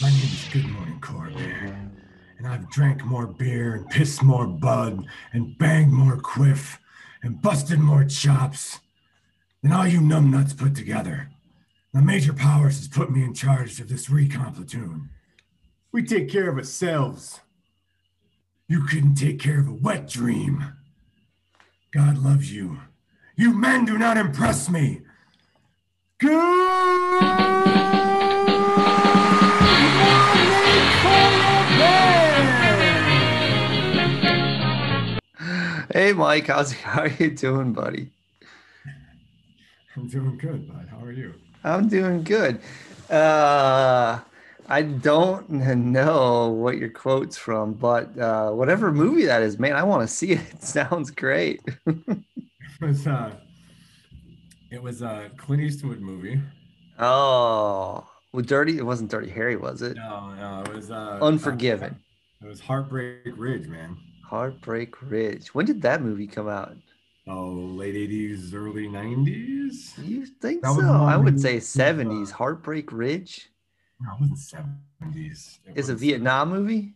My 0.00 0.10
name 0.10 0.18
is 0.22 0.48
Good 0.52 0.68
Morning 0.68 1.00
Korriban, 1.00 1.90
and 2.38 2.46
I've 2.46 2.70
drank 2.70 3.04
more 3.04 3.26
beer 3.26 3.74
and 3.74 3.90
pissed 3.90 4.22
more 4.22 4.46
bud 4.46 5.04
and 5.32 5.58
banged 5.58 5.92
more 5.92 6.16
quiff 6.16 6.78
and 7.24 7.42
busted 7.42 7.80
more 7.80 8.04
chops 8.04 8.78
than 9.60 9.72
all 9.72 9.88
you 9.88 9.98
numbnuts 9.98 10.56
put 10.56 10.76
together. 10.76 11.30
Now, 11.92 12.02
Major 12.02 12.32
Powers 12.32 12.78
has 12.78 12.86
put 12.86 13.10
me 13.10 13.24
in 13.24 13.34
charge 13.34 13.80
of 13.80 13.88
this 13.88 14.08
recon 14.08 14.54
platoon. 14.54 15.10
We 15.90 16.04
take 16.04 16.28
care 16.28 16.48
of 16.48 16.58
ourselves. 16.58 17.40
You 18.68 18.84
couldn't 18.84 19.16
take 19.16 19.40
care 19.40 19.58
of 19.58 19.66
a 19.66 19.74
wet 19.74 20.06
dream. 20.06 20.74
God 21.90 22.18
loves 22.18 22.52
you. 22.52 22.78
You 23.34 23.52
men 23.52 23.84
do 23.84 23.98
not 23.98 24.16
impress 24.16 24.70
me. 24.70 25.00
Hey, 35.98 36.12
Mike, 36.12 36.46
how's 36.46 36.72
how 36.84 37.02
are 37.02 37.08
you 37.08 37.32
doing, 37.32 37.72
buddy? 37.72 38.12
I'm 39.96 40.06
doing 40.06 40.38
good, 40.38 40.68
bud. 40.68 40.86
How 40.88 41.04
are 41.04 41.10
you? 41.10 41.34
I'm 41.64 41.88
doing 41.88 42.22
good. 42.22 42.60
Uh, 43.10 44.20
I 44.68 44.82
don't 44.82 45.50
know 45.50 46.50
what 46.50 46.78
your 46.78 46.90
quote's 46.90 47.36
from, 47.36 47.72
but 47.72 48.16
uh, 48.16 48.52
whatever 48.52 48.92
movie 48.92 49.24
that 49.24 49.42
is, 49.42 49.58
man, 49.58 49.74
I 49.74 49.82
want 49.82 50.02
to 50.02 50.06
see 50.06 50.34
it. 50.34 50.40
It 50.52 50.62
sounds 50.62 51.10
great. 51.10 51.62
It 51.84 52.06
was 52.80 53.08
uh, 53.08 53.32
it 54.70 54.80
was 54.80 55.02
a 55.02 55.32
Clint 55.36 55.64
Eastwood 55.64 55.98
movie. 55.98 56.40
oh, 57.00 58.08
well, 58.32 58.44
Dirty. 58.44 58.78
It 58.78 58.86
wasn't 58.86 59.10
Dirty 59.10 59.30
Harry, 59.30 59.56
was 59.56 59.82
it? 59.82 59.96
No, 59.96 60.32
no, 60.36 60.62
it 60.62 60.76
was 60.76 60.92
uh, 60.92 61.18
Unforgiven. 61.20 61.98
It 62.40 62.46
was 62.46 62.60
Heartbreak 62.60 63.32
Ridge, 63.36 63.66
man. 63.66 63.96
Heartbreak 64.28 65.00
Ridge. 65.02 65.54
When 65.54 65.64
did 65.64 65.80
that 65.82 66.02
movie 66.02 66.26
come 66.26 66.48
out? 66.48 66.76
Oh, 67.26 67.48
late 67.50 67.94
'80s, 67.94 68.54
early 68.54 68.86
'90s. 68.88 69.96
You 70.06 70.26
think 70.26 70.62
That 70.62 70.74
so? 70.74 70.82
I 70.82 71.16
would 71.16 71.40
say 71.40 71.56
70s. 71.58 72.30
uh, 72.30 72.34
Heartbreak 72.36 72.92
Ridge 72.92 73.50
No, 74.00 74.12
it 74.12 74.30
wasn't 74.30 74.72
'70s. 75.02 75.58
It 75.66 75.76
is 75.78 75.88
a 75.88 75.92
was- 75.92 76.02
Vietnam 76.02 76.50
movie. 76.50 76.94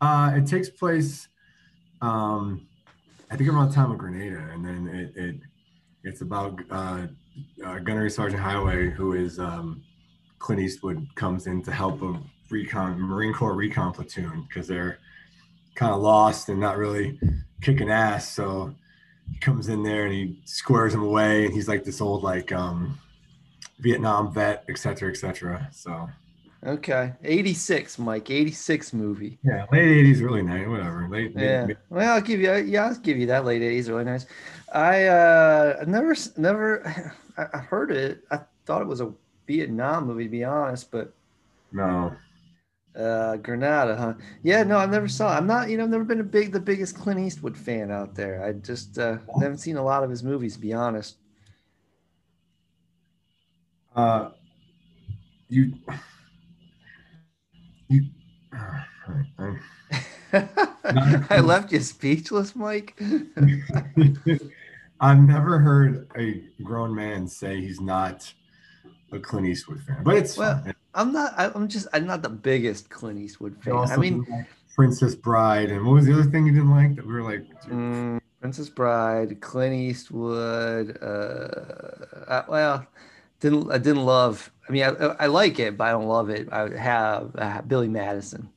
Uh, 0.00 0.32
it 0.36 0.46
takes 0.46 0.68
place, 0.68 1.28
um, 2.02 2.66
I 3.30 3.36
think 3.36 3.48
around 3.48 3.68
the 3.70 3.74
time 3.74 3.90
of 3.90 3.96
Grenada, 3.98 4.46
and 4.52 4.62
then 4.64 4.88
it, 4.88 5.16
it 5.16 5.36
it's 6.04 6.20
about 6.20 6.60
uh, 6.70 7.06
uh, 7.64 7.78
Gunnery 7.78 8.10
Sergeant 8.10 8.42
Highway, 8.42 8.90
who 8.90 9.14
is 9.14 9.38
um, 9.38 9.82
Clint 10.38 10.60
Eastwood 10.60 11.06
comes 11.14 11.46
in 11.46 11.62
to 11.62 11.72
help 11.72 12.02
a 12.02 12.20
recon 12.50 13.00
Marine 13.00 13.32
Corps 13.32 13.54
recon 13.54 13.92
platoon 13.92 14.44
because 14.48 14.68
they're 14.68 14.98
kind 15.76 15.92
of 15.94 16.00
lost 16.02 16.48
and 16.48 16.58
not 16.58 16.76
really 16.78 17.18
kicking 17.62 17.90
ass. 17.90 18.28
So 18.32 18.74
he 19.30 19.38
comes 19.38 19.68
in 19.68 19.82
there 19.84 20.06
and 20.06 20.12
he 20.14 20.40
squares 20.44 20.92
him 20.94 21.02
away, 21.02 21.44
and 21.44 21.54
he's 21.54 21.68
like 21.68 21.84
this 21.84 22.00
old 22.00 22.22
like 22.24 22.50
um, 22.50 22.98
Vietnam 23.78 24.32
vet, 24.32 24.64
et 24.68 24.78
cetera, 24.78 25.10
et 25.10 25.16
cetera. 25.16 25.68
So 25.72 26.08
Okay, 26.66 27.12
86, 27.22 27.98
Mike. 27.98 28.28
86 28.30 28.92
movie. 28.92 29.38
yeah, 29.44 29.66
late 29.70 29.84
'80s, 30.04 30.22
early 30.22 30.42
'90s, 30.42 30.68
whatever. 30.70 31.08
Late, 31.08 31.32
Yeah. 31.36 31.66
mid- 31.66 31.76
Well, 31.90 32.14
I'll 32.14 32.20
give 32.20 32.40
you. 32.40 32.52
Yeah, 32.56 32.86
I'll 32.86 32.94
give 32.96 33.18
you 33.18 33.26
that. 33.26 33.44
Late 33.44 33.62
eighties, 33.62 33.88
really 33.88 34.04
nice. 34.04 34.26
I 34.72 35.04
uh 35.06 35.84
never, 35.86 36.16
never. 36.36 37.12
I 37.38 37.58
heard 37.58 37.92
it. 37.92 38.24
I 38.32 38.40
thought 38.64 38.80
it 38.82 38.88
was 38.88 39.00
a 39.02 39.12
Vietnam 39.46 40.06
movie, 40.06 40.24
to 40.24 40.30
be 40.30 40.42
honest. 40.42 40.90
But 40.90 41.12
no. 41.70 42.16
Uh 42.96 43.36
Granada, 43.36 43.96
huh? 43.96 44.14
Yeah, 44.42 44.62
no, 44.62 44.78
I've 44.78 44.90
never 44.90 45.08
saw. 45.08 45.32
It. 45.32 45.36
I'm 45.36 45.46
not. 45.46 45.68
You 45.68 45.76
know, 45.76 45.84
I've 45.84 45.90
never 45.90 46.04
been 46.04 46.20
a 46.20 46.24
big, 46.24 46.52
the 46.52 46.60
biggest 46.60 46.96
Clint 46.96 47.20
Eastwood 47.20 47.56
fan 47.56 47.90
out 47.90 48.14
there. 48.14 48.44
I 48.44 48.52
just 48.52 48.98
uh, 48.98 49.18
haven't 49.40 49.58
seen 49.58 49.76
a 49.76 49.84
lot 49.84 50.02
of 50.02 50.10
his 50.10 50.22
movies, 50.22 50.54
to 50.54 50.60
be 50.60 50.72
honest. 50.72 51.16
Uh, 53.94 54.30
you, 55.48 55.72
you. 57.88 58.04
Uh, 58.52 59.52
I 61.30 61.40
left 61.40 61.72
you 61.72 61.80
speechless, 61.80 62.54
Mike. 62.54 62.98
I've 65.00 65.20
never 65.20 65.58
heard 65.58 66.10
a 66.16 66.42
grown 66.62 66.94
man 66.94 67.28
say 67.28 67.60
he's 67.60 67.80
not 67.80 68.32
a 69.12 69.18
Clint 69.18 69.46
Eastwood 69.46 69.80
fan, 69.82 70.02
but 70.02 70.16
it's 70.16 70.36
Well, 70.36 70.62
fun. 70.62 70.74
I'm 70.94 71.12
not. 71.12 71.34
I'm 71.36 71.68
just. 71.68 71.86
I'm 71.92 72.06
not 72.06 72.22
the 72.22 72.28
biggest 72.28 72.90
Clint 72.90 73.18
Eastwood 73.20 73.56
fan. 73.62 73.74
I 73.76 73.96
mean, 73.96 74.26
Princess 74.74 75.14
Bride, 75.14 75.70
and 75.70 75.84
what 75.84 75.94
was 75.94 76.06
the 76.06 76.12
other 76.12 76.24
thing 76.24 76.46
you 76.46 76.52
didn't 76.52 76.70
like 76.70 76.96
that 76.96 77.06
we 77.06 77.12
were 77.12 77.22
like? 77.22 77.44
Mm, 77.64 78.20
Princess 78.40 78.68
Bride, 78.68 79.40
Clint 79.40 79.74
Eastwood. 79.74 80.98
Uh, 81.02 82.24
I, 82.28 82.44
well, 82.48 82.86
didn't 83.40 83.70
I 83.70 83.78
didn't 83.78 84.04
love. 84.04 84.50
I 84.68 84.72
mean, 84.72 84.82
I, 84.82 84.88
I 84.88 85.26
like 85.26 85.58
it, 85.60 85.76
but 85.76 85.84
I 85.84 85.92
don't 85.92 86.08
love 86.08 86.30
it. 86.30 86.48
I 86.52 86.68
have 86.76 87.34
uh, 87.36 87.62
Billy 87.62 87.88
Madison. 87.88 88.48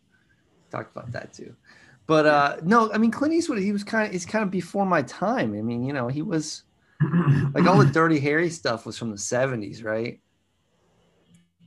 Talked 0.71 0.95
about 0.95 1.11
that 1.13 1.33
too, 1.33 1.55
but 2.05 2.25
uh, 2.25 2.57
no, 2.63 2.91
I 2.91 2.97
mean 2.97 3.11
Clint 3.11 3.33
Eastwood. 3.33 3.59
He 3.59 3.71
was 3.71 3.83
kind 3.83 4.05
of. 4.07 4.11
He's 4.13 4.25
kind 4.25 4.43
of 4.43 4.51
before 4.51 4.85
my 4.85 5.01
time. 5.01 5.53
I 5.57 5.61
mean, 5.61 5.83
you 5.83 5.93
know, 5.93 6.07
he 6.07 6.21
was 6.21 6.63
like 7.53 7.65
all 7.65 7.77
the 7.77 7.85
Dirty 7.91 8.19
Harry 8.19 8.49
stuff 8.49 8.85
was 8.85 8.97
from 8.97 9.09
the 9.09 9.17
'70s, 9.17 9.83
right? 9.83 10.19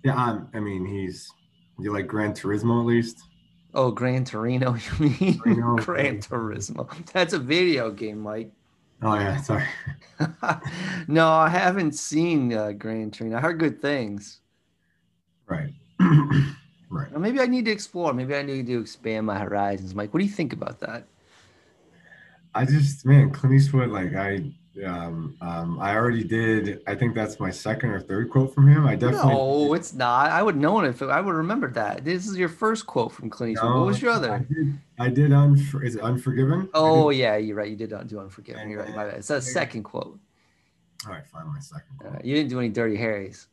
Yeah, 0.04 0.14
um, 0.14 0.48
I 0.54 0.60
mean, 0.60 0.84
he's. 0.86 1.30
You 1.78 1.92
like 1.92 2.06
Gran 2.06 2.32
Turismo 2.32 2.80
at 2.80 2.86
least? 2.86 3.22
Oh, 3.74 3.90
Gran 3.90 4.24
Torino. 4.24 4.76
You 4.98 5.08
mean 5.08 5.38
Torino. 5.38 5.76
Gran 5.76 6.20
Turismo? 6.20 6.88
That's 7.12 7.32
a 7.32 7.38
video 7.38 7.90
game, 7.90 8.20
Mike. 8.20 8.52
Oh 9.02 9.14
yeah, 9.14 9.40
sorry. 9.40 9.64
no, 11.08 11.28
I 11.28 11.48
haven't 11.48 11.92
seen 11.92 12.52
uh, 12.52 12.70
Gran 12.72 13.10
Torino. 13.10 13.38
I 13.38 13.40
heard 13.40 13.58
good 13.58 13.82
things. 13.82 14.40
Right. 15.46 15.72
right. 16.00 17.10
Well, 17.10 17.20
maybe 17.20 17.40
I 17.40 17.46
need 17.46 17.64
to 17.64 17.72
explore. 17.72 18.12
Maybe 18.12 18.36
I 18.36 18.42
need 18.42 18.66
to 18.66 18.80
expand 18.80 19.26
my 19.26 19.38
horizons. 19.38 19.94
Mike, 19.94 20.14
what 20.14 20.20
do 20.20 20.26
you 20.26 20.30
think 20.30 20.52
about 20.52 20.78
that? 20.80 21.06
I 22.54 22.64
just 22.64 23.04
man, 23.04 23.30
Clint 23.30 23.56
Eastwood, 23.56 23.90
like 23.90 24.14
I 24.14 24.52
um 24.86 25.36
um 25.42 25.78
I 25.80 25.94
already 25.94 26.24
did 26.24 26.82
I 26.86 26.94
think 26.94 27.14
that's 27.14 27.38
my 27.38 27.50
second 27.50 27.90
or 27.90 28.00
third 28.00 28.30
quote 28.30 28.54
from 28.54 28.66
him. 28.68 28.86
I 28.86 28.96
definitely 28.96 29.34
No, 29.34 29.74
it's 29.74 29.92
not. 29.92 30.30
I 30.30 30.42
would 30.42 30.56
know 30.56 30.80
it 30.80 30.88
if 30.88 31.02
I 31.02 31.20
would 31.20 31.34
remember 31.34 31.70
that. 31.72 32.04
This 32.04 32.26
is 32.26 32.38
your 32.38 32.48
first 32.48 32.86
quote 32.86 33.12
from 33.12 33.28
Clint 33.28 33.52
Eastwood. 33.52 33.74
what 33.74 33.86
was 33.86 34.00
your 34.00 34.12
I 34.12 34.16
other? 34.16 34.38
did 34.48 34.78
I 34.98 35.08
did 35.10 35.30
unfor- 35.30 35.84
is 35.84 35.96
it 35.96 36.02
unforgiven? 36.02 36.68
Oh 36.72 37.10
yeah, 37.10 37.36
you're 37.36 37.56
right. 37.56 37.68
You 37.70 37.76
did 37.76 37.90
do 38.08 38.18
Unforgiven. 38.18 38.70
You're 38.70 38.82
right. 38.82 38.94
My 38.96 39.04
bad. 39.04 39.14
It's 39.18 39.30
a 39.30 39.42
second 39.42 39.82
quote. 39.82 40.18
all 41.06 41.12
right, 41.12 41.26
fine, 41.26 41.46
my 41.48 41.60
second 41.60 41.84
Uh, 42.04 42.10
quote. 42.10 42.24
you 42.24 42.34
didn't 42.34 42.48
do 42.50 42.58
any 42.58 42.68
Dirty 42.70 42.96
Harrys. 42.96 43.48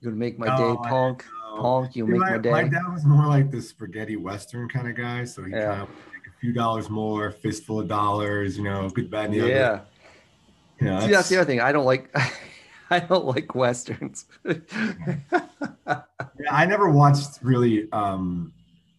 You're 0.00 0.12
gonna 0.12 0.18
make 0.20 0.38
my 0.38 0.46
No, 0.46 0.74
day, 0.74 0.88
punk. 0.88 1.24
Punk, 1.58 1.96
you 1.96 2.04
See, 2.06 2.12
make 2.12 2.20
my, 2.20 2.30
my 2.32 2.38
day. 2.38 2.50
my 2.50 2.62
dad 2.64 2.86
was 2.92 3.04
more 3.04 3.26
like 3.26 3.50
the 3.50 3.60
spaghetti 3.62 4.16
western 4.16 4.68
kind 4.68 4.88
of 4.88 4.94
guy, 4.94 5.24
so 5.24 5.42
he 5.42 5.52
Yeah. 5.52 5.66
kind 5.70 5.82
of 5.82 5.88
like 5.88 6.26
a 6.28 6.38
few 6.40 6.52
dollars 6.52 6.88
more, 6.88 7.30
fistful 7.32 7.80
of 7.80 7.88
dollars, 7.88 8.56
you 8.56 8.64
know, 8.64 8.88
good, 8.90 9.10
bad, 9.10 9.26
and 9.26 9.34
the 9.34 9.38
yeah. 9.48 9.54
other. 9.54 9.82
You 10.80 10.86
know, 10.86 11.00
See, 11.00 11.10
that's 11.10 11.28
the 11.28 11.36
other 11.36 11.44
thing. 11.46 11.60
I 11.60 11.72
don't 11.72 11.84
like. 11.84 12.14
I 12.92 12.98
don't 12.98 13.24
like 13.24 13.54
westerns. 13.54 14.24
Yeah, 14.44 14.56
I 16.50 16.66
never 16.66 16.90
watched 16.90 17.38
really. 17.42 17.90
Um, 17.92 18.52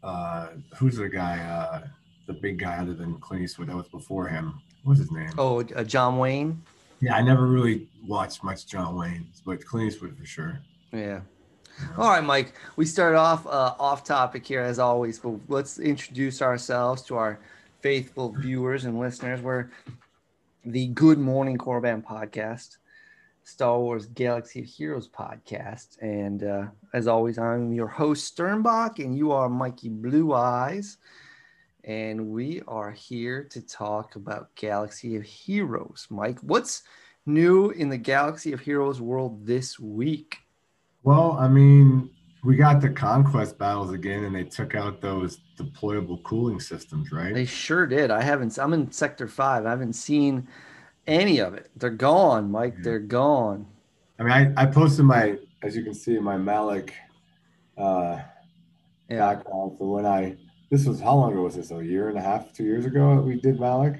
uh, 0.03 0.49
who's 0.77 0.95
the 0.97 1.09
guy? 1.09 1.39
Uh, 1.39 1.87
the 2.27 2.33
big 2.33 2.59
guy 2.59 2.77
other 2.77 2.93
than 2.93 3.17
Clint 3.19 3.43
Eastwood 3.43 3.67
that 3.67 3.75
was 3.75 3.87
before 3.89 4.27
him. 4.27 4.61
What 4.83 4.91
was 4.91 4.99
his 4.99 5.11
name? 5.11 5.31
oh, 5.37 5.61
uh, 5.75 5.83
John 5.83 6.17
Wayne. 6.17 6.61
Yeah, 7.01 7.15
I 7.15 7.21
never 7.21 7.47
really 7.47 7.89
watched 8.07 8.43
much 8.43 8.65
John 8.67 8.95
Wayne, 8.95 9.27
but 9.45 9.65
Clint 9.65 9.91
Eastwood 9.91 10.17
for 10.17 10.25
sure. 10.25 10.59
Yeah. 10.93 11.21
All 11.97 12.09
right, 12.09 12.23
Mike. 12.23 12.53
We 12.75 12.85
start 12.85 13.15
off 13.15 13.45
uh, 13.47 13.73
off 13.79 14.03
topic 14.03 14.45
here 14.45 14.61
as 14.61 14.79
always, 14.79 15.19
but 15.19 15.33
let's 15.47 15.79
introduce 15.79 16.41
ourselves 16.41 17.01
to 17.03 17.15
our 17.17 17.39
faithful 17.81 18.31
viewers 18.31 18.85
and 18.85 18.99
listeners. 18.99 19.41
We're 19.41 19.69
the 20.65 20.87
Good 20.87 21.17
Morning 21.17 21.57
Korriban 21.57 22.03
podcast, 22.03 22.77
Star 23.43 23.79
Wars 23.79 24.05
Galaxy 24.05 24.59
of 24.59 24.65
Heroes 24.65 25.07
podcast, 25.07 25.97
and 26.01 26.43
uh, 26.43 26.65
as 26.93 27.07
always, 27.07 27.39
I'm 27.39 27.73
your 27.73 27.87
host 27.87 28.37
Sternbach, 28.37 28.99
and 28.99 29.17
you 29.17 29.31
are 29.31 29.49
Mikey 29.49 29.89
Blue 29.89 30.33
Eyes, 30.33 30.97
and 31.83 32.27
we 32.27 32.61
are 32.67 32.91
here 32.91 33.43
to 33.45 33.61
talk 33.65 34.15
about 34.15 34.53
Galaxy 34.53 35.15
of 35.15 35.23
Heroes. 35.23 36.05
Mike, 36.11 36.39
what's 36.41 36.83
new 37.25 37.71
in 37.71 37.89
the 37.89 37.97
Galaxy 37.97 38.53
of 38.53 38.59
Heroes 38.59 39.01
world 39.01 39.45
this 39.47 39.79
week? 39.79 40.37
Well, 41.01 41.37
I 41.39 41.47
mean, 41.47 42.11
we 42.43 42.55
got 42.55 42.81
the 42.81 42.89
conquest 42.89 43.57
battles 43.57 43.91
again, 43.91 44.23
and 44.23 44.35
they 44.35 44.43
took 44.43 44.73
out 44.75 44.99
those 45.01 45.39
deployable 45.57 46.21
cooling 46.23 46.59
systems, 46.59 47.11
right? 47.11 47.33
They 47.33 47.45
sure 47.45 47.85
did. 47.85 48.09
I 48.11 48.21
haven't. 48.21 48.57
I'm 48.57 48.73
in 48.73 48.91
Sector 48.91 49.27
Five. 49.27 49.65
I 49.65 49.69
haven't 49.69 49.93
seen 49.93 50.47
any 51.07 51.39
of 51.39 51.53
it. 51.53 51.69
They're 51.75 51.89
gone, 51.89 52.49
Mike. 52.51 52.73
Yeah. 52.77 52.83
They're 52.83 52.99
gone. 52.99 53.67
I 54.19 54.23
mean, 54.23 54.31
I, 54.57 54.63
I 54.63 54.65
posted 54.67 55.05
my, 55.05 55.37
as 55.63 55.75
you 55.75 55.83
can 55.83 55.93
see, 55.93 56.17
my 56.19 56.37
Malak 56.37 56.93
uh, 57.77 58.19
Yeah. 59.09 59.17
background 59.33 59.77
for 59.77 59.93
when 59.93 60.05
I. 60.05 60.35
This 60.69 60.85
was 60.85 60.99
how 61.01 61.15
long 61.15 61.33
ago 61.33 61.41
was 61.41 61.55
this? 61.55 61.71
A 61.71 61.83
year 61.85 62.07
and 62.09 62.17
a 62.17 62.21
half, 62.21 62.53
two 62.53 62.63
years 62.63 62.85
ago 62.85 63.15
we 63.21 63.39
did 63.41 63.59
Malak. 63.59 63.99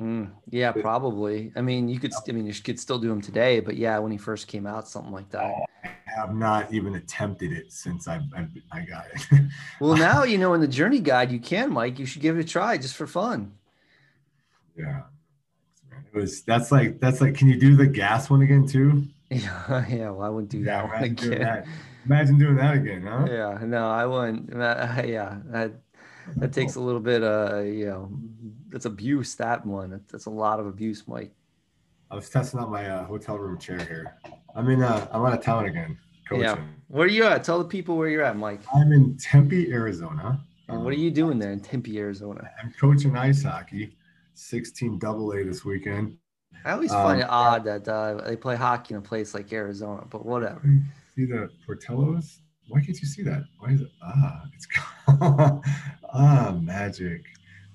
Mm, 0.00 0.30
yeah, 0.50 0.72
It- 0.74 0.82
probably. 0.82 1.52
I 1.54 1.60
mean, 1.62 1.88
you 1.88 2.00
could. 2.00 2.12
I 2.28 2.32
mean, 2.32 2.46
you 2.46 2.54
could 2.54 2.80
still 2.80 2.98
do 2.98 3.08
them 3.08 3.20
today, 3.20 3.60
but 3.60 3.76
yeah, 3.76 3.98
when 3.98 4.10
he 4.12 4.18
first 4.18 4.46
came 4.48 4.66
out, 4.66 4.88
something 4.88 5.12
like 5.12 5.30
that. 5.30 5.44
I 5.44 5.64
have 6.04 6.34
not 6.34 6.72
even 6.72 6.94
attempted 6.94 7.52
it 7.52 7.72
since 7.72 8.06
I 8.08 8.20
I, 8.36 8.46
I 8.70 8.80
got 8.80 9.06
it. 9.14 9.40
Well, 9.80 9.96
now 9.96 10.22
you 10.24 10.38
know 10.38 10.54
in 10.54 10.60
the 10.60 10.68
journey 10.68 11.00
guide 11.00 11.32
you 11.32 11.40
can, 11.40 11.72
Mike. 11.72 11.98
You 11.98 12.06
should 12.06 12.22
give 12.22 12.36
it 12.38 12.40
a 12.44 12.48
try 12.48 12.76
just 12.78 12.96
for 12.96 13.06
fun. 13.06 13.52
yeah, 14.76 15.02
it 16.12 16.16
was. 16.16 16.42
That's 16.42 16.70
like 16.72 17.00
that's 17.00 17.20
like. 17.20 17.34
Can 17.34 17.48
you 17.48 17.58
do 17.58 17.76
the 17.76 17.86
gas 17.86 18.30
one 18.30 18.42
again 18.42 18.66
too? 18.66 19.04
Yeah, 19.32 19.86
yeah. 19.88 20.10
Well, 20.10 20.22
I 20.22 20.28
wouldn't 20.28 20.50
do 20.50 20.62
that 20.64 20.84
one 20.84 20.96
imagine 20.98 21.14
doing 21.14 21.32
again. 21.32 21.46
that. 21.46 21.66
Imagine 22.04 22.38
doing 22.38 22.56
that 22.56 22.74
again, 22.74 23.02
huh? 23.06 23.26
Yeah, 23.30 23.58
no, 23.64 23.88
I 23.88 24.04
wouldn't. 24.04 24.52
uh, 24.54 25.02
Yeah, 25.06 25.38
that 25.46 25.72
that 26.36 26.52
takes 26.52 26.74
a 26.74 26.80
little 26.80 27.00
bit. 27.00 27.22
Uh, 27.24 27.60
you 27.60 27.86
know, 27.86 28.10
that's 28.68 28.84
abuse. 28.84 29.34
That 29.36 29.64
one. 29.64 29.88
That's, 29.90 30.12
that's 30.12 30.26
a 30.26 30.30
lot 30.30 30.60
of 30.60 30.66
abuse, 30.66 31.08
Mike. 31.08 31.32
I 32.10 32.14
was 32.14 32.28
testing 32.28 32.60
out 32.60 32.70
my 32.70 32.86
uh, 32.90 33.06
hotel 33.06 33.38
room 33.38 33.58
chair 33.58 33.78
here. 33.78 34.18
I'm 34.54 34.68
in. 34.68 34.82
Uh, 34.82 35.06
I'm 35.12 35.24
out 35.24 35.32
of 35.32 35.42
town 35.42 35.66
again. 35.66 35.98
Coaching. 36.28 36.44
Yeah. 36.44 36.58
Where 36.88 37.06
are 37.06 37.10
you 37.10 37.24
at? 37.24 37.42
Tell 37.44 37.58
the 37.58 37.64
people 37.64 37.96
where 37.96 38.08
you're 38.08 38.22
at, 38.22 38.36
Mike. 38.36 38.60
I'm 38.74 38.92
in 38.92 39.16
Tempe, 39.16 39.72
Arizona. 39.72 40.40
And 40.68 40.84
what 40.84 40.92
are 40.92 40.96
you 40.98 41.10
doing 41.10 41.38
there 41.38 41.52
in 41.52 41.60
Tempe, 41.60 41.98
Arizona? 41.98 42.48
I'm 42.62 42.72
coaching 42.78 43.16
ice 43.16 43.42
hockey, 43.42 43.96
16 44.34 44.98
double 44.98 45.32
A 45.32 45.42
this 45.44 45.64
weekend. 45.64 46.16
I 46.64 46.72
always 46.72 46.92
Um, 46.92 47.02
find 47.02 47.20
it 47.20 47.26
odd 47.28 47.64
that 47.64 47.88
uh, 47.88 48.20
they 48.26 48.36
play 48.36 48.56
hockey 48.56 48.94
in 48.94 48.98
a 48.98 49.02
place 49.02 49.34
like 49.34 49.52
Arizona, 49.52 50.04
but 50.08 50.24
whatever. 50.24 50.62
See 51.14 51.24
the 51.26 51.50
Portillos? 51.66 52.38
Why 52.68 52.80
can't 52.80 52.98
you 52.98 53.06
see 53.06 53.22
that? 53.24 53.42
Why 53.58 53.70
is 53.72 53.80
it? 53.82 53.90
Ah, 54.02 54.44
it's 54.54 54.66
ah 56.14 56.56
magic. 56.60 57.22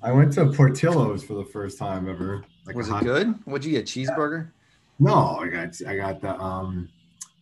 I 0.02 0.12
went 0.12 0.32
to 0.34 0.46
Portillo's 0.54 1.24
for 1.24 1.34
the 1.34 1.44
first 1.46 1.78
time 1.78 2.08
ever. 2.10 2.44
Like 2.66 2.76
Was 2.76 2.88
it 2.88 2.92
hot- 2.92 3.04
good? 3.04 3.36
What'd 3.46 3.66
you 3.66 3.72
get? 3.74 3.86
Cheeseburger? 3.86 4.52
No, 5.00 5.38
I 5.42 5.48
got 5.48 5.76
I 5.88 5.96
got 5.98 6.22
the 6.22 6.36
um 6.40 6.90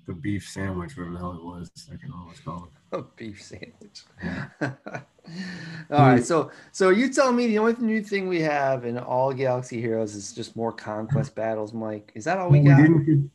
the 0.07 0.13
beef 0.13 0.47
sandwich, 0.47 0.95
whatever 0.95 1.13
the 1.13 1.19
hell 1.19 1.33
it 1.33 1.43
was. 1.43 1.71
I 1.89 1.95
remember 2.01 2.25
what 2.25 2.31
it's 2.33 2.41
called. 2.41 2.67
A 2.91 3.01
beef 3.01 3.41
sandwich. 3.41 4.03
all 5.91 5.99
right, 5.99 6.23
so 6.23 6.51
so 6.71 6.89
you 6.89 7.11
tell 7.11 7.31
me 7.31 7.47
the 7.47 7.57
only 7.59 7.73
new 7.79 8.01
thing 8.03 8.27
we 8.27 8.41
have 8.41 8.85
in 8.85 8.97
all 8.97 9.33
Galaxy 9.33 9.81
Heroes 9.81 10.15
is 10.15 10.33
just 10.33 10.55
more 10.55 10.71
conquest 10.71 11.33
battles, 11.35 11.73
Mike. 11.73 12.11
Is 12.15 12.25
that 12.25 12.37
all 12.37 12.49
we 12.49 12.59
we 12.59 12.67
got? 12.67 12.77
didn't 12.77 13.05
get 13.05 13.29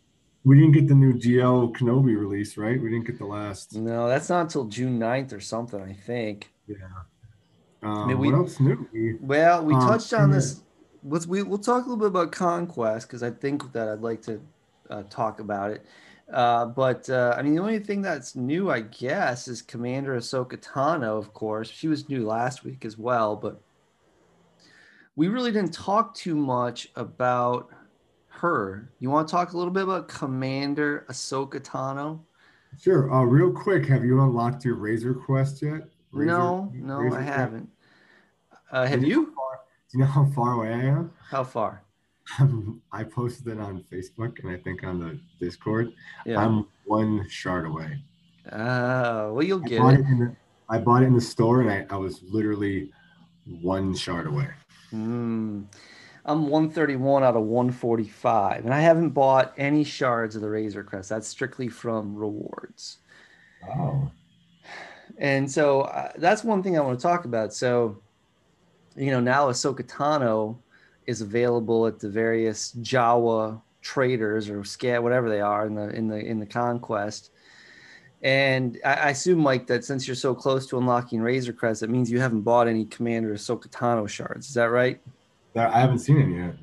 we 0.45 0.57
didn't 0.59 0.73
get 0.73 0.89
the 0.89 0.95
new 0.95 1.13
GL 1.15 1.73
Kenobi 1.77 2.17
release, 2.19 2.57
right? 2.57 2.81
We 2.81 2.89
didn't 2.91 3.07
get 3.07 3.19
the 3.19 3.27
last. 3.27 3.75
No, 3.75 4.09
that's 4.09 4.29
not 4.31 4.43
until 4.43 4.65
June 4.65 4.99
9th 4.99 5.35
or 5.35 5.41
something, 5.41 5.83
I 5.83 5.93
think. 5.93 6.51
Yeah. 6.67 6.77
Um, 7.83 8.09
mean, 8.09 8.19
we- 8.19 8.31
what 8.33 8.39
else 8.39 8.59
new? 8.59 8.89
We, 8.91 9.17
Well, 9.21 9.65
we 9.67 9.75
Um, 9.75 9.81
touched 9.83 10.15
on 10.15 10.31
yeah. 10.31 10.37
this. 10.37 10.63
Let's 11.05 11.27
we 11.27 11.43
we'll 11.43 11.59
talk 11.59 11.87
a 11.87 11.89
little 11.89 11.97
bit 11.97 12.09
about 12.09 12.33
conquest 12.33 13.09
because 13.09 13.23
I 13.23 13.31
think 13.31 13.73
that 13.73 13.89
I'd 13.89 14.01
like 14.01 14.23
to 14.23 14.41
uh, 14.91 15.03
talk 15.11 15.41
about 15.41 15.71
it. 15.71 15.87
Uh, 16.33 16.67
but 16.67 17.09
uh, 17.11 17.35
I 17.37 17.43
mean, 17.43 17.55
the 17.55 17.61
only 17.61 17.79
thing 17.81 18.03
that's 18.03 18.37
new, 18.37 18.71
I 18.71 18.81
guess, 18.81 19.49
is 19.49 19.63
Commander 19.63 20.17
Ahsoka 20.17 20.57
Tano. 20.57 21.19
Of 21.19 21.33
course, 21.33 21.69
she 21.69 21.89
was 21.89 22.09
new 22.09 22.27
last 22.27 22.65
week 22.65 22.85
as 22.85 22.97
well, 22.97 23.35
but 23.35 23.61
we 25.17 25.29
really 25.29 25.51
didn't 25.51 25.75
talk 25.75 26.15
too 26.15 26.37
much 26.37 26.89
about 26.95 27.71
her. 28.29 28.91
You 29.01 29.11
want 29.11 29.27
to 29.29 29.33
talk 29.33 29.53
a 29.53 29.57
little 29.57 29.73
bit 29.73 29.83
about 29.83 30.09
Commander 30.09 31.05
Ahsoka 31.11 31.61
Tano? 31.61 32.21
sure. 32.81 33.13
Uh, 33.13 33.25
real 33.25 33.51
quick, 33.51 33.87
have 33.87 34.05
you 34.05 34.21
unlocked 34.23 34.65
your 34.65 34.77
Razor 34.77 35.15
Crest 35.15 35.63
yet? 35.63 35.89
Razor- 36.13 36.27
no, 36.27 36.73
no, 36.75 36.99
Razor 36.99 37.19
I 37.19 37.23
haven't. 37.23 37.69
Uh, 38.71 38.87
have 38.87 39.03
you? 39.03 39.35
Know 39.99 40.07
how 40.07 40.25
far- 40.27 40.55
Do 40.55 40.63
you 40.63 40.65
know 40.65 40.67
how 40.67 40.67
far 40.67 40.69
away 40.69 40.73
I 40.73 40.81
am? 40.87 41.13
How 41.31 41.45
far? 41.45 41.83
I 42.93 43.03
posted 43.05 43.49
it 43.49 43.59
on 43.59 43.85
Facebook 43.93 44.39
and 44.39 44.51
I 44.51 44.57
think 44.57 44.85
on 44.85 45.01
the 45.01 45.19
Discord. 45.45 45.89
Yeah. 46.25 46.41
I'm 46.41 46.67
one 46.87 47.29
shard 47.29 47.67
away. 47.67 47.99
Uh, 48.51 49.31
well, 49.33 49.43
you'll 49.43 49.65
I 49.65 49.69
get 49.69 49.83
it. 49.83 50.01
it 50.01 50.19
the 50.19 50.37
I 50.69 50.79
bought 50.79 51.03
it 51.03 51.07
in 51.07 51.15
the 51.15 51.21
store 51.21 51.63
and 51.63 51.71
I, 51.71 51.87
I 51.95 51.97
was 51.99 52.23
literally 52.23 52.93
one 53.61 53.95
shard 53.95 54.27
away. 54.29 54.49
Mm. 54.93 55.65
I'm 56.25 56.49
131 56.49 57.25
out 57.25 57.35
of 57.35 57.43
145, 57.43 58.65
and 58.65 58.75
I 58.75 58.81
haven't 58.81 59.11
bought 59.11 59.55
any 59.57 59.83
shards 59.83 60.37
of 60.37 60.43
the 60.43 60.51
Razor 60.51 60.85
Crest. 60.85 61.09
That's 61.09 61.27
strictly 61.27 61.69
from 61.69 62.15
rewards. 62.15 62.99
Oh. 63.69 64.11
And 65.19 65.51
so 65.51 65.83
uh, 65.83 66.13
that's 66.17 66.45
one 66.45 66.63
thing 66.63 66.77
I 66.77 66.83
want 66.83 66.99
to 66.99 67.03
talk 67.03 67.25
about. 67.25 67.53
So, 67.55 68.01
you 68.97 69.11
know, 69.11 69.21
now 69.21 69.49
Ahsoka 69.49 69.83
Tano 69.83 70.57
is 71.07 71.21
available 71.21 71.87
at 71.87 71.99
the 71.99 72.09
various 72.09 72.73
Jawa 72.81 73.61
traders 73.83 74.51
or 74.51 74.63
scat 74.63 75.03
whatever 75.03 75.29
they 75.29 75.41
are 75.41 75.67
in 75.67 75.75
the 75.75 75.89
in 75.91 76.09
the 76.09 76.19
in 76.19 76.39
the 76.39 76.47
conquest. 76.47 77.31
And 78.23 78.79
I, 78.85 78.95
I 78.95 79.11
assume, 79.11 79.39
Mike, 79.39 79.67
that 79.69 79.85
since 79.85 80.07
you're 80.07 80.15
so 80.15 80.35
close 80.35 80.67
to 80.69 80.79
unlocking 80.79 81.23
Razor 81.23 81.55
Crest, 81.55 81.83
it 81.83 81.89
means 81.89 82.11
you 82.11 82.21
haven't 82.21 82.43
bought 82.43 82.69
any 82.69 82.85
Commander 82.85 83.33
Ahsoka 83.33 83.69
Tano 83.69 84.07
shards. 84.09 84.49
Is 84.49 84.55
that 84.55 84.71
right? 84.71 85.01
That, 85.55 85.73
I 85.73 85.81
haven't 85.81 86.01
seen 86.01 86.21
any 86.21 86.37
yet. 86.37 86.55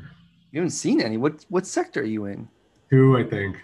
You 0.51 0.61
haven't 0.61 0.71
seen 0.71 1.01
any. 1.01 1.17
What 1.17 1.45
what 1.49 1.65
sector 1.65 2.01
are 2.01 2.05
you 2.05 2.25
in? 2.25 2.47
Two, 2.89 3.17
I 3.17 3.23
think. 3.23 3.57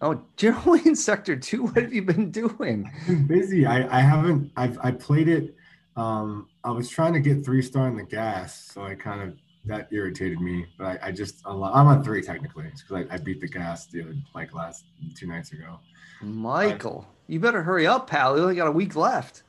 Oh, 0.00 0.20
you're 0.40 0.56
only 0.66 0.80
in 0.86 0.96
sector 0.96 1.36
two. 1.36 1.64
What 1.64 1.76
have 1.76 1.92
you 1.92 2.02
been 2.02 2.30
doing? 2.30 2.90
I've 3.00 3.06
been 3.06 3.26
busy. 3.26 3.66
I, 3.66 3.98
I 3.98 4.00
haven't 4.00 4.50
I've 4.56 4.78
I 4.82 4.90
played 4.90 5.28
it. 5.28 5.54
Um 5.96 6.48
I 6.64 6.70
was 6.70 6.88
trying 6.88 7.12
to 7.12 7.20
get 7.20 7.44
three 7.44 7.62
star 7.62 7.88
in 7.88 7.96
the 7.96 8.02
gas, 8.04 8.72
so 8.72 8.82
I 8.82 8.94
kind 8.94 9.22
of 9.22 9.36
that 9.66 9.88
irritated 9.90 10.40
me. 10.40 10.66
But 10.78 10.86
I, 11.02 11.08
I 11.08 11.12
just 11.12 11.42
I'm 11.46 11.62
on 11.62 12.04
three 12.04 12.22
technically 12.22 12.64
because 12.64 13.06
I, 13.10 13.14
I 13.14 13.18
beat 13.18 13.40
the 13.40 13.48
gas 13.48 13.86
the 13.86 14.02
other 14.02 14.14
like 14.34 14.54
last 14.54 14.84
two 15.16 15.26
nights 15.26 15.52
ago. 15.52 15.78
Michael, 16.20 17.06
you 17.26 17.40
better 17.40 17.62
hurry 17.62 17.86
up, 17.86 18.08
pal. 18.08 18.36
You 18.36 18.42
only 18.42 18.56
got 18.56 18.66
a 18.66 18.72
week 18.72 18.96
left. 18.96 19.42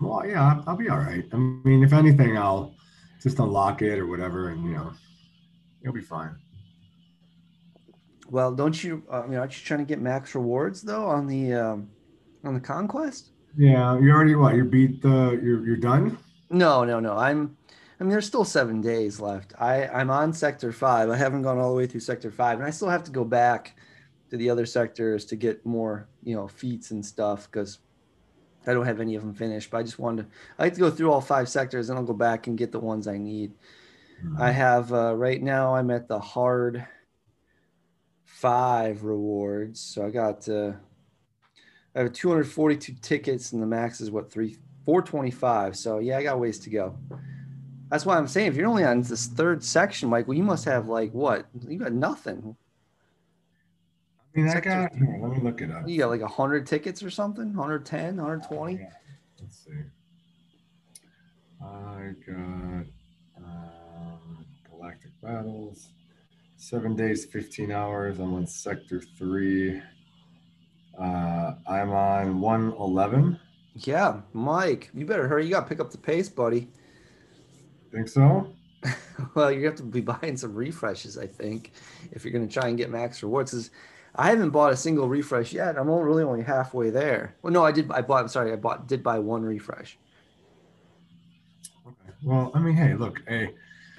Well, 0.00 0.26
yeah, 0.26 0.42
I'll, 0.42 0.64
I'll 0.66 0.76
be 0.76 0.88
all 0.88 0.98
right. 0.98 1.24
I 1.32 1.36
mean, 1.36 1.82
if 1.82 1.92
anything, 1.92 2.36
I'll 2.36 2.74
just 3.22 3.38
unlock 3.38 3.82
it 3.82 3.98
or 3.98 4.06
whatever, 4.06 4.50
and 4.50 4.62
you 4.64 4.74
know, 4.74 4.92
you'll 5.82 5.94
be 5.94 6.02
fine. 6.02 6.36
Well, 8.28 8.52
don't 8.52 8.82
you? 8.82 9.02
uh, 9.10 9.22
I 9.22 9.26
mean, 9.26 9.38
aren't 9.38 9.58
you 9.58 9.64
trying 9.64 9.80
to 9.80 9.86
get 9.86 10.00
max 10.00 10.34
rewards 10.34 10.82
though 10.82 11.06
on 11.06 11.26
the 11.26 11.54
um, 11.54 11.90
on 12.44 12.54
the 12.54 12.60
conquest? 12.60 13.30
Yeah, 13.56 13.98
you 13.98 14.10
already 14.10 14.34
what? 14.34 14.54
You 14.54 14.64
beat 14.64 15.00
the 15.00 15.40
you're 15.42 15.66
you're 15.66 15.76
done. 15.76 16.18
No, 16.50 16.84
no, 16.84 17.00
no. 17.00 17.16
I'm. 17.16 17.56
I 17.98 18.04
mean, 18.04 18.10
there's 18.10 18.26
still 18.26 18.44
seven 18.44 18.82
days 18.82 19.20
left. 19.20 19.54
I 19.58 19.86
I'm 19.86 20.10
on 20.10 20.32
sector 20.32 20.72
five. 20.72 21.08
I 21.08 21.16
haven't 21.16 21.42
gone 21.42 21.58
all 21.58 21.70
the 21.70 21.76
way 21.76 21.86
through 21.86 22.00
sector 22.00 22.30
five, 22.30 22.58
and 22.58 22.66
I 22.66 22.70
still 22.70 22.90
have 22.90 23.04
to 23.04 23.10
go 23.10 23.24
back 23.24 23.76
to 24.30 24.36
the 24.36 24.50
other 24.50 24.66
sectors 24.66 25.24
to 25.26 25.36
get 25.36 25.64
more, 25.64 26.08
you 26.22 26.36
know, 26.36 26.48
feats 26.48 26.90
and 26.90 27.04
stuff 27.04 27.50
because 27.50 27.78
I 28.66 28.74
don't 28.74 28.84
have 28.84 29.00
any 29.00 29.14
of 29.14 29.22
them 29.22 29.34
finished. 29.34 29.70
But 29.70 29.78
I 29.78 29.82
just 29.84 29.98
wanted 29.98 30.24
to. 30.24 30.28
I 30.58 30.64
like 30.64 30.74
to 30.74 30.80
go 30.80 30.90
through 30.90 31.10
all 31.10 31.22
five 31.22 31.48
sectors, 31.48 31.88
and 31.88 31.98
I'll 31.98 32.04
go 32.04 32.12
back 32.12 32.48
and 32.48 32.58
get 32.58 32.72
the 32.72 32.80
ones 32.80 33.08
I 33.08 33.16
need. 33.16 33.54
I 34.38 34.50
have 34.50 34.92
uh, 34.92 35.14
right 35.14 35.42
now. 35.42 35.74
I'm 35.74 35.90
at 35.90 36.08
the 36.08 36.18
hard 36.18 36.86
five 38.24 39.04
rewards, 39.04 39.80
so 39.80 40.04
I 40.04 40.10
got. 40.10 40.46
Uh, 40.46 40.72
I 41.96 42.00
have 42.00 42.12
242 42.12 42.92
tickets, 43.00 43.52
and 43.52 43.62
the 43.62 43.66
max 43.66 44.02
is 44.02 44.10
what 44.10 44.30
three 44.30 44.58
425. 44.84 45.76
So 45.76 45.98
yeah, 45.98 46.18
I 46.18 46.22
got 46.22 46.38
ways 46.38 46.58
to 46.60 46.70
go. 46.70 46.94
That's 47.90 48.04
why 48.04 48.18
I'm 48.18 48.28
saying 48.28 48.48
if 48.48 48.56
you're 48.56 48.68
only 48.68 48.84
on 48.84 49.00
this 49.00 49.26
third 49.26 49.64
section, 49.64 50.10
Mike, 50.10 50.28
well, 50.28 50.36
you 50.36 50.42
must 50.42 50.64
have 50.66 50.88
like 50.88 51.12
what? 51.12 51.46
You 51.66 51.78
got 51.78 51.92
nothing. 51.92 52.56
I 54.34 54.38
mean, 54.38 54.48
I 54.50 54.60
got. 54.60 54.92
Here, 54.94 55.18
let 55.22 55.30
me 55.30 55.40
look 55.40 55.62
it 55.62 55.70
up. 55.70 55.88
You 55.88 55.98
got 55.98 56.10
like 56.10 56.20
hundred 56.22 56.66
tickets 56.66 57.02
or 57.02 57.10
something, 57.10 57.54
110, 57.54 58.16
120. 58.16 58.74
Yeah. 58.74 58.90
Let's 59.40 59.64
see. 59.64 59.70
I 61.64 62.12
got 62.26 62.86
um, 63.38 64.46
Galactic 64.68 65.12
Battles. 65.22 65.88
Seven 66.58 66.96
days, 66.96 67.24
15 67.26 67.70
hours. 67.70 68.18
I'm 68.18 68.34
on 68.34 68.46
Sector 68.46 69.00
3. 69.16 69.80
Uh, 70.98 71.54
I'm 71.66 71.90
on 71.90 72.40
111. 72.40 73.38
Yeah, 73.74 74.20
Mike, 74.32 74.90
you 74.94 75.04
better 75.04 75.28
hurry. 75.28 75.44
You 75.44 75.50
got 75.50 75.62
to 75.62 75.68
pick 75.68 75.80
up 75.80 75.90
the 75.90 75.98
pace, 75.98 76.28
buddy. 76.28 76.68
Think 77.92 78.08
so? 78.08 78.54
well, 79.34 79.50
you 79.50 79.66
have 79.66 79.74
to 79.76 79.82
be 79.82 80.00
buying 80.00 80.36
some 80.36 80.54
refreshes, 80.54 81.18
I 81.18 81.26
think, 81.26 81.72
if 82.12 82.24
you're 82.24 82.32
going 82.32 82.46
to 82.46 82.52
try 82.52 82.68
and 82.68 82.78
get 82.78 82.90
max 82.90 83.22
rewards. 83.22 83.52
Is 83.52 83.70
I 84.14 84.30
haven't 84.30 84.50
bought 84.50 84.72
a 84.72 84.76
single 84.76 85.08
refresh 85.08 85.52
yet. 85.52 85.78
I'm 85.78 85.90
only 85.90 86.04
really 86.04 86.22
only 86.22 86.42
halfway 86.42 86.90
there. 86.90 87.34
Well, 87.42 87.52
no, 87.52 87.64
I 87.64 87.72
did. 87.72 87.90
I 87.90 88.00
bought. 88.00 88.22
I'm 88.22 88.28
sorry, 88.28 88.52
I 88.52 88.56
bought. 88.56 88.88
Did 88.88 89.02
buy 89.02 89.18
one 89.18 89.42
refresh. 89.42 89.98
Okay. 91.86 92.16
Well, 92.22 92.50
I 92.54 92.58
mean, 92.60 92.74
hey, 92.74 92.94
look, 92.94 93.22
hey, 93.28 93.54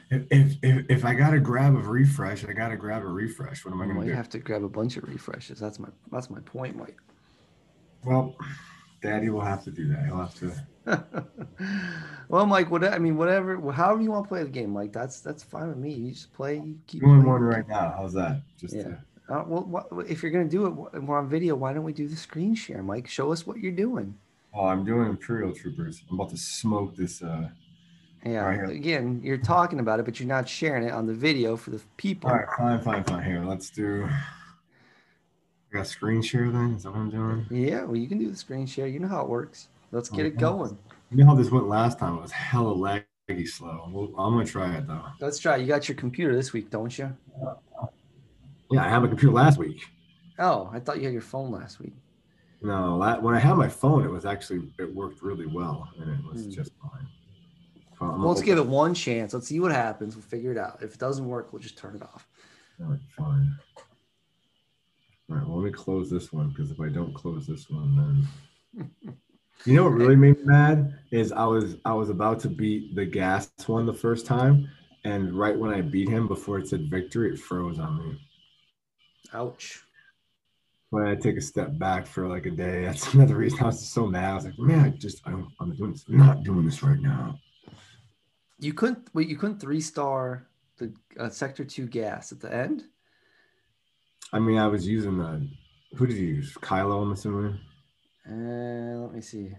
if, 0.10 0.24
if, 0.32 0.58
if, 0.62 0.86
if 0.90 1.06
I 1.06 1.14
got 1.14 1.32
to 1.32 1.40
grab 1.40 1.76
a 1.76 1.80
refresh, 1.80 2.46
I 2.46 2.54
got 2.54 2.70
to 2.70 2.78
grab 2.78 3.04
a 3.04 3.08
refresh. 3.08 3.66
What 3.66 3.74
am 3.74 3.82
I 3.82 3.84
I 3.84 3.88
going 3.88 3.98
might 3.98 4.02
to 4.04 4.08
do? 4.08 4.12
You 4.12 4.16
have 4.18 4.30
to 4.30 4.40
grab 4.40 4.64
a 4.64 4.70
bunch 4.70 4.98
of 4.98 5.04
refreshes. 5.04 5.60
That's 5.60 5.80
my. 5.80 5.90
That's 6.12 6.30
my 6.30 6.40
point, 6.42 6.76
Mike. 6.76 6.98
Well, 8.06 8.36
Daddy 9.02 9.30
will 9.30 9.42
have 9.42 9.64
to 9.66 9.72
do 9.72 9.88
that. 9.90 10.06
He'll 10.06 10.18
have 10.18 10.36
to. 10.36 10.54
well, 12.30 12.46
Mike, 12.46 12.72
what 12.72 12.84
I 12.86 12.98
mean, 13.00 13.18
whatever, 13.18 13.60
however 13.72 14.02
you 14.02 14.12
want 14.12 14.26
to 14.26 14.30
play 14.30 14.44
the 14.44 14.50
game, 14.50 14.70
Mike, 14.72 14.94
that's 14.94 15.20
that's 15.20 15.44
fine 15.44 15.68
with 15.68 15.78
me. 15.78 15.94
You 15.94 16.12
just 16.12 16.32
play, 16.34 16.56
you 16.56 16.78
keep 16.88 17.02
Doing 17.02 17.24
one 17.24 17.42
right 17.42 17.68
now. 17.68 17.94
How's 17.98 18.14
that? 18.14 18.42
Just 18.60 18.76
Yeah. 18.76 18.84
to- 18.84 18.98
Uh, 19.30 19.44
well, 19.46 19.64
what, 19.66 19.88
if 20.08 20.24
you're 20.24 20.32
gonna 20.32 20.48
do 20.48 20.66
it, 20.68 21.02
we're 21.02 21.18
on 21.18 21.28
video. 21.28 21.56
Why 21.56 21.74
don't 21.74 21.84
we 21.84 21.92
do 21.92 22.08
the 22.08 22.16
screen 22.16 22.56
share, 22.56 22.82
Mike? 22.82 23.08
Show 23.10 23.34
us 23.34 23.46
what 23.46 23.58
you're 23.58 23.74
doing. 23.74 24.16
oh, 24.54 24.66
I'm 24.68 24.86
doing 24.86 25.10
Imperial 25.10 25.52
Troopers. 25.54 26.02
I'm 26.10 26.16
about 26.18 26.30
to 26.30 26.38
smoke 26.38 26.96
this. 26.96 27.22
Uh. 27.22 27.50
Yeah. 28.32 28.46
Right. 28.46 28.70
Again, 28.70 29.22
you're 29.24 29.38
talking 29.38 29.80
about 29.80 30.00
it, 30.00 30.06
but 30.06 30.20
you're 30.20 30.28
not 30.28 30.48
sharing 30.50 30.84
it 30.84 30.92
on 30.92 31.06
the 31.06 31.14
video 31.14 31.56
for 31.56 31.72
the 31.72 31.82
people. 31.98 32.30
All 32.30 32.36
right, 32.36 32.48
fine, 32.58 32.82
fine, 32.82 33.04
fine. 33.04 33.24
Here, 33.24 33.44
let's 33.44 33.70
do. 33.70 34.08
I 34.10 35.78
got 35.78 35.88
screen 35.88 36.22
share 36.22 36.50
then. 36.50 36.74
Is 36.76 36.84
that 36.84 36.92
what 36.92 37.00
I'm 37.00 37.10
doing? 37.10 37.46
Yeah. 37.50 37.84
Well, 37.84 37.96
you 37.96 38.08
can 38.08 38.18
do 38.18 38.30
the 38.30 38.38
screen 38.38 38.66
share. 38.66 38.88
You 38.88 39.00
know 39.00 39.08
how 39.08 39.22
it 39.22 39.30
works. 39.30 39.68
Let's 39.92 40.10
get 40.10 40.26
it 40.26 40.38
going. 40.38 40.78
You 41.12 41.18
know 41.18 41.26
how 41.28 41.36
this 41.36 41.50
went 41.52 41.68
last 41.68 42.00
time? 42.00 42.18
It 42.18 42.22
was 42.22 42.32
hella 42.32 42.76
laggy 42.76 43.48
slow. 43.48 43.90
Well, 43.92 44.06
I'm 44.18 44.34
gonna 44.34 44.46
try 44.46 44.76
it 44.76 44.88
though. 44.88 45.04
Let's 45.20 45.40
try. 45.40 45.56
It. 45.58 45.62
You 45.62 45.68
got 45.68 45.88
your 45.88 45.96
computer 45.96 46.36
this 46.36 46.52
week, 46.54 46.70
don't 46.70 46.98
you? 46.98 47.16
Yeah, 48.70 48.86
I 48.86 48.90
had 48.90 49.00
my 49.00 49.08
computer 49.08 49.34
last 49.34 49.58
week. 49.58 49.82
Oh, 50.40 50.70
I 50.74 50.80
thought 50.80 50.98
you 50.98 51.04
had 51.04 51.14
your 51.14 51.22
phone 51.22 51.52
last 51.52 51.80
week. 51.80 51.94
No, 52.62 52.98
when 53.22 53.34
I 53.36 53.40
had 53.40 53.54
my 53.56 53.70
phone, 53.70 54.04
it 54.04 54.10
was 54.10 54.26
actually 54.26 54.68
it 54.80 54.94
worked 54.94 55.22
really 55.22 55.46
well, 55.46 55.88
and 56.00 56.10
it 56.12 56.20
was 56.26 56.46
Hmm. 56.46 56.52
just 56.52 56.72
fine. 56.82 57.08
Well, 58.00 58.28
let's 58.28 58.42
give 58.42 58.58
it 58.58 58.66
one 58.66 58.94
chance. 58.94 59.34
Let's 59.34 59.48
see 59.48 59.60
what 59.60 59.72
happens. 59.72 60.16
We'll 60.16 60.24
figure 60.24 60.52
it 60.52 60.58
out. 60.58 60.80
If 60.82 60.94
it 60.94 61.00
doesn't 61.00 61.28
work, 61.28 61.52
we'll 61.52 61.62
just 61.62 61.78
turn 61.78 61.96
it 61.96 62.04
off. 62.04 62.28
All 62.80 62.88
right, 62.88 63.00
fine. 63.18 63.58
All 65.30 65.36
right, 65.36 65.48
well, 65.48 65.58
let 65.58 65.66
me 65.66 65.72
close 65.72 66.10
this 66.10 66.32
one 66.32 66.50
because 66.50 66.72
if 66.72 66.80
I 66.80 66.90
don't 66.90 67.14
close 67.14 67.48
this 67.48 67.70
one, 67.70 68.28
then 68.76 68.88
you 69.66 69.74
know 69.74 69.84
what 69.84 69.94
really 69.94 70.16
made 70.16 70.38
me 70.38 70.46
mad 70.46 71.00
is 71.12 71.32
I 71.32 71.46
was 71.46 71.76
I 71.86 71.94
was 71.94 72.10
about 72.10 72.40
to 72.42 72.50
beat 72.50 72.96
the 72.96 73.06
gas 73.06 73.52
one 73.66 73.86
the 73.86 73.94
first 73.94 74.26
time, 74.26 74.70
and 75.04 75.34
right 75.34 75.58
when 75.58 75.74
I 75.74 75.82
beat 75.82 76.08
him, 76.08 76.28
before 76.28 76.60
it 76.60 76.68
said 76.68 76.90
victory, 76.90 77.34
it 77.34 77.40
froze 77.40 77.80
on 77.80 77.98
me. 77.98 78.22
Ouch. 79.34 79.84
When 80.92 81.06
I 81.06 81.16
take 81.16 81.36
a 81.36 81.42
step 81.42 81.78
back 81.78 82.08
for 82.08 82.28
like 82.28 82.46
a 82.46 82.52
day, 82.52 82.86
that's 82.86 83.14
another 83.14 83.36
reason 83.36 83.60
I 83.60 83.66
was 83.66 83.86
so 83.86 84.06
mad. 84.06 84.32
I 84.32 84.36
was 84.36 84.46
like, 84.46 84.60
man, 84.60 84.86
I 84.86 84.90
just 84.90 85.22
I'm, 85.26 85.50
I'm 85.60 85.76
doing 85.76 85.92
this, 85.92 86.06
I'm 86.08 86.18
not 86.18 86.44
doing 86.44 86.64
this 86.64 86.84
right 86.84 87.00
now. 87.00 87.38
You 88.60 88.74
couldn't. 88.74 89.10
Wait, 89.14 89.28
you 89.28 89.38
couldn't 89.38 89.60
three 89.60 89.82
star 89.82 90.48
the 90.78 90.94
uh, 91.20 91.30
sector 91.30 91.64
two 91.64 91.88
gas 91.88 92.32
at 92.32 92.40
the 92.40 92.54
end. 92.54 92.84
I 94.34 94.40
mean, 94.40 94.58
I 94.58 94.68
was 94.68 94.88
using 94.88 95.18
the 95.18 95.48
who 95.96 96.08
did 96.08 96.18
you 96.18 96.28
use? 96.28 96.54
Kylo, 96.56 97.04
I'm 97.04 97.12
assuming. 97.12 97.60
Uh, 98.30 99.02
let 99.04 99.14
me 99.14 99.22
see. 99.22 99.52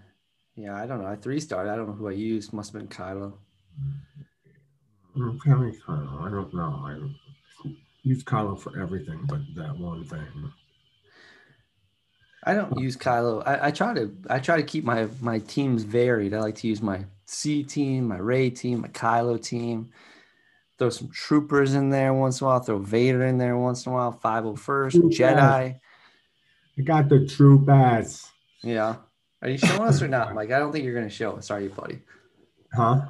Yeah, 0.56 0.76
I 0.76 0.86
don't 0.86 1.00
know. 1.00 1.08
I 1.08 1.16
three 1.16 1.40
starred. 1.40 1.68
I 1.68 1.76
don't 1.76 1.88
know 1.88 1.94
who 1.94 2.08
I 2.08 2.12
used. 2.12 2.52
Must 2.52 2.72
have 2.72 2.80
been 2.80 2.88
Kylo. 2.88 3.34
Mm, 5.16 5.38
I 5.40 5.48
Kylo. 5.48 6.26
I 6.26 6.30
don't 6.30 6.54
know. 6.54 6.82
I 6.84 7.70
use 8.02 8.24
Kylo 8.24 8.60
for 8.60 8.78
everything, 8.78 9.20
but 9.28 9.40
that 9.56 9.78
one 9.78 10.04
thing. 10.04 10.52
I 12.44 12.54
don't 12.54 12.78
use 12.78 12.96
Kylo. 12.96 13.42
I, 13.46 13.68
I 13.68 13.70
try 13.70 13.94
to. 13.94 14.12
I 14.28 14.38
try 14.38 14.56
to 14.56 14.62
keep 14.62 14.84
my 14.84 15.08
my 15.20 15.38
teams 15.38 15.84
varied. 15.84 16.34
I 16.34 16.40
like 16.40 16.56
to 16.56 16.68
use 16.68 16.82
my 16.82 17.04
C 17.30 17.62
team, 17.62 18.08
my 18.08 18.16
Rey 18.16 18.48
team, 18.48 18.80
my 18.80 18.88
Kylo 18.88 19.42
team. 19.42 19.90
Throw 20.78 20.88
some 20.88 21.10
troopers 21.10 21.74
in 21.74 21.90
there 21.90 22.14
once 22.14 22.40
in 22.40 22.46
a 22.46 22.48
while. 22.48 22.60
Throw 22.60 22.78
Vader 22.78 23.26
in 23.26 23.36
there 23.36 23.56
once 23.58 23.84
in 23.84 23.92
a 23.92 23.94
while. 23.94 24.12
Five 24.12 24.44
hundred 24.44 24.60
first 24.60 24.96
Troopers. 24.96 25.18
Jedi. 25.18 25.78
I 26.78 26.82
got 26.82 27.08
the 27.08 27.26
troop 27.26 27.68
ass. 27.68 28.30
Yeah. 28.62 28.96
Are 29.42 29.48
you 29.48 29.58
showing 29.58 29.88
us 29.88 30.00
or 30.00 30.08
not, 30.08 30.34
Mike? 30.34 30.52
I 30.52 30.58
don't 30.58 30.72
think 30.72 30.84
you're 30.84 30.94
gonna 30.94 31.10
show 31.10 31.32
us. 31.32 31.50
Are 31.50 31.60
you, 31.60 31.68
buddy? 31.68 32.00
Huh? 32.72 33.02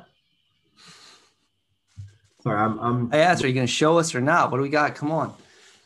Sorry, 2.42 2.58
I'm. 2.58 2.78
I'm. 2.80 3.10
I 3.12 3.18
asked, 3.18 3.44
are 3.44 3.48
you 3.48 3.54
gonna 3.54 3.66
show 3.66 3.98
us 3.98 4.14
or 4.14 4.20
not? 4.20 4.50
What 4.50 4.56
do 4.56 4.62
we 4.62 4.68
got? 4.68 4.94
Come 4.94 5.12
on. 5.12 5.34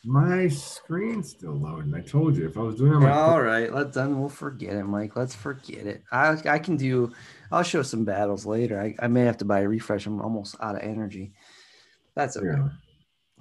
My 0.05 0.49
screen's 0.49 1.29
still 1.29 1.53
loading. 1.53 1.93
I 1.95 2.01
told 2.01 2.35
you 2.35 2.45
if 2.45 2.57
I 2.57 2.61
was 2.61 2.75
doing 2.75 2.93
it, 2.93 2.99
my 2.99 3.11
All 3.11 3.41
right, 3.41 3.73
let's 3.73 3.95
then 3.95 4.19
we'll 4.19 4.27
forget 4.27 4.73
it, 4.73 4.83
Mike. 4.83 5.15
Let's 5.15 5.33
forget 5.33 5.87
it. 5.87 6.03
I 6.11 6.37
I 6.45 6.59
can 6.59 6.75
do. 6.75 7.13
I'll 7.51 7.63
show 7.63 7.83
some 7.83 8.03
battles 8.03 8.45
later. 8.45 8.81
I, 8.81 8.95
I 8.99 9.07
may 9.07 9.21
have 9.21 9.37
to 9.37 9.45
buy 9.45 9.61
a 9.61 9.67
refresh. 9.67 10.05
I'm 10.05 10.21
almost 10.21 10.57
out 10.59 10.75
of 10.75 10.81
energy. 10.81 11.33
That's 12.15 12.35
okay. 12.35 12.47
yeah. 12.47 12.69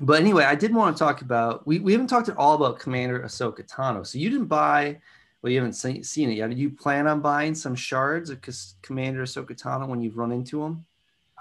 But 0.00 0.20
anyway, 0.20 0.44
I 0.44 0.54
did 0.54 0.74
want 0.74 0.96
to 0.96 0.98
talk 1.02 1.22
about. 1.22 1.66
We, 1.66 1.78
we 1.80 1.92
haven't 1.92 2.08
talked 2.08 2.28
at 2.28 2.36
all 2.36 2.54
about 2.54 2.78
Commander 2.78 3.20
Ahsoka 3.20 3.66
Tano. 3.68 4.06
So 4.06 4.18
you 4.18 4.30
didn't 4.30 4.46
buy. 4.46 4.98
Well, 5.42 5.50
you 5.50 5.58
haven't 5.58 5.74
seen, 5.74 6.04
seen 6.04 6.30
it 6.30 6.34
yet. 6.34 6.48
Did 6.48 6.58
you 6.58 6.70
plan 6.70 7.08
on 7.08 7.20
buying 7.20 7.54
some 7.54 7.74
shards 7.74 8.30
of 8.30 8.40
Commander 8.82 9.22
Ahsoka 9.22 9.60
Tano 9.60 9.88
when 9.88 10.00
you've 10.00 10.16
run 10.16 10.30
into 10.30 10.62
him? 10.62 10.84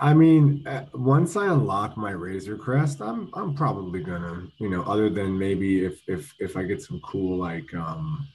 I 0.01 0.15
mean, 0.15 0.65
uh, 0.67 0.87
once 0.95 1.35
I 1.35 1.45
unlock 1.45 1.95
my 1.95 2.09
Razor 2.09 2.57
Crest, 2.57 3.01
I'm 3.01 3.29
I'm 3.35 3.53
probably 3.53 4.01
gonna, 4.01 4.47
you 4.57 4.67
know, 4.67 4.81
other 4.81 5.11
than 5.11 5.37
maybe 5.37 5.85
if 5.85 6.01
if 6.07 6.33
if 6.39 6.57
I 6.57 6.63
get 6.63 6.81
some 6.81 6.99
cool 7.01 7.37
like 7.37 7.71
um 7.75 8.27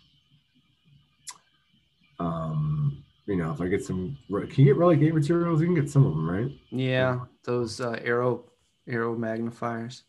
um 2.21 3.05
you 3.27 3.35
know 3.35 3.51
if 3.51 3.61
I 3.61 3.67
get 3.67 3.85
some 3.85 4.17
can 4.31 4.49
you 4.55 4.65
get 4.65 4.77
Relic 4.77 5.01
Eight 5.03 5.13
materials? 5.13 5.61
You 5.61 5.67
can 5.67 5.75
get 5.75 5.91
some 5.91 6.07
of 6.07 6.13
them, 6.13 6.31
right? 6.31 6.53
Yeah, 6.71 7.19
those 7.43 7.81
uh, 7.81 7.99
arrow 8.05 8.45
Aeromagnifiers. 8.89 10.03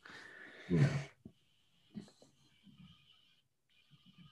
Yeah. 0.70 0.86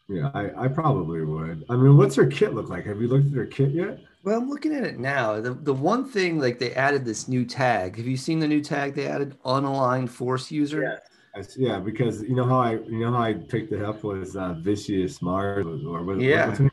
Yeah, 0.08 0.30
I, 0.36 0.66
I 0.66 0.68
probably 0.68 1.24
would. 1.24 1.66
I 1.68 1.76
mean, 1.76 1.98
what's 1.98 2.16
her 2.18 2.28
kit 2.28 2.54
look 2.54 2.70
like? 2.70 2.86
Have 2.86 3.02
you 3.02 3.08
looked 3.08 3.26
at 3.26 3.34
her 3.34 3.48
kit 3.48 3.72
yet? 3.72 4.02
Well, 4.26 4.40
I'm 4.40 4.50
looking 4.50 4.74
at 4.74 4.84
it 4.84 4.98
now. 5.00 5.40
The 5.40 5.54
the 5.54 5.74
one 5.74 6.04
thing 6.04 6.40
like 6.40 6.58
they 6.58 6.74
added 6.74 7.06
this 7.06 7.28
new 7.28 7.46
tag. 7.46 7.98
Have 7.98 8.08
you 8.08 8.18
seen 8.18 8.40
the 8.40 8.48
new 8.48 8.60
tag 8.60 8.96
they 8.96 9.06
added? 9.06 9.38
Unaligned 9.46 10.10
force 10.10 10.50
user. 10.50 11.00
I 11.36 11.40
s- 11.40 11.56
Yeah, 11.56 11.80
because 11.80 12.24
you 12.24 12.34
know 12.34 12.46
how 12.46 12.60
I 12.60 12.72
you 12.72 13.00
know 13.02 13.12
how 13.12 13.22
I 13.22 13.34
picked 13.36 13.72
it 13.72 13.84
up 13.84 14.04
was 14.04 14.36
uh, 14.36 14.54
Visas 14.54 15.22
Marr 15.22 15.60
or 15.62 16.04
what, 16.04 16.18
Yeah. 16.18 16.48
what's 16.48 16.58
her 16.58 16.64
name? 16.64 16.72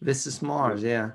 Visas 0.00 0.42
Marr, 0.42 0.76
yeah. 0.76 1.10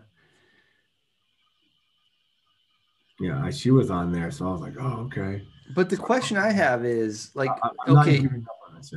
Yeah, 3.22 3.42
I, 3.42 3.50
she 3.50 3.72
was 3.72 3.90
on 3.90 4.12
there, 4.12 4.30
so 4.30 4.46
I 4.50 4.52
was 4.52 4.62
like, 4.62 4.76
oh 4.78 5.08
okay. 5.08 5.48
But 5.74 5.90
the 5.90 5.98
question 5.98 6.36
I 6.36 6.52
have 6.52 6.84
is 6.84 7.32
like, 7.34 7.50
I, 7.64 7.70
I'm 7.88 7.98
okay, 8.00 8.20
giving 8.20 8.46
up 8.46 8.60
on 8.70 8.76
this 8.76 8.94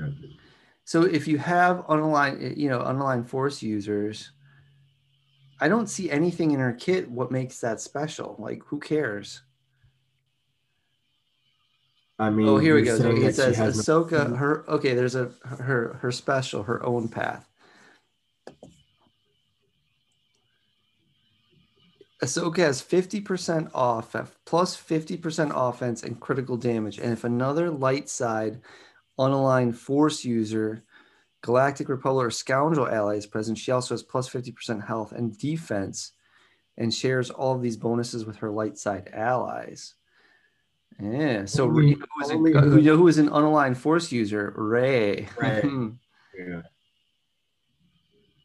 so 0.84 1.02
if 1.02 1.28
you 1.28 1.38
have 1.38 1.86
unaligned, 1.86 2.56
you 2.56 2.68
know, 2.68 2.80
unaligned 2.80 3.28
force 3.28 3.62
users, 3.62 4.32
I 5.60 5.68
don't 5.68 5.88
see 5.88 6.10
anything 6.10 6.52
in 6.52 6.60
her 6.60 6.72
kit. 6.72 7.10
What 7.10 7.30
makes 7.30 7.60
that 7.60 7.80
special? 7.80 8.36
Like, 8.38 8.62
who 8.64 8.80
cares? 8.80 9.42
I 12.18 12.28
oh, 12.28 12.30
mean, 12.30 12.48
Oh, 12.48 12.58
here 12.58 12.74
we 12.74 12.82
go. 12.82 12.98
So 12.98 13.10
it 13.10 13.34
says 13.34 13.56
has 13.56 13.88
no- 13.88 14.04
Ahsoka. 14.04 14.36
Her 14.36 14.64
okay. 14.68 14.94
There's 14.94 15.14
a 15.14 15.32
her 15.44 15.98
her 16.00 16.12
special, 16.12 16.62
her 16.64 16.84
own 16.84 17.08
path. 17.08 17.46
Ahsoka 22.22 22.58
has 22.58 22.82
50% 22.82 23.70
off, 23.74 24.14
uh, 24.14 24.26
plus 24.44 24.76
50% 24.76 25.52
offense 25.54 26.02
and 26.02 26.20
critical 26.20 26.58
damage. 26.58 26.98
And 26.98 27.14
if 27.14 27.24
another 27.24 27.70
light 27.70 28.10
side 28.10 28.60
unaligned 29.18 29.74
force 29.74 30.22
user, 30.22 30.84
Galactic 31.42 31.88
Republic 31.88 32.26
or 32.26 32.30
Scoundrel 32.30 32.86
ally 32.88 33.14
is 33.16 33.26
present, 33.26 33.56
she 33.58 33.72
also 33.72 33.94
has 33.94 34.02
plus 34.02 34.28
50% 34.28 34.86
health 34.86 35.12
and 35.12 35.36
defense 35.38 36.12
and 36.76 36.92
shares 36.92 37.30
all 37.30 37.54
of 37.54 37.62
these 37.62 37.76
bonuses 37.76 38.24
with 38.26 38.36
her 38.36 38.50
light 38.50 38.76
side 38.78 39.10
allies. 39.12 39.94
Yeah. 41.00 41.46
So 41.46 41.64
Only- 41.64 41.92
who 41.94 42.04
is, 42.24 42.30
a, 42.30 42.34
only 42.34 42.52
who, 42.52 42.58
who- 42.60 42.96
who 42.96 43.08
is 43.08 43.18
an 43.18 43.30
unaligned 43.30 43.76
force 43.78 44.12
user? 44.12 44.52
Rey. 44.56 45.28
Rey. 45.38 45.62
Yeah. 46.38 46.62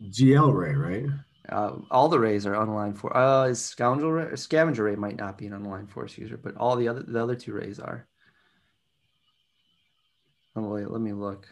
GL 0.02 0.54
Rey, 0.54 0.74
right? 0.74 1.06
Uh, 1.48 1.78
all 1.92 2.10
the 2.10 2.20
Reys 2.20 2.46
are 2.46 2.54
unaligned 2.56 2.98
for. 2.98 3.16
Uh, 3.16 3.46
is 3.46 3.64
scoundrel 3.64 4.12
Rey, 4.12 4.36
scavenger 4.36 4.84
Rey 4.84 4.96
might 4.96 5.16
not 5.16 5.38
be 5.38 5.46
an 5.48 5.54
unaligned 5.54 5.90
force 5.90 6.18
user, 6.18 6.36
but 6.36 6.58
all 6.58 6.76
the 6.76 6.88
other 6.90 7.04
the 7.04 7.22
other 7.22 7.36
two 7.36 7.54
Reys 7.54 7.80
are. 7.80 8.06
Oh 10.58 10.68
wait, 10.68 10.90
let 10.90 11.00
me 11.00 11.14
look. 11.14 11.48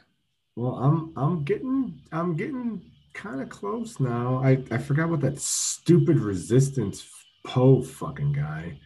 Well, 0.55 0.75
I'm 0.75 1.13
I'm 1.15 1.43
getting 1.43 1.99
I'm 2.11 2.35
getting 2.35 2.81
kind 3.13 3.41
of 3.41 3.49
close 3.49 3.99
now. 3.99 4.41
I 4.43 4.63
I 4.71 4.77
forgot 4.77 5.09
what 5.09 5.21
that 5.21 5.39
stupid 5.39 6.19
resistance 6.19 7.07
Poe 7.45 7.81
fucking 7.81 8.33
guy. 8.33 8.79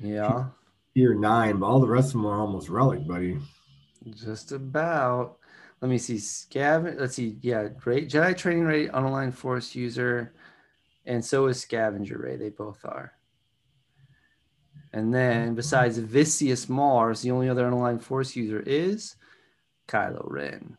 Yeah, 0.00 0.46
Year 0.94 1.14
nine, 1.14 1.58
but 1.58 1.66
all 1.66 1.80
the 1.80 1.88
rest 1.88 2.08
of 2.08 2.12
them 2.14 2.26
are 2.26 2.40
almost 2.40 2.68
relic, 2.68 3.06
buddy. 3.06 3.38
just 4.14 4.52
about. 4.52 5.38
Let 5.80 5.90
me 5.90 5.98
see. 5.98 6.16
Scaven. 6.16 6.98
Let's 6.98 7.14
see. 7.14 7.38
Yeah, 7.42 7.68
great 7.68 8.08
Jedi 8.10 8.36
training 8.36 8.64
Rey, 8.64 8.88
unaligned 8.88 9.34
force 9.34 9.74
user, 9.74 10.32
and 11.06 11.24
so 11.24 11.46
is 11.46 11.60
scavenger 11.60 12.18
Rey. 12.18 12.36
They 12.36 12.50
both 12.50 12.84
are. 12.84 13.12
And 14.92 15.12
then 15.12 15.54
besides 15.54 15.98
Visas 15.98 16.68
Marr, 16.68 17.14
the 17.14 17.30
only 17.32 17.48
other 17.48 17.68
unaligned 17.68 18.02
force 18.02 18.36
user 18.36 18.60
is 18.60 19.16
Kylo 19.88 20.24
Ren. 20.24 20.76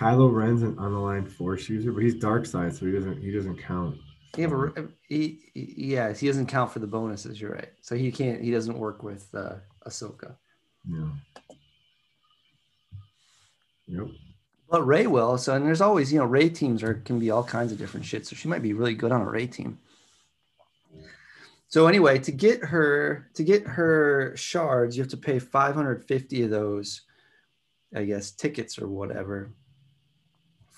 Kylo 0.00 0.32
Ren's 0.32 0.62
an 0.62 0.76
unaligned 0.76 1.28
Force 1.28 1.68
user, 1.68 1.92
but 1.92 2.02
he's 2.02 2.14
dark 2.14 2.46
side, 2.46 2.74
so 2.74 2.86
he 2.86 2.92
doesn't 2.92 3.20
he 3.20 3.30
doesn't 3.30 3.58
count. 3.58 3.98
He 4.34 4.42
have 4.42 4.52
a, 4.52 4.88
he, 5.06 5.40
he, 5.52 5.74
yeah, 5.76 6.14
he 6.14 6.26
doesn't 6.26 6.46
count 6.46 6.72
for 6.72 6.78
the 6.78 6.86
bonuses. 6.86 7.38
You're 7.38 7.52
right. 7.52 7.68
So 7.82 7.96
he 7.96 8.10
can't. 8.10 8.40
He 8.40 8.50
doesn't 8.50 8.78
work 8.78 9.02
with 9.02 9.28
uh, 9.34 9.56
Ahsoka. 9.86 10.36
Yeah. 10.88 11.08
Yep. 13.88 14.06
But 14.70 14.86
Rey 14.86 15.06
will. 15.06 15.36
So 15.36 15.54
and 15.54 15.66
there's 15.66 15.82
always 15.82 16.10
you 16.10 16.18
know 16.18 16.24
Rey 16.24 16.48
teams 16.48 16.82
are 16.82 16.94
can 16.94 17.18
be 17.18 17.30
all 17.30 17.44
kinds 17.44 17.70
of 17.70 17.76
different 17.76 18.06
shit. 18.06 18.26
So 18.26 18.34
she 18.34 18.48
might 18.48 18.62
be 18.62 18.72
really 18.72 18.94
good 18.94 19.12
on 19.12 19.20
a 19.20 19.28
Rey 19.28 19.46
team. 19.46 19.78
So 21.68 21.88
anyway, 21.88 22.18
to 22.20 22.32
get 22.32 22.64
her 22.64 23.28
to 23.34 23.44
get 23.44 23.66
her 23.66 24.34
shards, 24.34 24.96
you 24.96 25.02
have 25.02 25.10
to 25.10 25.18
pay 25.18 25.38
550 25.38 26.42
of 26.44 26.50
those, 26.50 27.02
I 27.94 28.04
guess, 28.04 28.30
tickets 28.30 28.78
or 28.78 28.88
whatever 28.88 29.52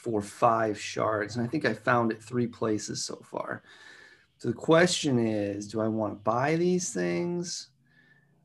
for 0.03 0.21
five 0.21 0.79
shards. 0.79 1.37
And 1.37 1.47
I 1.47 1.49
think 1.49 1.65
I 1.65 1.75
found 1.75 2.11
it 2.11 2.21
three 2.21 2.49
places 2.49 3.05
so 3.05 3.23
far. 3.25 3.63
So 4.39 4.49
the 4.49 4.55
question 4.55 5.25
is, 5.25 5.69
do 5.69 5.81
I 5.81 5.87
want 5.87 6.13
to 6.13 6.25
buy 6.25 6.57
these 6.57 6.93
things? 6.93 7.69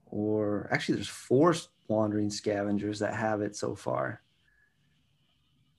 Or 0.06 0.70
actually 0.72 0.96
there's 0.96 1.08
four 1.08 1.56
wandering 1.88 2.30
scavengers 2.30 3.00
that 3.00 3.16
have 3.16 3.42
it 3.42 3.56
so 3.56 3.74
far. 3.74 4.22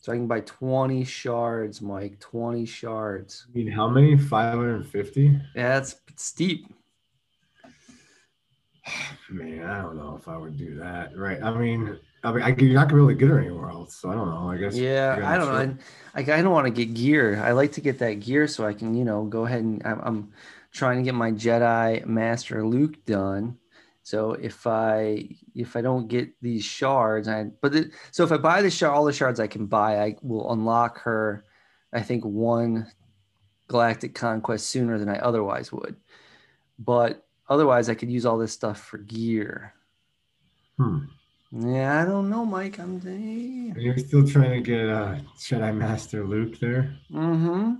So 0.00 0.12
I 0.12 0.16
can 0.16 0.26
buy 0.26 0.40
20 0.40 1.04
shards, 1.04 1.80
Mike. 1.80 2.18
20 2.18 2.66
shards. 2.66 3.46
I 3.48 3.58
mean, 3.58 3.70
how 3.70 3.88
many? 3.88 4.16
550? 4.16 5.40
Yeah, 5.54 5.68
that's 5.68 5.94
steep. 6.16 6.66
Man, 9.30 9.62
I 9.62 9.80
don't 9.80 9.96
know 9.96 10.16
if 10.20 10.26
I 10.26 10.36
would 10.36 10.56
do 10.56 10.74
that. 10.76 11.16
Right. 11.16 11.40
I 11.40 11.56
mean, 11.56 12.00
I 12.24 12.32
mean, 12.32 12.42
I, 12.42 12.48
you're 12.48 12.74
not 12.74 12.88
gonna 12.88 13.02
be 13.02 13.04
able 13.04 13.08
to 13.08 13.14
get 13.14 13.28
her 13.28 13.40
anywhere 13.40 13.70
else. 13.70 13.94
So 13.94 14.10
I 14.10 14.14
don't 14.14 14.28
know. 14.28 14.50
I 14.50 14.56
guess. 14.56 14.76
Yeah, 14.76 15.20
I 15.24 15.36
don't 15.36 15.48
know. 15.48 15.76
Like, 16.14 16.28
I 16.28 16.42
don't 16.42 16.52
want 16.52 16.66
to 16.66 16.72
get 16.72 16.94
gear. 16.94 17.40
I 17.40 17.52
like 17.52 17.72
to 17.72 17.80
get 17.80 18.00
that 18.00 18.14
gear 18.14 18.48
so 18.48 18.66
I 18.66 18.72
can, 18.72 18.94
you 18.94 19.04
know, 19.04 19.24
go 19.24 19.46
ahead 19.46 19.62
and 19.62 19.82
I'm, 19.84 20.00
I'm 20.02 20.32
trying 20.72 20.98
to 20.98 21.04
get 21.04 21.14
my 21.14 21.30
Jedi 21.30 22.04
Master 22.06 22.66
Luke 22.66 23.04
done. 23.04 23.56
So 24.02 24.32
if 24.32 24.66
I 24.66 25.28
if 25.54 25.76
I 25.76 25.82
don't 25.82 26.08
get 26.08 26.30
these 26.40 26.64
shards, 26.64 27.28
I 27.28 27.50
but 27.60 27.72
the, 27.72 27.90
so 28.10 28.24
if 28.24 28.32
I 28.32 28.38
buy 28.38 28.62
the 28.62 28.70
shard, 28.70 28.96
all 28.96 29.04
the 29.04 29.12
shards 29.12 29.38
I 29.38 29.46
can 29.46 29.66
buy, 29.66 30.02
I 30.02 30.16
will 30.22 30.50
unlock 30.50 31.00
her. 31.00 31.44
I 31.92 32.00
think 32.00 32.24
one 32.24 32.90
galactic 33.68 34.14
conquest 34.14 34.68
sooner 34.68 34.98
than 34.98 35.10
I 35.10 35.18
otherwise 35.18 35.70
would. 35.72 35.96
But 36.78 37.26
otherwise, 37.48 37.88
I 37.88 37.94
could 37.94 38.10
use 38.10 38.24
all 38.24 38.38
this 38.38 38.52
stuff 38.52 38.80
for 38.80 38.98
gear. 38.98 39.74
Hmm. 40.78 41.04
Yeah, 41.50 42.02
I 42.02 42.04
don't 42.04 42.28
know, 42.28 42.44
Mike. 42.44 42.78
I'm. 42.78 43.00
You're 43.76 43.96
still 43.96 44.26
trying 44.26 44.50
to 44.50 44.60
get 44.60 44.88
uh, 44.88 45.16
Jedi 45.38 45.74
Master 45.74 46.26
Luke 46.26 46.58
there. 46.60 46.94
Mm-hmm. 47.10 47.74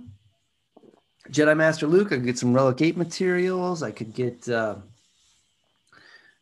Jedi 1.29 1.55
Master 1.55 1.85
Luke. 1.85 2.07
I 2.07 2.15
could 2.15 2.25
get 2.25 2.39
some 2.39 2.53
Relic 2.53 2.81
Eight 2.81 2.97
materials. 2.97 3.83
I 3.83 3.91
could 3.91 4.13
get. 4.13 4.49
Uh, 4.49 4.77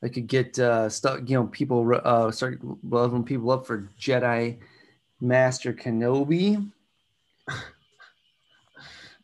I 0.01 0.07
could 0.07 0.27
get 0.27 0.57
uh, 0.57 0.87
stuff. 0.87 1.19
You 1.25 1.37
know, 1.37 1.47
people 1.47 1.99
uh, 2.01 2.31
start 2.31 2.61
leveling 2.83 3.25
people 3.25 3.51
up 3.51 3.67
for 3.67 3.89
Jedi 3.99 4.59
Master 5.19 5.73
Kenobi. 5.73 6.71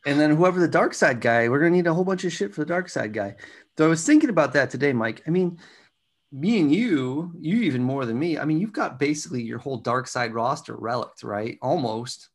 and 0.06 0.20
then 0.20 0.36
whoever 0.36 0.60
the 0.60 0.68
dark 0.68 0.92
side 0.92 1.22
guy, 1.22 1.48
we're 1.48 1.60
gonna 1.60 1.70
need 1.70 1.86
a 1.86 1.94
whole 1.94 2.04
bunch 2.04 2.24
of 2.24 2.32
shit 2.32 2.52
for 2.54 2.62
the 2.62 2.66
dark 2.66 2.90
side 2.90 3.14
guy. 3.14 3.36
So 3.78 3.86
I 3.86 3.88
was 3.88 4.04
thinking 4.04 4.30
about 4.30 4.52
that 4.52 4.68
today, 4.70 4.92
Mike. 4.92 5.22
I 5.26 5.30
mean, 5.30 5.58
me 6.34 6.58
and 6.58 6.74
you, 6.74 7.32
you 7.40 7.62
even 7.62 7.82
more 7.82 8.04
than 8.04 8.18
me. 8.18 8.38
I 8.38 8.44
mean, 8.44 8.58
you've 8.58 8.72
got 8.72 8.98
basically 8.98 9.42
your 9.42 9.58
whole 9.58 9.76
dark 9.76 10.08
side 10.08 10.34
roster 10.34 10.74
relicked, 10.74 11.22
right? 11.22 11.56
Almost. 11.62 12.28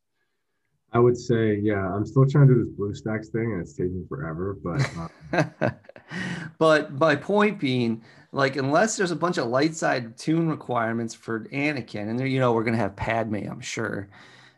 I 0.94 1.00
would 1.00 1.18
say, 1.18 1.60
yeah, 1.62 1.94
I'm 1.94 2.06
still 2.06 2.26
trying 2.26 2.48
to 2.48 2.54
do 2.54 2.64
this 2.64 2.74
BlueStacks 2.74 3.28
thing 3.28 3.52
and 3.52 3.62
it's 3.62 3.74
taking 3.74 4.06
forever. 4.08 4.58
But 4.64 4.90
uh... 5.34 5.72
but 6.58 6.94
my 6.94 7.16
point 7.18 7.60
being, 7.60 8.02
like, 8.32 8.56
unless 8.56 8.96
there's 8.96 9.12
a 9.12 9.18
bunch 9.18 9.38
of 9.38 9.48
light 9.48 9.76
side 9.76 10.18
toon 10.18 10.50
requirements 10.50 11.14
for 11.14 11.42
Anakin, 11.46 12.10
and 12.10 12.18
there, 12.18 12.26
you 12.26 12.40
know, 12.40 12.54
we're 12.54 12.64
gonna 12.64 12.78
have 12.78 12.96
Padme, 12.96 13.36
I'm 13.36 13.62
sure, 13.62 14.08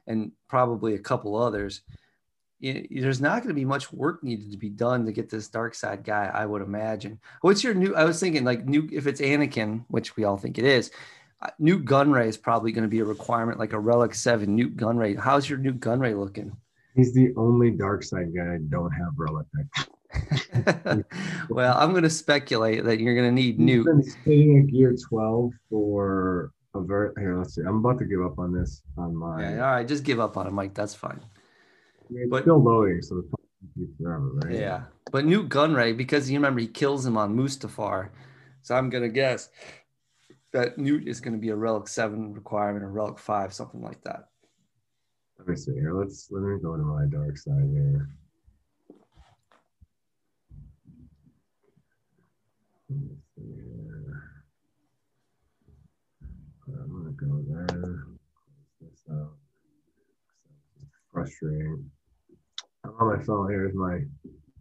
and 0.06 0.32
probably 0.48 0.94
a 0.94 1.00
couple 1.00 1.36
others. 1.36 1.82
There's 2.62 3.21
not 3.21 3.38
going 3.38 3.50
to 3.50 3.60
be 3.60 3.65
much 3.65 3.91
work 3.91 4.24
needed 4.24 4.52
to 4.52 4.58
be 4.58 4.69
done 4.69 5.06
to 5.06 5.12
get 5.12 5.30
this 5.30 5.47
dark 5.47 5.74
side 5.74 6.04
guy, 6.04 6.30
I 6.34 6.45
would 6.45 6.62
imagine. 6.62 7.19
What's 7.41 7.63
your 7.63 7.74
new? 7.74 7.95
I 7.95 8.06
was 8.06 8.19
thinking 8.19 8.43
like 8.43 8.65
new 8.65 8.88
if 8.91 9.08
it's 9.08 9.21
Anakin, 9.21 9.84
which 9.88 10.15
we 10.15 10.24
all 10.24 10.38
think 10.38 10.58
it 10.58 10.65
is. 10.65 10.91
Uh, 11.41 11.50
Nute 11.58 11.86
Gunray 11.86 12.28
is 12.28 12.38
probably 12.38 12.71
going 12.71 12.84
to 12.84 12.89
be 12.89 13.00
a 13.00 13.06
requirement, 13.06 13.58
like 13.58 13.74
a 13.74 13.80
Relic 13.80 14.13
Seven 14.13 14.56
Nute 14.56 14.78
Gunray. 14.78 15.17
How's 15.17 15.50
your 15.50 15.58
Nute 15.58 15.80
Gunray 15.80 16.17
looking? 16.17 16.56
He's 16.95 17.13
the 17.13 17.34
only 17.36 17.71
dark 17.71 18.04
side 18.04 18.36
guy 18.36 18.54
I 18.54 18.58
don't 18.69 18.91
have 18.91 19.13
Relic. 19.15 19.47
well, 21.50 21.76
I'm 21.78 21.91
going 21.91 22.04
to 22.04 22.10
speculate 22.10 22.84
that 22.84 23.00
you're 23.00 23.15
going 23.15 23.28
to 23.28 23.32
need 23.34 23.60
new 23.60 23.86
Been 23.86 24.04
sitting 24.04 24.60
at 24.60 24.67
gear 24.67 24.95
12 25.10 25.52
for 25.69 26.52
a 26.76 26.82
very. 26.82 27.12
Here, 27.17 27.38
let's 27.38 27.56
see. 27.56 27.62
I'm 27.62 27.78
about 27.78 27.97
to 28.00 28.06
give 28.06 28.21
up 28.21 28.38
on 28.38 28.54
this 28.54 28.84
on 28.97 29.15
my. 29.15 29.41
Yeah, 29.41 29.65
all 29.65 29.71
right, 29.71 29.88
just 29.88 30.04
give 30.04 30.19
up 30.19 30.38
on 30.38 30.45
it, 30.45 30.52
Mike. 30.52 30.76
That's 30.76 30.93
fine. 30.93 31.21
It's 32.13 32.30
but, 32.30 32.43
still 32.43 32.62
loading, 32.62 33.02
so 33.02 33.15
the 33.15 33.88
forever, 33.97 34.32
right? 34.43 34.56
Yeah, 34.56 34.84
but 35.12 35.26
Nute 35.26 35.50
Gunray, 35.50 35.95
because 35.95 36.30
you 36.30 36.38
remember 36.38 36.60
he 36.60 36.67
kills 36.67 37.06
him 37.06 37.17
on 37.17 37.36
Mustafar, 37.36 38.10
so 38.62 38.76
I'm 38.76 38.89
gonna 38.89 39.10
guess 39.10 39.50
that 40.52 40.78
Nute 40.78 41.08
is 41.08 41.21
going 41.21 41.34
to 41.34 41.39
be 41.39 41.50
a 41.50 41.56
relic 41.56 41.88
seven 41.88 42.34
requirement 42.34 42.84
or 42.84 42.91
relic 42.91 43.17
five, 43.17 43.54
something 43.54 43.82
like 43.82 44.04
that. 44.04 44.28
Let 45.39 45.47
me 45.47 45.56
see 45.56 45.74
here. 45.74 45.93
Let's 45.93 46.28
let 46.30 46.43
me 46.43 46.60
go 46.62 46.76
to 46.76 46.84
my 46.84 47.06
dark 47.06 47.38
side 47.38 47.69
here. 47.71 48.10
I'm 56.67 56.89
gonna 56.89 57.12
go 57.12 57.43
there. 57.47 58.04
This 58.82 59.04
out. 59.12 59.34
Frustrating. 61.12 61.89
On 63.00 63.18
my 63.18 63.24
phone. 63.24 63.50
Here's 63.50 63.74
my 63.74 64.00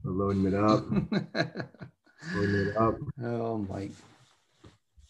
loading 0.04 0.46
it 0.46 0.54
up. 0.54 0.84
loading 2.34 2.66
it 2.66 2.76
up. 2.76 2.96
Oh, 3.22 3.58
Mike. 3.58 3.92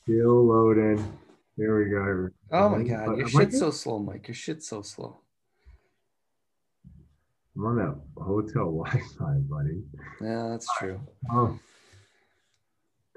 Still 0.03 0.47
loading. 0.47 1.19
There 1.57 1.77
we 1.77 1.91
go. 1.91 2.31
Oh 2.53 2.69
my 2.71 2.83
god, 2.83 3.19
your 3.19 3.29
shit's 3.29 3.59
so 3.59 3.71
slow, 3.71 3.99
Mike. 3.99 4.29
Your 4.29 4.35
shit's 4.35 4.67
so 4.67 4.83
slow. 4.83 5.19
I'm 7.57 7.67
on 7.67 7.77
that 7.77 8.23
hotel 8.23 8.65
Wi-Fi, 8.73 9.35
buddy. 9.49 9.83
Yeah, 10.23 10.49
that's 10.51 10.67
true. 10.79 11.01
Oh, 11.31 11.59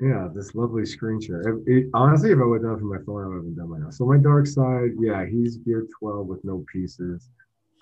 yeah, 0.02 0.28
this 0.34 0.56
lovely 0.56 0.86
screen 0.86 1.22
share. 1.22 1.42
It, 1.42 1.64
it, 1.68 1.90
honestly, 1.94 2.32
if 2.32 2.40
I 2.40 2.44
would 2.44 2.62
have 2.62 2.64
done 2.64 2.76
it 2.76 2.80
from 2.80 2.90
my 2.90 2.98
phone, 3.06 3.24
I 3.24 3.28
would 3.28 3.46
have 3.46 3.56
done 3.56 3.70
by 3.70 3.78
now. 3.78 3.92
So 3.92 4.06
my 4.06 4.18
dark 4.18 4.48
side, 4.48 4.92
yeah, 5.00 5.26
he's 5.26 5.58
gear 5.58 5.88
12 6.00 6.28
with 6.28 6.44
no 6.44 6.66
pieces. 6.72 7.30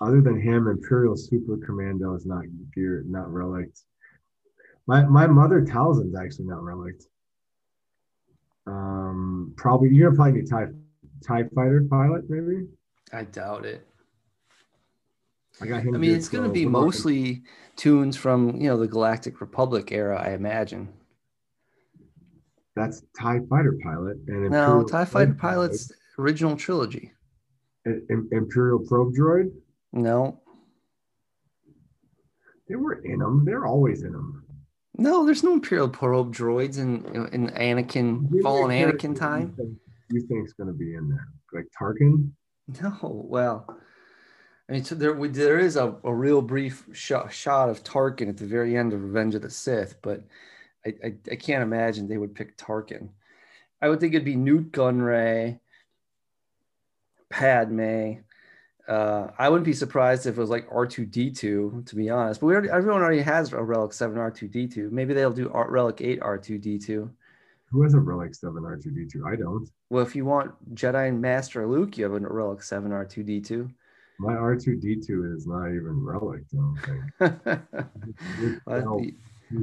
Other 0.02 0.20
than 0.20 0.40
him, 0.40 0.66
Imperial 0.66 1.16
Super 1.16 1.56
Commando 1.64 2.14
is 2.16 2.26
not 2.26 2.42
gear, 2.74 3.04
not 3.06 3.32
relict. 3.32 3.82
My 4.88 5.04
my 5.04 5.28
mother 5.28 5.64
Talzin's 5.64 6.16
actually 6.16 6.46
not 6.46 6.60
relict. 6.60 7.04
Um, 8.66 9.54
probably 9.56 9.90
you're 9.90 10.10
gonna 10.10 10.16
probably 10.16 10.42
be 10.42 10.48
TIE, 10.48 10.66
TIE 11.24 11.48
fighter 11.54 11.86
pilot, 11.88 12.24
maybe. 12.28 12.66
I 13.12 13.22
doubt 13.24 13.64
it. 13.64 13.86
I 15.60 15.66
got 15.66 15.82
him. 15.82 15.94
I 15.94 15.98
mean, 15.98 16.16
it's 16.16 16.28
going 16.28 16.44
to 16.44 16.50
be 16.50 16.66
mostly 16.66 17.42
toons 17.76 18.16
from 18.16 18.56
you 18.60 18.68
know 18.68 18.78
the 18.78 18.88
Galactic 18.88 19.40
Republic 19.40 19.92
era, 19.92 20.20
I 20.20 20.32
imagine. 20.32 20.88
That's 22.74 23.02
TIE 23.16 23.40
fighter 23.48 23.78
pilot 23.84 24.16
and 24.26 24.46
Imperial 24.46 24.80
no 24.80 24.84
TIE 24.84 25.04
fighter 25.04 25.34
pilot's 25.34 25.88
pilot. 25.88 26.00
original 26.18 26.56
trilogy. 26.56 27.12
Imperial 28.32 28.80
probe 28.80 29.14
droid. 29.14 29.52
No. 29.92 30.40
They 32.68 32.76
were 32.76 33.04
in 33.04 33.18
them. 33.18 33.44
They're 33.44 33.66
always 33.66 34.02
in 34.02 34.12
them. 34.12 34.44
No, 34.96 35.24
there's 35.24 35.42
no 35.42 35.54
Imperial 35.54 35.88
probe 35.88 36.34
droids 36.34 36.78
in 36.78 37.04
in 37.32 37.48
Anakin 37.50 38.42
fallen 38.42 38.70
Anakin 38.70 39.18
time. 39.18 39.54
You 40.10 40.20
think 40.26 40.44
it's 40.44 40.52
going 40.52 40.66
to 40.66 40.74
be 40.74 40.94
in 40.94 41.08
there, 41.08 41.28
like 41.52 41.66
Tarkin? 41.78 42.30
No, 42.80 43.26
well, 43.28 43.66
I 44.68 44.72
mean, 44.72 44.84
so 44.84 44.94
there 44.94 45.14
there 45.28 45.58
is 45.58 45.76
a, 45.76 45.96
a 46.04 46.14
real 46.14 46.42
brief 46.42 46.86
shot, 46.92 47.32
shot 47.32 47.68
of 47.68 47.82
Tarkin 47.82 48.28
at 48.28 48.36
the 48.36 48.46
very 48.46 48.76
end 48.76 48.92
of 48.92 49.02
Revenge 49.02 49.34
of 49.34 49.42
the 49.42 49.50
Sith, 49.50 49.96
but 50.02 50.22
I, 50.86 50.94
I, 51.04 51.14
I 51.30 51.36
can't 51.36 51.62
imagine 51.62 52.06
they 52.06 52.18
would 52.18 52.34
pick 52.34 52.56
Tarkin. 52.56 53.08
I 53.80 53.88
would 53.88 53.98
think 53.98 54.14
it'd 54.14 54.24
be 54.24 54.36
Nute 54.36 54.72
Gunray, 54.72 55.58
Padme, 57.30 58.20
uh, 58.92 59.30
I 59.38 59.48
wouldn't 59.48 59.64
be 59.64 59.72
surprised 59.72 60.26
if 60.26 60.36
it 60.36 60.40
was 60.40 60.50
like 60.50 60.68
R2D2, 60.68 61.86
to 61.86 61.96
be 61.96 62.10
honest. 62.10 62.40
But 62.40 62.46
we 62.46 62.52
already, 62.52 62.68
everyone 62.68 63.00
already 63.00 63.22
has 63.22 63.52
a 63.52 63.62
Relic 63.62 63.92
7 63.92 64.16
R2D2. 64.16 64.90
Maybe 64.90 65.14
they'll 65.14 65.30
do 65.32 65.50
Relic 65.54 66.00
8 66.00 66.20
R2D2. 66.20 67.08
Who 67.70 67.82
has 67.82 67.94
a 67.94 68.00
Relic 68.00 68.34
7 68.34 68.62
R2D2? 68.62 69.26
I 69.26 69.36
don't. 69.36 69.66
Well, 69.88 70.04
if 70.04 70.14
you 70.14 70.26
want 70.26 70.74
Jedi 70.74 71.08
and 71.08 71.22
Master 71.22 71.66
Luke, 71.66 71.96
you 71.96 72.04
have 72.04 72.12
a 72.12 72.20
Relic 72.20 72.62
7 72.62 72.90
R2D2. 72.90 73.72
My 74.18 74.34
R 74.34 74.54
two 74.54 74.76
D 74.76 75.00
two 75.04 75.34
is 75.34 75.48
not 75.48 75.68
even 75.68 76.04
relic. 76.04 76.42
I 76.52 76.56
don't 76.56 77.48
think. 77.48 77.60
Well, 78.66 79.00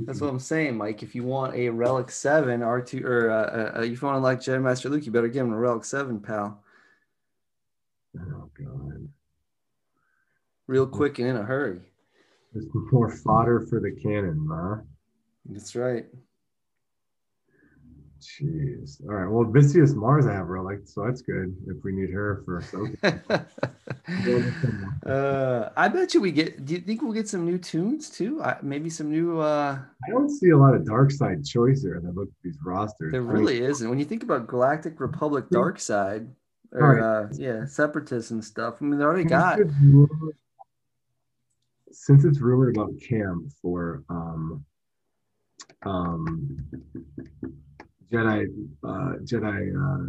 That's 0.05 0.19
what 0.19 0.29
I'm 0.29 0.39
saying, 0.39 0.75
Mike. 0.75 1.01
If 1.01 1.15
you 1.15 1.23
want 1.23 1.55
a 1.55 1.69
Relic 1.69 2.11
Seven 2.11 2.59
R2 2.59 3.05
or 3.05 3.31
uh, 3.31 3.79
uh, 3.79 3.81
if 3.83 4.01
you 4.01 4.07
want 4.07 4.17
to 4.17 4.19
like 4.19 4.39
Jedi 4.39 4.61
Master 4.61 4.89
Luke, 4.89 5.05
you 5.05 5.13
better 5.13 5.29
give 5.29 5.45
him 5.45 5.53
a 5.53 5.57
Relic 5.57 5.85
Seven, 5.85 6.19
pal, 6.19 6.61
Oh 8.17 8.49
god. 8.57 9.09
Real 10.69 10.85
quick 10.85 11.17
and 11.17 11.29
in 11.29 11.35
a 11.35 11.41
hurry. 11.41 11.79
There's 12.53 12.67
more 12.91 13.09
fodder 13.09 13.65
for 13.67 13.79
the 13.79 13.89
cannon, 13.89 14.47
huh? 14.47 14.83
That's 15.47 15.75
right. 15.75 16.05
Jeez. 18.21 19.01
All 19.01 19.15
right. 19.15 19.27
Well, 19.27 19.51
Visas 19.51 19.95
Marr 19.95 20.29
I 20.29 20.31
have 20.31 20.45
relic, 20.45 20.81
so 20.85 21.05
that's 21.05 21.23
good 21.23 21.55
if 21.65 21.83
we 21.83 21.91
need 21.91 22.11
her 22.11 22.43
for 22.45 22.61
Ahsoka. 22.61 23.47
uh, 25.07 25.69
I 25.75 25.87
bet 25.87 26.13
you 26.13 26.21
we 26.21 26.31
get. 26.31 26.63
Do 26.63 26.75
you 26.75 26.81
think 26.81 27.01
we'll 27.01 27.13
get 27.13 27.27
some 27.27 27.47
new 27.47 27.57
toons 27.57 28.11
too? 28.11 28.39
Uh, 28.39 28.59
maybe 28.61 28.91
some 28.91 29.09
new. 29.09 29.39
uh 29.39 29.79
I 30.07 30.11
don't 30.11 30.29
see 30.29 30.51
a 30.51 30.57
lot 30.57 30.75
of 30.75 30.85
dark 30.85 31.09
side 31.09 31.43
choice 31.43 31.81
here. 31.81 31.99
I 32.05 32.11
look 32.11 32.27
at 32.27 32.43
these 32.43 32.59
rosters. 32.63 33.11
There 33.11 33.23
I 33.23 33.25
really 33.25 33.59
isn't. 33.59 33.89
When 33.89 33.97
you 33.97 34.05
think 34.05 34.21
about 34.21 34.45
Galactic 34.45 34.99
Republic 34.99 35.45
Dark 35.49 35.79
Side, 35.79 36.27
or 36.73 36.99
Alright. 36.99 37.31
uh, 37.31 37.33
yeah, 37.39 37.65
Separatists 37.65 38.29
and 38.29 38.45
stuff. 38.45 38.75
I 38.81 38.85
mean, 38.85 38.99
they 38.99 39.05
already 39.05 39.23
got. 39.23 39.57
Since 41.91 42.23
it's 42.25 42.39
rumored 42.39 42.75
about 42.75 42.91
camp 43.07 43.51
for 43.61 44.03
um 44.09 44.63
um 45.85 46.57
Jedi 48.11 48.45
uh 48.83 49.13
Jedi 49.23 49.73
uh 49.75 50.03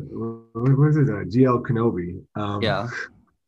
what, 0.53 0.79
what 0.79 0.89
is 0.89 0.97
it 0.97 1.09
uh, 1.09 1.25
GL 1.25 1.63
Kenobi 1.67 2.23
um 2.37 2.63
Yeah. 2.63 2.89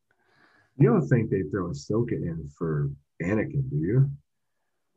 you 0.79 0.89
don't 0.89 1.07
think 1.09 1.31
they 1.31 1.43
throw 1.51 1.69
Ahsoka 1.69 2.13
in 2.13 2.49
for 2.57 2.91
Anakin 3.23 3.69
do 3.71 3.77
you 3.77 4.11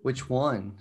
Which 0.01 0.29
one? 0.29 0.73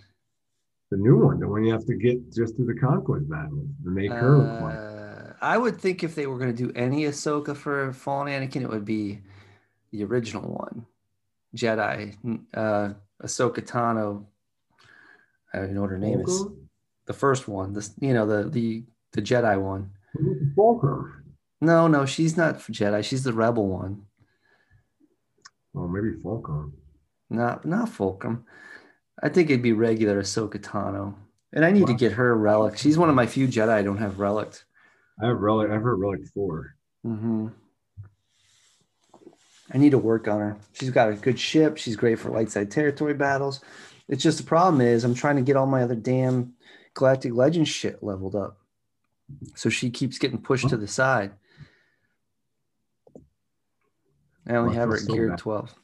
the 0.90 0.96
new 0.98 1.16
one 1.16 1.40
the 1.40 1.48
one 1.48 1.64
you 1.64 1.72
have 1.72 1.86
to 1.86 1.94
get 1.94 2.32
just 2.32 2.54
through 2.56 2.66
the 2.66 2.78
conquest 2.80 3.28
battle 3.28 3.66
to 3.84 3.90
make 3.90 4.12
her 4.12 4.38
look 4.38 4.60
like 4.60 4.78
Uh, 4.78 5.32
I 5.40 5.58
would 5.58 5.80
think 5.80 6.04
if 6.04 6.14
they 6.14 6.26
were 6.26 6.38
going 6.38 6.54
to 6.54 6.62
do 6.66 6.72
any 6.76 7.02
Ahsoka 7.04 7.56
for 7.56 7.92
Fallen 7.92 8.28
Anakin, 8.28 8.62
it 8.62 8.70
would 8.70 8.84
be 8.84 9.20
the 9.90 10.04
original 10.04 10.42
one, 10.42 10.86
Jedi, 11.54 12.16
uh, 12.54 12.94
Ahsoka 13.22 13.60
Tano. 13.60 14.26
I 15.52 15.58
don't 15.58 15.74
know 15.74 15.82
what 15.82 15.90
her 15.90 15.98
name 15.98 16.20
is. 16.20 16.46
The 17.06 17.12
first 17.12 17.46
one, 17.48 17.72
this 17.72 17.94
you 18.00 18.14
know 18.14 18.26
the 18.26 18.48
the 18.48 18.84
the 19.12 19.22
Jedi 19.22 19.60
one. 19.60 19.90
Fulcrum. 20.56 21.24
No, 21.60 21.86
no, 21.86 22.06
she's 22.06 22.36
not 22.36 22.58
Jedi. 22.58 23.04
She's 23.04 23.22
the 23.24 23.32
Rebel 23.32 23.68
one. 23.68 24.02
Oh, 25.76 25.88
maybe 25.88 26.20
Fulcrum. 26.20 26.74
Not 27.30 27.64
not 27.64 27.88
Fulcrum. 27.88 28.44
I 29.22 29.28
think 29.28 29.50
it'd 29.50 29.62
be 29.62 29.72
regular 29.72 30.20
Ahsoka 30.20 30.58
Tano. 30.58 31.14
And 31.52 31.64
I 31.64 31.70
need 31.70 31.86
to 31.86 31.94
get 31.94 32.12
her 32.12 32.32
a 32.32 32.36
relic. 32.36 32.76
She's 32.76 32.98
one 32.98 33.08
of 33.08 33.14
my 33.14 33.26
few 33.26 33.46
Jedi 33.46 33.68
I 33.68 33.82
don't 33.82 33.98
have 33.98 34.18
relic. 34.18 34.52
I 35.22 35.26
have 35.26 35.38
relic. 35.38 35.70
I've 35.70 35.82
heard 35.82 36.00
relic 36.00 36.26
four. 36.34 36.74
hmm 37.04 37.48
I 39.72 39.78
need 39.78 39.90
to 39.90 39.98
work 39.98 40.28
on 40.28 40.40
her. 40.40 40.56
She's 40.72 40.90
got 40.90 41.10
a 41.10 41.14
good 41.14 41.38
ship. 41.38 41.78
She's 41.78 41.96
great 41.96 42.18
for 42.18 42.30
light 42.30 42.50
side 42.50 42.70
territory 42.70 43.14
battles. 43.14 43.60
It's 44.08 44.22
just 44.22 44.38
the 44.38 44.44
problem 44.44 44.80
is 44.82 45.04
I'm 45.04 45.14
trying 45.14 45.36
to 45.36 45.42
get 45.42 45.56
all 45.56 45.66
my 45.66 45.82
other 45.82 45.94
damn 45.94 46.52
Galactic 46.94 47.32
Legends 47.32 47.68
shit 47.70 48.02
leveled 48.02 48.36
up. 48.36 48.58
So 49.54 49.70
she 49.70 49.90
keeps 49.90 50.18
getting 50.18 50.38
pushed 50.38 50.68
to 50.68 50.76
the 50.76 50.86
side. 50.86 51.32
I 54.46 54.56
only 54.56 54.70
Well, 54.70 54.78
have 54.80 54.88
her 54.90 54.96
at 54.96 55.06
gear 55.08 55.28
bad. 55.30 55.38
12. 55.38 55.74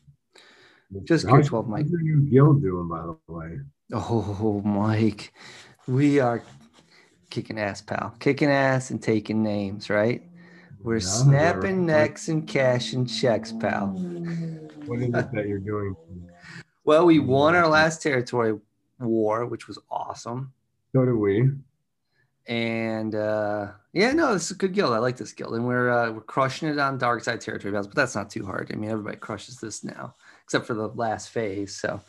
12. 0.92 1.04
Just 1.06 1.24
How's- 1.26 1.38
gear 1.44 1.48
12, 1.48 1.68
Mike. 1.68 1.84
How's 1.84 1.90
your 1.92 2.00
new 2.02 2.30
guild 2.30 2.62
doing, 2.62 2.88
by 2.88 3.02
the 3.02 3.16
way? 3.32 3.60
Oh, 3.92 4.60
Mike, 4.64 5.32
we 5.88 6.20
are 6.20 6.42
kicking 7.30 7.58
ass, 7.58 7.80
pal. 7.80 8.14
Kicking 8.18 8.50
ass 8.50 8.90
and 8.90 9.02
taking 9.02 9.42
names, 9.42 9.88
right? 9.88 10.22
We're 10.82 11.00
snapping 11.00 11.84
necks 11.84 12.28
and 12.28 12.46
cashing 12.46 13.04
checks, 13.06 13.52
pal. 13.52 13.88
What 14.86 15.00
is 15.00 15.08
it 15.08 15.12
that 15.12 15.46
you're 15.46 15.58
doing? 15.58 15.94
Well, 16.84 17.04
we 17.04 17.18
won 17.18 17.54
our 17.54 17.68
last 17.68 18.02
territory 18.02 18.58
war, 18.98 19.44
which 19.46 19.68
was 19.68 19.78
awesome. 19.90 20.52
So 20.92 21.04
do 21.04 21.18
we. 21.18 21.50
And 22.46 23.14
uh, 23.14 23.68
yeah, 23.92 24.12
no, 24.12 24.32
this 24.32 24.46
is 24.46 24.50
a 24.52 24.54
good 24.54 24.72
guild. 24.72 24.94
I 24.94 24.98
like 24.98 25.16
this 25.16 25.32
guild, 25.32 25.54
and 25.54 25.66
we're 25.66 25.90
uh, 25.90 26.10
we're 26.10 26.22
crushing 26.22 26.68
it 26.68 26.78
on 26.78 26.98
dark 26.98 27.22
side 27.22 27.40
territory 27.40 27.72
battles. 27.72 27.86
But 27.86 27.96
that's 27.96 28.14
not 28.14 28.30
too 28.30 28.44
hard. 28.44 28.70
I 28.72 28.76
mean, 28.76 28.90
everybody 28.90 29.18
crushes 29.18 29.56
this 29.60 29.84
now, 29.84 30.14
except 30.44 30.66
for 30.66 30.74
the 30.74 30.88
last 30.88 31.28
phase. 31.28 31.76
So, 31.76 32.00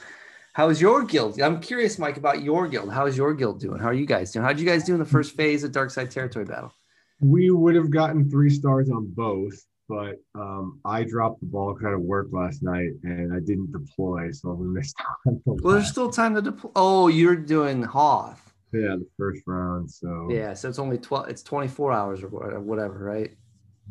how 0.53 0.69
is 0.69 0.81
your 0.81 1.03
guild? 1.03 1.39
I'm 1.41 1.60
curious, 1.60 1.99
Mike, 1.99 2.17
about 2.17 2.41
your 2.41 2.67
guild. 2.67 2.91
How 2.91 3.05
is 3.05 3.17
your 3.17 3.34
guild 3.34 3.60
doing? 3.60 3.79
How 3.79 3.89
are 3.89 3.93
you 3.93 4.05
guys 4.05 4.31
doing? 4.31 4.43
How 4.43 4.53
did 4.53 4.62
you 4.62 4.65
guys 4.65 4.84
do 4.86 4.93
in 4.93 4.99
the 4.99 5.05
first 5.05 5.36
phase 5.36 5.63
of 5.63 5.73
dark 5.73 5.91
side 5.91 6.10
territory 6.10 6.45
battle? 6.45 6.73
We 7.21 7.51
would 7.51 7.75
have 7.75 7.89
gotten 7.91 8.29
three 8.29 8.49
stars 8.49 8.89
on 8.89 9.05
both, 9.15 9.53
but 9.88 10.15
um, 10.36 10.79
I 10.86 11.03
dropped 11.03 11.39
the 11.41 11.45
ball 11.45 11.73
because 11.73 11.86
I 11.86 11.89
had 11.89 11.95
to 11.95 11.99
work 11.99 12.27
last 12.31 12.63
night 12.63 12.89
and 13.03 13.31
I 13.34 13.39
didn't 13.39 13.71
deploy, 13.71 14.31
so 14.31 14.53
we 14.53 14.67
missed 14.67 14.95
the 15.25 15.38
Well, 15.45 15.75
there's 15.75 15.89
still 15.89 16.10
time 16.10 16.34
to 16.36 16.41
deploy. 16.41 16.71
Oh, 16.75 17.07
you're 17.07 17.36
doing 17.36 17.84
Hoth. 17.84 18.53
yeah 18.73 18.95
the 18.97 19.07
first 19.17 19.43
round. 19.45 19.89
So 19.91 20.29
Yeah, 20.31 20.53
so 20.55 20.67
it's 20.67 20.79
only 20.79 20.97
12. 20.97 21.29
It's 21.29 21.43
24 21.43 21.91
hours 21.93 22.23
or 22.23 22.27
whatever, 22.29 22.97
right? 23.05 23.31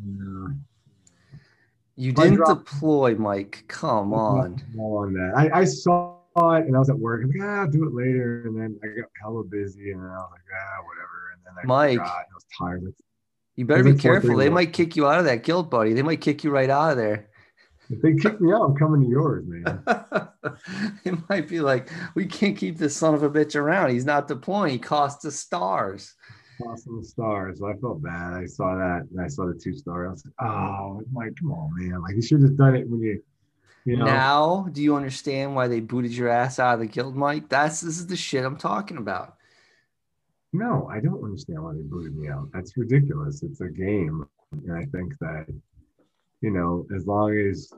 yeah. 0.05 0.47
You 1.95 2.11
didn't 2.13 2.35
dropped- 2.35 2.65
deploy, 2.71 3.15
Mike. 3.15 3.63
Come 3.67 4.13
on. 4.13 4.61
All 4.79 4.97
on 4.99 5.13
that. 5.13 5.33
I, 5.35 5.59
I 5.61 5.63
saw 5.65 6.17
it 6.35 6.65
and 6.65 6.75
I 6.75 6.79
was 6.79 6.89
at 6.89 6.97
work. 6.97 7.21
I'm 7.23 7.29
like, 7.29 7.41
ah, 7.47 7.61
I'll 7.61 7.69
do 7.69 7.85
it 7.85 7.93
later. 7.93 8.43
And 8.47 8.59
then 8.59 8.79
I 8.83 8.87
got 8.87 9.09
hella 9.21 9.43
busy 9.43 9.91
and 9.91 10.01
I 10.01 10.05
was 10.15 10.29
like, 10.31 10.41
ah, 10.51 10.83
whatever. 10.83 11.31
And 11.35 11.45
then 11.45 11.53
I 11.63 11.67
Mike. 11.67 11.99
forgot. 11.99 12.15
I 12.15 12.33
was 12.33 12.45
tired. 12.57 12.93
You 13.61 13.67
better 13.67 13.83
be 13.83 13.93
careful. 13.93 14.37
They 14.37 14.49
might 14.49 14.73
kick 14.73 14.95
you 14.95 15.07
out 15.07 15.19
of 15.19 15.25
that 15.25 15.43
guild, 15.43 15.69
buddy. 15.69 15.93
They 15.93 16.01
might 16.01 16.19
kick 16.19 16.43
you 16.43 16.49
right 16.49 16.67
out 16.67 16.93
of 16.93 16.97
there. 16.97 17.29
if 17.91 18.01
they 18.01 18.15
kick 18.15 18.41
me 18.41 18.51
out, 18.51 18.63
I'm 18.63 18.75
coming 18.75 19.01
to 19.03 19.07
yours, 19.07 19.43
man. 19.45 19.83
it 21.05 21.29
might 21.29 21.47
be 21.47 21.59
like, 21.59 21.91
we 22.15 22.25
can't 22.25 22.57
keep 22.57 22.79
this 22.79 22.97
son 22.97 23.13
of 23.13 23.21
a 23.21 23.29
bitch 23.29 23.55
around. 23.55 23.91
He's 23.91 24.03
not 24.03 24.27
deploying. 24.27 24.71
He 24.71 24.79
costs 24.79 25.25
us 25.25 25.35
stars. 25.35 26.15
Awesome 26.65 27.03
stars. 27.03 27.61
I 27.61 27.73
felt 27.73 28.01
bad. 28.01 28.33
I 28.33 28.47
saw 28.47 28.75
that 28.75 29.05
and 29.11 29.21
I 29.21 29.27
saw 29.27 29.45
the 29.45 29.53
two 29.53 29.75
star. 29.75 30.07
I 30.07 30.09
was 30.09 30.25
like, 30.25 30.49
oh, 30.49 31.03
Mike, 31.11 31.35
come 31.39 31.51
on, 31.51 31.69
man. 31.75 32.01
Like 32.01 32.15
you 32.15 32.23
should 32.23 32.41
have 32.41 32.57
done 32.57 32.75
it 32.75 32.89
when 32.89 32.99
you, 33.01 33.21
you 33.85 33.95
know. 33.95 34.05
Now, 34.05 34.69
do 34.71 34.81
you 34.81 34.95
understand 34.95 35.53
why 35.53 35.67
they 35.67 35.81
booted 35.81 36.13
your 36.13 36.29
ass 36.29 36.57
out 36.57 36.73
of 36.73 36.79
the 36.79 36.87
guild, 36.87 37.15
Mike? 37.15 37.47
That's 37.47 37.81
this 37.81 37.99
is 37.99 38.07
the 38.07 38.17
shit 38.17 38.43
I'm 38.43 38.57
talking 38.57 38.97
about. 38.97 39.35
No, 40.53 40.87
I 40.91 40.99
don't 40.99 41.23
understand 41.23 41.63
why 41.63 41.73
they 41.73 41.81
booted 41.81 42.15
me 42.15 42.27
out. 42.27 42.49
That's 42.53 42.75
ridiculous. 42.75 43.41
It's 43.43 43.61
a 43.61 43.69
game. 43.69 44.25
And 44.51 44.73
I 44.73 44.85
think 44.85 45.17
that, 45.19 45.45
you 46.41 46.51
know, 46.51 46.85
as 46.93 47.07
long 47.07 47.37
as, 47.37 47.71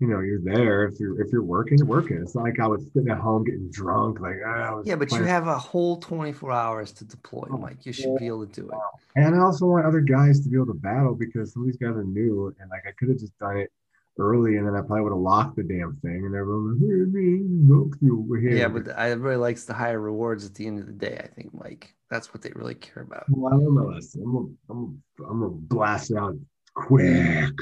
you 0.00 0.08
know, 0.08 0.18
you're 0.20 0.40
there, 0.42 0.86
if 0.86 0.98
you're 0.98 1.20
if 1.20 1.30
you're 1.30 1.42
working, 1.44 1.78
you're 1.78 1.86
working. 1.86 2.18
It's 2.20 2.34
not 2.34 2.44
like 2.44 2.58
I 2.58 2.66
was 2.66 2.84
sitting 2.94 3.10
at 3.10 3.18
home 3.18 3.44
getting 3.44 3.70
drunk, 3.70 4.18
like 4.18 4.36
ah, 4.44 4.48
I 4.50 4.74
was 4.74 4.86
Yeah, 4.86 4.96
but 4.96 5.12
you 5.12 5.22
have 5.22 5.46
a 5.46 5.58
whole 5.58 5.98
24 5.98 6.50
hours 6.50 6.90
to 6.92 7.04
deploy, 7.04 7.46
Oh, 7.50 7.58
Mike. 7.58 7.84
You 7.86 7.92
should 7.92 8.16
be 8.18 8.26
able 8.26 8.46
to 8.46 8.52
do 8.62 8.68
it. 8.68 8.74
and 9.14 9.34
I 9.34 9.38
also 9.40 9.66
want 9.66 9.84
other 9.86 10.00
guys 10.00 10.40
to 10.40 10.48
be 10.48 10.56
able 10.56 10.66
to 10.66 10.74
battle 10.74 11.14
because 11.14 11.52
some 11.52 11.62
of 11.62 11.66
these 11.66 11.76
guys 11.76 11.90
are 11.90 12.02
new 12.02 12.52
and 12.60 12.70
like 12.70 12.86
I 12.88 12.92
could 12.98 13.10
have 13.10 13.18
just 13.18 13.38
done 13.38 13.58
it 13.58 13.70
early 14.18 14.56
and 14.56 14.66
then 14.66 14.74
I 14.74 14.80
probably 14.80 15.02
would 15.02 15.12
have 15.12 15.18
locked 15.18 15.56
the 15.56 15.62
damn 15.62 15.96
thing 16.02 16.26
and 16.26 16.34
everyone 16.34 16.64
was 16.64 16.78
"Hey, 16.80 17.40
look 17.44 17.96
you 18.00 18.20
over 18.22 18.38
here. 18.38 18.50
Yeah, 18.56 18.68
but 18.68 18.96
I 18.98 19.12
really 19.12 19.36
likes 19.36 19.64
the 19.64 19.74
higher 19.74 20.00
rewards 20.00 20.44
at 20.44 20.54
the 20.54 20.66
end 20.66 20.80
of 20.80 20.86
the 20.86 20.92
day. 20.92 21.18
I 21.22 21.26
think, 21.28 21.54
Mike. 21.54 21.94
That's 22.10 22.34
what 22.34 22.42
they 22.42 22.50
really 22.54 22.74
care 22.74 23.04
about. 23.04 23.24
well, 23.30 23.54
I 23.54 23.56
don't 23.56 23.74
know. 23.74 23.90
I'm 23.92 24.32
gonna, 24.32 24.48
I'm 24.68 24.98
gonna, 25.18 25.30
I'm 25.30 25.40
gonna 25.40 25.52
blast 25.52 26.10
it 26.10 26.16
out 26.16 26.36
quick. 26.74 27.54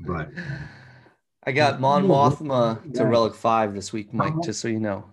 but 0.00 0.28
I 1.44 1.52
got 1.52 1.80
Mon 1.80 2.04
Mothma 2.08 2.92
to 2.94 3.04
Relic 3.06 3.34
Five 3.34 3.74
this 3.74 3.92
week, 3.92 4.12
Mike. 4.12 4.34
Just 4.44 4.60
so 4.60 4.68
you 4.68 4.80
know. 4.80 5.04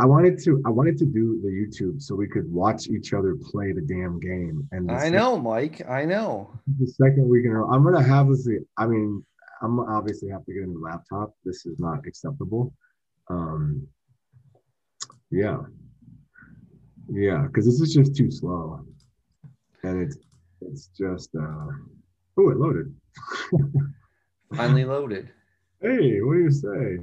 I 0.00 0.06
wanted 0.06 0.38
to 0.44 0.62
I 0.64 0.70
wanted 0.70 0.96
to 0.98 1.06
do 1.06 1.40
the 1.42 1.48
YouTube 1.48 2.00
so 2.00 2.14
we 2.14 2.28
could 2.28 2.50
watch 2.52 2.88
each 2.88 3.12
other 3.12 3.34
play 3.34 3.72
the 3.72 3.80
damn 3.80 4.20
game. 4.20 4.68
And 4.70 4.90
I 4.90 5.08
know, 5.08 5.38
Mike. 5.38 5.82
I 5.88 6.04
know. 6.04 6.50
the 6.78 6.86
second 6.86 7.28
week 7.28 7.44
in 7.44 7.50
a 7.50 7.54
row, 7.54 7.70
I'm 7.70 7.82
gonna 7.82 8.02
have 8.02 8.28
this. 8.28 8.48
I 8.76 8.86
mean, 8.86 9.24
I'm 9.60 9.80
obviously 9.80 10.28
have 10.30 10.44
to 10.46 10.54
get 10.54 10.62
a 10.62 10.66
new 10.66 10.82
laptop. 10.82 11.34
This 11.44 11.66
is 11.66 11.80
not 11.80 12.06
acceptable. 12.06 12.72
Um, 13.28 13.86
yeah, 15.30 15.58
yeah, 17.10 17.42
because 17.46 17.66
this 17.66 17.80
is 17.80 17.92
just 17.92 18.14
too 18.16 18.30
slow, 18.30 18.84
and 19.82 20.00
it's 20.02 20.16
it's 20.60 20.88
just. 20.96 21.30
uh 21.34 21.72
Oh, 22.40 22.50
it 22.50 22.56
loaded. 22.56 22.94
Finally 24.54 24.84
loaded. 24.84 25.30
Hey, 25.80 26.20
what 26.22 26.34
do 26.34 26.40
you 26.40 26.50
say? 26.50 26.98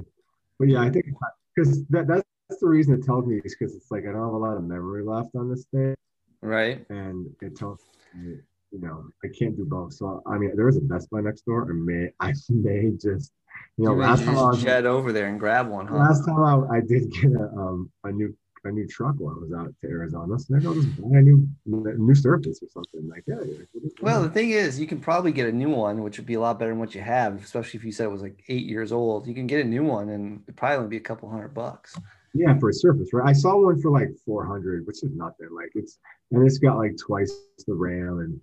But 0.58 0.68
yeah, 0.68 0.82
I 0.82 0.90
think 0.90 1.06
because 1.54 1.82
that 1.86 2.06
that's 2.06 2.25
the 2.48 2.66
reason 2.66 2.94
it 2.94 3.04
tells 3.04 3.26
me 3.26 3.40
is 3.44 3.56
because 3.58 3.74
it's 3.74 3.90
like 3.90 4.04
I 4.04 4.12
don't 4.12 4.22
have 4.22 4.32
a 4.32 4.36
lot 4.36 4.56
of 4.56 4.64
memory 4.64 5.02
left 5.02 5.34
on 5.34 5.50
this 5.50 5.64
thing. 5.66 5.94
Right. 6.42 6.84
and 6.90 7.26
it 7.42 7.56
tells 7.56 7.80
me, 8.14 8.36
you 8.70 8.80
know, 8.80 9.06
I 9.24 9.28
can't 9.36 9.56
do 9.56 9.64
both. 9.64 9.94
So 9.94 10.22
I 10.26 10.38
mean, 10.38 10.52
there 10.54 10.68
is 10.68 10.76
a 10.76 10.80
Best 10.80 11.10
Buy 11.10 11.20
next 11.20 11.42
door, 11.42 11.70
and 11.70 11.84
may 11.84 12.10
I 12.20 12.32
may 12.50 12.92
just, 12.92 13.32
you 13.76 13.84
know, 13.84 13.92
You 13.92 14.00
last 14.00 14.24
time 14.24 14.38
I 14.38 14.42
was, 14.42 14.62
jet 14.62 14.86
over 14.86 15.12
there 15.12 15.26
and 15.26 15.40
grab 15.40 15.68
one, 15.68 15.86
huh? 15.86 15.96
last 15.96 16.24
time 16.24 16.42
I, 16.42 16.76
I 16.76 16.80
did 16.80 17.10
get 17.10 17.32
a 17.32 17.48
um 17.56 17.90
a 18.04 18.12
new 18.12 18.36
a 18.64 18.70
new 18.70 18.86
truck 18.86 19.14
while 19.18 19.34
I 19.36 19.38
was 19.38 19.52
out 19.52 19.74
to 19.80 19.88
Arizona. 19.88 20.38
So 20.38 20.46
maybe 20.50 20.66
I'll 20.66 20.74
just 20.74 21.00
buy 21.00 21.18
a 21.18 21.22
new 21.22 21.48
new 21.64 22.14
Surface 22.14 22.60
or 22.62 22.68
something 22.68 23.08
like 23.08 23.24
yeah. 23.26 23.36
yeah. 23.44 23.90
Well, 24.00 24.22
the 24.22 24.30
thing 24.30 24.50
is, 24.50 24.78
you 24.78 24.86
can 24.86 25.00
probably 25.00 25.32
get 25.32 25.48
a 25.48 25.52
new 25.52 25.70
one, 25.70 26.02
which 26.02 26.18
would 26.18 26.26
be 26.26 26.34
a 26.34 26.40
lot 26.40 26.58
better 26.58 26.72
than 26.72 26.78
what 26.78 26.94
you 26.94 27.00
have, 27.00 27.42
especially 27.42 27.78
if 27.78 27.84
you 27.84 27.92
said 27.92 28.04
it 28.04 28.10
was 28.12 28.22
like 28.22 28.42
eight 28.48 28.66
years 28.66 28.92
old. 28.92 29.26
You 29.26 29.34
can 29.34 29.46
get 29.46 29.64
a 29.64 29.68
new 29.68 29.84
one 29.84 30.08
and 30.10 30.42
it'd 30.44 30.56
probably 30.56 30.76
only 30.76 30.88
be 30.90 30.96
a 30.96 31.00
couple 31.00 31.28
hundred 31.30 31.54
bucks. 31.54 31.96
Yeah, 32.36 32.58
for 32.58 32.68
a 32.68 32.72
Surface, 32.74 33.12
right? 33.12 33.28
I 33.28 33.32
saw 33.32 33.56
one 33.56 33.80
for 33.80 33.90
like 33.90 34.10
400, 34.24 34.86
which 34.86 35.02
is 35.02 35.10
nothing. 35.14 35.48
Like 35.54 35.70
it's 35.74 35.98
and 36.30 36.46
it's 36.46 36.58
got 36.58 36.76
like 36.76 36.96
twice 36.96 37.32
the 37.66 37.74
RAM, 37.74 38.18
and 38.20 38.40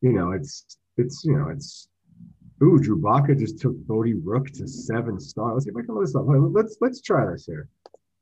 you 0.00 0.12
know, 0.12 0.32
it's 0.32 0.78
it's 0.96 1.24
you 1.24 1.36
know, 1.36 1.48
it's. 1.48 1.88
Ooh, 2.62 2.78
Drew 2.78 2.96
Baca 2.96 3.34
just 3.34 3.60
took 3.60 3.76
Bodhi 3.86 4.14
Rook 4.14 4.46
to 4.52 4.68
seven 4.68 5.18
stars. 5.18 5.52
Let's 5.54 5.64
see 5.64 5.70
if 5.70 5.76
I 5.76 5.84
can 5.84 5.96
look 5.96 6.04
this 6.04 6.14
up. 6.14 6.24
Let's 6.26 6.76
let's 6.80 7.00
try 7.00 7.30
this 7.30 7.44
here. 7.46 7.68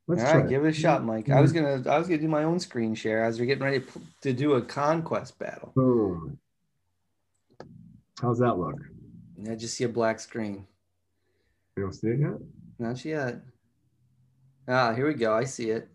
Let's 0.08 0.24
All 0.24 0.40
right, 0.40 0.48
give 0.48 0.64
it 0.64 0.68
a 0.68 0.72
shot, 0.72 1.04
Mike. 1.04 1.30
I 1.30 1.40
was 1.40 1.52
mm-hmm. 1.52 1.82
gonna, 1.82 1.94
I 1.94 1.98
was 1.98 2.08
gonna 2.08 2.20
do 2.20 2.28
my 2.28 2.44
own 2.44 2.58
screen 2.58 2.94
share 2.94 3.24
as 3.24 3.38
we're 3.38 3.46
getting 3.46 3.62
ready 3.62 3.84
to, 4.22 4.32
do 4.32 4.54
a 4.54 4.62
conquest 4.62 5.38
battle. 5.38 5.72
Boom. 5.76 6.38
How's 8.20 8.38
that 8.40 8.58
look? 8.58 8.76
I 9.48 9.54
just 9.54 9.76
see 9.76 9.84
a 9.84 9.88
black 9.88 10.18
screen. 10.18 10.66
You 11.76 11.84
don't 11.84 11.92
see 11.92 12.08
it 12.08 12.20
yet? 12.20 12.38
Not 12.78 13.04
yet. 13.04 13.42
Ah, 14.68 14.94
here 14.94 15.06
we 15.06 15.14
go. 15.14 15.32
I 15.34 15.44
see 15.44 15.70
it. 15.70 15.88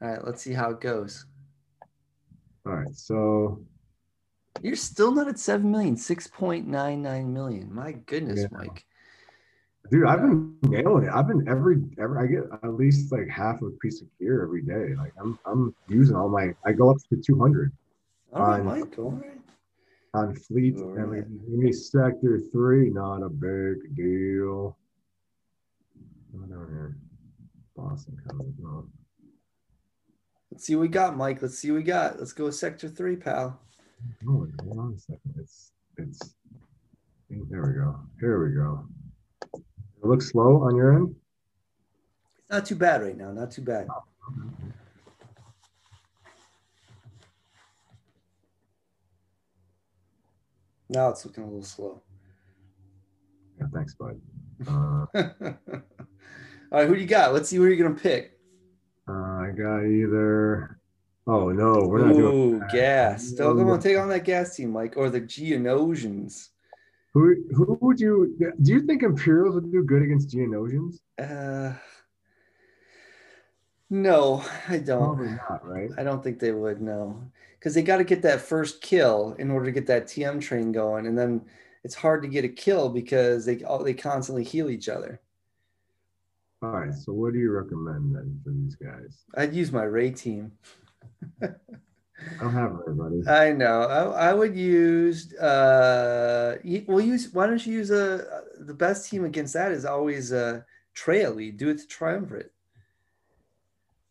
All 0.00 0.08
right, 0.08 0.24
let's 0.24 0.42
see 0.42 0.52
how 0.52 0.70
it 0.70 0.80
goes. 0.80 1.26
All 2.66 2.74
right, 2.74 2.94
so 2.94 3.64
You're 4.62 4.76
still 4.76 5.12
not 5.12 5.28
at 5.28 5.38
7 5.38 5.68
million, 5.70 5.96
6.99 5.96 7.26
million. 7.26 7.72
My 7.74 7.92
goodness, 7.92 8.40
Yeah. 8.42 8.46
Mike. 8.52 8.84
dude, 9.90 10.06
I've 10.06 10.20
been 10.20 10.56
nailing 10.62 11.04
it. 11.04 11.10
I've 11.12 11.26
been 11.26 11.48
every 11.48 11.82
every 11.98 12.18
I 12.22 12.26
get 12.26 12.44
at 12.62 12.74
least 12.74 13.10
like 13.12 13.28
half 13.28 13.60
a 13.62 13.70
piece 13.82 14.00
of 14.02 14.08
gear 14.18 14.42
every 14.42 14.62
day. 14.62 14.94
Like 14.96 15.12
I'm 15.20 15.38
I'm 15.46 15.74
using 15.88 16.14
all 16.16 16.28
my 16.28 16.54
I 16.64 16.72
go 16.72 16.90
up 16.90 16.98
to 17.10 17.16
200 17.16 17.72
All 18.34 18.42
right, 18.46 18.56
Fine. 18.62 18.64
Mike. 18.80 18.98
All 18.98 19.10
right. 19.12 19.40
on 20.14 20.34
fleet 20.34 20.76
All 20.76 20.94
and 20.98 21.10
right. 21.10 21.24
me 21.48 21.72
sector 21.72 22.38
three, 22.52 22.90
not 22.90 23.22
a 23.22 23.28
big 23.30 23.94
deal. 23.96 24.76
Come 26.32 26.48
down 26.48 26.68
here. 26.68 26.96
Boston 27.82 28.16
coming 28.28 28.54
up. 28.76 28.84
Let's 30.50 30.66
see 30.66 30.74
what 30.76 30.82
we 30.82 30.88
got, 30.88 31.16
Mike. 31.16 31.42
Let's 31.42 31.58
see 31.58 31.70
what 31.70 31.78
we 31.78 31.82
got. 31.82 32.18
Let's 32.18 32.32
go 32.32 32.44
with 32.44 32.54
sector 32.54 32.88
three, 32.88 33.16
pal. 33.16 33.60
Oh, 34.28 34.46
hold 34.64 34.78
on 34.78 34.94
a 34.96 34.98
second. 34.98 35.34
It's 35.38 35.72
it's 35.96 36.34
there 37.30 37.62
we 37.62 37.72
go. 37.72 37.98
Here 38.20 38.46
we 38.46 38.54
go. 38.54 38.86
It 39.54 40.06
looks 40.06 40.30
slow 40.30 40.62
on 40.62 40.76
your 40.76 40.94
end. 40.94 41.14
It's 42.38 42.50
not 42.50 42.66
too 42.66 42.76
bad 42.76 43.02
right 43.02 43.16
now. 43.16 43.32
Not 43.32 43.50
too 43.50 43.62
bad. 43.62 43.88
Now 50.88 51.08
it's 51.08 51.24
looking 51.24 51.44
a 51.44 51.46
little 51.46 51.64
slow. 51.64 52.02
Yeah, 53.58 53.66
thanks, 53.74 53.94
bud. 53.94 54.20
Uh, 54.68 55.06
All 56.72 56.78
right, 56.78 56.88
who 56.88 56.94
do 56.94 57.02
you 57.02 57.06
got? 57.06 57.34
Let's 57.34 57.50
see 57.50 57.56
who 57.56 57.66
you're 57.66 57.76
gonna 57.76 58.00
pick. 58.00 58.38
uh, 59.06 59.12
I 59.12 59.52
got 59.54 59.84
either. 59.84 60.78
Oh 61.26 61.50
no, 61.50 61.86
we're 61.86 62.06
not 62.06 62.16
doing. 62.16 62.34
Ooh, 62.34 62.62
gas. 62.72 63.24
Still 63.24 63.54
come 63.54 63.68
on, 63.68 63.78
take 63.78 63.98
on 63.98 64.08
that 64.08 64.24
gas 64.24 64.56
team, 64.56 64.70
Mike, 64.70 64.94
or 64.96 65.10
the 65.10 65.20
Geonosians. 65.20 66.48
Who 67.12 67.36
who 67.54 67.76
would 67.82 68.00
you 68.00 68.34
do? 68.38 68.52
You 68.62 68.86
think 68.86 69.02
Imperials 69.02 69.54
would 69.54 69.70
do 69.70 69.84
good 69.84 70.00
against 70.00 70.30
Geonosians? 70.30 71.00
Uh, 71.18 71.74
no, 73.90 74.42
I 74.66 74.78
don't. 74.78 75.36
not, 75.36 75.68
right? 75.68 75.90
I 75.98 76.02
don't 76.02 76.24
think 76.24 76.38
they 76.38 76.52
would. 76.52 76.80
No, 76.80 77.22
because 77.58 77.74
they 77.74 77.82
got 77.82 77.98
to 77.98 78.04
get 78.04 78.22
that 78.22 78.40
first 78.40 78.80
kill 78.80 79.36
in 79.38 79.50
order 79.50 79.66
to 79.66 79.72
get 79.72 79.86
that 79.88 80.06
TM 80.06 80.40
train 80.40 80.72
going, 80.72 81.06
and 81.06 81.18
then 81.18 81.42
it's 81.84 81.94
hard 81.94 82.22
to 82.22 82.28
get 82.28 82.46
a 82.46 82.48
kill 82.48 82.88
because 82.88 83.44
they 83.44 83.62
all 83.62 83.84
they 83.84 83.92
constantly 83.92 84.42
heal 84.42 84.70
each 84.70 84.88
other. 84.88 85.20
All 86.62 86.70
right. 86.70 86.94
So 86.94 87.12
what 87.12 87.32
do 87.32 87.40
you 87.40 87.50
recommend 87.50 88.14
then 88.14 88.40
for 88.44 88.50
these 88.50 88.76
guys? 88.76 89.24
I'd 89.34 89.52
use 89.52 89.72
my 89.72 89.82
Ray 89.82 90.12
team. 90.12 90.52
I 91.42 91.48
don't 92.40 92.52
have 92.52 92.78
everybody. 92.80 93.20
I 93.26 93.52
know. 93.52 93.82
I, 93.82 94.28
I 94.28 94.32
would 94.32 94.54
use. 94.54 95.34
Uh, 95.34 96.56
we'll 96.86 97.00
use. 97.00 97.32
Why 97.32 97.48
don't 97.48 97.66
you 97.66 97.72
use 97.72 97.90
a? 97.90 98.44
The 98.60 98.74
best 98.74 99.10
team 99.10 99.24
against 99.24 99.54
that 99.54 99.72
is 99.72 99.84
always 99.84 100.32
uh 100.32 100.60
Traya 100.94 101.34
lead. 101.34 101.56
Do 101.56 101.70
it 101.70 101.78
to 101.78 101.86
triumvirate. 101.88 102.52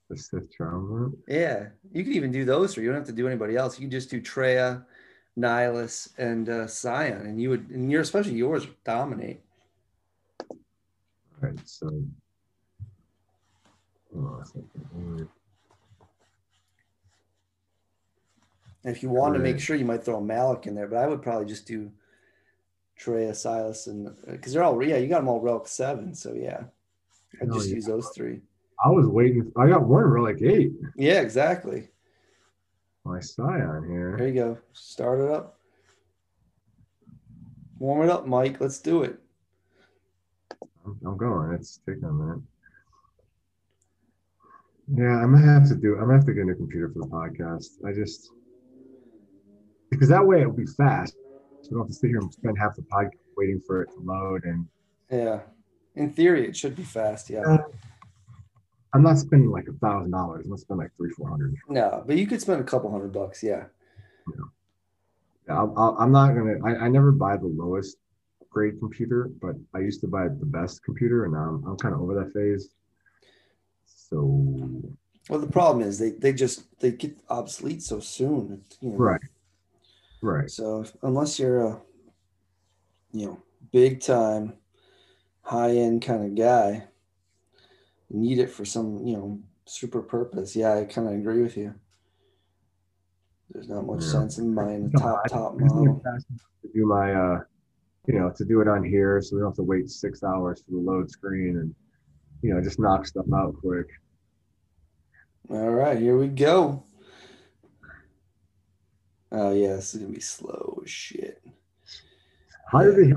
The 0.09 0.17
Sith 0.17 0.51
Triumvirate. 0.51 1.13
Yeah, 1.29 1.67
you 1.93 2.03
could 2.03 2.13
even 2.13 2.33
do 2.33 2.43
those 2.43 2.73
three. 2.73 2.83
You 2.83 2.89
don't 2.89 2.99
have 2.99 3.07
to 3.07 3.13
do 3.13 3.27
anybody 3.27 3.55
else. 3.55 3.79
You 3.79 3.83
can 3.83 3.91
just 3.91 4.09
do 4.09 4.19
Traya, 4.19 4.83
Nihilus, 5.39 6.09
and 6.17 6.49
uh, 6.49 6.67
Sion, 6.67 7.25
and 7.25 7.41
you 7.41 7.49
would, 7.49 7.69
and 7.69 7.89
your 7.89 8.01
especially 8.01 8.33
yours 8.33 8.67
dominate. 8.83 9.39
All 10.49 10.57
right. 11.39 11.57
So. 11.63 11.89
Hold 14.13 14.25
on 14.25 14.41
a. 14.41 15.27
And 18.83 18.95
if 18.95 19.03
you 19.03 19.09
want 19.09 19.35
to 19.35 19.39
make 19.39 19.59
sure, 19.59 19.75
you 19.75 19.85
might 19.85 20.03
throw 20.03 20.17
a 20.17 20.21
Malak 20.21 20.65
in 20.65 20.73
there, 20.73 20.87
but 20.87 20.97
I 20.97 21.07
would 21.07 21.21
probably 21.21 21.45
just 21.45 21.67
do 21.67 21.91
Traya, 22.99 23.35
Silas, 23.35 23.87
and 23.87 24.07
uh, 24.07 24.11
because 24.31 24.53
they're 24.53 24.63
all 24.63 24.81
yeah, 24.83 24.97
you 24.97 25.07
got 25.07 25.19
them 25.19 25.27
all 25.27 25.39
relic 25.39 25.67
seven, 25.67 26.15
so 26.15 26.33
yeah, 26.33 26.63
I'd 27.41 27.49
Oh, 27.49 27.53
just 27.53 27.69
yeah. 27.69 27.75
use 27.75 27.85
those 27.85 28.09
three. 28.15 28.41
I 28.83 28.89
was 28.89 29.05
waiting. 29.05 29.51
I 29.55 29.67
got 29.67 29.83
one 29.83 30.03
relic 30.05 30.41
eight. 30.41 30.71
Yeah, 30.95 31.21
exactly. 31.21 31.89
My 33.03 33.19
Sion 33.19 33.87
here. 33.87 34.15
There 34.17 34.17
here. 34.17 34.27
you 34.27 34.33
go. 34.33 34.57
Start 34.73 35.19
it 35.19 35.29
up. 35.29 35.57
Warm 37.77 38.03
it 38.07 38.11
up, 38.11 38.27
Mike. 38.27 38.59
Let's 38.59 38.79
do 38.79 39.03
it. 39.03 39.19
I'm 41.05 41.17
going. 41.17 41.53
It's 41.53 41.79
taking 41.85 42.03
a 42.03 42.11
minute. 42.11 42.41
Yeah, 44.93 45.17
I'm 45.21 45.31
gonna 45.33 45.45
have 45.45 45.67
to 45.69 45.75
do. 45.75 45.93
I'm 45.93 46.01
gonna 46.01 46.15
have 46.15 46.25
to 46.25 46.33
get 46.33 46.41
a 46.41 46.45
new 46.45 46.55
computer 46.55 46.89
for 46.89 46.99
the 46.99 47.07
podcast. 47.07 47.83
I 47.85 47.93
just 47.93 48.31
because 49.89 50.09
that 50.09 50.25
way 50.25 50.41
it'll 50.41 50.53
be 50.53 50.65
fast. 50.65 51.13
So 51.61 51.69
we 51.69 51.75
don't 51.75 51.79
have 51.81 51.87
to 51.87 51.93
sit 51.93 52.07
here 52.09 52.19
and 52.19 52.33
spend 52.33 52.57
half 52.57 52.75
the 52.75 52.81
podcast 52.83 53.11
waiting 53.37 53.61
for 53.65 53.83
it 53.83 53.89
to 53.93 53.99
load. 54.01 54.43
And 54.45 54.67
Yeah. 55.09 55.41
In 55.95 56.11
theory, 56.11 56.47
it 56.47 56.55
should 56.55 56.75
be 56.75 56.83
fast. 56.83 57.29
Yeah. 57.29 57.41
uh, 57.41 57.57
I'm 58.93 59.03
not 59.03 59.17
spending 59.17 59.49
like 59.49 59.67
a 59.67 59.73
thousand 59.73 60.11
dollars. 60.11 60.43
I'm 60.45 60.51
gonna 60.51 60.57
spend 60.57 60.79
like 60.79 60.91
three, 60.97 61.11
four 61.11 61.29
hundred. 61.29 61.55
No, 61.69 62.03
but 62.05 62.17
you 62.17 62.27
could 62.27 62.41
spend 62.41 62.59
a 62.59 62.63
couple 62.63 62.91
hundred 62.91 63.13
bucks. 63.13 63.41
Yeah. 63.41 63.65
Yeah, 65.47 65.55
I'll, 65.57 65.73
I'll, 65.77 65.95
I'm 65.99 66.11
not 66.11 66.33
gonna. 66.33 66.55
I, 66.65 66.85
I 66.85 66.87
never 66.89 67.11
buy 67.11 67.37
the 67.37 67.47
lowest 67.47 67.97
grade 68.49 68.79
computer, 68.79 69.29
but 69.41 69.55
I 69.73 69.79
used 69.79 70.01
to 70.01 70.07
buy 70.07 70.27
the 70.27 70.45
best 70.45 70.83
computer, 70.83 71.23
and 71.23 71.33
now 71.33 71.43
I'm, 71.43 71.63
I'm 71.65 71.77
kind 71.77 71.95
of 71.95 72.01
over 72.01 72.13
that 72.15 72.33
phase. 72.33 72.69
So 74.11 74.81
Well, 75.29 75.39
the 75.39 75.47
problem 75.47 75.87
is 75.87 75.97
they 75.99 76.11
they 76.11 76.33
just 76.33 76.63
they 76.79 76.91
get 76.91 77.17
obsolete 77.29 77.81
so 77.81 77.99
soon. 77.99 78.63
You 78.81 78.89
know? 78.91 78.97
right, 78.97 79.21
right. 80.21 80.49
So 80.49 80.85
unless 81.01 81.39
you're 81.39 81.61
a 81.65 81.81
you 83.13 83.25
know 83.27 83.43
big 83.71 84.01
time 84.01 84.53
high 85.43 85.71
end 85.71 86.01
kind 86.01 86.25
of 86.25 86.35
guy, 86.35 86.87
need 88.09 88.39
it 88.39 88.49
for 88.49 88.65
some 88.65 89.05
you 89.05 89.15
know 89.17 89.39
super 89.65 90.01
purpose. 90.01 90.55
Yeah, 90.55 90.73
I 90.77 90.85
kind 90.85 91.07
of 91.07 91.13
agree 91.13 91.41
with 91.41 91.57
you. 91.57 91.73
There's 93.51 93.69
not 93.69 93.85
much 93.85 94.01
Yeah. 94.01 94.11
sense 94.11 94.37
in 94.37 94.55
buying 94.55 94.85
a 94.85 94.89
No, 94.89 94.99
top 94.99 95.27
top 95.27 95.53
model. 95.55 96.01
to 96.05 96.69
do 96.73 96.85
my 96.85 97.13
uh 97.13 97.39
you 98.07 98.19
know 98.19 98.31
to 98.35 98.45
do 98.45 98.61
it 98.61 98.67
on 98.67 98.83
here 98.83 99.21
so 99.21 99.35
we 99.35 99.41
don't 99.41 99.49
have 99.51 99.55
to 99.55 99.63
wait 99.63 99.89
six 99.89 100.23
hours 100.23 100.61
for 100.63 100.71
the 100.71 100.77
load 100.77 101.09
screen 101.09 101.57
and 101.57 101.75
you 102.41 102.53
know 102.53 102.61
just 102.61 102.79
knock 102.79 103.05
stuff 103.05 103.25
out 103.35 103.55
quick 103.59 103.87
All 105.49 105.69
right, 105.69 105.97
here 105.99 106.17
we 106.17 106.27
go. 106.27 106.83
Oh 109.33 109.51
yeah, 109.53 109.75
this 109.75 109.93
is 109.93 110.01
gonna 110.01 110.13
be 110.13 110.19
slow 110.21 110.81
as 110.83 110.89
shit. 110.89 111.41
how 112.71 112.83
did 112.83 112.95
they 112.95 113.13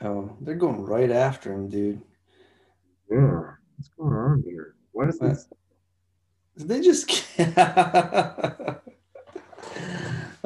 Oh, 0.00 0.36
they're 0.40 0.54
going 0.54 0.84
right 0.84 1.10
after 1.10 1.52
him, 1.52 1.68
dude. 1.68 2.00
yeah 3.10 3.54
what's 3.76 3.88
going 3.98 4.12
on 4.14 4.42
here 4.46 4.74
what 4.92 5.08
is 5.08 5.18
this 5.18 5.48
They 6.56 6.80
just 6.80 7.08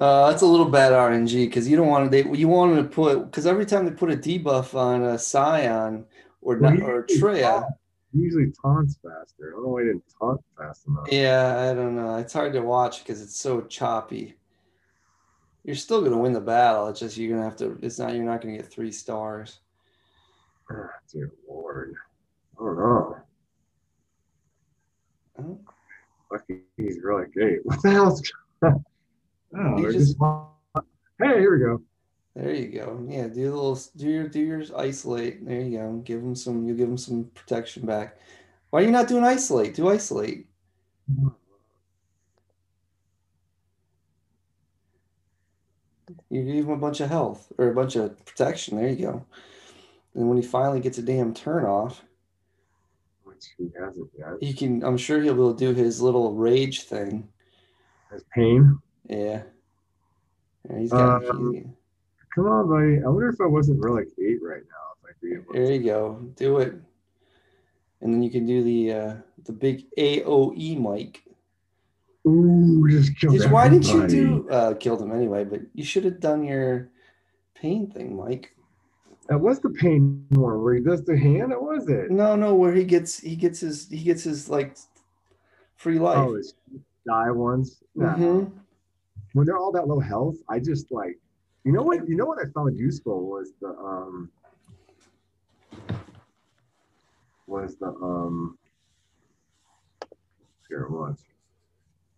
uh, 0.02 0.28
that's 0.28 0.42
a 0.42 0.46
little 0.46 0.68
bad 0.68 0.92
RNG 0.92 1.46
because 1.46 1.68
you 1.68 1.76
don't 1.76 1.86
want 1.86 2.10
to. 2.10 2.22
They 2.22 2.28
you 2.36 2.48
wanted 2.48 2.82
to 2.82 2.88
put 2.88 3.24
because 3.26 3.46
every 3.46 3.64
time 3.64 3.86
they 3.86 3.92
put 3.92 4.10
a 4.10 4.16
debuff 4.16 4.74
on 4.74 5.04
a 5.04 5.16
Sion 5.16 6.04
or 6.40 6.56
Well, 6.56 6.82
or 6.82 7.06
he 7.08 7.20
Traya, 7.20 7.64
usually 8.12 8.52
taunts 8.60 8.98
faster. 9.00 9.52
I 9.52 9.52
don't 9.52 9.62
know 9.62 9.68
why 9.68 9.82
he 9.82 9.86
didn't 9.88 10.02
taunt 10.18 10.40
fast 10.58 10.88
enough. 10.88 11.06
Yeah, 11.08 11.70
I 11.70 11.74
don't 11.74 11.94
know. 11.94 12.16
It's 12.16 12.32
hard 12.32 12.52
to 12.54 12.62
watch 12.62 13.04
because 13.04 13.22
it's 13.22 13.38
so 13.38 13.60
choppy. 13.60 14.34
You're 15.62 15.76
still 15.76 16.02
gonna 16.02 16.18
win 16.18 16.32
the 16.32 16.40
battle. 16.40 16.88
It's 16.88 16.98
just 16.98 17.16
you're 17.16 17.30
gonna 17.30 17.48
have 17.48 17.58
to. 17.58 17.78
It's 17.80 18.00
not. 18.00 18.12
You're 18.12 18.24
not 18.24 18.40
gonna 18.40 18.56
get 18.56 18.66
three 18.66 18.90
stars. 18.90 19.60
Ah, 20.68 20.88
dear 21.12 21.30
Lord. 21.48 21.94
I 22.58 22.64
don't 22.64 22.76
know. 22.76 23.16
Oh, 25.38 26.38
he's 26.76 26.98
really 27.04 27.26
great. 27.32 27.60
What 27.64 27.80
the 27.82 27.90
hell's 27.90 28.20
Oh, 29.56 29.78
You 29.78 29.92
just-. 29.92 30.16
Hey, 31.20 31.38
here 31.38 31.56
we 31.56 31.64
go. 31.64 31.82
There 32.34 32.54
you 32.54 32.68
go. 32.68 33.04
Yeah, 33.08 33.28
do 33.28 33.42
a 33.42 33.54
little. 33.54 33.78
Do 33.96 34.08
your 34.08 34.28
do 34.28 34.40
your 34.40 34.62
isolate. 34.76 35.44
There 35.46 35.60
you 35.60 35.78
go. 35.78 35.92
Give 36.04 36.20
him 36.20 36.34
some. 36.34 36.66
You 36.66 36.74
give 36.74 36.88
him 36.88 36.96
some 36.96 37.24
protection 37.34 37.84
back. 37.84 38.16
Why 38.70 38.80
are 38.80 38.84
you 38.84 38.90
not 38.90 39.06
doing 39.08 39.22
isolate? 39.24 39.74
Do 39.74 39.88
isolate. 39.90 40.46
You 46.30 46.42
give 46.44 46.64
him 46.66 46.70
a 46.70 46.76
bunch 46.76 47.00
of 47.00 47.08
health 47.08 47.52
or 47.58 47.68
a 47.68 47.74
bunch 47.74 47.96
of 47.96 48.22
protection. 48.24 48.78
There 48.78 48.88
you 48.88 48.96
go. 49.06 49.26
And 50.14 50.28
when 50.28 50.36
he 50.40 50.46
finally 50.46 50.80
gets 50.80 50.98
a 50.98 51.02
damn 51.02 51.32
turn 51.34 51.64
off, 51.64 52.02
Which 53.24 53.46
he 53.58 53.70
hasn't 53.78 54.08
yet. 54.18 54.28
he 54.40 54.52
can. 54.52 54.82
I'm 54.84 54.96
sure 54.96 55.20
he'll 55.22 55.34
be 55.34 55.40
able 55.40 55.54
to 55.54 55.58
do 55.58 55.74
his 55.74 56.00
little 56.00 56.34
rage 56.34 56.82
thing. 56.82 57.28
Has 58.10 58.24
pain. 58.34 58.78
Yeah. 59.08 59.42
Yeah, 60.70 60.78
he's 60.78 60.90
got. 60.90 61.28
Um, 61.28 61.52
he's- 61.54 61.66
Come 62.34 62.46
on, 62.46 62.66
buddy. 62.68 63.04
I 63.04 63.08
wonder 63.08 63.28
if 63.28 63.40
I 63.42 63.46
wasn't 63.46 63.82
real 63.84 63.94
like 63.94 64.08
eight 64.18 64.42
right 64.42 64.62
now. 64.62 65.42
There 65.52 65.72
you 65.72 65.82
go. 65.84 66.14
Do 66.36 66.58
it. 66.58 66.74
And 68.00 68.12
then 68.12 68.22
you 68.22 68.30
can 68.30 68.46
do 68.46 68.64
the 68.64 68.92
uh, 68.92 69.14
the 69.44 69.52
big 69.52 69.84
AOE 69.98 70.76
mic. 70.78 71.22
Ooh, 72.26 72.86
just 72.88 73.18
killed 73.20 73.38
Did- 73.38 73.50
why 73.50 73.68
didn't 73.68 73.86
you 73.88 74.06
do 74.08 74.48
uh 74.50 74.74
killed 74.74 75.02
him 75.02 75.12
anyway, 75.12 75.44
but 75.44 75.60
you 75.74 75.84
should 75.84 76.04
have 76.04 76.20
done 76.20 76.42
your 76.44 76.88
pain 77.54 77.90
thing, 77.90 78.16
Mike. 78.16 78.54
That 79.28 79.38
was 79.38 79.60
the 79.60 79.70
pain 79.70 80.24
one 80.30 80.62
where 80.62 80.74
he 80.74 80.80
does 80.82 81.04
the 81.04 81.16
hand. 81.16 81.52
That 81.52 81.62
was 81.62 81.86
it. 81.88 82.10
No, 82.10 82.34
no, 82.34 82.54
where 82.54 82.72
he 82.74 82.84
gets 82.84 83.18
he 83.20 83.36
gets 83.36 83.60
his 83.60 83.88
he 83.90 84.02
gets 84.02 84.24
his 84.24 84.48
like 84.48 84.76
free 85.76 85.98
life. 85.98 86.16
Oh, 86.18 86.40
die 87.06 87.30
ones. 87.30 87.82
Nah. 87.94 88.14
Mhm. 88.16 88.52
When 89.34 89.46
they're 89.46 89.58
all 89.58 89.72
that 89.72 89.88
low 89.88 90.00
health, 90.00 90.36
I 90.48 90.58
just 90.58 90.92
like, 90.92 91.18
you 91.64 91.72
know 91.72 91.82
what? 91.82 92.08
You 92.08 92.16
know 92.16 92.26
what 92.26 92.38
I 92.38 92.50
found 92.54 92.78
useful 92.78 93.26
was 93.26 93.52
the 93.60 93.68
um, 93.68 94.30
was 97.46 97.76
the 97.76 97.86
um, 97.86 98.58
here 100.68 100.82
it 100.82 100.90
was, 100.90 101.24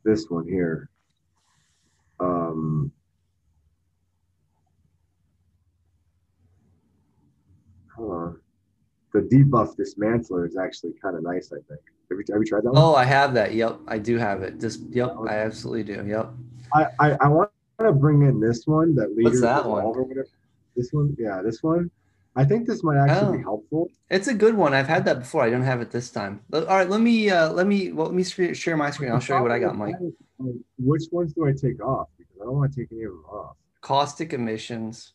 this 0.04 0.26
one 0.28 0.46
here, 0.48 0.88
um. 2.20 2.90
Hold 7.96 8.10
on. 8.10 8.40
The 9.12 9.20
debuff 9.20 9.76
dismantler 9.76 10.48
is 10.48 10.56
actually 10.56 10.94
kind 11.00 11.16
of 11.16 11.22
nice, 11.22 11.52
I 11.52 11.62
think. 11.68 11.80
Have 12.10 12.18
you, 12.18 12.24
have 12.32 12.40
you 12.40 12.44
tried 12.44 12.64
that 12.64 12.72
one? 12.72 12.82
Oh, 12.82 12.96
I 12.96 13.04
have 13.04 13.34
that. 13.34 13.54
Yep, 13.54 13.78
I 13.86 13.98
do 13.98 14.18
have 14.18 14.42
it. 14.42 14.58
Just 14.58 14.80
yep, 14.90 15.14
I 15.28 15.36
absolutely 15.36 15.84
do. 15.84 16.04
Yep. 16.04 16.34
I, 16.74 16.86
I, 16.98 17.10
I 17.20 17.28
want 17.28 17.50
to 17.80 17.92
bring 17.92 18.22
in 18.22 18.40
this 18.40 18.66
one 18.66 18.94
that 18.96 19.16
leader 19.16 19.40
that 19.40 19.64
one? 19.64 19.84
Or 19.84 20.02
whatever. 20.02 20.26
This 20.76 20.92
one, 20.92 21.14
yeah, 21.18 21.40
this 21.42 21.62
one. 21.62 21.90
I 22.36 22.44
think 22.44 22.66
this 22.66 22.82
might 22.82 22.96
actually 22.98 23.28
Oh. 23.28 23.32
be 23.32 23.42
helpful. 23.42 23.90
It's 24.10 24.26
a 24.26 24.34
good 24.34 24.54
one. 24.56 24.74
I've 24.74 24.88
had 24.88 25.04
that 25.04 25.20
before. 25.20 25.42
I 25.42 25.50
don't 25.50 25.62
have 25.62 25.80
it 25.80 25.90
this 25.92 26.10
time. 26.10 26.40
All 26.52 26.64
right, 26.64 26.88
let 26.90 27.00
me 27.00 27.30
uh 27.30 27.52
let 27.52 27.66
me 27.68 27.92
well, 27.92 28.06
let 28.08 28.14
me 28.14 28.24
share 28.54 28.76
my 28.76 28.90
screen. 28.90 29.12
I'll 29.12 29.20
show 29.20 29.36
you 29.36 29.42
what 29.42 29.52
I 29.52 29.60
got, 29.60 29.76
Mike. 29.76 29.94
Which 30.78 31.04
ones 31.12 31.32
do 31.32 31.46
I 31.46 31.52
take 31.52 31.80
off? 31.80 32.08
Because 32.18 32.34
I 32.40 32.44
don't 32.44 32.56
want 32.56 32.72
to 32.72 32.80
take 32.80 32.90
any 32.90 33.04
of 33.04 33.12
them 33.12 33.24
off. 33.30 33.56
Caustic 33.82 34.32
emissions. 34.32 35.12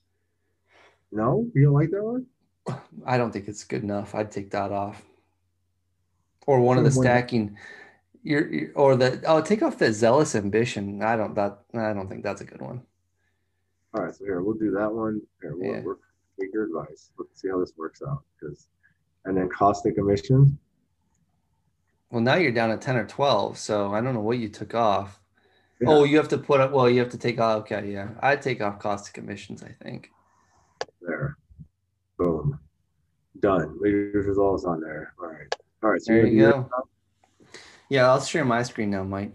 No, 1.11 1.45
you 1.53 1.65
don't 1.65 1.73
like 1.73 1.89
that 1.91 2.03
one? 2.03 2.25
I 3.05 3.17
don't 3.17 3.31
think 3.31 3.47
it's 3.47 3.63
good 3.63 3.83
enough. 3.83 4.15
I'd 4.15 4.31
take 4.31 4.51
that 4.51 4.71
off. 4.71 5.03
Or 6.47 6.61
one 6.61 6.77
of 6.77 6.83
the 6.83 6.91
stacking. 6.91 7.57
You're, 8.23 8.51
you're- 8.53 8.73
or 8.73 8.95
the 8.95 9.21
oh 9.25 9.41
take 9.41 9.61
off 9.63 9.77
the 9.77 9.93
zealous 9.93 10.35
ambition. 10.35 11.01
I 11.01 11.15
don't 11.15 11.35
that 11.35 11.59
I 11.73 11.93
don't 11.93 12.09
think 12.09 12.23
that's 12.23 12.41
a 12.41 12.45
good 12.45 12.61
one. 12.61 12.81
All 13.93 14.03
right, 14.03 14.13
so 14.13 14.23
here 14.25 14.41
we'll 14.41 14.53
do 14.55 14.71
that 14.71 14.91
one. 14.91 15.21
Here, 15.41 15.55
we'll, 15.55 15.71
Yeah. 15.71 15.81
we'll 15.83 15.97
take 16.39 16.53
your 16.53 16.65
advice. 16.65 17.11
Let's 17.17 17.41
see 17.41 17.49
how 17.49 17.59
this 17.59 17.73
works 17.75 18.01
out. 18.07 18.23
Because, 18.39 18.67
and 19.25 19.35
then 19.35 19.49
caustic 19.49 19.97
emissions. 19.97 20.51
Well, 22.11 22.21
now 22.21 22.35
you're 22.35 22.51
down 22.51 22.71
at 22.71 22.81
10 22.81 22.97
or 22.97 23.05
12, 23.05 23.57
so 23.57 23.93
I 23.93 24.01
don't 24.01 24.13
know 24.13 24.19
what 24.19 24.37
you 24.37 24.49
took 24.49 24.73
off. 24.75 25.19
Yeah. 25.81 25.89
Oh, 25.89 26.03
you 26.03 26.17
have 26.17 26.27
to 26.29 26.37
put 26.37 26.59
up 26.59 26.71
well, 26.71 26.89
you 26.89 26.99
have 26.99 27.09
to 27.11 27.17
take 27.17 27.39
off 27.39 27.61
okay, 27.61 27.91
yeah. 27.91 28.09
I'd 28.19 28.41
take 28.41 28.61
off 28.61 28.79
caustic 28.79 29.17
emissions, 29.17 29.63
I 29.63 29.75
think. 29.83 30.11
There. 31.01 31.37
Boom. 32.17 32.59
Done. 33.39 33.77
Leaders 33.79 34.27
results 34.27 34.65
on 34.65 34.81
there. 34.81 35.13
All 35.19 35.27
right. 35.29 35.55
All 35.83 35.89
right. 35.91 36.01
So 36.01 36.13
There 36.13 36.27
you 36.27 36.51
go. 36.51 36.69
Yeah, 37.89 38.07
I'll 38.09 38.21
share 38.21 38.45
my 38.45 38.63
screen 38.63 38.91
now, 38.91 39.03
Mike. 39.03 39.33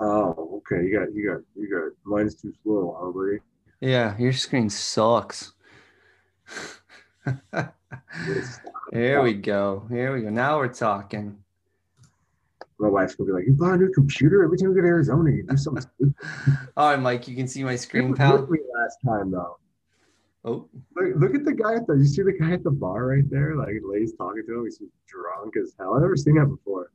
Oh, 0.00 0.62
okay. 0.62 0.82
You 0.84 0.98
got, 0.98 1.14
you 1.14 1.28
got, 1.30 1.40
you 1.54 1.68
got. 1.68 1.92
Mine's 2.10 2.34
too 2.34 2.52
slow, 2.62 3.14
huh. 3.14 3.38
Yeah, 3.80 4.16
your 4.18 4.32
screen 4.32 4.70
sucks. 4.70 5.52
There 8.92 9.22
we 9.22 9.34
go. 9.34 9.86
Here 9.88 10.12
we 10.12 10.22
go. 10.22 10.30
Now 10.30 10.58
we're 10.58 10.72
talking. 10.72 11.38
My 12.78 12.88
wife's 12.88 13.14
gonna 13.14 13.28
be 13.28 13.32
like, 13.34 13.46
"You 13.46 13.52
buy 13.52 13.74
a 13.74 13.76
new 13.76 13.92
computer 13.92 14.42
every 14.42 14.56
time 14.58 14.70
you 14.70 14.74
go 14.74 14.80
to 14.80 14.86
Arizona, 14.86 15.30
you 15.30 15.44
do 15.44 15.56
something." 15.56 15.84
All 16.76 16.90
right, 16.90 17.00
Mike, 17.00 17.28
you 17.28 17.36
can 17.36 17.46
see 17.46 17.62
my 17.62 17.76
screen, 17.76 18.14
pal. 18.14 18.46
me 18.46 18.58
last 18.74 18.98
time 19.04 19.30
though. 19.30 19.58
Oh, 20.44 20.68
Look, 20.96 21.14
look 21.16 21.34
at 21.34 21.44
the 21.44 21.52
guy 21.52 21.74
at 21.74 21.86
the. 21.86 21.94
You 21.94 22.04
see 22.06 22.22
the 22.22 22.32
guy 22.32 22.52
at 22.52 22.64
the 22.64 22.70
bar 22.70 23.06
right 23.06 23.28
there? 23.30 23.54
Like, 23.54 23.76
Lay's 23.84 24.14
talking 24.14 24.44
to 24.46 24.58
him. 24.58 24.64
He's 24.64 24.80
drunk 25.06 25.56
as 25.56 25.74
hell. 25.78 25.94
I've 25.94 26.00
never 26.02 26.16
seen 26.16 26.36
that 26.36 26.46
before. 26.46 26.90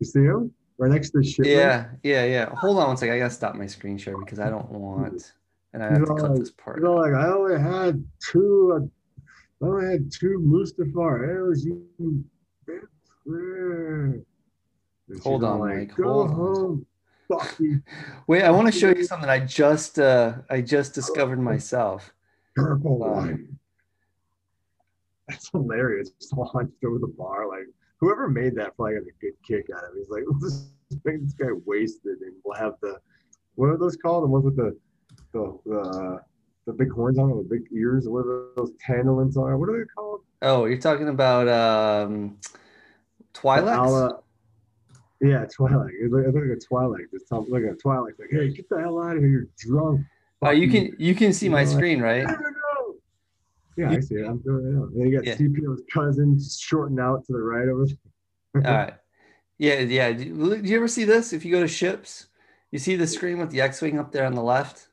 You 0.00 0.06
see 0.06 0.20
him 0.20 0.52
right 0.78 0.90
next 0.90 1.10
to 1.10 1.18
the 1.18 1.24
shit. 1.24 1.46
yeah, 1.46 1.86
yeah, 2.02 2.24
yeah. 2.24 2.54
Hold 2.54 2.78
on 2.78 2.88
one 2.88 2.96
second. 2.96 3.14
I 3.14 3.18
gotta 3.18 3.30
stop 3.30 3.54
my 3.54 3.66
screen 3.66 3.98
share 3.98 4.18
because 4.18 4.38
I 4.38 4.50
don't 4.50 4.70
want, 4.70 5.32
and 5.72 5.82
I 5.82 5.92
have 5.92 6.06
to 6.06 6.14
cut 6.14 6.36
this 6.38 6.50
part. 6.50 6.78
You 6.78 6.84
know, 6.84 6.94
like 6.94 7.14
I 7.14 7.28
only 7.28 7.58
had 7.60 8.04
two. 8.30 8.72
Uh, 8.76 9.64
I 9.64 9.68
only 9.68 9.90
had 9.90 10.12
two 10.12 10.38
Mustafar 10.44 11.26
arrows. 11.26 11.64
You. 11.64 12.24
Hold 15.22 15.44
on, 15.44 15.60
like, 15.60 15.76
Mike, 15.76 15.96
Go 15.96 16.04
hold 16.04 16.30
home. 16.30 16.86
You. 17.58 17.82
Wait, 18.26 18.42
I 18.42 18.50
want 18.50 18.72
to 18.72 18.78
show 18.78 18.88
you 18.90 19.04
something 19.04 19.28
I 19.28 19.40
just 19.40 19.98
uh 19.98 20.34
I 20.48 20.60
just 20.60 20.94
discovered 20.94 21.40
myself. 21.40 22.12
Purple 22.54 23.02
Um. 23.02 23.58
That's 25.28 25.50
hilarious. 25.50 26.10
Just 26.10 26.36
launched 26.36 26.84
over 26.84 26.98
the 26.98 27.12
bar. 27.18 27.48
Like 27.48 27.66
whoever 28.00 28.28
made 28.28 28.54
that 28.56 28.76
probably 28.76 28.94
got 28.94 29.02
a 29.02 29.12
good 29.20 29.32
kick 29.46 29.66
out 29.76 29.84
of 29.84 29.90
it. 29.94 29.98
He's 29.98 30.08
like, 30.08 30.24
let's 30.40 30.66
make 31.04 31.22
this 31.22 31.32
guy 31.34 31.48
wasted 31.64 32.18
and 32.20 32.32
we'll 32.44 32.58
have 32.58 32.74
the 32.82 32.98
what 33.54 33.66
are 33.70 33.76
those 33.78 33.96
called? 33.96 34.24
The 34.24 34.28
ones 34.28 34.44
with 34.44 34.56
the 34.56 34.76
the 35.32 35.58
the, 35.64 36.20
the 36.66 36.72
big 36.72 36.90
horns 36.90 37.18
on 37.18 37.28
them, 37.30 37.38
the 37.38 37.44
big 37.44 37.64
ears, 37.72 38.06
what 38.08 38.26
are 38.26 38.48
those 38.56 38.72
tantalins 38.86 39.36
are? 39.36 39.56
What 39.56 39.68
are 39.68 39.78
they 39.78 39.84
called? 39.86 40.20
Oh, 40.42 40.66
you're 40.66 40.78
talking 40.78 41.08
about 41.08 41.48
um 41.48 42.36
Twi'leks? 43.34 44.20
Yeah, 45.22 45.46
Twilight. 45.46 45.92
It's 45.98 46.12
like, 46.12 46.24
it's 46.26 46.34
like 46.34 46.44
a 46.44 46.60
Twilight. 46.60 47.04
Just 47.10 47.26
tell 47.28 47.46
like 47.48 47.62
a 47.62 47.74
Twilight. 47.74 48.12
Like, 48.18 48.28
hey, 48.30 48.50
get 48.50 48.68
the 48.68 48.78
hell 48.78 49.02
out 49.02 49.16
of 49.16 49.22
here. 49.22 49.30
You're 49.30 49.46
drunk. 49.56 50.02
Oh, 50.42 50.50
you 50.50 50.68
can 50.70 50.94
you 50.98 51.14
can 51.14 51.32
see 51.32 51.48
my 51.48 51.60
You 51.60 51.66
know, 51.66 51.70
like- 51.72 51.78
screen, 51.78 52.00
right? 52.02 52.26
Yeah, 53.76 53.90
I 53.90 54.00
see 54.00 54.14
it. 54.16 54.26
I'm 54.26 54.38
doing 54.38 54.66
it. 54.66 54.78
out. 54.78 54.88
And 54.88 55.00
then 55.00 55.08
you 55.08 55.16
got 55.16 55.26
Yeah. 55.26 55.36
CPO's 55.36 55.82
cousin 55.92 56.38
shorting 56.40 56.98
out 56.98 57.24
to 57.26 57.32
the 57.32 57.38
right 57.40 57.68
over 57.68 57.86
there. 58.54 58.66
All 58.66 58.76
right. 58.84 58.94
Yeah, 59.58 59.80
yeah. 59.80 60.12
Do 60.12 60.24
you, 60.24 60.62
do 60.62 60.68
you 60.68 60.76
ever 60.76 60.88
see 60.88 61.04
this? 61.04 61.32
If 61.32 61.44
you 61.44 61.50
go 61.52 61.60
to 61.60 61.68
ships, 61.68 62.26
you 62.70 62.78
see 62.78 62.96
the 62.96 63.06
screen 63.06 63.38
with 63.38 63.50
the 63.50 63.60
X-wing 63.60 63.98
up 63.98 64.12
there 64.12 64.24
on 64.26 64.34
the 64.34 64.42
left. 64.42 64.88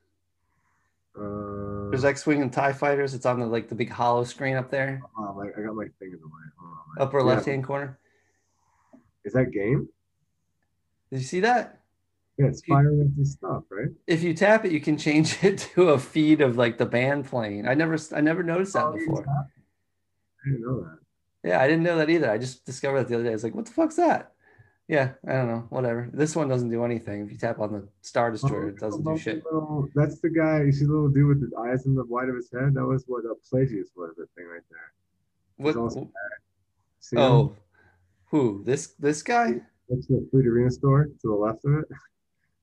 Uh, 1.18 1.89
There's 1.89 2.05
X-wing 2.05 2.41
and 2.41 2.51
Tie 2.51 2.74
fighters. 2.74 3.14
It's 3.14 3.26
on 3.26 3.39
the 3.39 3.45
like 3.45 3.70
the 3.70 3.76
big 3.76 3.89
hollow 3.89 4.24
screen 4.24 4.55
up 4.55 4.70
there, 4.72 5.01
oh, 5.18 5.34
my- 5.34 5.47
I 5.55 5.66
got 5.66 5.76
my 5.76 5.86
thing 5.99 6.12
in 6.12 6.20
the 6.20 6.28
way. 6.28 6.43
Hold 6.60 6.72
on, 6.72 6.78
man. 6.97 7.07
upper 7.07 7.20
Yeah. 7.20 7.26
left-hand 7.26 7.64
corner. 7.64 7.99
Is 9.26 9.34
that 9.34 9.51
game? 9.51 9.88
Did 11.12 11.20
you 11.20 11.26
see 11.26 11.39
that? 11.41 11.80
Yeah, 12.38 12.47
it's 12.47 12.63
firing 12.65 13.01
up 13.01 13.15
this 13.15 13.34
stuff, 13.34 13.63
right? 13.69 13.89
If 14.07 14.23
you 14.23 14.34
tap 14.34 14.65
it, 14.65 14.71
you 14.71 14.81
can 14.81 14.97
change 14.97 15.38
it 15.43 15.69
to 15.75 15.89
a 15.89 15.99
feed 15.99 16.41
of 16.41 16.57
like 16.57 16.77
the 16.77 16.86
band 16.86 17.25
playing. 17.25 17.67
I 17.67 17.73
never 17.75 17.97
I 18.15 18.21
never 18.21 18.41
noticed 18.43 18.73
that 18.73 18.86
Oh, 18.86 18.93
before. 18.93 19.23
I 19.27 20.49
didn't 20.49 20.61
know 20.61 20.81
that. 20.81 20.97
Yeah, 21.49 21.61
I 21.61 21.67
didn't 21.67 21.84
know 21.84 21.97
that 21.97 22.09
either. 22.09 22.31
I 22.31 22.38
just 22.38 22.65
discovered 22.65 22.99
that 23.01 23.07
the 23.09 23.15
other 23.15 23.23
day. 23.23 23.29
I 23.29 23.34
was 23.34 23.43
like, 23.43 23.53
what 23.55 23.65
the 23.65 23.71
fuck's 23.71 23.97
that? 23.97 24.31
Yeah, 24.88 25.11
I 25.27 25.34
don't 25.34 25.47
know. 25.47 25.65
Whatever. 25.69 26.09
This 26.13 26.36
one 26.36 26.47
doesn't 26.49 26.69
do 26.69 26.84
anything. 26.84 27.21
If 27.25 27.31
you 27.31 27.38
tap 27.38 27.59
on 27.59 27.71
the 27.71 27.88
Star 28.01 28.31
Destroyer, 28.31 28.69
it 28.69 28.79
doesn't 28.79 29.03
do 29.03 29.11
Oh, 29.11 29.17
shit. 29.17 29.43
little- 29.45 29.88
that's 29.95 30.19
the 30.19 30.29
guy. 30.29 30.63
You 30.63 30.71
see 30.73 30.86
the 30.86 30.91
little 30.91 31.09
dude 31.09 31.27
with 31.27 31.49
the 31.49 31.57
eyes 31.57 31.86
in 31.86 31.95
the 31.95 32.03
white 32.03 32.27
of 32.29 32.36
his 32.36 32.49
head? 32.51 32.73
That 32.73 32.86
was 32.86 33.03
what 33.07 33.23
uh, 33.25 33.34
Plagueis 33.49 33.88
was, 33.95 34.15
that 34.17 34.27
thing 34.36 34.45
right 34.45 34.61
there. 34.69 34.91
What? 35.57 35.75
also- 35.77 36.09
See 36.99 37.15
him? 37.15 37.21
Oh, 37.21 37.55
Who? 38.31 38.63
This 38.65 38.88
this 38.99 39.21
guy? 39.23 39.61
That's 39.89 40.07
the 40.07 40.25
Fleet 40.31 40.47
Arena 40.47 40.71
store 40.71 41.05
to 41.05 41.27
the 41.27 41.34
left 41.34 41.63
of 41.65 41.75
it. 41.75 41.86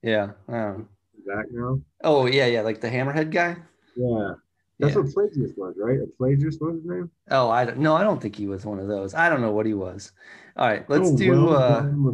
Yeah. 0.02 0.32
Don't. 0.48 0.88
Zach 1.24 1.46
now. 1.52 1.80
Oh 2.02 2.26
yeah, 2.26 2.46
yeah, 2.46 2.62
like 2.62 2.80
the 2.80 2.88
hammerhead 2.88 3.30
guy. 3.30 3.56
Yeah. 3.96 4.34
That's 4.78 4.94
Yeah. 4.94 5.02
what 5.02 5.12
Plagueis 5.12 5.56
was, 5.58 5.74
right? 5.78 5.98
A 6.00 6.06
Plagueis 6.18 6.58
was 6.60 6.76
his 6.76 6.84
name? 6.84 7.10
Oh, 7.30 7.50
I 7.50 7.66
don't. 7.66 7.78
No, 7.78 7.94
I 7.94 8.02
don't 8.02 8.20
think 8.20 8.34
he 8.36 8.46
was 8.46 8.64
one 8.64 8.78
of 8.78 8.88
those. 8.88 9.14
I 9.14 9.28
don't 9.28 9.42
know 9.42 9.52
what 9.52 9.66
he 9.66 9.74
was. 9.74 10.12
All 10.56 10.66
right, 10.66 10.88
let's 10.88 11.10
Oh, 11.10 11.16
do. 11.16 11.30
well 11.46 11.56
uh 11.56 12.12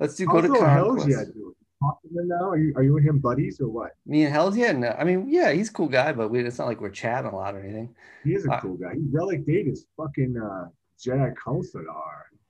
Let's 0.00 0.14
do 0.16 0.26
go 0.26 0.40
to 0.40 0.48
Also, 0.48 0.64
hell's 0.64 0.88
conquest. 0.88 1.08
yeah, 1.08 1.24
dude. 1.34 1.54
Talk 1.82 2.00
to 2.02 2.08
him 2.08 2.28
now. 2.28 2.48
Are 2.50 2.56
you 2.56 2.72
are 2.76 2.82
you 2.82 2.96
and 2.96 3.06
him 3.06 3.18
buddies 3.18 3.60
or 3.60 3.68
what? 3.68 3.92
Me 4.06 4.24
and 4.24 4.32
Hells, 4.32 4.56
yeah. 4.56 4.72
No, 4.72 4.88
I 4.98 5.04
mean, 5.04 5.28
yeah, 5.28 5.52
he's 5.52 5.68
a 5.68 5.72
cool 5.72 5.88
guy, 5.88 6.12
but 6.12 6.30
we, 6.30 6.40
it's 6.40 6.58
not 6.58 6.68
like 6.68 6.80
we're 6.80 6.88
chatting 6.90 7.30
a 7.30 7.36
lot 7.36 7.54
or 7.54 7.60
anything. 7.60 7.94
He 8.24 8.34
is 8.34 8.46
a 8.46 8.52
Uh, 8.52 8.60
cool 8.60 8.76
guy. 8.78 8.94
He 8.94 9.02
relic 9.10 9.46
date 9.46 9.66
is 9.68 9.86
fucking 9.96 10.36
uh 10.38 10.68
Jedi 10.98 11.34
Counselor. 11.36 11.84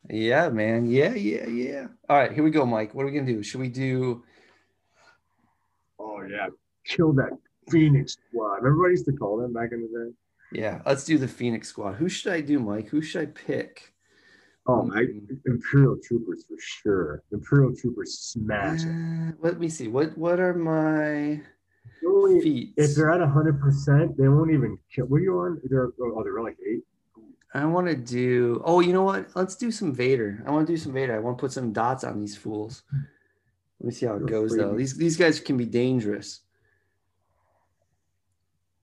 Yeah, 0.08 0.48
man. 0.50 0.86
Yeah, 0.86 1.14
yeah, 1.14 1.46
yeah. 1.48 1.86
All 2.08 2.16
right, 2.16 2.30
here 2.32 2.44
we 2.44 2.50
go, 2.52 2.64
Mike. 2.64 2.94
What 2.94 3.02
are 3.02 3.06
we 3.06 3.12
gonna 3.12 3.26
do? 3.26 3.42
Should 3.42 3.60
we 3.60 3.68
do? 3.68 4.22
Oh 6.26 6.30
yeah. 6.30 6.48
Kill 6.84 7.12
that 7.14 7.30
Phoenix 7.70 8.16
squad. 8.30 8.56
Remember 8.62 8.82
what 8.82 8.88
I 8.88 8.90
used 8.90 9.06
to 9.06 9.12
call 9.12 9.38
them 9.38 9.52
back 9.52 9.70
in 9.72 9.82
the 9.82 9.88
day? 9.88 10.14
Yeah, 10.52 10.80
let's 10.86 11.04
do 11.04 11.18
the 11.18 11.26
Phoenix 11.26 11.68
Squad. 11.68 11.94
Who 11.94 12.08
should 12.08 12.32
I 12.32 12.40
do, 12.40 12.60
Mike? 12.60 12.88
Who 12.88 13.02
should 13.02 13.22
I 13.22 13.26
pick? 13.26 13.92
Oh 14.68 14.82
my 14.84 15.04
Imperial 15.44 15.96
Troopers 16.02 16.44
for 16.46 16.54
sure. 16.58 17.22
Imperial 17.32 17.74
Troopers 17.74 18.18
smash 18.18 18.82
it. 18.84 18.88
Uh, 18.88 19.32
let 19.40 19.58
me 19.58 19.68
see. 19.68 19.88
What 19.88 20.16
What 20.16 20.38
are 20.38 20.54
my 20.54 21.40
They're 22.00 22.10
only- 22.10 22.40
feats? 22.40 22.72
If 22.76 22.94
they're 22.96 23.10
at 23.10 23.20
hundred 23.28 23.60
percent, 23.60 24.16
they 24.16 24.28
won't 24.28 24.52
even 24.52 24.78
kill. 24.94 25.06
What 25.06 25.16
are 25.16 25.24
you 25.24 25.38
on? 25.38 25.60
They're 25.64 25.90
oh, 26.00 26.22
they're 26.22 26.42
like 26.42 26.56
eight. 26.68 26.82
I 27.54 27.64
want 27.64 27.86
to 27.88 27.96
do. 27.96 28.60
Oh, 28.64 28.80
you 28.80 28.92
know 28.92 29.02
what? 29.04 29.30
Let's 29.34 29.56
do 29.56 29.70
some 29.70 29.92
Vader. 29.92 30.44
I 30.46 30.50
want 30.50 30.66
to 30.66 30.72
do 30.72 30.76
some 30.76 30.92
Vader. 30.92 31.16
I 31.16 31.18
want 31.20 31.38
to 31.38 31.40
put 31.40 31.52
some 31.52 31.72
dots 31.72 32.04
on 32.04 32.20
these 32.20 32.36
fools. 32.36 32.82
Let 33.80 33.86
me 33.86 33.92
see 33.92 34.06
how 34.06 34.14
it 34.14 34.20
You're 34.20 34.28
goes, 34.28 34.52
afraid 34.52 34.64
though. 34.64 34.76
These 34.76 34.96
these 34.96 35.16
guys 35.16 35.40
can 35.40 35.56
be 35.56 35.66
dangerous 35.66 36.40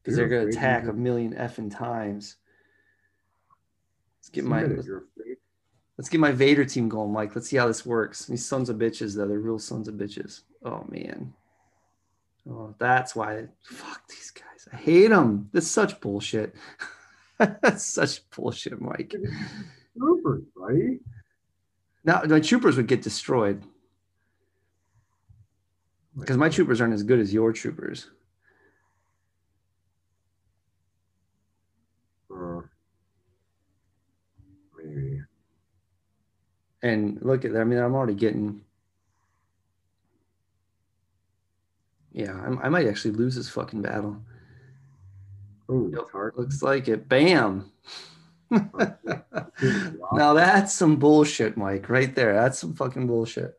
because 0.01 0.17
they're 0.17 0.27
gonna 0.27 0.47
attack 0.47 0.87
a 0.87 0.93
million 0.93 1.33
effing 1.33 1.75
times. 1.75 2.35
Let's 4.19 4.29
get 4.29 4.43
my 4.45 4.63
let's, 4.63 4.87
let's 5.97 6.09
get 6.09 6.19
my 6.19 6.31
Vader 6.31 6.65
team 6.65 6.89
going, 6.89 7.11
Mike. 7.11 7.35
Let's 7.35 7.49
see 7.49 7.57
how 7.57 7.67
this 7.67 7.85
works. 7.85 8.25
These 8.25 8.45
sons 8.45 8.69
of 8.69 8.77
bitches, 8.77 9.15
though, 9.15 9.27
they're 9.27 9.39
real 9.39 9.59
sons 9.59 9.87
of 9.87 9.95
bitches. 9.95 10.41
Oh 10.63 10.85
man. 10.89 11.33
Oh, 12.49 12.75
that's 12.77 13.15
why. 13.15 13.47
Fuck 13.63 14.07
these 14.09 14.31
guys. 14.31 14.67
I 14.71 14.75
hate 14.75 15.07
them. 15.07 15.49
That's 15.53 15.67
such 15.67 15.99
bullshit. 16.01 16.53
that's 17.37 17.85
such 17.85 18.29
bullshit, 18.29 18.79
Mike. 18.79 19.15
Troopers, 19.97 20.43
right? 20.55 20.99
Now 22.03 22.21
my 22.27 22.41
troopers 22.41 22.77
would 22.77 22.87
get 22.87 23.01
destroyed 23.01 23.63
because 26.17 26.37
my 26.37 26.49
troopers 26.49 26.81
aren't 26.81 26.93
as 26.93 27.03
good 27.03 27.19
as 27.19 27.33
your 27.33 27.51
troopers. 27.53 28.07
Uh, 32.33 32.61
maybe. 34.77 35.21
And 36.81 37.19
look 37.21 37.45
at 37.45 37.53
that. 37.53 37.61
I 37.61 37.63
mean, 37.63 37.79
I'm 37.79 37.95
already 37.95 38.13
getting. 38.15 38.61
Yeah, 42.11 42.33
I'm, 42.33 42.59
I 42.59 42.69
might 42.69 42.87
actually 42.87 43.11
lose 43.15 43.35
this 43.35 43.49
fucking 43.49 43.81
battle. 43.81 44.17
Oh, 45.69 45.89
Yep, 45.91 46.33
Looks 46.37 46.61
like 46.61 46.87
it. 46.87 47.07
Bam. 47.07 47.71
Now 50.13 50.33
that's 50.33 50.73
some 50.73 50.97
bullshit, 50.97 51.57
Mike. 51.57 51.89
Right 51.89 52.13
there. 52.13 52.33
That's 52.33 52.59
some 52.59 52.75
fucking 52.75 53.07
bullshit. 53.07 53.57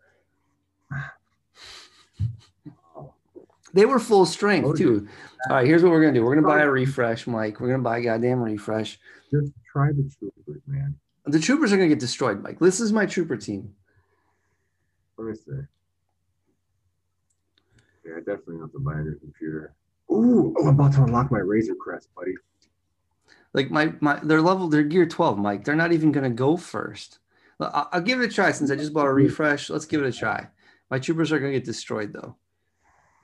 They 3.75 3.87
were 3.87 3.99
full 3.99 4.25
strength 4.25 4.67
Oh, 4.67 4.73
too. 4.73 5.09
All 5.51 5.57
right, 5.57 5.67
here's 5.67 5.83
what 5.83 5.91
we're 5.91 6.01
gonna 6.01 6.15
do. 6.15 6.25
We're 6.25 6.37
gonna 6.37 6.47
buy 6.47 6.63
a 6.63 6.71
refresh, 6.71 7.27
Mike. 7.27 7.61
We're 7.61 7.69
gonna 7.69 7.83
buy 7.83 7.99
a 7.99 8.03
goddamn 8.03 8.41
refresh. 8.41 8.99
Just 9.33 9.53
try 9.71 9.89
the 9.89 10.09
troopers, 10.19 10.63
man. 10.67 10.95
The 11.27 11.41
troopers 11.41 11.73
are 11.73 11.77
gonna 11.77 11.89
get 11.89 11.99
destroyed, 11.99 12.41
Mike. 12.43 12.61
This 12.61 12.81
is 12.81 12.93
my 12.93 13.05
trooper 13.05 13.37
team. 13.37 13.75
Let 15.19 15.29
me 15.29 15.35
see. 15.35 15.53
Yeah, 18.07 18.15
I 18.17 18.19
definitely 18.19 18.59
have 18.61 18.73
to 18.73 18.79
buy 18.79 18.95
a 18.95 19.03
new 19.03 19.17
computer. 19.17 19.75
Ooh, 20.11 20.55
oh, 20.57 20.63
I'm 20.63 20.69
about 20.69 20.93
to 20.95 21.03
unlock 21.03 21.33
my 21.33 21.39
Razor 21.41 21.75
Crest, 21.75 22.09
buddy. 22.15 22.35
Like 23.55 23.71
my 23.71 23.93
my 24.01 24.21
they're 24.23 24.43
level 24.43 24.69
they're 24.69 24.83
gear 24.85 25.07
12, 25.07 25.37
Mike. 25.39 25.65
They're 25.65 25.75
not 25.75 25.93
even 25.93 26.13
gonna 26.13 26.31
go 26.31 26.57
first. 26.57 27.19
I'll, 27.59 27.89
I'll 27.93 28.01
give 28.01 28.21
it 28.21 28.31
a 28.31 28.33
try 28.33 28.53
since 28.53 28.71
I 28.71 28.77
just 28.77 28.93
bought 28.93 29.07
a 29.07 29.13
refresh. 29.13 29.69
Let's 29.69 29.87
give 29.87 30.03
it 30.03 30.15
a 30.15 30.17
try. 30.17 30.47
My 30.91 31.01
troopers 31.01 31.33
are 31.33 31.41
gonna 31.41 31.53
get 31.53 31.65
destroyed 31.65 32.13
though. 32.13 32.37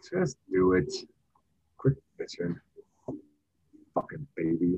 Just 0.08 0.36
do 0.50 0.72
it. 0.74 0.92
Quick 1.76 1.94
bitching. 2.18 2.56
Fucking 3.94 4.26
baby. 4.36 4.76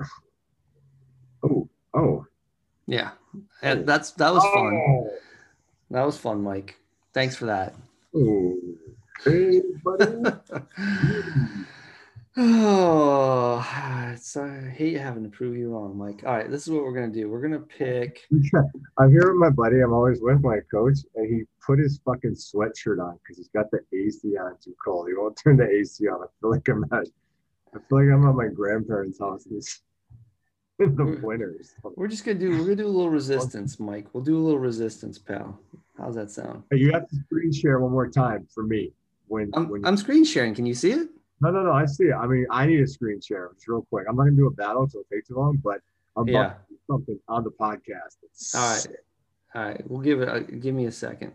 Oh, 1.44 1.68
oh. 1.94 2.26
Yeah. 2.86 3.10
And 3.62 3.80
oh. 3.80 3.82
that's 3.84 4.10
that 4.12 4.34
was 4.34 4.42
fun. 4.52 4.74
Oh, 4.74 5.10
That 5.90 6.04
was 6.04 6.18
fun, 6.18 6.42
Mike. 6.42 6.74
Thanks 7.12 7.36
for 7.36 7.46
that. 7.46 7.74
oh. 8.14 8.56
Hey, 9.24 9.62
buddy. 9.84 10.06
Oh, 12.40 13.66
it's, 14.14 14.36
I 14.36 14.60
hate 14.70 14.96
having 14.96 15.24
to 15.24 15.28
prove 15.28 15.56
you 15.56 15.70
wrong, 15.70 15.98
Mike. 15.98 16.22
All 16.24 16.36
right, 16.36 16.48
this 16.48 16.62
is 16.62 16.70
what 16.70 16.84
we're 16.84 16.92
gonna 16.94 17.08
do. 17.12 17.28
We're 17.28 17.40
gonna 17.40 17.58
pick. 17.58 18.22
I'm 18.98 19.10
here 19.10 19.32
with 19.32 19.38
my 19.40 19.50
buddy. 19.50 19.80
I'm 19.80 19.92
always 19.92 20.20
with 20.20 20.40
my 20.40 20.58
coach, 20.70 20.98
and 21.16 21.26
he 21.28 21.42
put 21.64 21.80
his 21.80 22.00
fucking 22.04 22.36
sweatshirt 22.36 23.04
on 23.04 23.18
because 23.18 23.38
he's 23.38 23.48
got 23.48 23.66
the 23.72 23.80
AC 23.92 24.36
on 24.36 24.54
too 24.62 24.74
cold. 24.84 25.08
He 25.08 25.14
won't 25.14 25.36
turn 25.42 25.56
the 25.56 25.68
AC 25.68 26.06
on. 26.06 26.22
I 26.22 26.26
feel 26.40 26.50
like 26.50 26.68
I'm 26.68 26.84
at, 26.92 27.08
I 27.74 27.78
feel 27.88 27.98
like 28.04 28.14
I'm 28.14 28.28
at 28.28 28.34
my 28.36 28.46
grandparents' 28.46 29.18
house 29.18 29.44
this- 29.50 29.80
in 30.78 30.94
the 30.94 31.04
We're- 31.04 31.20
winters. 31.20 31.74
We're 31.96 32.06
just 32.06 32.24
gonna 32.24 32.38
do. 32.38 32.50
We're 32.52 32.58
gonna 32.58 32.76
do 32.76 32.86
a 32.86 32.88
little 32.88 33.10
resistance, 33.10 33.80
Mike. 33.80 34.06
We'll 34.12 34.22
do 34.22 34.38
a 34.38 34.42
little 34.44 34.60
resistance, 34.60 35.18
pal. 35.18 35.58
How's 35.96 36.14
that 36.14 36.30
sound? 36.30 36.62
You 36.70 36.92
have 36.92 37.08
to 37.08 37.16
screen 37.26 37.52
share 37.52 37.80
one 37.80 37.90
more 37.90 38.08
time 38.08 38.46
for 38.54 38.62
me. 38.62 38.92
When, 39.26 39.50
I'm, 39.54 39.68
when 39.68 39.84
I'm 39.84 39.96
screen 39.96 40.24
sharing. 40.24 40.54
Can 40.54 40.64
you 40.64 40.72
see 40.74 40.92
it? 40.92 41.08
No, 41.40 41.50
no, 41.50 41.62
no. 41.62 41.72
I 41.72 41.86
see 41.86 42.04
it. 42.04 42.14
I 42.14 42.26
mean, 42.26 42.46
I 42.50 42.66
need 42.66 42.80
a 42.80 42.86
screen 42.86 43.20
share. 43.20 43.50
It's 43.54 43.66
real 43.68 43.86
quick. 43.90 44.06
I'm 44.08 44.16
not 44.16 44.24
gonna 44.24 44.36
do 44.36 44.46
a 44.46 44.50
battle, 44.50 44.88
so 44.88 45.00
it'll 45.00 45.16
take 45.16 45.26
too 45.26 45.36
long. 45.36 45.58
But 45.62 45.80
I'm 46.16 46.28
about 46.28 46.68
to 46.68 46.74
do 46.74 46.78
something 46.86 47.18
on 47.28 47.44
the 47.44 47.50
podcast. 47.50 48.16
It's 48.22 48.54
All 48.54 48.60
right. 48.70 48.86
All 49.54 49.62
right. 49.62 49.90
We'll 49.90 50.00
give 50.00 50.20
it. 50.20 50.28
Uh, 50.28 50.40
give 50.40 50.74
me 50.74 50.86
a 50.86 50.92
second. 50.92 51.32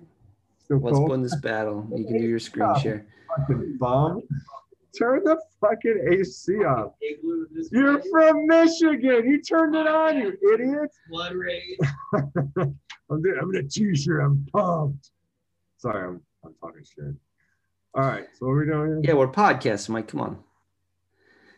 still 0.64 0.80
Let's 0.80 0.97
cold. 0.97 1.12
win 1.12 1.22
this 1.22 1.36
battle. 1.38 1.88
You 1.95 2.06
can 2.06 2.18
do 2.18 2.28
your 2.28 2.39
screen 2.39 2.74
share. 2.82 3.06
fucking 3.38 3.78
bum. 3.78 4.22
Turn 4.97 5.24
the 5.24 5.41
fucking 5.60 6.08
AC 6.12 6.64
off. 6.66 6.93
You're 7.72 8.01
from 8.12 8.45
Michigan. 8.45 9.26
You 9.26 9.41
turned 9.41 9.76
it 9.76 9.88
on, 9.88 10.18
you 10.18 10.38
idiot. 10.54 10.91
Blood 11.10 11.34
rage. 11.34 11.80
I'm, 12.14 13.22
doing, 13.22 13.38
I'm 13.41 13.49
in 13.56 13.66
a 13.66 13.68
t-shirt. 13.68 14.22
I'm 14.24 14.45
pumped. 14.54 15.10
Sorry, 15.78 16.08
I'm, 16.08 16.22
I'm 16.45 16.54
talking 16.62 16.84
shit. 16.84 17.16
All 17.96 18.04
right, 18.04 18.26
so 18.38 18.48
what 18.48 18.54
are 18.54 18.60
we 18.60 18.66
doing 18.66 18.88
here? 18.88 19.02
Yeah, 19.04 19.14
we're 19.14 19.28
podcasting, 19.28 19.89
Mike. 19.89 20.08
Come 20.08 20.22
on. 20.22 20.44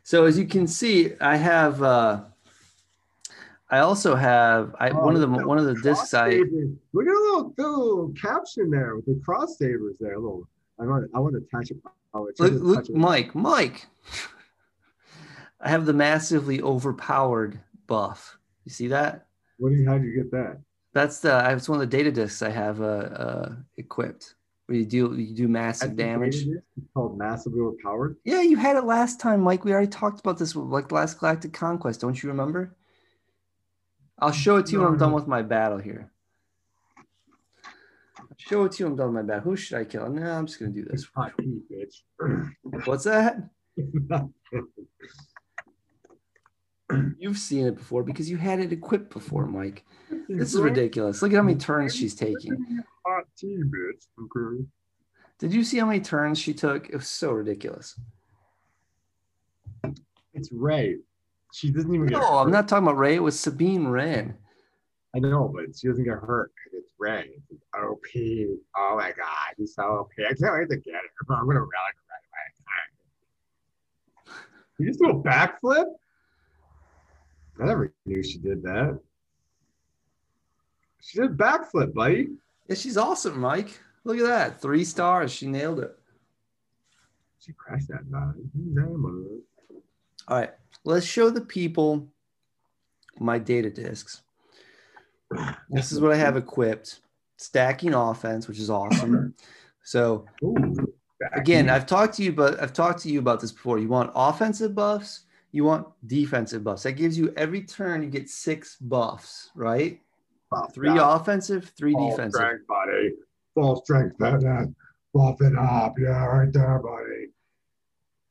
So 0.04 0.26
as 0.26 0.38
you 0.38 0.46
can 0.46 0.68
see, 0.68 1.14
I 1.22 1.38
have. 1.38 1.82
uh 1.82 2.22
I 3.70 3.80
also 3.80 4.16
have. 4.16 4.76
I 4.80 4.90
Oh, 4.90 5.00
one 5.04 5.16
of 5.16 5.22
the 5.22 5.28
one 5.28 5.58
of 5.58 5.66
the 5.66 5.76
discs 5.76 6.14
I. 6.14 6.30
Look 6.94 7.08
at 7.08 7.12
a 7.12 7.20
little, 7.20 7.54
little 7.58 8.14
caption 8.22 8.70
there 8.70 8.96
with 8.96 9.06
the 9.06 9.20
cross 9.24 9.58
sabers 9.58 9.96
there. 10.00 10.14
A 10.14 10.20
little. 10.20 10.48
I 10.80 10.84
want. 10.86 11.10
I 11.16 11.20
want 11.20 11.36
to 11.36 11.40
attach 11.40 11.72
it. 11.72 11.78
Oh, 12.14 12.30
Look, 12.40 12.54
look, 12.62 12.90
it. 12.90 12.96
Mike, 12.96 13.34
Mike. 13.34 13.88
I 15.60 15.70
have 15.70 15.86
the 15.86 15.94
massively 15.94 16.62
overpowered 16.62 17.60
buff. 17.88 18.38
You 18.66 18.72
see 18.72 18.88
that? 18.90 19.26
What 19.58 19.70
do 19.70 19.76
you? 19.76 19.88
How 19.88 19.98
do 19.98 20.06
you 20.06 20.16
get 20.22 20.32
that? 20.32 20.60
That's 20.94 21.20
the. 21.20 21.50
It's 21.52 21.68
one 21.68 21.82
of 21.82 21.90
the 21.90 21.98
data 21.98 22.12
discs 22.12 22.42
I 22.42 22.50
have 22.50 22.82
uh, 22.82 22.86
uh, 22.86 23.56
equipped. 23.78 24.36
Where 24.66 24.80
you 24.80 24.86
do 24.86 25.16
you 25.16 25.36
do 25.36 25.48
massive 25.48 25.96
That's 25.96 26.10
damage. 26.10 26.36
It's 26.38 26.88
called 26.94 27.18
massively 27.18 27.60
overpowered. 27.60 28.18
Yeah, 28.24 28.42
you 28.42 28.58
had 28.58 28.78
it 28.78 28.86
last 28.86 29.20
time, 29.20 29.42
Mike. 29.42 29.64
We 29.64 29.72
already 29.72 29.88
talked 29.88 30.20
about 30.20 30.40
this 30.40 30.56
with 30.56 30.66
like 30.66 30.92
last 30.92 31.20
Galactic 31.20 31.54
Conquest. 31.54 32.02
Don't 32.02 32.22
you 32.22 32.30
remember? 32.30 32.76
I'll 34.18 34.32
show 34.32 34.58
it 34.58 34.66
to 34.68 34.72
you 34.72 34.80
when 34.80 34.88
I'm 34.88 34.98
done 34.98 35.12
with 35.12 35.28
my 35.28 35.44
battle 35.44 35.78
here. 35.78 36.12
I'll 38.18 38.26
show 38.38 38.64
it 38.64 38.72
to 38.74 38.80
you 38.80 38.86
when 38.86 38.94
I'm 38.94 38.98
done 38.98 39.14
with 39.14 39.26
my 39.26 39.34
battle. 39.34 39.52
Who 39.52 39.56
should 39.56 39.78
I 39.78 39.86
kill? 39.86 40.10
No, 40.10 40.32
I'm 40.32 40.48
just 40.48 40.60
gonna 40.60 40.72
do 40.72 40.86
this. 40.86 41.06
Hot 41.16 41.34
tea, 41.38 41.62
bitch. 41.72 42.02
What's 42.86 43.04
that? 43.04 43.38
You've 47.20 47.38
seen 47.38 47.68
it 47.68 47.76
before 47.76 48.04
because 48.04 48.30
you 48.30 48.38
had 48.38 48.60
it 48.60 48.72
equipped 48.72 49.12
before, 49.12 49.46
Mike. 49.46 49.86
This 50.30 50.54
is 50.54 50.62
ridiculous. 50.62 51.22
Look 51.22 51.34
at 51.34 51.36
how 51.36 51.44
many 51.44 51.58
turns 51.58 51.96
she's 51.96 52.16
taking. 52.16 52.84
Hot 53.06 53.26
tea, 53.38 53.58
bitch. 53.58 54.08
Okay. 54.20 54.66
Did 55.38 55.54
you 55.54 55.64
see 55.64 55.78
how 55.78 55.86
many 55.86 56.00
turns 56.00 56.40
she 56.40 56.54
took? 56.54 56.90
It 56.90 56.96
was 56.96 57.08
so 57.08 57.32
ridiculous. 57.32 58.00
It's 60.34 60.52
Rey. 60.52 60.98
She 61.54 61.72
doesn't 61.72 61.94
even 61.94 62.08
get. 62.08 62.20
No. 62.20 62.38
I'm 62.40 62.52
not 62.52 62.68
talking 62.68 62.88
about 62.88 62.98
Rey. 62.98 63.16
It 63.16 63.24
was 63.24 63.40
Sabine 63.40 63.88
Wren. 63.88 64.36
I 65.16 65.20
know, 65.20 65.52
but 65.54 65.78
she 65.78 65.88
doesn't 65.88 66.04
get 66.04 66.18
hurt. 66.18 66.52
It's 66.74 66.92
Rey. 66.98 67.30
It's 67.50 67.64
OP. 67.78 68.02
Oh 68.76 68.96
my 68.98 69.12
god, 69.12 69.54
he's 69.58 69.76
so 69.76 69.84
OP. 69.84 70.12
I 70.20 70.34
can't 70.34 70.54
wait 70.54 70.70
to 70.70 70.78
get 70.78 70.96
her. 70.96 71.36
I'm 71.36 71.46
gonna 71.46 71.60
rally 71.60 71.70
her 71.96 72.04
right 72.10 72.56
away. 74.32 74.38
You 74.78 74.88
just 74.88 75.00
do 75.00 75.10
a 75.10 75.16
backflip? 75.16 75.86
I 77.62 77.66
never 77.66 77.94
knew 78.06 78.22
she 78.24 78.40
did 78.40 78.62
that. 78.64 79.00
She 81.02 81.20
did 81.20 81.32
a 81.32 81.34
backflip, 81.34 81.94
buddy. 81.94 82.30
Yeah, 82.68 82.76
she's 82.76 82.98
awesome, 82.98 83.40
Mike. 83.40 83.80
Look 84.04 84.18
at 84.18 84.26
that. 84.26 84.62
Three 84.62 84.84
stars. 84.84 85.32
She 85.32 85.48
nailed 85.48 85.80
it. 85.80 85.98
She 87.40 87.54
crashed 87.54 87.88
that 87.90 88.10
nine. 88.10 88.50
All 90.28 90.38
right. 90.40 90.52
Let's 90.84 91.06
show 91.06 91.30
the 91.30 91.42
people 91.42 92.08
my 93.20 93.40
data 93.40 93.70
discs. 93.70 94.22
This 95.70 95.92
is 95.92 96.00
what 96.00 96.12
I 96.12 96.16
have 96.16 96.38
equipped. 96.38 97.02
Stacking 97.38 97.94
offense, 97.94 98.48
which 98.48 98.60
is 98.60 98.70
awesome. 98.70 99.36
So 99.84 100.26
again, 101.34 101.70
I've 101.70 101.86
talked 101.86 102.16
to 102.16 102.24
you, 102.24 102.32
but 102.32 102.62
I've 102.62 102.74
talked 102.74 103.02
to 103.02 103.10
you 103.10 103.20
about 103.20 103.40
this 103.40 103.52
before. 103.52 103.78
You 103.78 103.90
want 103.90 104.12
offensive 104.16 104.74
buffs, 104.74 105.26
you 105.52 105.64
want 105.64 105.88
defensive 106.08 106.64
buffs. 106.64 106.84
That 106.84 106.94
gives 106.94 107.18
you 107.18 107.34
every 107.36 107.62
turn 107.62 108.04
you 108.04 108.10
get 108.10 108.30
six 108.30 108.78
buffs, 108.78 109.52
right? 109.56 110.02
Three 110.74 110.98
offensive, 110.98 111.72
three 111.78 111.94
Full 111.94 112.12
defensive. 112.12 112.40
strength, 112.40 112.68
buddy. 112.68 113.12
Full 113.56 113.76
strength, 113.84 114.16
fitness. 114.20 114.70
Buff 115.14 115.42
it 115.42 115.58
up. 115.58 115.96
Yeah, 115.98 116.26
right 116.26 116.52
there, 116.52 116.80
buddy. 116.80 117.28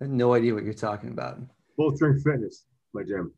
I 0.00 0.04
have 0.04 0.10
no 0.10 0.34
idea 0.34 0.54
what 0.54 0.64
you're 0.64 0.74
talking 0.74 1.10
about. 1.10 1.38
Full 1.76 1.96
strength 1.96 2.22
fitness, 2.22 2.64
my 2.92 3.02
gym. 3.02 3.32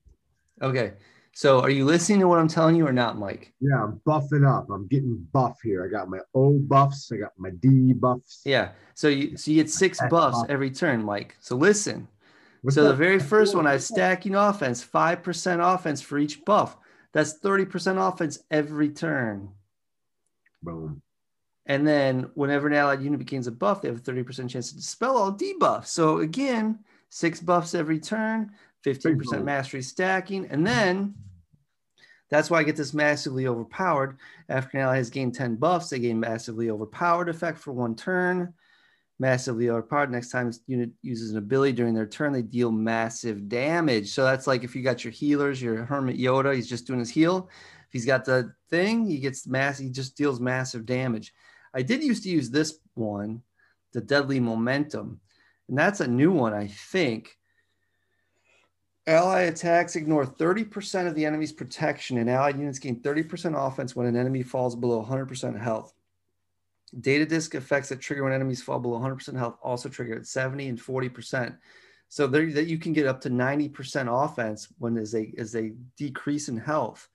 Okay. 0.62 0.94
So 1.32 1.60
are 1.60 1.70
you 1.70 1.84
listening 1.84 2.20
to 2.20 2.28
what 2.28 2.38
I'm 2.38 2.48
telling 2.48 2.76
you 2.76 2.86
or 2.86 2.92
not, 2.92 3.18
Mike? 3.18 3.52
Yeah, 3.60 3.82
I'm 3.82 4.00
buffing 4.06 4.48
up. 4.48 4.70
I'm 4.70 4.86
getting 4.86 5.26
buff 5.32 5.58
here. 5.62 5.84
I 5.84 5.88
got 5.88 6.08
my 6.08 6.20
O 6.34 6.58
buffs. 6.58 7.12
I 7.12 7.16
got 7.18 7.32
my 7.36 7.50
D 7.60 7.92
buffs. 7.92 8.40
Yeah. 8.44 8.70
So 8.94 9.08
you 9.08 9.36
so 9.36 9.50
you 9.50 9.62
get 9.62 9.70
six 9.70 10.00
buffs 10.08 10.42
every 10.48 10.70
turn, 10.70 11.04
Mike. 11.04 11.36
So 11.40 11.56
listen. 11.56 12.08
What's 12.62 12.74
so 12.74 12.84
the 12.84 12.94
very 12.94 13.18
first 13.18 13.54
one, 13.54 13.66
I 13.66 13.72
have 13.72 13.82
stacking 13.82 14.34
offense, 14.34 14.82
five 14.82 15.22
percent 15.22 15.60
offense 15.62 16.00
for 16.00 16.18
each 16.18 16.44
buff. 16.44 16.78
That's 17.16 17.32
thirty 17.32 17.64
percent 17.64 17.98
offense 17.98 18.40
every 18.50 18.90
turn. 18.90 19.48
Boom. 20.62 21.00
And 21.64 21.88
then 21.88 22.30
whenever 22.34 22.66
an 22.66 22.74
allied 22.74 23.00
unit 23.00 23.24
gains 23.24 23.46
a 23.46 23.52
buff, 23.52 23.80
they 23.80 23.88
have 23.88 23.96
a 23.96 24.00
thirty 24.00 24.22
percent 24.22 24.50
chance 24.50 24.68
to 24.68 24.76
dispel 24.76 25.16
all 25.16 25.32
debuffs. 25.32 25.86
So 25.86 26.18
again, 26.18 26.80
six 27.08 27.40
buffs 27.40 27.74
every 27.74 27.98
turn, 28.00 28.52
fifteen 28.82 29.16
percent 29.16 29.46
mastery 29.46 29.80
stacking, 29.80 30.46
and 30.50 30.66
then 30.66 31.14
that's 32.28 32.50
why 32.50 32.58
I 32.58 32.64
get 32.64 32.76
this 32.76 32.92
massively 32.92 33.46
overpowered. 33.46 34.18
After 34.50 34.76
an 34.76 34.84
ally 34.84 34.98
has 34.98 35.08
gained 35.08 35.34
ten 35.34 35.56
buffs, 35.56 35.88
they 35.88 35.98
gain 35.98 36.20
massively 36.20 36.68
overpowered 36.68 37.30
effect 37.30 37.56
for 37.56 37.72
one 37.72 37.94
turn. 37.94 38.52
Massively 39.18 39.70
overpowered. 39.70 40.10
Next 40.10 40.30
time 40.30 40.46
this 40.46 40.60
unit 40.66 40.90
uses 41.02 41.30
an 41.30 41.38
ability 41.38 41.72
during 41.72 41.94
their 41.94 42.06
turn, 42.06 42.32
they 42.32 42.42
deal 42.42 42.70
massive 42.70 43.48
damage. 43.48 44.10
So 44.10 44.24
that's 44.24 44.46
like 44.46 44.62
if 44.62 44.76
you 44.76 44.82
got 44.82 45.04
your 45.04 45.12
healers, 45.12 45.62
your 45.62 45.84
Hermit 45.84 46.18
Yoda, 46.18 46.54
he's 46.54 46.68
just 46.68 46.86
doing 46.86 46.98
his 46.98 47.10
heal. 47.10 47.48
If 47.86 47.92
he's 47.92 48.04
got 48.04 48.24
the 48.24 48.52
thing, 48.68 49.06
he 49.06 49.18
gets 49.18 49.46
mass. 49.46 49.78
He 49.78 49.88
just 49.88 50.16
deals 50.16 50.38
massive 50.38 50.84
damage. 50.84 51.32
I 51.72 51.82
did 51.82 52.02
used 52.02 52.24
to 52.24 52.30
use 52.30 52.50
this 52.50 52.78
one, 52.94 53.42
the 53.92 54.00
Deadly 54.00 54.40
Momentum, 54.40 55.20
and 55.68 55.78
that's 55.78 56.00
a 56.00 56.06
new 56.06 56.30
one, 56.30 56.52
I 56.52 56.66
think. 56.68 57.36
Ally 59.06 59.42
attacks 59.42 59.94
ignore 59.94 60.26
30% 60.26 61.06
of 61.06 61.14
the 61.14 61.24
enemy's 61.24 61.52
protection, 61.52 62.18
and 62.18 62.28
allied 62.28 62.58
units 62.58 62.78
gain 62.78 63.00
30% 63.02 63.54
offense 63.54 63.94
when 63.94 64.06
an 64.06 64.16
enemy 64.16 64.42
falls 64.42 64.74
below 64.74 65.04
100% 65.04 65.60
health. 65.60 65.92
Data 67.00 67.26
disc 67.26 67.54
effects 67.54 67.88
that 67.90 68.00
trigger 68.00 68.24
when 68.24 68.32
enemies 68.32 68.62
fall 68.62 68.78
below 68.78 68.98
100% 68.98 69.36
health 69.36 69.58
also 69.62 69.88
trigger 69.88 70.16
at 70.16 70.26
70 70.26 70.68
and 70.68 70.78
40%. 70.78 71.56
So 72.08 72.26
there 72.26 72.50
that 72.52 72.66
you 72.66 72.78
can 72.78 72.92
get 72.92 73.06
up 73.06 73.20
to 73.22 73.30
90% 73.30 74.06
offense 74.08 74.68
when 74.78 74.96
as 74.96 75.12
they 75.12 75.34
as 75.38 75.52
they 75.52 75.72
decrease 75.96 76.48
in 76.48 76.56
health. 76.56 77.08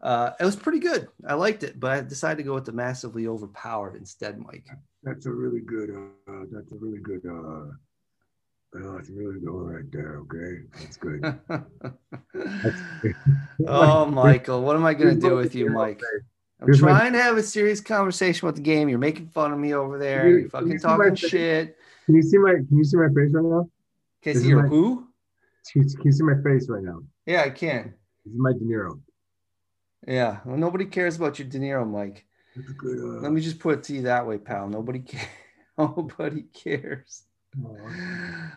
Uh, 0.00 0.32
it 0.40 0.44
was 0.44 0.56
pretty 0.56 0.78
good. 0.78 1.08
I 1.26 1.34
liked 1.34 1.62
it, 1.62 1.78
but 1.78 1.90
I 1.90 2.00
decided 2.00 2.38
to 2.38 2.42
go 2.42 2.54
with 2.54 2.64
the 2.64 2.72
massively 2.72 3.26
overpowered 3.26 3.96
instead, 3.96 4.38
Mike. 4.38 4.66
That's 5.02 5.26
a 5.26 5.30
really 5.30 5.60
good. 5.60 5.90
Uh, 6.28 6.44
that's 6.50 6.72
a 6.72 6.76
really 6.76 7.00
good. 7.00 7.20
Uh, 7.26 7.70
uh, 8.72 8.94
that's 8.94 9.10
really 9.10 9.40
good 9.40 9.50
one 9.50 9.66
right 9.66 9.92
there. 9.92 10.20
Okay, 10.20 10.62
that's 10.78 10.96
good. 10.96 11.22
oh, 13.66 14.06
Michael, 14.06 14.62
what 14.62 14.76
am 14.76 14.84
I 14.84 14.94
going 14.94 15.14
to 15.14 15.20
do 15.20 15.34
with 15.34 15.54
you, 15.54 15.70
Mike? 15.70 16.00
I'm 16.60 16.66
Here's 16.66 16.82
my- 16.82 16.88
trying 16.88 17.12
to 17.14 17.22
have 17.22 17.36
a 17.36 17.42
serious 17.42 17.80
conversation 17.80 18.46
with 18.46 18.56
the 18.56 18.62
game. 18.62 18.88
You're 18.88 18.98
making 18.98 19.28
fun 19.28 19.52
of 19.52 19.58
me 19.58 19.72
over 19.74 19.98
there. 19.98 20.28
You- 20.28 20.36
You're 20.40 20.48
can 20.50 20.66
you 20.70 20.78
fucking 20.78 20.80
talking 20.80 21.14
shit. 21.14 21.76
Can 22.06 22.16
you 22.16 22.22
see 22.22 22.38
my? 22.38 22.52
Can 22.54 22.68
you 22.76 22.84
see 22.84 22.96
my 22.96 23.08
face 23.08 23.30
right 23.32 23.44
now? 23.44 23.70
Okay, 24.22 24.32
This 24.34 24.42
see 24.42 24.48
your 24.48 24.62
my- 24.62 24.68
who? 24.68 25.06
Can 25.72 25.82
you, 26.04 26.12
see 26.12 26.22
my 26.24 26.34
face 26.42 26.68
right 26.68 26.82
now? 26.82 27.00
Yeah, 27.26 27.42
I 27.42 27.50
can. 27.50 27.94
This 28.24 28.34
is 28.34 28.38
my 28.40 28.52
De 28.52 28.58
Niro. 28.60 28.98
Yeah, 30.08 30.40
well, 30.44 30.56
nobody 30.56 30.86
cares 30.86 31.16
about 31.16 31.38
your 31.38 31.46
De 31.48 31.58
Niro, 31.60 31.88
Mike. 31.88 32.24
Good. 32.76 32.98
Uh, 32.98 33.20
Let 33.20 33.30
me 33.32 33.40
just 33.40 33.58
put 33.60 33.78
it 33.78 33.82
to 33.84 33.94
you 33.94 34.02
that 34.02 34.26
way, 34.26 34.38
pal. 34.38 34.68
Nobody 34.68 34.98
cares. 35.00 35.26
Nobody 35.78 36.42
cares. 36.52 37.22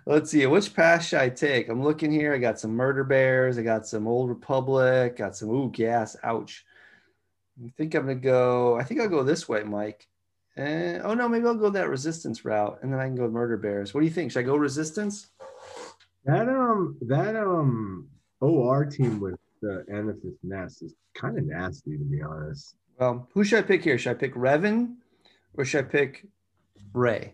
Let's 0.06 0.32
see. 0.32 0.46
Which 0.46 0.74
path 0.74 1.04
should 1.06 1.20
I 1.20 1.30
take? 1.30 1.70
I'm 1.70 1.84
looking 1.84 2.12
here. 2.12 2.34
I 2.34 2.38
got 2.38 2.60
some 2.60 2.72
Murder 2.72 3.04
Bears. 3.04 3.58
I 3.58 3.64
got 3.64 3.86
some 3.86 4.08
Old 4.08 4.30
Republic. 4.30 5.18
Got 5.18 5.36
some 5.36 5.50
Ooh 5.50 5.70
Gas. 5.72 6.16
Ouch. 6.24 6.66
I 7.62 7.70
think 7.78 7.94
I'm 7.94 8.04
gonna 8.04 8.16
go. 8.16 8.78
I 8.78 8.84
think 8.84 9.00
I'll 9.00 9.10
go 9.10 9.24
this 9.24 9.48
way, 9.48 9.64
Mike. 9.64 10.08
Eh, 10.58 11.00
oh 11.04 11.14
no, 11.14 11.28
maybe 11.28 11.46
I'll 11.46 11.56
go 11.56 11.70
that 11.70 11.90
Resistance 11.90 12.46
route, 12.46 12.80
and 12.82 12.92
then 12.92 13.00
I 13.00 13.06
can 13.06 13.16
go 13.16 13.28
Murder 13.28 13.58
Bears. 13.58 13.94
What 13.94 14.02
do 14.02 14.08
you 14.08 14.14
think? 14.14 14.32
Should 14.32 14.40
I 14.40 14.44
go 14.44 14.56
Resistance? 14.56 15.30
That 16.26 16.48
um 16.48 16.98
that 17.02 17.36
um 17.36 18.08
OR 18.40 18.86
team 18.86 19.20
with 19.20 19.40
the 19.62 19.86
Amethyst 19.92 20.38
Nest 20.44 20.84
is 20.84 20.96
kind 21.16 21.38
of 21.38 21.46
nasty 21.46 21.98
to 21.98 22.04
be 22.04 22.22
honest. 22.22 22.76
Well, 23.00 23.28
who 23.34 23.44
should 23.44 23.60
I 23.60 23.68
pick 23.68 23.84
here? 23.84 23.98
Should 23.98 24.12
I 24.12 24.14
pick 24.16 24.36
Revan, 24.36 24.96
or 25.56 25.66
should 25.66 25.86
I 25.86 25.88
pick 25.88 26.26
Rey? 26.94 27.34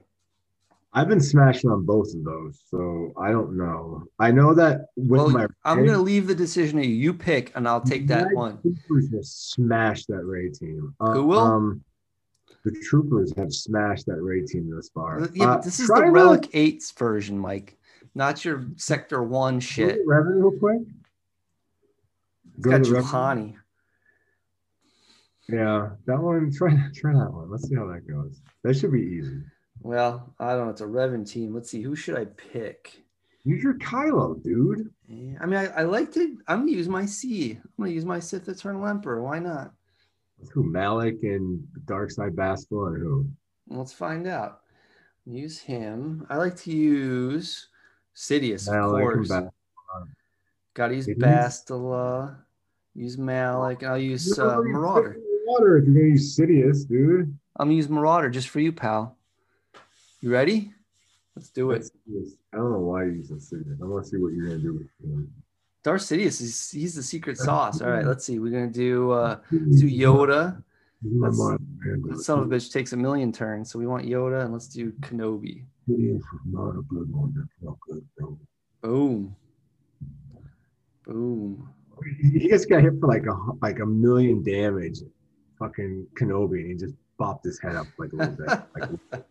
I've 0.91 1.07
been 1.07 1.21
smashing 1.21 1.69
on 1.69 1.85
both 1.85 2.13
of 2.15 2.23
those, 2.23 2.59
so 2.67 3.13
I 3.15 3.29
don't 3.31 3.55
know. 3.55 4.03
I 4.17 4.31
know 4.31 4.55
that 4.55 4.87
with 4.97 5.09
Well, 5.21 5.29
my 5.29 5.45
I'm 5.63 5.85
gonna 5.85 5.99
leave 5.99 6.25
the 6.25 6.33
decision 6.33 6.79
to 6.81 6.87
you. 6.87 6.95
You 6.95 7.13
pick, 7.13 7.51
and 7.55 7.67
I'll 7.67 7.81
take 7.81 8.07
that 8.07 8.33
one. 8.33 8.59
Troopers 8.61 9.13
have 9.13 9.25
smashed 9.25 10.07
that 10.07 10.23
Rey 10.25 10.49
team. 10.49 10.95
Uh, 10.99 11.13
Who 11.13 11.25
will? 11.27 11.39
Um, 11.39 11.83
the 12.65 12.71
Troopers 12.89 13.31
have 13.37 13.53
smashed 13.53 14.07
that 14.07 14.19
Rey 14.21 14.41
team 14.45 14.73
this 14.75 14.89
far. 14.89 15.29
Yeah, 15.33 15.45
Uh, 15.45 15.55
but 15.57 15.63
this 15.63 15.79
is 15.79 15.87
the 15.87 15.93
to- 16.01 16.09
Relic 16.09 16.49
8's 16.53 16.91
version, 16.93 17.37
Mike, 17.37 17.77
not 18.15 18.43
your 18.43 18.65
Sector 18.75 19.21
1 19.23 19.55
go 19.55 19.59
shit. 19.59 19.95
to 19.97 20.01
Revan 20.07 20.37
real 20.41 20.57
quick. 20.59 20.81
Go 22.61 22.71
got 22.71 22.83
to. 22.85 22.91
Juhani. 22.93 23.55
Yeah, 25.47 25.91
that 26.05 26.19
one. 26.19 26.51
Try 26.51 26.71
try 26.95 27.13
that 27.13 27.31
one. 27.31 27.49
Let's 27.51 27.67
see 27.69 27.75
how 27.75 27.85
that 27.87 28.07
goes. 28.07 28.41
That 28.63 28.75
should 28.75 28.91
be 28.91 29.01
easy. 29.01 29.41
Well, 29.81 30.33
I 30.39 30.51
don't 30.51 30.65
know. 30.65 30.71
It's 30.71 30.81
a 30.81 30.85
Revan 30.85 31.29
team. 31.29 31.53
Let's 31.53 31.69
see. 31.69 31.81
Who 31.81 31.95
should 31.95 32.17
I 32.17 32.25
pick? 32.25 33.03
Use 33.45 33.63
your 33.63 33.75
Kylo, 33.75 34.41
dude. 34.43 34.89
Eh, 35.09 35.35
I 35.39 35.45
mean, 35.45 35.55
I, 35.55 35.67
I 35.67 35.83
like 35.83 36.11
to. 36.13 36.37
I'm 36.47 36.59
gonna 36.59 36.71
use 36.71 36.89
my 36.89 37.05
C. 37.05 37.51
I'm 37.51 37.83
gonna 37.83 37.91
use 37.91 38.05
my 38.05 38.19
Sith 38.19 38.49
Eternal 38.49 38.85
Emperor. 38.85 39.23
Why 39.23 39.39
not? 39.39 39.71
Who 40.51 40.63
Malak 40.63 41.23
and 41.23 41.65
Dark 41.85 42.11
Side 42.11 42.35
Bastila 42.35 42.95
or 42.95 42.99
who? 42.99 43.29
Let's 43.69 43.93
find 43.93 44.27
out. 44.27 44.61
Use 45.25 45.59
him. 45.59 46.25
I 46.29 46.37
like 46.37 46.55
to 46.57 46.71
use 46.71 47.67
Sidious, 48.15 48.67
of 48.67 48.73
Malak 48.73 49.01
course. 49.03 49.31
Got 50.73 50.87
to 50.89 50.95
use 50.95 51.07
Sidious? 51.07 51.19
Bastila. 51.19 52.37
Use 52.95 53.17
Malak. 53.17 53.83
I'll 53.83 53.97
use 53.97 54.37
uh, 54.37 54.57
Marauder. 54.61 55.17
Water 55.45 55.77
if 55.77 55.85
you're 55.85 55.95
gonna 55.95 56.07
use 56.07 56.37
Sidious, 56.37 56.87
dude. 56.87 57.37
I'm 57.57 57.67
gonna 57.67 57.75
use 57.75 57.89
Marauder 57.89 58.29
just 58.29 58.49
for 58.49 58.59
you, 58.59 58.71
pal. 58.71 59.17
You 60.21 60.31
ready? 60.31 60.73
Let's 61.35 61.49
do 61.49 61.71
it. 61.71 61.89
I 62.53 62.57
don't 62.57 62.71
know 62.73 62.79
why 62.79 63.03
you're 63.03 63.13
using 63.15 63.37
Sidious. 63.37 63.81
I 63.81 63.85
want 63.85 64.03
to 64.03 64.09
see 64.09 64.17
what 64.17 64.33
you're 64.33 64.47
gonna 64.47 64.59
do 64.59 64.73
with 64.73 64.87
him. 65.09 65.31
Darth 65.83 66.01
Sidious 66.01 66.41
is 66.41 66.69
he's 66.71 66.95
the 66.95 67.03
secret 67.03 67.37
sauce. 67.37 67.81
All 67.81 67.89
right, 67.89 68.05
let's 68.05 68.25
see. 68.25 68.39
We're 68.39 68.51
gonna 68.51 68.67
do 68.67 69.11
uh 69.11 69.37
let's 69.51 69.79
do 69.79 69.89
Yoda. 69.89 70.61
He's 71.01 71.13
my 71.13 71.27
Let's- 71.27 71.39
mind, 71.39 71.59
man. 71.79 72.03
That 72.09 72.19
son 72.19 72.39
of 72.39 72.51
a 72.51 72.55
bitch 72.55 72.73
takes 72.73 72.91
a 72.91 72.97
million 72.97 73.31
turns, 73.31 73.71
so 73.71 73.79
we 73.79 73.87
want 73.87 74.05
Yoda 74.05 74.43
and 74.43 74.51
let's 74.51 74.67
do 74.67 74.91
Kenobi. 74.99 75.63
Sidious 75.89 76.21
not 76.45 76.71
a 76.77 76.81
good 76.81 77.09
one. 77.13 77.33
That's 77.35 77.47
not 77.61 77.77
good. 77.87 78.05
No. 78.19 78.37
Boom. 78.81 79.35
Boom. 81.05 81.69
He 82.33 82.47
just 82.49 82.69
got 82.69 82.81
hit 82.83 82.93
for 82.99 83.07
like 83.07 83.25
a 83.25 83.35
like 83.61 83.79
a 83.79 83.85
million 83.85 84.43
damage. 84.43 84.99
Fucking 85.59 86.07
Kenobi, 86.17 86.59
and 86.61 86.67
he 86.71 86.75
just 86.75 86.95
bopped 87.19 87.43
his 87.43 87.59
head 87.59 87.75
up 87.75 87.87
like 87.97 88.13
a 88.13 88.15
little 88.15 88.35
bit. 88.35 88.47
Like, 88.77 89.25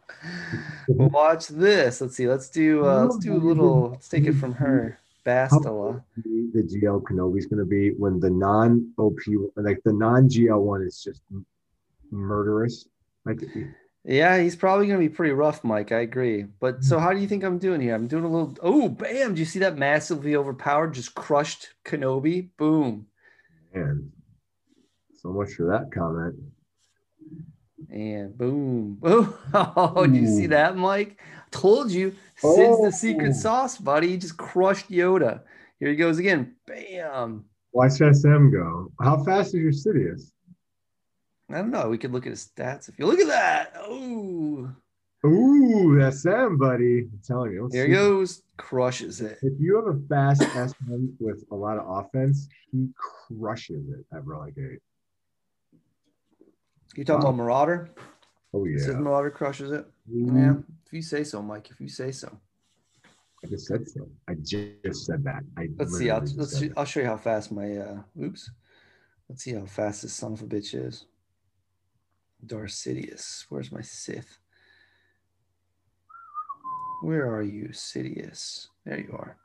Watch 0.89 1.49
this. 1.49 2.01
Let's 2.01 2.17
see. 2.17 2.29
Let's 2.29 2.49
do 2.49 2.85
uh 2.87 3.05
let's 3.05 3.19
do 3.19 3.35
a 3.35 3.39
little 3.39 3.91
let's 3.91 4.09
take 4.09 4.25
it 4.27 4.35
from 4.35 4.55
her. 4.55 4.99
Bastila. 5.27 6.03
The 6.25 6.63
GL 6.63 7.03
Kenobi 7.03 7.39
is 7.39 7.47
going 7.47 7.59
to 7.59 7.67
be 7.67 7.91
when 7.91 8.19
the 8.19 8.31
non 8.31 8.91
OP, 8.97 9.19
like 9.57 9.79
the 9.85 9.93
non 9.93 10.29
GL 10.29 10.61
one, 10.61 10.83
is 10.83 11.03
just 11.03 11.21
murderous. 12.11 12.89
Like, 13.27 13.43
Yeah, 14.05 14.39
he's 14.41 14.57
probably 14.57 14.87
going 14.87 14.99
to 14.99 15.07
be 15.07 15.15
pretty 15.15 15.35
rough, 15.35 15.63
Mike. 15.65 15.93
I 15.93 16.01
agree. 16.01 16.47
But 16.61 16.83
so, 16.83 16.99
how 16.99 17.13
do 17.13 17.19
you 17.21 17.29
think 17.29 17.45
I'm 17.45 17.59
doing 17.59 17.81
here? 17.81 17.95
I'm 17.95 18.07
doing 18.07 18.25
a 18.25 18.29
little. 18.29 18.57
Oh, 18.63 18.89
bam! 18.89 19.35
Do 19.35 19.41
you 19.41 19.45
see 19.45 19.59
that 19.59 19.77
massively 19.77 20.35
overpowered, 20.35 20.95
just 20.95 21.15
crushed 21.15 21.75
Kenobi? 21.85 22.49
Boom. 22.57 23.07
man, 23.75 24.11
so 25.15 25.29
much 25.31 25.53
for 25.53 25.67
that 25.67 25.93
comment. 25.93 26.37
And 27.91 28.37
boom. 28.37 28.95
boom. 29.01 29.35
Oh, 29.55 30.07
do 30.07 30.15
you 30.19 30.27
see 30.29 30.47
that, 30.49 30.77
Mike? 30.77 31.21
Told 31.51 31.91
you. 31.91 32.15
Sid's 32.37 32.81
the 32.83 32.93
secret 32.93 33.31
Oh. 33.31 33.41
sauce, 33.41 33.79
buddy. 33.79 34.09
He 34.09 34.17
just 34.19 34.37
crushed 34.37 34.91
Yoda. 34.91 35.43
Here 35.81 35.89
he 35.91 35.97
goes 35.97 36.19
again. 36.19 36.57
Bam. 36.67 37.45
Watch 37.73 37.93
SM 37.93 38.51
go. 38.51 38.91
How 39.01 39.23
fast 39.25 39.55
is 39.55 39.61
your 39.61 39.73
Sidious? 39.73 40.33
I 41.51 41.59
don't 41.59 41.71
know. 41.71 41.89
We 41.89 41.99
could 41.99 42.13
look 42.13 42.27
at 42.27 42.31
his 42.31 42.51
stats. 42.55 42.89
If 42.89 42.99
you 42.99 43.07
look 43.07 43.21
at 43.21 43.29
that. 43.29 43.73
Oh, 43.79 44.71
Ooh, 45.27 46.11
SM, 46.13 46.57
buddy. 46.57 47.01
I'm 47.11 47.21
telling 47.27 47.53
you. 47.53 47.69
there 47.73 47.87
he 47.87 47.93
goes. 47.93 48.43
Crushes 48.57 49.21
it. 49.21 49.39
If 49.43 49.55
you 49.59 49.77
have 49.77 49.87
a 49.87 49.99
fast 50.09 50.43
SM 50.43 51.07
with 51.19 51.45
a 51.51 51.55
lot 51.55 51.79
of 51.79 51.89
offense, 52.05 52.49
he 52.71 52.89
crushes 52.97 53.89
it 53.89 54.05
at 54.15 54.25
Relic 54.27 54.55
Eight. 54.59 54.81
You 56.97 57.05
talking 57.05 57.23
Wow. 57.25 57.31
about 57.31 57.37
Marauder? 57.37 57.91
Oh 58.55 58.65
yeah. 58.65 58.79
Says 58.79 58.97
Marauder 58.97 59.31
crushes 59.31 59.71
it. 59.73 59.87
Ooh, 60.13 60.33
Yeah. 60.35 60.55
If 60.87 60.93
you 60.93 61.03
say 61.03 61.23
so, 61.25 61.43
Mike. 61.43 61.71
If 61.71 61.81
you 61.81 61.89
say 61.89 62.11
so. 62.13 62.39
I 63.45 63.47
just 63.47 63.67
said 63.67 63.87
so. 63.89 64.09
I 64.27 64.35
just 64.35 65.05
said 65.07 65.23
that. 65.25 65.43
I 65.57 65.69
Let's 65.77 65.97
see. 65.97 66.11
I'll 66.11 66.25
let's 66.35 66.59
see. 66.59 66.71
I'll 66.77 66.85
show 66.85 67.01
you 67.01 67.07
how 67.07 67.17
fast 67.17 67.53
my 67.53 67.77
uh 67.77 68.03
oops. 68.21 68.51
Let's 69.29 69.45
see 69.45 69.53
how 69.53 69.67
fast 69.67 70.03
this 70.03 70.15
son 70.15 70.33
of 70.33 70.43
a 70.43 70.47
bitch 70.47 70.75
is. 70.75 71.05
Darth 72.45 72.71
Sidious. 72.71 73.45
Where's 73.49 73.71
my 73.71 73.83
Sith? 73.83 74.39
Where 77.03 77.33
are 77.33 77.43
you, 77.43 77.69
Sidious? 77.69 78.69
There 78.85 78.99
you 78.99 79.13
are. 79.13 79.37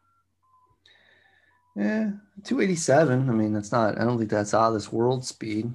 Yeah, 1.75 2.11
287. 2.43 3.29
I 3.29 3.33
mean, 3.33 3.51
that's 3.53 3.71
not, 3.71 3.99
I 3.99 4.03
don't 4.05 4.17
think 4.17 4.29
that's 4.29 4.53
out 4.53 4.67
of 4.69 4.73
this 4.75 4.91
world 4.91 5.25
speed. 5.25 5.71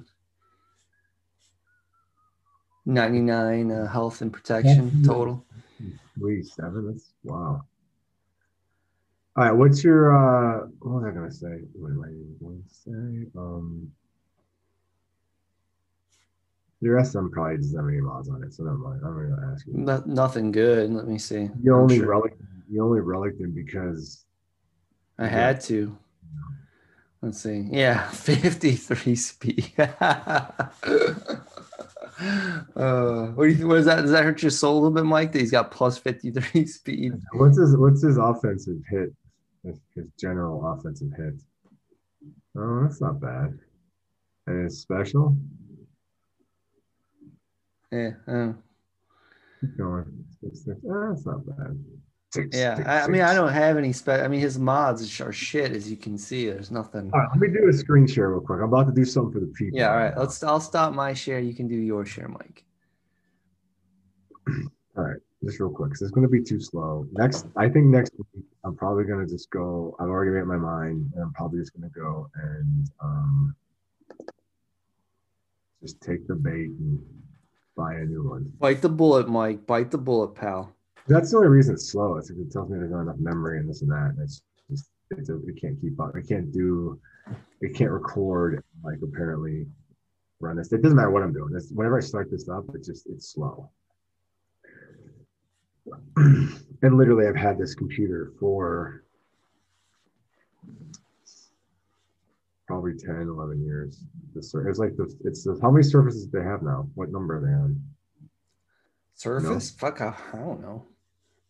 99 2.93 3.71
uh, 3.71 3.87
health 3.87 4.21
and 4.21 4.33
protection 4.33 4.91
Yeah. 5.01 5.07
total. 5.07 5.45
Three 6.17 6.43
seven. 6.43 6.87
That's 6.87 7.13
wow. 7.23 7.61
All 9.35 9.43
right. 9.45 9.51
What's 9.51 9.83
your 9.83 10.11
uh 10.11 10.67
what 10.79 10.95
was 10.95 11.05
I 11.05 11.11
gonna 11.11 11.31
say? 11.31 11.61
What 11.73 11.91
am 11.91 12.01
I 12.03 12.09
going 12.43 12.63
to 12.67 12.73
say? 12.73 13.29
Um 13.37 13.91
your 16.81 17.03
SM 17.03 17.27
probably 17.29 17.57
doesn't 17.57 17.77
have 17.77 17.87
any 17.89 17.99
mods 18.01 18.29
on 18.29 18.41
it, 18.43 18.53
so 18.53 18.63
never 18.63 18.77
mind. 18.77 19.01
I'm 19.05 19.13
gonna 19.13 19.51
ask 19.53 19.67
you. 19.67 19.73
No, 19.75 20.01
nothing 20.05 20.51
good. 20.51 20.91
Let 20.91 21.07
me 21.07 21.17
see. 21.19 21.49
You 21.61 21.73
I'm 21.75 21.81
only 21.81 21.97
sure. 21.97 22.07
relic 22.07 22.33
you 22.69 22.83
only 22.83 22.99
relic 23.01 23.37
them 23.37 23.51
because 23.51 24.25
I 25.17 25.23
Yeah. 25.25 25.29
had 25.29 25.61
to. 25.61 25.97
Let's 27.21 27.41
see. 27.41 27.67
Yeah, 27.69 28.09
53 28.11 29.15
speed. 29.15 29.71
uh, 32.75 33.27
what 33.27 33.45
do 33.45 33.49
you 33.53 33.67
what 33.67 33.77
is 33.77 33.85
that? 33.85 34.01
Does 34.01 34.11
that 34.11 34.23
hurt 34.23 34.41
your 34.41 34.51
soul 34.51 34.73
a 34.73 34.79
little 34.79 34.91
bit, 34.91 35.05
Mike? 35.05 35.31
That 35.31 35.39
he's 35.39 35.51
got 35.51 35.71
plus 35.71 35.97
53 35.97 36.65
speed. 36.65 37.13
what's 37.33 37.57
his 37.57 37.75
what's 37.77 38.01
his 38.03 38.17
offensive 38.17 38.77
hit? 38.89 39.13
His, 39.63 39.79
his 39.95 40.05
general 40.19 40.65
offensive 40.71 41.11
hit. 41.17 41.35
Oh, 42.57 42.81
that's 42.83 43.01
not 43.01 43.19
bad. 43.21 43.57
And 44.47 44.63
his 44.63 44.79
special? 44.81 45.35
Yeah. 47.91 48.11
uh, 48.27 48.53
Keep 49.61 49.77
going. 49.77 50.25
Six, 50.41 50.65
six. 50.65 50.77
Ah, 50.89 51.09
that's 51.09 51.25
not 51.25 51.45
bad. 51.45 51.77
Six, 52.31 52.55
yeah. 52.55 52.75
six, 52.75 52.87
I, 52.87 53.01
I 53.01 53.07
mean, 53.07 53.21
I 53.21 53.33
don't 53.33 53.51
have 53.51 53.75
any 53.77 53.91
spec. 53.91 54.21
I 54.21 54.27
mean 54.27 54.39
his 54.39 54.59
mods 54.59 55.19
are 55.19 55.33
shit, 55.33 55.71
as 55.71 55.89
you 55.89 55.97
can 55.97 56.15
see. 56.17 56.47
There's 56.47 56.69
nothing. 56.69 57.09
All 57.11 57.19
right, 57.19 57.29
let 57.31 57.39
me 57.39 57.47
do 57.47 57.67
a 57.67 57.73
screen 57.73 58.05
share 58.05 58.29
real 58.29 58.41
quick. 58.41 58.59
I'm 58.59 58.65
about 58.65 58.85
to 58.87 58.93
do 58.93 59.03
something 59.03 59.33
for 59.33 59.39
the 59.39 59.51
people. 59.53 59.79
Yeah, 59.79 59.89
all 59.89 59.97
right. 59.97 60.15
Let's 60.15 60.43
I'll 60.43 60.59
stop 60.59 60.93
my 60.93 61.13
share. 61.13 61.39
You 61.39 61.55
can 61.55 61.67
do 61.67 61.75
your 61.75 62.05
share, 62.05 62.27
Mike. 62.27 62.63
All 64.97 65.03
right, 65.05 65.17
just 65.43 65.59
real 65.59 65.69
quick. 65.69 65.91
'cause 65.91 66.01
it's 66.01 66.11
going 66.11 66.27
to 66.27 66.31
be 66.31 66.43
too 66.43 66.59
slow. 66.59 67.07
Next, 67.13 67.47
I 67.55 67.69
think 67.69 67.85
next 67.87 68.11
week 68.17 68.43
I'm 68.63 68.75
probably 68.75 69.05
going 69.05 69.25
to 69.25 69.31
just 69.31 69.49
go. 69.49 69.95
I've 69.99 70.09
already 70.09 70.31
made 70.31 70.45
my 70.45 70.57
mind, 70.57 71.11
and 71.15 71.23
I'm 71.23 71.33
probably 71.33 71.59
just 71.59 71.73
going 71.73 71.89
to 71.89 71.99
go 71.99 72.29
and 72.35 72.91
um, 73.01 73.55
just 75.81 75.99
take 76.01 76.27
the 76.27 76.35
bait 76.35 76.69
and 76.69 76.99
buy 77.75 77.93
a 77.95 78.05
new 78.05 78.27
one. 78.27 78.51
Bite 78.59 78.81
the 78.81 78.89
bullet, 78.89 79.29
Mike. 79.29 79.65
Bite 79.65 79.89
the 79.91 79.97
bullet, 79.97 80.35
pal. 80.35 80.75
That's 81.09 81.31
the 81.31 81.37
only 81.37 81.49
reason 81.49 81.73
it's 81.73 81.89
slow. 81.89 82.17
It's 82.17 82.29
it 82.29 82.51
tells 82.51 82.69
me 82.69 82.77
there's 82.77 82.91
not 82.91 83.01
enough 83.01 83.17
memory 83.19 83.57
and 83.57 83.67
this 83.67 83.81
and 83.81 83.91
that. 83.91 84.13
And 84.15 84.19
it's 84.19 84.43
just 84.69 84.91
it's 85.09 85.29
a, 85.29 85.37
it 85.47 85.59
can't 85.59 85.81
keep 85.81 85.99
up. 85.99 86.15
It 86.15 86.27
can't 86.27 86.51
do. 86.53 86.99
It 87.61 87.75
can't 87.75 87.91
record 87.91 88.63
like 88.83 88.99
apparently 89.03 89.65
run 90.39 90.57
this. 90.57 90.71
It 90.71 90.83
doesn't 90.83 90.95
matter 90.95 91.09
what 91.09 91.23
I'm 91.23 91.33
doing. 91.33 91.51
It's, 91.55 91.71
whenever 91.71 91.97
I 91.97 92.01
start 92.01 92.29
this 92.29 92.47
up, 92.47 92.63
it's 92.75 92.87
just 92.87 93.07
it's 93.07 93.33
slow. 93.33 93.71
and 96.17 96.97
literally, 96.97 97.27
I've 97.27 97.35
had 97.35 97.57
this 97.57 97.73
computer 97.73 98.31
for 98.39 99.03
probably 102.67 102.93
10, 102.93 103.21
11 103.21 103.65
years. 103.65 104.03
This 104.35 104.53
it's 104.53 104.77
like 104.77 104.95
the 104.95 105.11
it's 105.25 105.43
the, 105.43 105.57
how 105.59 105.71
many 105.71 105.83
surfaces 105.83 106.27
do 106.27 106.37
they 106.37 106.45
have 106.45 106.61
now? 106.61 106.87
What 106.93 107.11
number 107.11 107.37
are 107.37 107.41
they 107.41 107.51
on? 107.51 107.83
Surface? 109.15 109.71
Fuck, 109.71 110.01
I, 110.01 110.15
I 110.33 110.37
don't 110.37 110.61
know. 110.61 110.85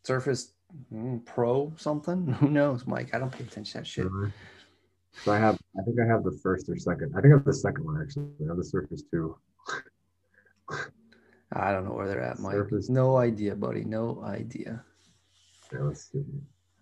Surface 0.10 0.54
mm, 0.92 1.24
Pro 1.24 1.72
something? 1.78 2.26
Who 2.40 2.50
knows, 2.50 2.88
Mike? 2.88 3.14
I 3.14 3.20
don't 3.20 3.32
pay 3.32 3.44
attention 3.44 3.66
to 3.66 3.78
that 3.78 3.86
shit. 3.86 4.12
Really? 4.12 4.32
So 5.24 5.32
I 5.32 5.38
have, 5.38 5.60
I 5.80 5.84
think 5.84 5.98
I 6.04 6.08
have 6.08 6.24
the 6.24 6.36
first 6.42 6.68
or 6.68 6.80
second. 6.80 7.14
I 7.16 7.22
think 7.22 7.32
I 7.32 7.38
have 7.38 7.46
the 7.46 7.54
second 7.54 7.86
one 7.86 8.02
actually. 8.02 8.26
I 8.44 8.48
have 8.48 8.58
the 8.58 8.64
Surface 8.64 9.04
Two. 9.12 9.38
I 11.54 11.72
don't 11.72 11.86
know 11.86 11.94
where 11.94 12.08
they're 12.08 12.24
at, 12.24 12.40
Mike. 12.40 12.54
Surface. 12.54 12.90
No 12.90 13.18
idea, 13.18 13.56
buddy. 13.56 13.84
No 13.84 14.24
idea. 14.26 14.84
Yeah, 15.72 15.80
let's 15.82 16.12
see. 16.12 16.24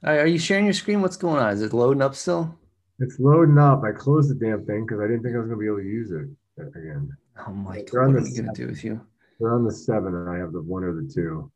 All 0.06 0.14
right, 0.14 0.20
are 0.20 0.26
you 0.26 0.40
sharing 0.40 0.64
your 0.64 0.74
screen? 0.74 1.02
What's 1.02 1.18
going 1.18 1.44
on? 1.44 1.52
Is 1.52 1.62
it 1.62 1.74
loading 1.74 2.02
up 2.02 2.16
still? 2.16 2.58
It's 3.00 3.20
loading 3.20 3.58
up. 3.58 3.84
I 3.84 3.92
closed 3.92 4.30
the 4.30 4.36
damn 4.36 4.66
thing 4.66 4.86
because 4.86 5.02
I 5.02 5.08
didn't 5.08 5.24
think 5.24 5.36
I 5.36 5.40
was 5.40 5.50
gonna 5.50 5.60
be 5.60 5.68
able 5.68 5.80
to 5.80 5.84
use 5.84 6.12
it 6.12 6.30
again. 6.62 7.12
Oh, 7.46 7.52
Mike, 7.52 7.90
They're 7.92 8.08
what 8.08 8.16
are 8.16 8.24
we 8.24 8.38
gonna 8.38 8.54
do 8.54 8.68
with 8.68 8.86
you? 8.86 9.02
They're 9.38 9.54
on 9.54 9.66
the 9.66 9.72
seven, 9.74 10.16
and 10.16 10.30
I 10.30 10.38
have 10.38 10.54
the 10.54 10.62
one 10.62 10.86
or 10.86 10.94
the 10.94 11.12
two. 11.14 11.52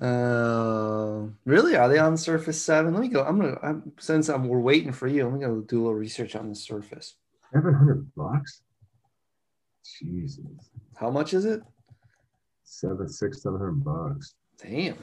Uh, 0.00 1.22
really? 1.44 1.76
Are 1.76 1.88
they 1.88 1.98
on 1.98 2.16
Surface 2.16 2.60
Seven? 2.60 2.92
Let 2.94 3.00
me 3.02 3.08
go. 3.08 3.22
I'm 3.24 3.38
gonna. 3.40 3.58
I'm, 3.62 3.92
since 3.98 4.28
I'm, 4.28 4.48
we're 4.48 4.60
waiting 4.60 4.92
for 4.92 5.06
you, 5.06 5.26
I'm 5.26 5.40
gonna 5.40 5.62
do 5.62 5.80
a 5.80 5.82
little 5.82 5.94
research 5.94 6.34
on 6.36 6.48
the 6.48 6.54
Surface. 6.54 7.16
Seven 7.52 7.74
hundred 7.74 8.14
bucks. 8.14 8.62
Jesus, 10.00 10.40
How 10.96 11.10
much 11.10 11.34
is 11.34 11.44
it? 11.44 11.62
seven, 12.64 13.08
six, 13.08 13.42
seven 13.42 13.58
hundred 13.58 13.84
bucks. 13.84 14.34
Damn. 14.62 14.96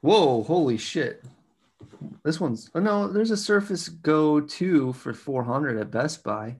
Whoa, 0.00 0.42
holy 0.42 0.76
shit. 0.78 1.24
This 2.24 2.40
one's 2.40 2.70
oh 2.74 2.80
no, 2.80 3.08
there's 3.08 3.30
a 3.30 3.36
Surface 3.36 3.88
Go 3.88 4.40
2 4.40 4.92
for 4.92 5.12
400 5.14 5.78
at 5.78 5.90
Best 5.90 6.22
Buy. 6.22 6.56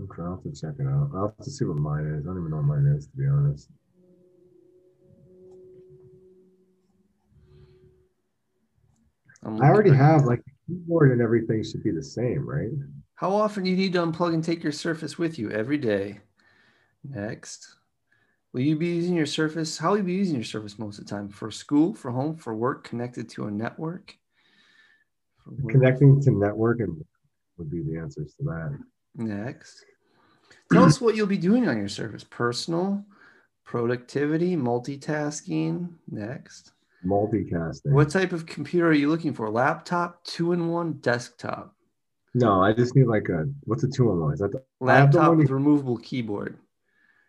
Okay, 0.00 0.22
I'll 0.22 0.34
have 0.34 0.42
to 0.42 0.60
check 0.60 0.74
it 0.78 0.86
out. 0.86 1.10
I'll 1.14 1.34
have 1.36 1.44
to 1.44 1.50
see 1.50 1.64
what 1.64 1.76
mine 1.76 2.06
is. 2.06 2.24
I 2.24 2.26
don't 2.26 2.38
even 2.38 2.50
know 2.50 2.56
what 2.56 2.66
mine 2.66 2.86
is 2.96 3.06
to 3.06 3.16
be 3.16 3.26
honest. 3.26 3.68
I 9.44 9.68
already 9.68 9.94
have 9.94 10.24
like 10.24 10.42
keyboard 10.66 11.12
and 11.12 11.20
everything 11.20 11.62
should 11.62 11.84
be 11.84 11.90
the 11.90 12.02
same, 12.02 12.48
right? 12.48 12.70
How 13.14 13.30
often 13.32 13.64
do 13.64 13.70
you 13.70 13.76
need 13.76 13.92
to 13.92 14.04
unplug 14.04 14.34
and 14.34 14.42
take 14.42 14.62
your 14.62 14.72
Surface 14.72 15.18
with 15.18 15.38
you? 15.38 15.50
Every 15.50 15.78
day. 15.78 16.20
Next. 17.04 17.76
Will 18.52 18.62
you 18.62 18.76
be 18.76 18.86
using 18.86 19.14
your 19.14 19.26
Surface? 19.26 19.78
How 19.78 19.90
will 19.90 19.98
you 19.98 20.04
be 20.04 20.14
using 20.14 20.36
your 20.36 20.44
Surface 20.44 20.78
most 20.78 20.98
of 20.98 21.04
the 21.04 21.10
time? 21.10 21.28
For 21.28 21.50
school, 21.50 21.94
for 21.94 22.10
home, 22.10 22.36
for 22.36 22.54
work, 22.54 22.84
connected 22.84 23.28
to 23.30 23.46
a 23.46 23.50
network? 23.50 24.16
Connecting 25.68 26.20
to 26.22 26.30
network 26.30 26.80
and 26.80 27.04
would 27.58 27.70
be 27.70 27.82
the 27.82 27.98
answers 27.98 28.34
to 28.38 28.44
that. 28.44 28.78
Next. 29.16 29.84
Tell 30.72 30.84
us 30.84 31.00
what 31.00 31.14
you'll 31.14 31.26
be 31.26 31.38
doing 31.38 31.68
on 31.68 31.78
your 31.78 31.88
Surface. 31.88 32.24
Personal, 32.24 33.04
productivity, 33.64 34.56
multitasking. 34.56 35.92
Next. 36.10 36.72
Multicasting. 37.06 37.92
What 37.92 38.10
type 38.10 38.32
of 38.32 38.46
computer 38.46 38.88
are 38.88 38.92
you 38.92 39.08
looking 39.08 39.34
for? 39.34 39.50
Laptop, 39.50 40.24
two 40.24 40.52
in 40.52 40.68
one, 40.68 40.94
desktop. 40.94 41.74
No, 42.34 42.62
I 42.62 42.72
just 42.72 42.96
need 42.96 43.06
like 43.06 43.28
a 43.28 43.46
what's 43.64 43.84
a 43.84 43.88
two 43.88 44.10
in 44.10 44.20
one? 44.20 44.32
Is 44.32 44.40
that 44.40 44.52
the, 44.52 44.62
I 44.84 44.96
have 44.96 45.12
the 45.12 45.18
Laptop 45.18 45.36
with 45.36 45.50
removable 45.50 45.98
keyboard. 45.98 46.58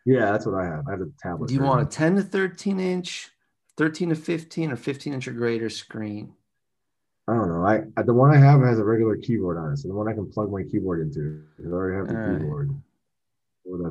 yeah, 0.06 0.32
that's 0.32 0.46
what 0.46 0.56
I 0.56 0.66
have. 0.66 0.88
I 0.88 0.92
have 0.92 1.00
the 1.00 1.12
tablet. 1.22 1.48
Do 1.48 1.54
you 1.54 1.60
version. 1.60 1.70
want 1.70 1.88
a 1.88 1.92
10 1.92 2.16
to 2.16 2.24
13 2.24 2.80
inch, 2.80 3.30
13 3.78 4.10
to 4.10 4.16
15 4.16 4.72
or 4.72 4.76
15 4.76 5.14
inch 5.14 5.28
or 5.28 5.34
greater 5.34 5.70
screen. 5.70 6.34
I 7.28 7.34
don't 7.34 7.50
know. 7.50 7.66
I 7.66 8.04
the 8.04 8.14
one 8.14 8.32
I 8.32 8.38
have 8.38 8.62
has 8.62 8.78
a 8.78 8.84
regular 8.84 9.18
keyboard 9.18 9.58
on 9.58 9.74
it, 9.74 9.78
so 9.78 9.88
the 9.88 9.96
one 9.96 10.08
I 10.08 10.14
can 10.14 10.30
plug 10.32 10.52
my 10.52 10.64
keyboard 10.64 11.02
into. 11.02 11.44
I 11.60 11.68
already 11.68 11.98
have 11.98 12.08
the 12.08 12.14
All 12.16 12.30
right. 12.32 12.40
keyboard. 12.40 12.70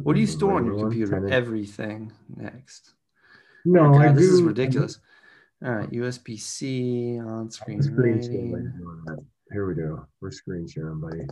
What 0.05 0.14
do 0.14 0.20
you 0.20 0.26
store 0.28 0.53
on 0.55 0.66
your 0.66 0.74
one? 0.74 0.85
computer? 0.85 1.20
10? 1.20 1.32
Everything. 1.32 2.12
Next. 2.37 2.93
No, 3.64 3.87
Oh 3.87 3.99
I 3.99 4.07
God, 4.07 4.16
this 4.16 4.26
is 4.26 4.41
ridiculous. 4.43 5.01
All 5.64 5.72
right, 5.72 5.91
USB 5.91 6.39
C 6.39 7.18
on 7.18 7.51
screen. 7.51 7.82
Screen 7.82 8.22
share, 8.22 8.30
writing. 8.30 8.53
like, 8.53 8.78
doing 8.78 9.03
that. 9.07 9.24
Here 9.51 9.66
we 9.66 9.74
go. 9.74 10.07
We're 10.20 10.30
screen 10.30 10.68
sharing, 10.68 11.01
buddy. 11.01 11.26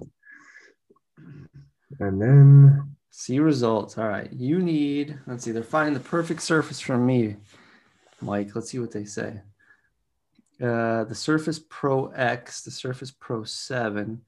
And 2.01 2.21
then 2.21 2.97
See 3.11 3.39
results. 3.41 3.99
All 3.99 4.09
right. 4.09 4.33
You 4.33 4.59
need, 4.59 5.19
let's 5.27 5.45
see, 5.45 5.53
they're 5.53 5.63
finding 5.63 5.93
the 5.95 6.01
perfect 6.01 6.41
surface 6.41 6.81
for 6.81 6.97
me, 6.97 7.37
Mike. 8.23 8.55
Let's 8.57 8.71
see 8.71 8.79
what 8.79 8.91
they 8.91 9.05
say. 9.05 9.43
Uh, 10.63 11.05
the 11.05 11.15
Surface 11.15 11.61
Pro 11.69 12.07
X, 12.09 12.63
the 12.63 12.71
Surface 12.71 13.11
Pro 13.11 13.43
7. 13.43 14.21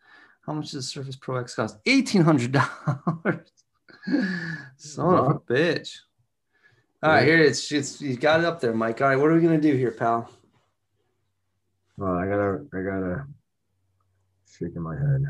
How 0.46 0.52
much 0.52 0.72
does 0.72 0.72
the 0.72 0.82
Surface 0.82 1.16
Pro 1.16 1.36
X 1.36 1.54
cost? 1.54 1.82
$1,800. 1.84 3.44
Son 4.76 5.14
of 5.14 5.26
a 5.28 5.38
bitch. 5.38 5.98
All 7.02 7.10
right, 7.10 7.24
here 7.24 7.38
it 7.38 7.46
is. 7.46 7.70
It's, 7.70 8.00
you 8.00 8.16
got 8.16 8.40
it 8.40 8.46
up 8.46 8.60
there, 8.60 8.74
Mike. 8.74 9.00
All 9.00 9.08
right, 9.08 9.16
what 9.16 9.30
are 9.30 9.34
we 9.34 9.40
going 9.42 9.60
to 9.60 9.70
do 9.70 9.76
here, 9.76 9.92
pal? 9.92 10.28
well, 11.96 12.14
I 12.14 12.26
gotta 12.26 12.66
I 12.72 12.82
gotta 12.82 13.26
shaking 14.50 14.82
my 14.82 14.96
head. 14.96 15.24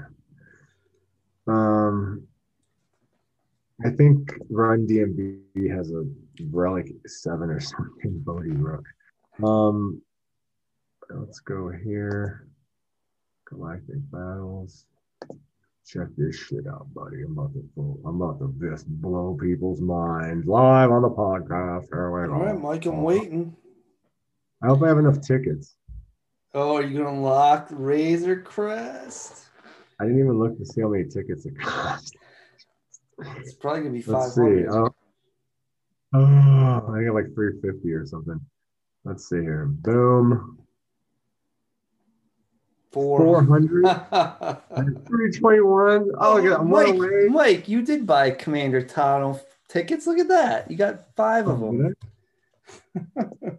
Um 1.46 2.26
I 3.84 3.90
think 3.90 4.32
Run 4.48 4.86
DMB 4.86 5.70
has 5.70 5.90
a 5.90 6.06
relic 6.50 6.92
seven 7.06 7.50
or 7.50 7.60
something, 7.60 8.18
Bodhi 8.24 8.52
Rook. 8.52 8.84
Um 9.42 10.00
let's 11.10 11.40
go 11.40 11.70
here. 11.70 12.46
Galactic 13.46 14.10
battles. 14.10 14.86
Check 15.86 16.08
this 16.16 16.36
shit 16.36 16.66
out, 16.66 16.92
buddy. 16.94 17.22
I'm 17.22 17.32
about 17.32 17.52
to 17.52 17.60
blow, 17.76 17.98
I'm 18.06 18.20
about 18.20 18.38
to 18.38 18.54
just 18.70 18.86
blow 18.88 19.36
people's 19.38 19.82
minds 19.82 20.46
live 20.46 20.90
on 20.90 21.02
the 21.02 21.10
podcast. 21.10 21.82
We 21.90 22.28
go. 22.28 22.58
Mike, 22.58 22.86
I'm 22.86 23.02
waiting. 23.02 23.54
I 24.62 24.68
hope 24.68 24.82
I 24.82 24.88
have 24.88 24.98
enough 24.98 25.20
tickets. 25.20 25.76
Oh, 26.54 26.76
are 26.76 26.82
you 26.82 26.96
going 27.02 27.14
to 27.14 27.20
lock 27.20 27.68
Razor 27.70 28.40
Crest? 28.40 29.48
I 30.00 30.04
didn't 30.04 30.20
even 30.20 30.38
look 30.38 30.56
to 30.56 30.64
see 30.64 30.80
how 30.80 30.88
many 30.88 31.04
tickets 31.04 31.44
it 31.44 31.58
cost. 31.58 32.16
It's 33.36 33.54
probably 33.54 33.82
going 33.82 34.00
to 34.00 34.06
be 34.06 34.12
Let's 34.12 34.36
500. 34.36 34.62
see. 34.62 34.68
Oh, 34.70 34.88
oh, 36.14 36.94
I 36.94 37.04
got 37.04 37.14
like 37.14 37.34
350 37.34 37.92
or 37.92 38.06
something. 38.06 38.40
Let's 39.04 39.28
see 39.28 39.40
here. 39.40 39.66
Boom. 39.66 40.63
Four. 42.94 43.18
400. 43.18 43.84
oh, 43.86 44.60
321. 44.70 46.12
Oh, 46.18 46.36
look 46.36 46.44
at 46.44 46.60
I'm 46.60 46.70
Mike, 46.70 46.94
away. 46.94 47.26
Mike, 47.28 47.68
you 47.68 47.82
did 47.82 48.06
buy 48.06 48.30
Commander 48.30 48.82
Tano 48.82 49.40
tickets. 49.68 50.06
Look 50.06 50.20
at 50.20 50.28
that. 50.28 50.70
You 50.70 50.76
got 50.76 51.12
five 51.16 51.48
of 51.48 51.60
oh, 51.60 51.76
them. 51.76 51.94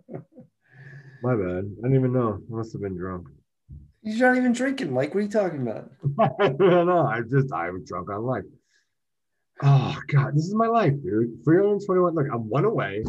My 1.22 1.36
bad. 1.36 1.70
I 1.84 1.88
didn't 1.88 1.96
even 1.96 2.14
know. 2.14 2.42
I 2.50 2.56
must 2.56 2.72
have 2.72 2.82
been 2.82 2.96
drunk. 2.96 3.28
You're 4.04 4.30
not 4.30 4.38
even 4.38 4.54
drinking, 4.54 4.94
Mike. 4.94 5.14
What 5.14 5.20
are 5.20 5.24
you 5.24 5.30
talking 5.30 5.68
about? 5.68 5.92
I 6.40 6.48
don't 6.48 6.88
know. 6.88 7.06
I 7.06 7.20
just 7.30 7.52
I 7.52 7.72
was 7.72 7.84
drunk 7.84 8.10
on 8.10 8.24
life. 8.24 8.44
Oh 9.64 10.00
God, 10.08 10.34
this 10.34 10.46
is 10.46 10.56
my 10.56 10.68
life, 10.68 10.94
dude. 11.04 11.44
321. 11.44 12.16
Look, 12.16 12.28
I'm 12.32 12.48
one 12.48 12.64
away. 12.64 13.04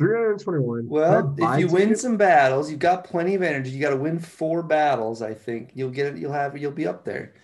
321. 0.00 0.88
Well, 0.88 1.34
if 1.36 1.60
you 1.60 1.68
win 1.68 1.94
some 1.94 2.16
battles, 2.16 2.70
you've 2.70 2.80
got 2.80 3.04
plenty 3.04 3.34
of 3.34 3.42
energy. 3.42 3.70
You 3.70 3.80
got 3.82 3.90
to 3.90 3.96
win 3.96 4.18
four 4.18 4.62
battles. 4.62 5.20
I 5.20 5.34
think 5.34 5.72
you'll 5.74 5.90
get 5.90 6.06
it. 6.06 6.16
You'll 6.16 6.32
have. 6.32 6.56
You'll 6.56 6.72
be 6.72 6.86
up 6.86 7.04
there. 7.04 7.34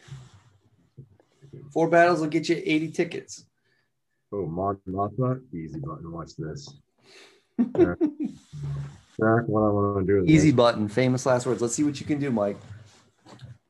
Four 1.70 1.90
battles 1.90 2.20
will 2.20 2.28
get 2.28 2.48
you 2.48 2.56
80 2.64 2.90
tickets. 2.92 3.44
Oh, 4.32 4.46
Mon 4.46 4.78
Mothma, 4.88 5.42
easy 5.52 5.80
button. 5.80 6.10
Watch 6.10 6.34
this. 6.36 6.72
Eric, 7.78 9.48
what 9.48 9.60
I 9.60 9.68
want 9.68 10.06
to 10.06 10.12
do 10.12 10.24
is 10.24 10.30
Easy 10.30 10.52
button. 10.52 10.88
Famous 10.88 11.26
last 11.26 11.46
words. 11.46 11.60
Let's 11.60 11.74
see 11.74 11.84
what 11.84 12.00
you 12.00 12.06
can 12.06 12.18
do, 12.18 12.30
Mike. 12.30 12.56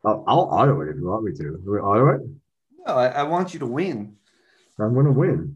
I'll, 0.04 0.22
I'll 0.28 0.40
auto 0.40 0.80
it 0.82 0.90
if 0.90 0.96
you 0.96 1.06
want 1.08 1.24
me 1.24 1.32
to. 1.32 1.42
Do 1.42 1.62
we 1.66 1.78
auto 1.78 2.08
it? 2.10 2.20
No, 2.86 2.94
I, 2.94 3.08
I 3.08 3.22
want 3.24 3.52
you 3.52 3.60
to 3.60 3.66
win. 3.66 4.16
I'm 4.78 4.94
gonna 4.94 5.10
win. 5.10 5.55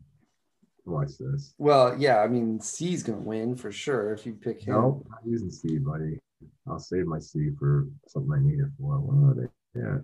Watch 0.91 1.19
this. 1.19 1.55
Well, 1.59 1.97
yeah. 1.99 2.19
I 2.19 2.27
mean, 2.27 2.61
C's 2.61 3.03
gonna 3.03 3.19
win 3.19 3.55
for 3.55 3.71
sure 3.71 4.13
if 4.13 4.27
you 4.27 4.35
pick 4.35 4.63
him. 4.63 4.75
No, 4.75 5.05
I'm 5.13 5.31
using 5.31 5.51
C, 5.51 5.79
buddy. 5.79 6.19
I'll 6.67 6.81
save 6.81 7.07
my 7.07 7.19
C 7.19 7.51
for 7.59 7.87
something 8.09 8.33
I 8.33 8.41
need 8.41 8.59
it 8.59 8.71
for. 8.79 8.99
Where 8.99 9.31
are 9.31 9.35
they? 9.35 9.81
Yeah. 9.81 9.99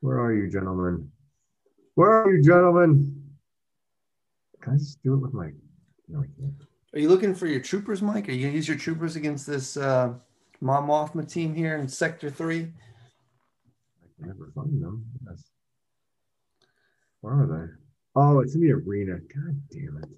Where 0.00 0.20
are 0.20 0.34
you, 0.34 0.50
gentlemen? 0.50 1.10
Where 1.94 2.10
are 2.10 2.36
you, 2.36 2.42
gentlemen? 2.42 3.22
Can 4.60 4.74
I 4.74 4.76
just 4.76 5.02
do 5.02 5.14
it 5.14 5.18
with 5.18 5.32
my? 5.32 5.50
No, 6.08 6.20
I 6.20 6.26
can't. 6.38 6.54
Are 6.92 6.98
you 6.98 7.08
looking 7.08 7.34
for 7.34 7.46
your 7.46 7.60
troopers, 7.60 8.02
Mike? 8.02 8.28
Are 8.28 8.32
you 8.32 8.46
gonna 8.46 8.56
use 8.56 8.68
your 8.68 8.76
troopers 8.76 9.16
against 9.16 9.46
this 9.46 9.76
uh, 9.76 10.12
Mon 10.60 10.86
Mothma 10.86 11.26
team 11.30 11.54
here 11.54 11.76
in 11.76 11.88
Sector 11.88 12.30
Three? 12.30 12.72
I 14.02 14.06
can 14.18 14.28
never 14.28 14.52
find 14.54 14.82
them. 14.82 15.06
Yes. 15.26 15.42
Where 17.22 17.34
are 17.34 17.46
they? 17.46 17.85
Oh, 18.18 18.40
it's 18.40 18.54
in 18.54 18.62
the 18.62 18.72
arena. 18.72 19.18
God 19.18 19.60
damn 19.70 20.00
it. 20.02 20.08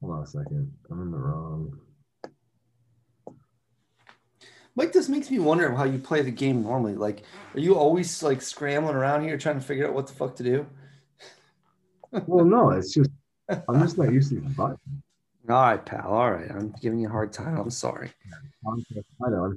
Hold 0.00 0.12
on 0.12 0.22
a 0.22 0.26
second. 0.26 0.70
I'm 0.90 1.00
in 1.00 1.10
the 1.10 1.16
wrong. 1.16 1.78
Mike, 4.76 4.92
this 4.92 5.08
makes 5.08 5.30
me 5.30 5.38
wonder 5.38 5.72
how 5.74 5.84
you 5.84 5.98
play 5.98 6.20
the 6.20 6.30
game 6.30 6.62
normally. 6.62 6.94
Like, 6.94 7.22
are 7.54 7.60
you 7.60 7.76
always 7.76 8.22
like 8.22 8.42
scrambling 8.42 8.96
around 8.96 9.22
here 9.22 9.38
trying 9.38 9.58
to 9.58 9.64
figure 9.64 9.86
out 9.86 9.94
what 9.94 10.08
the 10.08 10.12
fuck 10.12 10.36
to 10.36 10.42
do? 10.42 10.66
Well, 12.28 12.44
no, 12.44 12.70
it's 12.70 12.94
just 12.94 13.10
I'm 13.48 13.80
just 13.80 13.98
not 13.98 14.12
used 14.12 14.28
to 14.28 14.40
these 14.40 14.54
buttons. 14.54 14.78
All 15.48 15.56
right, 15.56 15.84
pal. 15.84 16.12
All 16.12 16.30
right, 16.30 16.48
I'm 16.48 16.72
giving 16.80 17.00
you 17.00 17.08
a 17.08 17.10
hard 17.10 17.32
time. 17.32 17.58
I'm 17.58 17.70
sorry. 17.70 18.12
I 18.64 19.30
know. 19.30 19.52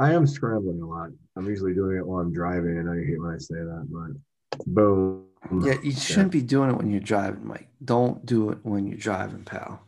I 0.00 0.12
am 0.12 0.26
scrambling 0.26 0.82
a 0.82 0.86
lot. 0.86 1.10
I'm 1.36 1.46
usually 1.46 1.72
doing 1.72 1.96
it 1.96 2.04
while 2.04 2.20
I'm 2.20 2.32
driving. 2.32 2.76
I 2.76 2.82
know 2.82 2.92
you 2.94 3.06
hate 3.06 3.22
when 3.22 3.32
I 3.32 3.38
say 3.38 3.54
that, 3.54 3.86
but 3.88 4.20
boom. 4.66 5.26
Yeah, 5.62 5.74
you 5.82 5.92
shouldn't 5.92 6.32
be 6.32 6.42
doing 6.42 6.70
it 6.70 6.76
when 6.76 6.90
you're 6.90 7.00
driving, 7.00 7.46
Mike. 7.46 7.68
Don't 7.84 8.24
do 8.24 8.50
it 8.50 8.58
when 8.62 8.86
you're 8.86 8.96
driving, 8.96 9.44
pal. 9.44 9.80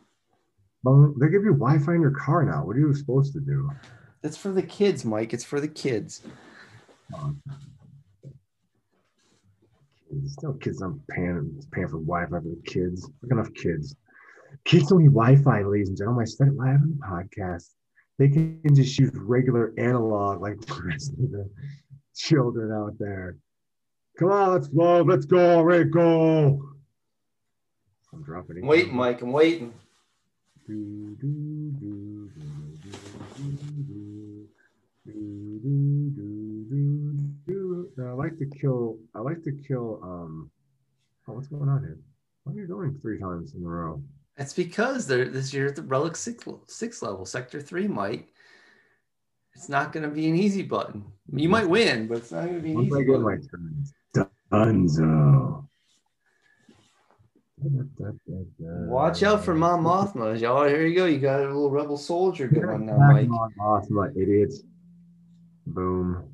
Boom. 0.84 1.16
They 1.18 1.28
give 1.28 1.44
you 1.44 1.52
Wi-Fi 1.52 1.94
in 1.94 2.00
your 2.00 2.12
car 2.12 2.44
now. 2.44 2.64
What 2.64 2.76
are 2.76 2.80
you 2.80 2.94
supposed 2.94 3.32
to 3.32 3.40
do? 3.40 3.70
It's 4.22 4.36
for 4.36 4.50
the 4.50 4.62
kids, 4.62 5.04
Mike. 5.04 5.32
It's 5.32 5.44
for 5.44 5.60
the 5.60 5.68
kids. 5.68 6.22
Um, 7.16 7.40
still 10.26 10.54
kids. 10.54 10.82
I'm 10.82 11.00
paying 11.10 11.60
paying 11.72 11.88
for 11.88 11.98
Wi-Fi 11.98 12.28
for 12.28 12.40
the 12.40 12.62
kids. 12.66 13.10
Look 13.22 13.32
enough 13.32 13.52
kids. 13.54 13.96
Kids 14.64 14.88
don't 14.88 15.02
need 15.02 15.12
Wi-Fi, 15.12 15.62
ladies 15.62 15.88
and 15.88 15.96
gentlemen. 15.96 16.22
I 16.22 16.26
said 16.26 16.48
it 16.48 16.56
live 16.56 16.80
on 16.82 16.98
the 16.98 17.06
podcast. 17.06 17.70
They 18.18 18.28
can 18.28 18.74
just 18.74 18.98
use 18.98 19.10
regular 19.14 19.74
analog 19.78 20.40
like 20.40 20.60
the 20.60 20.82
rest 20.82 21.12
of 21.12 21.30
the 21.30 21.50
children 22.14 22.72
out 22.72 22.98
there. 22.98 23.36
Come 24.18 24.30
on, 24.30 24.52
let's 24.52 24.68
love. 24.72 25.08
Let's 25.08 25.26
go, 25.26 25.60
Rico. 25.60 26.58
I'm 28.12 28.22
dropping. 28.22 28.58
I'm 28.58 28.66
waiting, 28.66 28.96
Mike. 28.96 29.20
I'm 29.20 29.32
waiting. 29.32 29.74
I 37.98 38.12
like 38.12 38.38
to 38.38 38.46
kill. 38.58 38.98
I 39.14 39.20
like 39.20 39.42
to 39.44 39.52
kill. 39.52 40.00
Um, 40.02 40.50
oh, 41.28 41.34
what's 41.34 41.48
going 41.48 41.68
on 41.68 41.80
here? 41.80 41.98
Why 42.44 42.54
are 42.54 42.56
you 42.56 42.66
going 42.66 42.98
three 43.02 43.18
times 43.18 43.54
in 43.54 43.62
a 43.62 43.68
row? 43.68 44.02
It's 44.38 44.54
because 44.54 45.06
they're 45.06 45.28
this 45.28 45.52
year 45.52 45.66
at 45.66 45.76
the 45.76 45.82
relic 45.82 46.16
six, 46.16 46.44
six 46.66 47.02
level, 47.02 47.26
sector 47.26 47.60
three, 47.60 47.86
Mike. 47.86 48.32
It's 49.54 49.68
not 49.68 49.92
going 49.92 50.08
to 50.08 50.14
be 50.14 50.28
an 50.28 50.36
easy 50.36 50.62
button. 50.62 51.04
You 51.32 51.48
might 51.48 51.68
win, 51.68 52.06
but 52.06 52.18
it's 52.18 52.30
not 52.30 52.44
going 52.44 52.56
to 52.56 52.60
be 52.62 52.70
an 52.70 52.76
Once 52.76 52.86
easy. 52.86 52.94
Once 52.94 53.00
I 53.00 53.04
get 53.04 53.12
button. 53.12 53.22
my 53.22 53.36
turns, 53.36 53.94
Dunzo. 54.52 55.66
Watch 57.58 59.22
out 59.22 59.44
for 59.44 59.54
Mon 59.54 59.82
Mothma. 59.82 60.38
Y'all, 60.38 60.64
here 60.68 60.86
you 60.86 60.94
go. 60.94 61.06
You 61.06 61.18
got 61.18 61.40
a 61.40 61.46
little 61.46 61.70
rebel 61.70 61.96
soldier 61.96 62.46
going 62.48 62.86
now, 62.86 62.98
Mike. 62.98 63.28
Mon 63.28 63.52
Mothma, 63.58 64.16
idiots. 64.16 64.62
Boom. 65.66 66.24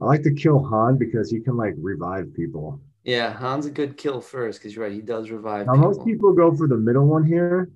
I 0.00 0.04
like 0.04 0.22
to 0.22 0.34
kill 0.34 0.62
Han 0.62 0.98
because 0.98 1.30
he 1.30 1.40
can 1.40 1.56
like 1.56 1.74
revive 1.78 2.32
people. 2.34 2.80
Yeah, 3.04 3.36
Han's 3.38 3.66
a 3.66 3.70
good 3.70 3.96
kill 3.96 4.20
first 4.20 4.58
because 4.58 4.74
you're 4.74 4.84
right. 4.84 4.92
He 4.92 5.00
does 5.00 5.30
revive 5.30 5.66
Now 5.66 5.74
most 5.74 6.04
people. 6.04 6.32
people 6.32 6.32
go 6.34 6.54
for 6.56 6.66
the 6.66 6.76
middle 6.76 7.06
one 7.06 7.24
here. 7.24 7.70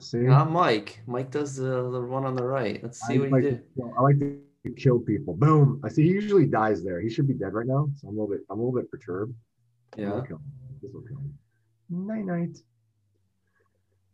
See, 0.00 0.18
Not 0.18 0.50
Mike. 0.50 1.02
Mike 1.06 1.30
does 1.32 1.56
the, 1.56 1.90
the 1.90 2.00
one 2.00 2.24
on 2.24 2.36
the 2.36 2.44
right. 2.44 2.80
Let's 2.82 3.02
I 3.02 3.08
see 3.08 3.18
what 3.18 3.32
like 3.32 3.42
he 3.42 3.50
to 3.50 3.56
did. 3.56 3.64
I 3.98 4.00
like 4.00 4.18
to 4.20 4.38
kill 4.76 4.98
people. 4.98 5.34
Boom. 5.34 5.80
I 5.84 5.88
see 5.88 6.02
he 6.04 6.10
usually 6.10 6.46
dies 6.46 6.82
there. 6.84 7.00
He 7.00 7.10
should 7.10 7.28
be 7.28 7.34
dead 7.34 7.54
right 7.54 7.66
now. 7.66 7.88
So 7.96 8.08
I'm 8.08 8.16
a 8.16 8.20
little 8.20 8.34
bit 8.34 8.44
I'm 8.50 8.58
a 8.58 8.62
little 8.62 8.80
bit 8.80 8.90
perturbed. 8.90 9.34
Yeah. 9.96 10.10
gonna 10.10 10.26
kill 10.26 10.36
him. 10.36 10.52
This 10.82 10.92
will 10.92 11.02
kill 11.02 11.18
him. 11.18 11.38
Night 11.90 12.24
night. 12.24 12.58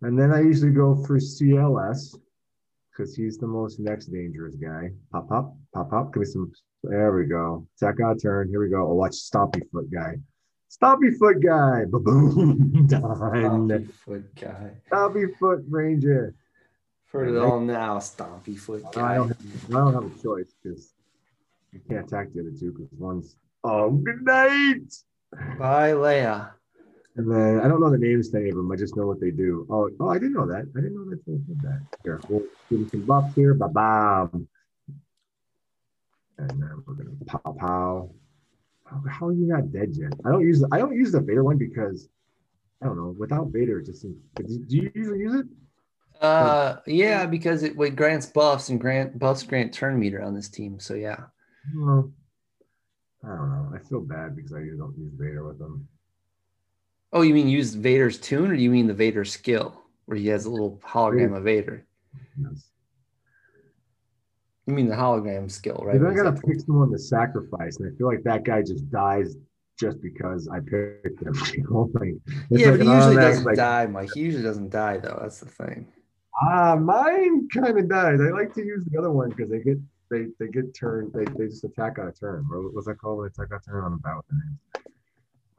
And 0.02 0.18
then 0.18 0.32
I 0.32 0.40
usually 0.40 0.70
go 0.70 0.94
for 1.06 1.18
CLS 1.18 2.16
because 2.90 3.14
he's 3.14 3.38
the 3.38 3.46
most 3.46 3.80
next 3.80 4.06
dangerous 4.06 4.54
guy. 4.54 4.90
Pop, 5.12 5.28
pop, 5.28 5.56
pop, 5.72 5.90
pop. 5.90 6.12
Give 6.12 6.20
me 6.20 6.26
some. 6.26 6.52
There 6.82 7.16
we 7.16 7.24
go. 7.24 7.66
Attack 7.76 8.00
out 8.00 8.20
turn. 8.20 8.48
Here 8.48 8.60
we 8.60 8.68
go. 8.68 8.86
Oh, 8.86 8.94
watch 8.94 9.12
Stompy 9.12 9.62
Foot 9.70 9.90
guy. 9.90 10.16
Stompy 10.70 11.16
Foot 11.16 11.42
guy. 11.42 11.84
Ba 11.86 11.98
boom. 11.98 12.86
Done. 12.86 13.02
Stompy 13.02 13.92
foot 13.92 14.34
guy. 14.40 14.70
Stompy 14.90 15.36
Foot 15.38 15.64
Ranger. 15.68 16.34
Heard 17.14 17.28
it 17.28 17.38
all 17.38 17.60
now. 17.60 17.98
Stompy 17.98 18.58
foot 18.58 18.84
I 18.96 19.14
don't, 19.14 19.28
have, 19.28 19.38
I 19.70 19.72
don't 19.72 19.94
have 19.94 20.04
a 20.04 20.20
choice 20.20 20.52
because 20.60 20.92
you 21.72 21.80
can't 21.88 22.04
attack 22.04 22.32
the 22.34 22.40
other 22.40 22.50
two 22.50 22.72
because 22.72 22.88
one's. 22.98 23.36
Oh, 23.62 23.92
good 23.92 24.22
night. 24.22 24.92
Bye, 25.56 25.92
Leia. 25.92 26.50
And 27.14 27.30
then 27.30 27.60
I 27.60 27.68
don't 27.68 27.80
know 27.80 27.88
the 27.88 27.98
names 27.98 28.30
to 28.30 28.38
any 28.38 28.50
of 28.50 28.56
them. 28.56 28.72
I 28.72 28.74
just 28.74 28.96
know 28.96 29.06
what 29.06 29.20
they 29.20 29.30
do. 29.30 29.64
Oh, 29.70 29.88
oh, 30.00 30.08
I 30.08 30.14
didn't 30.14 30.32
know 30.32 30.46
that. 30.46 30.66
I 30.76 30.80
didn't 30.80 30.96
know 30.96 31.08
that 31.08 31.24
they 31.24 31.34
did 31.34 31.60
that. 31.62 31.82
Here, 32.02 32.20
we'll 32.28 32.42
give 32.68 32.80
them 32.80 32.88
some 32.88 33.02
buffs 33.02 33.32
here. 33.36 33.54
Ba 33.54 33.68
bam. 33.68 34.48
And 36.38 36.50
then 36.50 36.82
we're 36.84 36.94
gonna 36.94 37.10
pow 37.26 37.52
pow. 37.52 38.10
How, 38.86 39.02
how 39.08 39.26
are 39.28 39.32
you 39.32 39.46
not 39.46 39.70
dead 39.70 39.90
yet? 39.92 40.14
I 40.24 40.30
don't 40.30 40.42
use 40.42 40.62
the, 40.62 40.68
I 40.72 40.78
don't 40.78 40.96
use 40.96 41.12
the 41.12 41.20
Vader 41.20 41.44
one 41.44 41.58
because 41.58 42.08
I 42.82 42.86
don't 42.86 42.96
know. 42.96 43.14
Without 43.16 43.52
Vader, 43.52 43.78
it 43.78 43.86
just 43.86 44.02
seems. 44.02 44.16
Do 44.34 44.44
you 44.76 44.90
usually 44.96 45.20
use 45.20 45.34
it? 45.36 45.46
Uh, 46.20 46.76
yeah, 46.86 47.26
because 47.26 47.62
it, 47.62 47.78
it 47.78 47.96
grants 47.96 48.26
buffs 48.26 48.68
and 48.68 48.80
grant 48.80 49.18
buffs 49.18 49.42
grant 49.42 49.72
turn 49.72 49.98
meter 49.98 50.22
on 50.22 50.34
this 50.34 50.48
team. 50.48 50.78
So 50.80 50.94
yeah. 50.94 51.24
I 53.24 53.28
don't 53.28 53.50
know. 53.50 53.72
I 53.74 53.78
feel 53.78 54.00
bad 54.00 54.36
because 54.36 54.52
I 54.52 54.60
don't 54.76 54.94
use 54.98 55.12
Vader 55.18 55.46
with 55.46 55.58
them. 55.58 55.88
Oh, 57.12 57.22
you 57.22 57.32
mean 57.32 57.48
use 57.48 57.74
Vader's 57.74 58.18
toon, 58.18 58.50
or 58.50 58.56
do 58.56 58.62
you 58.62 58.70
mean 58.70 58.86
the 58.86 58.94
Vader 58.94 59.24
skill, 59.24 59.80
where 60.06 60.18
he 60.18 60.28
has 60.28 60.46
a 60.46 60.50
little 60.50 60.80
hologram 60.84 61.36
of 61.36 61.44
Vader? 61.44 61.86
Yes. 62.36 62.70
You 64.66 64.74
mean 64.74 64.88
the 64.88 64.96
hologram 64.96 65.50
skill, 65.50 65.82
right? 65.84 66.00
Then 66.00 66.10
I 66.10 66.14
gotta 66.14 66.32
pick 66.32 66.60
someone 66.60 66.90
to 66.90 66.98
sacrifice, 66.98 67.76
and 67.78 67.92
I 67.92 67.96
feel 67.96 68.08
like 68.08 68.22
that 68.24 68.44
guy 68.44 68.62
just 68.62 68.90
dies 68.90 69.36
just 69.78 70.00
because 70.00 70.48
I 70.48 70.60
picked 70.60 71.22
him. 71.22 71.34
Like, 71.94 72.14
yeah, 72.50 72.70
like 72.70 72.78
but 72.78 72.86
he 72.86 72.92
usually 72.92 73.16
doesn't 73.16 73.44
like, 73.44 73.56
die, 73.56 73.86
Mike. 73.86 74.10
He 74.14 74.20
usually 74.20 74.42
doesn't 74.42 74.70
die, 74.70 74.98
though. 74.98 75.18
That's 75.20 75.40
the 75.40 75.46
thing. 75.46 75.92
Ah, 76.42 76.76
mine 76.76 77.48
kind 77.48 77.78
of 77.78 77.88
dies. 77.88 78.20
I 78.20 78.30
like 78.30 78.52
to 78.54 78.64
use 78.64 78.84
the 78.90 78.98
other 78.98 79.10
one 79.10 79.30
because 79.30 79.50
they 79.50 79.60
get 79.60 79.78
they 80.10 80.26
they 80.38 80.48
get 80.48 80.74
turned. 80.74 81.12
They, 81.12 81.24
they 81.36 81.46
just 81.48 81.64
attack 81.64 81.98
on 81.98 82.08
a 82.08 82.12
turn. 82.12 82.46
What 82.48 82.74
was 82.74 82.86
that 82.86 82.98
called? 82.98 83.18
When 83.18 83.28
they 83.28 83.42
attack 83.42 83.52
on 83.52 83.58
a 83.58 83.70
turn 83.70 83.84
on 83.84 83.92
the 83.92 83.98
bat 83.98 84.16
with 84.16 84.26
the 84.28 84.34
name. 84.34 84.58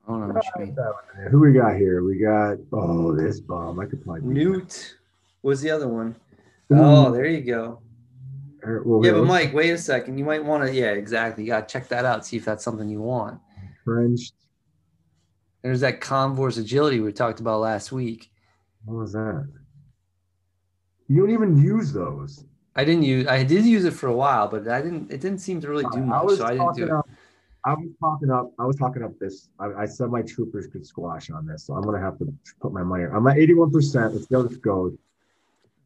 I 0.08 0.12
don't 0.12 0.28
know 0.28 0.34
what 0.34 0.46
you 0.60 0.66
mean. 0.66 0.76
Who 1.32 1.40
we 1.40 1.54
got 1.54 1.76
here? 1.78 2.04
We 2.04 2.18
got 2.18 2.58
oh 2.74 3.16
this 3.16 3.40
bomb. 3.40 3.80
I 3.80 3.86
could 3.86 4.04
probably 4.04 4.22
beat 4.22 4.44
Nute 4.44 4.96
was 5.42 5.62
the 5.62 5.70
other 5.72 5.88
one. 5.88 6.16
that. 6.70 6.80
Oh, 6.80 7.12
there 7.12 7.28
you 7.28 7.42
go. 7.42 7.80
Or- 8.64 8.82
well, 8.84 9.06
Yeah, 9.06 9.12
here, 9.12 9.22
but 9.22 9.28
Mike, 9.28 9.54
wait 9.54 9.70
a 9.70 9.78
second. 9.78 10.18
You 10.18 10.26
might 10.26 10.44
want 10.44 10.66
to. 10.66 10.74
Yeah, 10.74 10.92
exactly. 10.92 11.44
You 11.44 11.52
got 11.52 11.70
to 11.70 11.72
check 11.72 11.88
that 11.90 12.04
out. 12.04 12.26
See 12.26 12.38
if 12.38 12.46
that's 12.46 12.64
something 12.64 12.90
you 12.90 13.02
want. 13.02 13.40
Trenched. 13.84 14.34
There's 15.62 15.82
that 15.82 16.02
Convor's 16.02 16.58
agility 16.58 17.00
we 17.00 17.12
talked 17.12 17.40
about 17.40 17.60
last 17.62 17.92
week. 17.92 18.32
What 18.86 18.98
was 18.98 19.14
that? 19.14 19.48
You 21.08 21.22
don't 21.22 21.32
even 21.32 21.58
use 21.64 21.94
those. 21.94 22.46
I 22.76 22.84
didn't 22.84 23.04
use. 23.04 23.28
I 23.28 23.44
did 23.44 23.66
use 23.66 23.86
it 23.86 23.94
for 23.94 24.08
a 24.08 24.14
while, 24.14 24.48
but 24.48 24.68
I 24.68 24.82
didn't. 24.82 25.12
It 25.12 25.22
didn't 25.22 25.40
seem 25.40 25.62
to 25.62 25.70
really 25.70 25.86
do 25.94 26.02
much, 26.02 26.24
was 26.26 26.38
so 26.40 26.46
I 26.46 26.52
didn't 26.52 26.76
do 26.76 26.84
it. 26.84 26.92
up. 26.92 27.08
I 27.64 27.74
was 27.74 27.90
talking 28.00 28.32
up. 28.32 28.52
I 28.60 28.66
was 28.66 28.76
talking 28.76 29.02
up 29.04 29.18
this. 29.18 29.50
I, 29.60 29.84
I 29.84 29.86
said 29.86 30.10
my 30.10 30.22
troopers 30.22 30.68
could 30.68 30.86
squash 30.86 31.30
on 31.30 31.48
this, 31.48 31.64
so 31.64 31.74
I'm 31.74 31.84
gonna 31.84 32.02
have 32.02 32.18
to 32.20 32.34
put 32.60 32.74
my 32.74 32.84
money. 32.84 33.06
I'm 33.06 33.26
at 33.28 33.38
81. 33.38 33.72
percent 33.72 34.14
Let's 34.14 34.28
go 34.28 34.44
this 34.44 34.58
goes. 34.58 34.94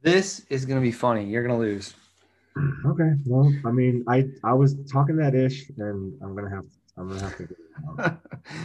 This 0.02 0.46
is 0.50 0.66
gonna 0.66 0.82
be 0.82 0.92
funny. 0.92 1.26
You're 1.26 1.44
gonna 1.44 1.60
lose. 1.60 1.94
Okay. 2.86 3.14
Well, 3.26 3.54
I 3.66 3.72
mean, 3.72 4.04
I 4.08 4.28
I 4.44 4.54
was 4.54 4.76
talking 4.92 5.16
that 5.18 5.36
ish, 5.36 5.70
and 5.78 6.18
I'm 6.22 6.36
gonna 6.36 6.50
have. 6.50 6.66
I'm 7.00 7.08
gonna 7.08 7.22
have 7.22 7.38
to. 7.38 7.44
Get 7.44 7.58
it 7.58 8.00
out. 8.00 8.18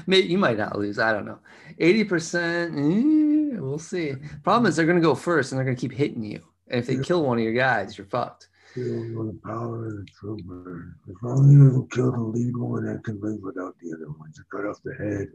Maybe 0.06 0.26
you 0.28 0.38
might 0.38 0.58
not 0.58 0.76
lose. 0.76 0.98
I 0.98 1.12
don't 1.12 1.24
know. 1.24 1.38
Eighty 1.78 2.02
percent. 2.04 2.74
We'll 2.74 3.78
see. 3.78 4.14
Problem 4.42 4.66
is 4.68 4.76
they're 4.76 4.86
gonna 4.86 5.00
go 5.00 5.14
first, 5.14 5.52
and 5.52 5.58
they're 5.58 5.64
gonna 5.64 5.76
keep 5.76 5.92
hitting 5.92 6.24
you. 6.24 6.40
And 6.68 6.80
if 6.80 6.86
they 6.86 6.98
kill 6.98 7.22
one 7.24 7.38
of 7.38 7.44
your 7.44 7.52
guys, 7.52 7.96
you're 7.96 8.06
fucked. 8.06 8.48
The 8.74 9.38
power 9.44 9.86
of 9.86 9.92
the 9.98 10.06
trooper. 10.18 10.96
If 11.06 11.16
only 11.22 11.54
you 11.54 11.88
kill 11.92 12.10
the 12.10 12.18
lead 12.18 12.56
one, 12.56 12.88
I 12.88 12.96
can 13.04 13.20
live 13.20 13.40
without 13.40 13.76
the 13.80 13.94
other 13.94 14.10
ones. 14.18 14.36
You 14.36 14.44
cut 14.50 14.66
off 14.68 14.82
the 14.82 14.94
head, 14.94 15.28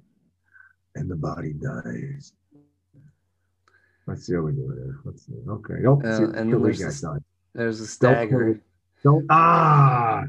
and 0.95 1.09
the 1.09 1.15
body 1.15 1.53
dies. 1.53 2.33
Let's 4.07 4.25
see 4.25 4.33
how 4.33 4.41
we 4.41 4.51
do 4.53 4.71
it. 4.71 5.07
Let's 5.07 5.25
see. 5.25 5.33
Okay. 5.47 5.75
Nope. 5.79 6.01
Uh, 6.03 6.17
see, 6.17 6.23
and 6.23 6.51
there's 6.51 6.79
guy 6.79 6.85
this- 6.87 7.01
done. 7.01 7.23
There's 7.53 7.79
a 7.79 7.87
stagger. 7.87 8.59
Don't 9.03 9.25
ah. 9.29 10.25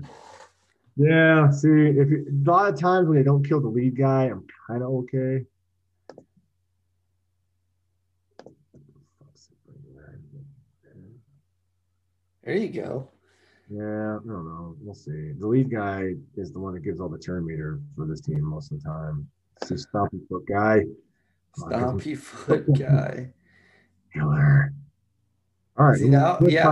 Yeah. 1.00 1.50
See, 1.50 1.68
if 1.68 2.10
you, 2.10 2.26
a 2.28 2.50
lot 2.50 2.68
of 2.68 2.78
times 2.78 3.08
when 3.08 3.16
they 3.16 3.24
don't 3.24 3.42
kill 3.42 3.60
the 3.60 3.68
lead 3.68 3.96
guy, 3.96 4.24
I'm 4.24 4.46
kind 4.66 4.82
of 4.82 4.90
okay. 4.90 5.46
There 12.44 12.56
you 12.56 12.68
go. 12.68 13.08
Yeah, 13.70 14.16
I 14.16 14.26
don't 14.26 14.26
know. 14.26 14.76
We'll 14.80 14.94
see. 14.94 15.32
The 15.38 15.46
lead 15.46 15.70
guy 15.70 16.16
is 16.36 16.52
the 16.52 16.58
one 16.58 16.74
that 16.74 16.80
gives 16.80 17.00
all 17.00 17.08
the 17.08 17.18
turn 17.18 17.46
meter 17.46 17.80
for 17.96 18.04
this 18.04 18.20
team 18.20 18.42
most 18.42 18.70
of 18.70 18.82
the 18.82 18.88
time. 18.88 19.26
A 19.62 19.78
stopping 19.78 20.20
foot 20.28 20.46
guy. 20.46 20.84
Stompy 21.56 22.16
foot 22.18 22.66
guy. 22.78 23.30
Killer. 24.12 24.74
All 25.78 25.86
right. 25.86 25.98
See 25.98 26.08
now? 26.08 26.36
let's 26.40 26.52
Yeah. 26.52 26.64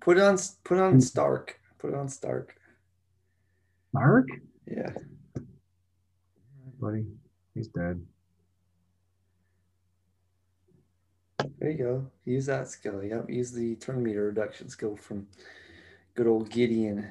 Put 0.00 0.18
on. 0.18 0.38
Put 0.64 0.78
on 0.78 0.92
hmm. 0.94 1.00
Stark. 1.00 1.60
Put 1.78 1.90
it 1.90 1.96
on 1.96 2.08
Stark. 2.08 2.57
Mark? 3.92 4.26
Yeah. 4.70 4.90
Buddy. 6.80 7.06
He's 7.54 7.68
dead. 7.68 8.00
There 11.58 11.70
you 11.70 11.78
go. 11.78 12.06
Use 12.24 12.46
that 12.46 12.68
skill. 12.68 13.02
Yep. 13.02 13.30
Use 13.30 13.52
the 13.52 13.74
turn 13.76 14.02
meter 14.02 14.26
reduction 14.26 14.68
skill 14.68 14.96
from 14.96 15.26
good 16.14 16.26
old 16.26 16.50
Gideon. 16.50 17.08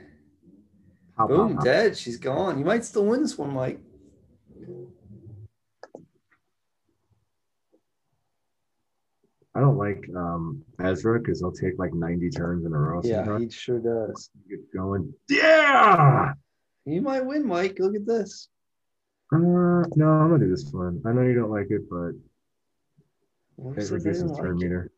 Pow, 1.17 1.27
Boom, 1.27 1.57
pow. 1.57 1.63
dead. 1.63 1.97
She's 1.97 2.17
gone. 2.17 2.59
You 2.59 2.65
might 2.65 2.85
still 2.85 3.05
win 3.05 3.21
this 3.21 3.37
one, 3.37 3.53
Mike. 3.53 3.79
I 9.55 9.59
don't 9.59 9.77
like 9.77 10.07
um, 10.15 10.61
Ezra 10.79 11.19
because 11.19 11.39
he'll 11.39 11.51
take 11.51 11.79
like 11.79 11.93
90 11.93 12.29
turns 12.29 12.65
in 12.65 12.73
a 12.73 12.77
row. 12.77 13.01
Yeah, 13.03 13.23
sometimes. 13.25 13.43
he 13.55 13.59
sure 13.59 13.79
does. 13.79 14.29
Get 14.47 14.59
going. 14.71 15.11
Yeah. 15.29 16.33
You 16.87 17.01
might 17.01 17.25
win, 17.25 17.45
Mike. 17.45 17.79
Look 17.79 17.95
at 17.95 18.05
this. 18.05 18.47
Uh, 19.33 19.37
no, 19.97 20.07
I'm 20.07 20.29
gonna 20.29 20.39
do 20.39 20.49
this 20.49 20.71
one. 20.71 21.01
I 21.05 21.11
know 21.11 21.21
you 21.21 21.35
don't 21.35 21.51
like 21.51 21.69
it, 21.69 21.81
but 21.89 22.13
it 23.75 23.91
reduces 23.91 24.31
turn 24.37 24.53
like 24.53 24.63
meter. 24.63 24.91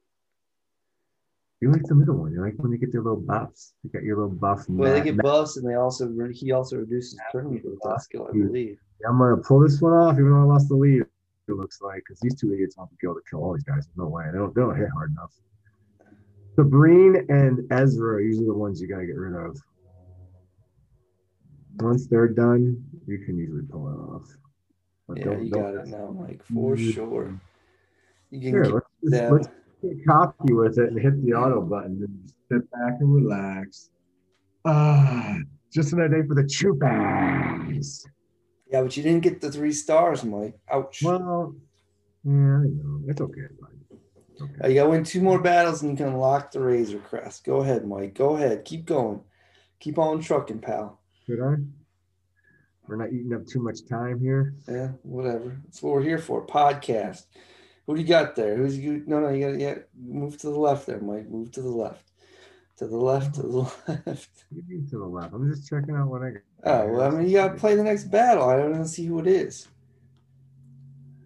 You 1.62 1.72
like 1.72 1.82
the 1.84 1.96
middle 1.96 2.16
one. 2.16 2.32
You 2.32 2.42
like 2.42 2.54
when 2.58 2.70
they 2.70 2.78
get 2.78 2.92
their 2.92 3.02
little 3.02 3.20
buffs. 3.20 3.74
You 3.84 3.90
got 3.90 4.04
your 4.04 4.18
little 4.18 4.30
buff. 4.30 4.70
Well, 4.70 4.94
they 4.94 5.02
get 5.02 5.16
mat- 5.16 5.24
buffs, 5.24 5.58
and 5.58 5.68
they 5.68 5.74
also 5.74 6.14
he 6.32 6.52
also 6.52 6.78
reduces 6.78 7.20
turn 7.32 7.52
meter 7.52 7.70
with 7.70 8.02
skill, 8.04 8.28
I 8.30 8.34
believe. 8.34 8.78
I'm 9.08 9.18
gonna 9.18 9.38
pull 9.38 9.60
this 9.60 9.82
one 9.82 9.94
off, 9.94 10.14
even 10.14 10.30
though 10.32 10.42
I 10.42 10.44
lost 10.44 10.70
the 10.70 10.76
lead. 10.76 11.02
It 11.48 11.54
looks 11.54 11.82
like 11.82 12.04
because 12.08 12.20
these 12.20 12.36
two 12.40 12.54
idiots 12.54 12.78
won't 12.78 12.92
be 13.00 13.08
able 13.08 13.16
to 13.16 13.22
kill 13.28 13.44
all 13.44 13.54
these 13.54 13.64
guys. 13.64 13.88
There's 13.88 13.98
no 13.98 14.08
way. 14.10 14.26
They 14.32 14.38
don't. 14.38 14.54
They 14.54 14.62
don't 14.62 14.78
hit 14.78 14.90
hard 14.94 15.10
enough. 15.10 15.34
Sabine 16.56 17.26
and 17.30 17.66
Ezra 17.72 18.18
are 18.18 18.22
usually 18.22 18.46
the 18.46 18.54
ones 18.54 18.80
you 18.80 18.88
gotta 18.88 19.08
get 19.08 19.16
rid 19.18 19.34
of. 19.34 19.58
Once 21.82 22.08
they're 22.08 22.28
done, 22.28 22.84
you 23.08 23.20
can 23.20 23.38
usually 23.38 23.64
pull 23.64 23.88
it 23.88 23.94
off. 24.14 24.28
But 25.08 25.18
Yeah, 25.18 25.24
don't- 25.26 25.46
you 25.46 25.52
don't- 25.52 25.62
got 25.76 25.76
it 25.76 25.88
now, 25.88 26.12
Mike, 26.12 26.44
for 26.44 26.76
sure. 26.78 27.40
You 28.30 28.40
can 28.42 28.50
Here, 28.52 28.64
get 28.64 28.74
let's, 28.74 28.86
just, 29.04 29.32
let's 29.32 29.48
get 29.82 30.06
cocky 30.08 30.54
with 30.54 30.78
it 30.78 30.90
and 30.92 31.00
hit 31.00 31.24
the 31.26 31.34
auto 31.34 31.62
button 31.62 32.04
and 32.04 32.32
sit 32.52 32.70
back 32.72 32.98
and 33.00 33.14
relax. 33.14 33.90
Ah, 34.66 35.38
just 35.72 35.94
another 35.94 36.22
day 36.22 36.28
for 36.28 36.36
the 36.36 36.46
troopers. 36.48 38.06
Yeah, 38.72 38.82
but 38.84 38.96
you 38.96 39.02
didn't 39.04 39.24
get 39.24 39.42
the 39.42 39.52
three 39.52 39.72
stars, 39.72 40.24
Mike. 40.24 40.60
Ouch. 40.70 41.02
Well, 41.04 41.56
yeah, 42.24 42.32
I 42.32 42.64
know. 42.68 43.02
It's 43.08 43.22
okay. 43.22 43.42
bud. 43.60 43.70
It's 44.32 44.42
okay. 44.42 44.54
Uh, 44.64 44.68
You 44.68 44.76
got 44.76 44.84
to 44.84 44.90
win 44.90 45.04
two 45.04 45.22
more 45.22 45.42
battles 45.42 45.82
and 45.82 45.90
you 45.92 45.98
can 45.98 46.08
unlock 46.14 46.52
the 46.52 46.60
Razor 46.60 47.00
Crest. 47.00 47.46
Go 47.46 47.62
ahead, 47.62 47.88
Mike. 47.88 48.14
Go 48.14 48.36
ahead. 48.36 48.64
Keep 48.66 48.86
going. 48.86 49.22
Keep 49.80 49.98
on 49.98 50.20
trucking, 50.20 50.60
pal. 50.60 50.99
Should 51.30 51.42
I? 51.42 51.58
We're 52.88 52.96
not 52.96 53.14
eating 53.14 53.36
up 53.36 53.46
too 53.46 53.62
much 53.62 53.88
time 53.88 54.20
here. 54.20 54.56
Yeah, 54.68 54.94
whatever. 55.04 55.62
That's 55.64 55.80
what 55.84 55.94
we're 55.94 56.02
here 56.02 56.18
for. 56.18 56.44
Podcast. 56.44 57.28
Who 57.86 57.94
do 57.94 58.02
you 58.02 58.08
got 58.08 58.36
there? 58.36 58.56
Who's 58.56 58.80
you? 58.80 59.04
No, 59.06 59.20
no, 59.20 59.30
you 59.30 59.46
got 59.46 59.52
to 59.52 59.60
yeah. 59.60 59.76
Move 59.96 60.40
to 60.40 60.48
the 60.48 60.60
left 60.60 60.88
there, 60.88 61.00
Mike. 61.00 61.30
Move 61.30 61.52
to 61.52 61.62
the 61.62 61.70
left. 61.70 62.10
To 62.78 62.88
the 62.88 62.98
left. 62.98 63.36
To 63.36 63.44
the 63.44 63.48
left. 64.08 64.44
You 64.50 64.64
mean 64.68 64.88
to 64.90 64.98
the 64.98 65.06
left. 65.06 65.36
I'm 65.36 65.48
just 65.54 65.70
checking 65.70 65.96
out 65.96 66.08
what 66.08 66.24
I 66.24 66.32
got. 66.32 66.42
Oh 66.64 66.88
well, 66.94 67.02
I 67.04 67.10
mean, 67.12 67.28
you 67.28 67.34
got 67.34 67.50
to 67.50 67.60
play 67.60 67.76
the 67.76 67.84
next 67.84 68.06
battle. 68.06 68.50
I 68.50 68.58
don't 68.58 68.72
know. 68.72 68.84
See 68.86 69.06
who 69.06 69.20
it 69.20 69.28
is. 69.28 69.68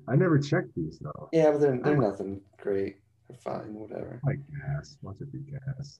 I 0.10 0.18
never 0.18 0.38
checked 0.38 0.76
these 0.76 0.99
though. 0.99 1.30
Yeah, 1.32 1.51
but 1.51 1.62
they're 1.62 1.80
they're 1.82 1.95
nothing 1.95 2.41
great. 2.58 2.97
Fine, 3.39 3.74
whatever. 3.74 4.20
Like 4.26 4.39
gas. 4.49 4.97
Watch 5.01 5.22
it 5.22 5.32
be 5.32 5.49
gas. 5.49 5.99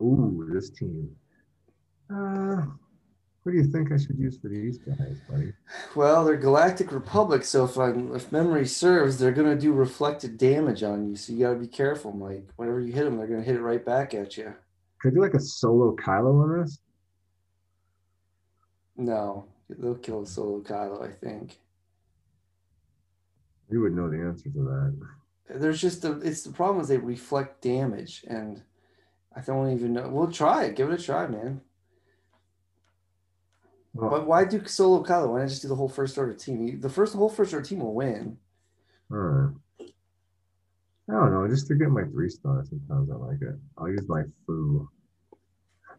Ooh, 0.00 0.48
this 0.50 0.70
team. 0.70 1.14
Uh, 2.08 2.62
what 3.42 3.52
do 3.52 3.58
you 3.58 3.64
think 3.64 3.90
I 3.90 3.96
should 3.96 4.18
use 4.18 4.38
for 4.38 4.48
these 4.48 4.78
guys, 4.78 5.18
buddy? 5.28 5.52
Well, 5.96 6.24
they're 6.24 6.36
Galactic 6.36 6.92
Republic, 6.92 7.44
so 7.44 7.64
if 7.64 7.76
I 7.76 7.90
if 8.14 8.30
memory 8.30 8.66
serves, 8.66 9.18
they're 9.18 9.32
gonna 9.32 9.56
do 9.56 9.72
reflected 9.72 10.38
damage 10.38 10.84
on 10.84 11.08
you. 11.08 11.16
So 11.16 11.32
you 11.32 11.40
gotta 11.40 11.58
be 11.58 11.66
careful, 11.66 12.12
Mike. 12.12 12.48
Whenever 12.56 12.80
you 12.80 12.92
hit 12.92 13.04
them, 13.04 13.16
they're 13.16 13.26
gonna 13.26 13.42
hit 13.42 13.56
it 13.56 13.62
right 13.62 13.84
back 13.84 14.14
at 14.14 14.36
you. 14.36 14.54
Could 15.00 15.12
I 15.12 15.14
do 15.14 15.20
like 15.20 15.34
a 15.34 15.40
solo 15.40 15.96
Kylo 15.96 16.42
on 16.42 16.62
this? 16.62 16.78
No, 18.96 19.46
they'll 19.68 19.96
kill 19.96 20.24
Solo 20.24 20.60
Kylo. 20.60 21.02
I 21.02 21.12
think. 21.12 21.58
You 23.70 23.80
would 23.80 23.96
know 23.96 24.08
the 24.08 24.18
answer 24.18 24.50
to 24.50 24.62
that. 25.48 25.58
There's 25.58 25.80
just 25.80 26.02
the 26.02 26.20
it's 26.20 26.44
the 26.44 26.52
problem 26.52 26.80
is 26.80 26.88
they 26.88 26.98
reflect 26.98 27.60
damage, 27.62 28.24
and 28.28 28.62
I 29.34 29.40
don't 29.40 29.72
even 29.72 29.94
know. 29.94 30.08
We'll 30.08 30.30
try 30.30 30.66
it. 30.66 30.76
Give 30.76 30.90
it 30.90 31.00
a 31.00 31.02
try, 31.02 31.26
man. 31.26 31.60
Well, 33.94 34.10
But 34.10 34.26
why 34.26 34.44
do 34.44 34.64
solo 34.66 35.04
Kylo? 35.04 35.32
Why 35.32 35.40
not 35.40 35.48
just 35.48 35.62
do 35.62 35.68
the 35.68 35.74
whole 35.76 35.88
first 35.88 36.16
order 36.18 36.32
team? 36.34 36.62
You- 36.66 36.78
The 36.78 36.88
first 36.88 37.14
whole 37.14 37.28
first 37.28 37.52
order 37.52 37.64
team 37.64 37.80
will 37.80 37.94
win. 37.94 38.38
right. 39.08 39.52
I 41.08 41.14
don't 41.14 41.32
know. 41.32 41.46
Just 41.48 41.66
to 41.66 41.74
get 41.74 41.90
my 41.90 42.04
three 42.04 42.30
stars, 42.30 42.70
sometimes 42.70 43.10
I 43.10 43.16
like 43.16 43.42
it. 43.42 43.56
I'll 43.76 43.88
use 43.88 44.08
my 44.08 44.22
foo. 44.46 44.88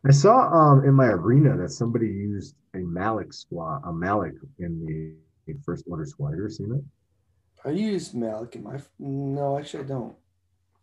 I 0.08 0.12
saw 0.12 0.48
um 0.50 0.84
in 0.86 0.94
my 0.94 1.08
arena 1.08 1.56
that 1.58 1.70
somebody 1.70 2.08
used 2.08 2.56
a 2.74 2.80
Malak 2.80 3.32
squad, 3.34 3.82
a 3.86 3.94
Malak 3.94 4.34
in 4.60 4.72
the, 4.86 5.54
first 5.66 5.84
order 5.88 6.06
squad. 6.06 6.32
You 6.32 6.38
ever 6.39 6.50
seen 6.50 6.74
it? 6.74 6.84
I 7.68 7.72
use 7.72 8.14
Malak 8.14 8.56
in 8.56 8.64
my 8.64 8.80
no, 8.98 9.58
actually 9.60 9.84
I 9.84 9.88
don't. 9.88 10.16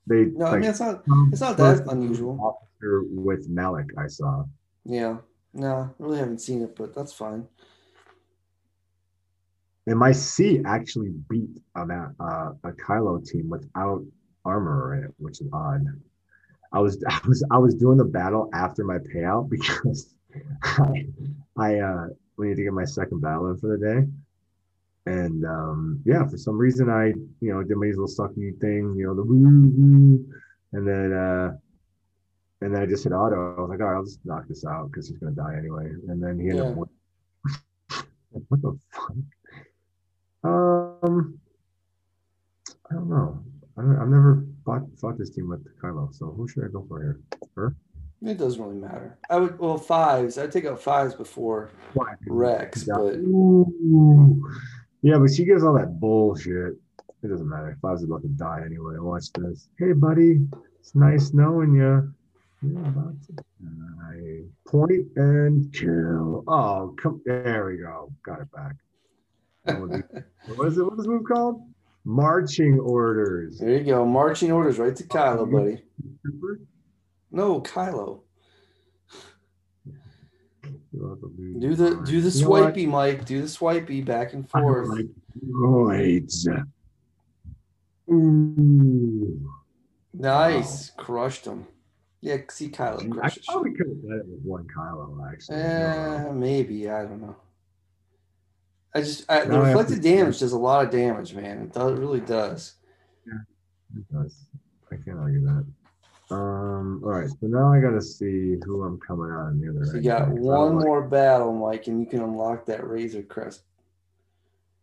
They 0.06 0.26
No, 0.26 0.46
I 0.46 0.58
mean 0.58 0.70
it's 0.70 0.80
not 0.80 1.02
it's 1.32 1.40
not 1.40 1.56
that 1.56 1.86
unusual. 1.90 2.38
Officer 2.40 3.02
with 3.10 3.48
Malak, 3.48 3.86
I 3.98 4.06
saw. 4.06 4.44
Yeah. 4.84 5.18
No, 5.52 5.68
I 5.68 5.90
really 5.98 6.18
haven't 6.18 6.40
seen 6.40 6.62
it, 6.62 6.74
but 6.76 6.94
that's 6.94 7.12
fine. 7.12 7.48
And 9.86 9.98
my 9.98 10.12
C 10.12 10.62
actually 10.64 11.10
beat 11.28 11.50
a, 11.76 11.80
uh, 11.82 12.52
a 12.64 12.72
Kylo 12.72 13.24
team 13.26 13.48
without 13.48 14.04
armor 14.44 14.94
in 14.96 15.04
it, 15.04 15.14
which 15.18 15.40
is 15.40 15.48
odd. 15.52 15.84
I 16.72 16.80
was 16.80 17.02
I 17.08 17.20
was 17.26 17.44
I 17.50 17.58
was 17.58 17.74
doing 17.74 17.98
the 17.98 18.04
battle 18.04 18.50
after 18.54 18.84
my 18.84 18.98
payout 18.98 19.48
because 19.50 20.14
I 20.62 21.06
I 21.56 21.78
uh 21.80 22.06
needed 22.38 22.56
to 22.56 22.62
get 22.64 22.72
my 22.72 22.84
second 22.84 23.20
battle 23.20 23.50
in 23.50 23.58
for 23.58 23.76
the 23.76 23.84
day. 23.84 24.06
And 25.06 25.44
um 25.44 26.02
yeah, 26.04 26.26
for 26.26 26.36
some 26.36 26.58
reason 26.58 26.90
I, 26.90 27.06
you 27.40 27.52
know, 27.52 27.62
did 27.62 27.76
my 27.76 27.86
little 27.86 28.06
sucky 28.06 28.58
thing, 28.60 28.94
you 28.96 29.06
know, 29.06 29.14
the 29.14 29.22
woo 29.24 29.72
woo, 29.76 30.26
and 30.72 30.86
then 30.86 31.12
uh 31.12 31.56
and 32.60 32.74
then 32.74 32.82
I 32.82 32.86
just 32.86 33.04
hit 33.04 33.12
auto. 33.12 33.56
I 33.56 33.60
was 33.60 33.70
like, 33.70 33.80
all 33.80 33.86
right, 33.86 33.96
I'll 33.96 34.04
just 34.04 34.20
knock 34.24 34.46
this 34.48 34.64
out 34.64 34.90
because 34.90 35.08
he's 35.08 35.18
gonna 35.18 35.32
die 35.34 35.56
anyway. 35.58 35.90
And 36.08 36.22
then 36.22 36.38
he 36.38 36.50
ended 36.50 36.66
Yeah. 36.66 36.82
up 36.82 36.88
what 38.48 38.62
the 38.62 38.78
fuck? 38.92 39.12
Um, 40.42 41.38
I 42.90 42.94
don't 42.94 43.08
know. 43.10 43.42
I 43.76 43.80
I've 43.82 44.08
never 44.08 44.44
fought, 44.64 44.82
fought 45.00 45.18
this 45.18 45.30
team 45.30 45.48
with 45.48 45.64
Kylo, 45.80 46.12
so 46.14 46.26
who 46.26 46.48
should 46.48 46.64
I 46.64 46.68
go 46.68 46.84
for 46.88 47.00
here? 47.02 47.20
Her? 47.56 47.74
It 48.22 48.36
doesn't 48.38 48.62
really 48.62 48.76
matter. 48.76 49.16
I 49.30 49.38
would 49.38 49.58
well 49.58 49.78
fives. 49.78 50.36
I'd 50.38 50.52
take 50.52 50.66
out 50.66 50.80
fives 50.80 51.14
before 51.14 51.70
Why? 51.94 52.14
Rex, 52.26 52.86
Yeah. 52.86 52.94
but 52.96 53.14
Ooh. 53.16 54.42
Yeah, 55.02 55.18
but 55.18 55.30
she 55.32 55.44
gives 55.46 55.64
all 55.64 55.72
that 55.74 55.98
bullshit. 55.98 56.74
It 57.22 57.28
doesn't 57.28 57.48
matter. 57.48 57.70
If 57.70 57.84
I 57.84 57.92
was 57.92 58.02
about 58.04 58.22
to 58.22 58.28
die 58.28 58.62
anyway, 58.64 58.96
watch 58.98 59.32
this. 59.32 59.68
Hey, 59.78 59.92
buddy, 59.92 60.40
it's 60.78 60.94
nice 60.94 61.32
knowing 61.32 61.74
you. 61.74 62.12
To 62.60 63.14
Point 64.66 65.06
and 65.16 65.72
kill. 65.72 66.44
Oh, 66.46 66.94
come. 67.00 67.20
There 67.24 67.66
we 67.66 67.78
go. 67.78 68.12
Got 68.24 68.40
it 68.42 68.52
back. 68.52 68.76
That 69.64 69.80
would 69.80 69.90
be- 69.92 70.20
what 70.54 70.68
is 70.68 70.78
it? 70.78 70.82
What 70.82 70.92
is 70.92 70.98
this 70.98 71.06
move 71.06 71.24
called? 71.26 71.62
Marching 72.04 72.78
orders. 72.78 73.58
there 73.58 73.70
you 73.78 73.84
go. 73.84 74.04
Marching 74.06 74.52
orders 74.52 74.78
right 74.78 74.94
to 74.96 75.04
Kylo, 75.04 75.50
buddy. 75.50 75.82
No, 77.30 77.60
Kylo. 77.60 78.20
You'll 80.92 81.10
have 81.10 81.20
to 81.20 81.32
lose 81.38 81.60
Do 81.60 81.74
the 81.76 82.02
do 82.04 82.20
the 82.20 82.30
You 82.30 82.42
know 82.44 82.50
what? 82.50 82.62
swipey, 82.62 82.86
Mike. 82.86 83.24
Do 83.24 83.40
the 83.42 83.48
swipey 83.48 84.00
back 84.02 84.32
and 84.32 84.46
I 84.54 84.60
forth. 84.60 84.88
like 84.88 85.06
droids. 85.46 86.46
Ooh. 88.10 89.50
Nice. 90.12 90.90
Crushed 90.90 91.44
him. 91.44 91.66
Yeah, 92.22 92.36
see 92.50 92.68
Kylo 92.68 93.02
I 93.02 93.08
crushes. 93.08 93.46
probably 93.46 93.72
could 93.72 93.88
have 93.88 94.02
done 94.02 94.18
it 94.20 94.26
with 94.26 94.40
one 94.42 94.66
Kylo, 94.76 95.32
actually. 95.32 95.56
Eh, 95.56 96.30
maybe. 96.32 96.90
I 96.90 97.02
don't 97.04 97.22
know. 97.22 97.36
I 98.94 99.00
just 99.00 99.30
I, 99.30 99.44
the 99.44 99.54
I 99.56 99.68
reflected 99.68 100.02
damage 100.02 100.40
does 100.40 100.52
a 100.52 100.58
lot 100.58 100.84
of 100.84 100.90
damage, 100.90 101.32
man. 101.34 101.62
It 101.62 101.72
does, 101.72 101.92
it 101.92 102.00
really 102.00 102.20
does. 102.20 102.74
Yeah, 103.26 103.38
It 103.98 104.12
does. 104.12 104.36
I 104.92 104.96
can't 104.96 105.18
argue 105.18 105.40
that. 105.46 105.64
Um, 106.34 107.00
all 107.04 107.10
right, 107.10 107.28
so 107.28 107.36
now 107.42 107.72
I 107.72 107.80
gotta 107.80 108.02
see 108.02 108.56
who 108.64 108.82
I'm 108.84 108.98
coming 109.00 109.30
on 109.30 109.60
the 109.60 109.70
other 109.70 109.84
So 109.86 109.96
you 109.96 110.02
got 110.02 110.28
one 110.28 110.76
like- 110.76 110.84
more 110.86 111.02
battle, 111.02 111.52
Mike, 111.52 111.86
and 111.88 112.00
you 112.00 112.06
can 112.06 112.20
unlock 112.20 112.66
that 112.66 112.86
Razor 112.86 113.22
Crest. 113.22 113.62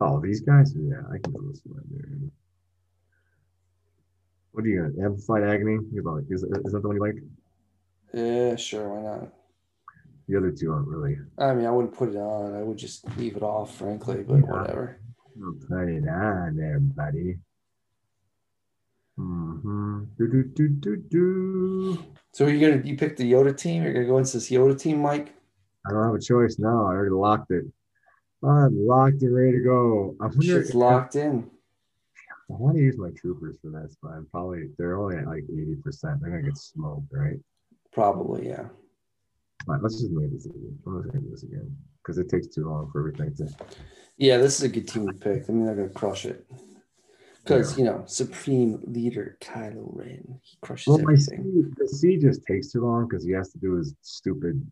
Oh, 0.01 0.19
these 0.19 0.41
guys? 0.41 0.73
Yeah, 0.75 1.01
I 1.09 1.17
can 1.19 1.33
do 1.33 1.49
this 1.51 1.61
one, 1.65 1.83
dude. 1.89 2.31
What 4.57 4.65
are 4.65 4.69
you 4.69 4.81
gonna 4.91 5.05
amplified 5.05 5.43
agony? 5.43 5.77
You 5.93 6.01
like 6.01 6.23
is, 6.31 6.41
is 6.41 6.71
that 6.73 6.81
the 6.81 6.87
one 6.87 6.95
you 6.95 7.01
like? 7.03 7.15
Yeah, 8.11 8.55
sure, 8.55 8.89
why 8.89 9.01
not? 9.03 9.31
The 10.27 10.35
other 10.35 10.49
two 10.49 10.71
aren't 10.71 10.87
really. 10.87 11.15
I 11.37 11.53
mean, 11.53 11.67
I 11.67 11.69
wouldn't 11.69 11.93
put 11.95 12.09
it 12.09 12.15
on. 12.15 12.55
I 12.55 12.63
would 12.63 12.75
just 12.79 13.05
leave 13.19 13.35
it 13.37 13.43
off, 13.43 13.75
frankly, 13.77 14.23
but 14.27 14.37
Yeah. 14.37 14.41
whatever. 14.41 14.99
I'll 15.45 15.53
put 15.53 15.87
it 15.89 16.07
on 16.09 16.55
there, 16.55 16.79
buddy. 16.79 17.37
Mm-hmm. 19.19 20.03
Do 20.17 20.27
do 20.27 20.43
do 20.45 20.67
do 20.69 20.95
do. 21.07 22.03
So 22.33 22.45
are 22.45 22.49
you 22.49 22.59
gonna 22.67 22.81
you 22.83 22.97
pick 22.97 23.15
the 23.15 23.31
Yoda 23.31 23.55
team? 23.55 23.83
You're 23.83 23.93
gonna 23.93 24.07
go 24.07 24.17
into 24.17 24.33
this 24.37 24.49
Yoda 24.49 24.75
team, 24.79 25.03
Mike? 25.03 25.35
I 25.87 25.91
don't 25.93 26.03
have 26.03 26.15
a 26.15 26.19
choice 26.19 26.57
now. 26.57 26.87
I 26.87 26.95
already 26.95 27.11
locked 27.11 27.51
it. 27.51 27.65
I'm 28.43 28.87
locked 28.87 29.21
and 29.21 29.35
ready 29.35 29.51
to 29.51 29.63
go. 29.63 30.15
I 30.19 30.25
wonder 30.25 30.41
Shit's 30.41 30.69
if- 30.69 30.75
locked 30.75 31.15
in. 31.15 31.47
I 32.49 32.53
want 32.53 32.77
to 32.77 32.81
use 32.81 32.97
my 32.97 33.09
troopers 33.11 33.57
for 33.61 33.69
this, 33.69 33.97
but 34.01 34.13
I'm 34.13 34.25
probably 34.31 34.69
they're 34.77 34.97
only 34.97 35.17
at 35.17 35.27
like 35.27 35.43
80%. 35.43 36.21
They're 36.21 36.29
gonna 36.31 36.43
get 36.43 36.57
smoked, 36.57 37.07
right? 37.11 37.39
Probably, 37.91 38.47
yeah. 38.47 38.67
All 39.67 39.73
right, 39.73 39.83
let's 39.83 39.99
just 39.99 40.11
make 40.11 40.31
this 40.31 40.45
again. 40.45 40.77
I'm 40.85 41.01
just 41.03 41.13
gonna 41.13 41.25
do 41.25 41.31
this 41.31 41.43
again. 41.43 41.75
Because 42.01 42.17
it 42.17 42.29
takes 42.29 42.47
too 42.47 42.69
long 42.69 42.89
for 42.91 42.99
everything 42.99 43.35
to 43.35 43.53
Yeah, 44.17 44.37
this 44.37 44.55
is 44.57 44.63
a 44.63 44.69
good 44.69 44.87
team 44.87 45.07
to 45.07 45.13
pick. 45.13 45.49
I 45.49 45.51
mean, 45.51 45.65
they're 45.65 45.75
gonna 45.75 45.89
crush 45.89 46.25
it. 46.25 46.45
Because 47.43 47.77
you 47.77 47.83
know, 47.83 48.03
Supreme 48.07 48.81
Leader 48.85 49.37
Kylo 49.41 49.89
Ren, 49.93 50.39
he 50.41 50.57
crushes 50.61 50.87
Well, 50.87 50.99
my 50.99 51.15
C, 51.15 51.33
everything. 51.33 51.73
the 51.77 51.87
C 51.87 52.17
just 52.17 52.45
takes 52.45 52.71
too 52.71 52.81
long 52.81 53.07
because 53.07 53.25
he 53.25 53.31
has 53.31 53.51
to 53.51 53.57
do 53.57 53.73
his 53.73 53.93
stupid 54.01 54.65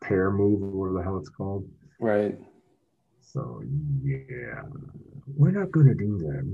pair 0.00 0.30
move 0.30 0.62
or 0.62 0.70
whatever 0.70 0.98
the 0.98 1.04
hell 1.04 1.18
it's 1.18 1.28
called. 1.28 1.68
Right. 2.00 2.38
So 3.20 3.62
yeah, 4.02 4.62
we're 5.36 5.50
not 5.50 5.70
gonna 5.70 5.94
do 5.94 6.18
that. 6.18 6.44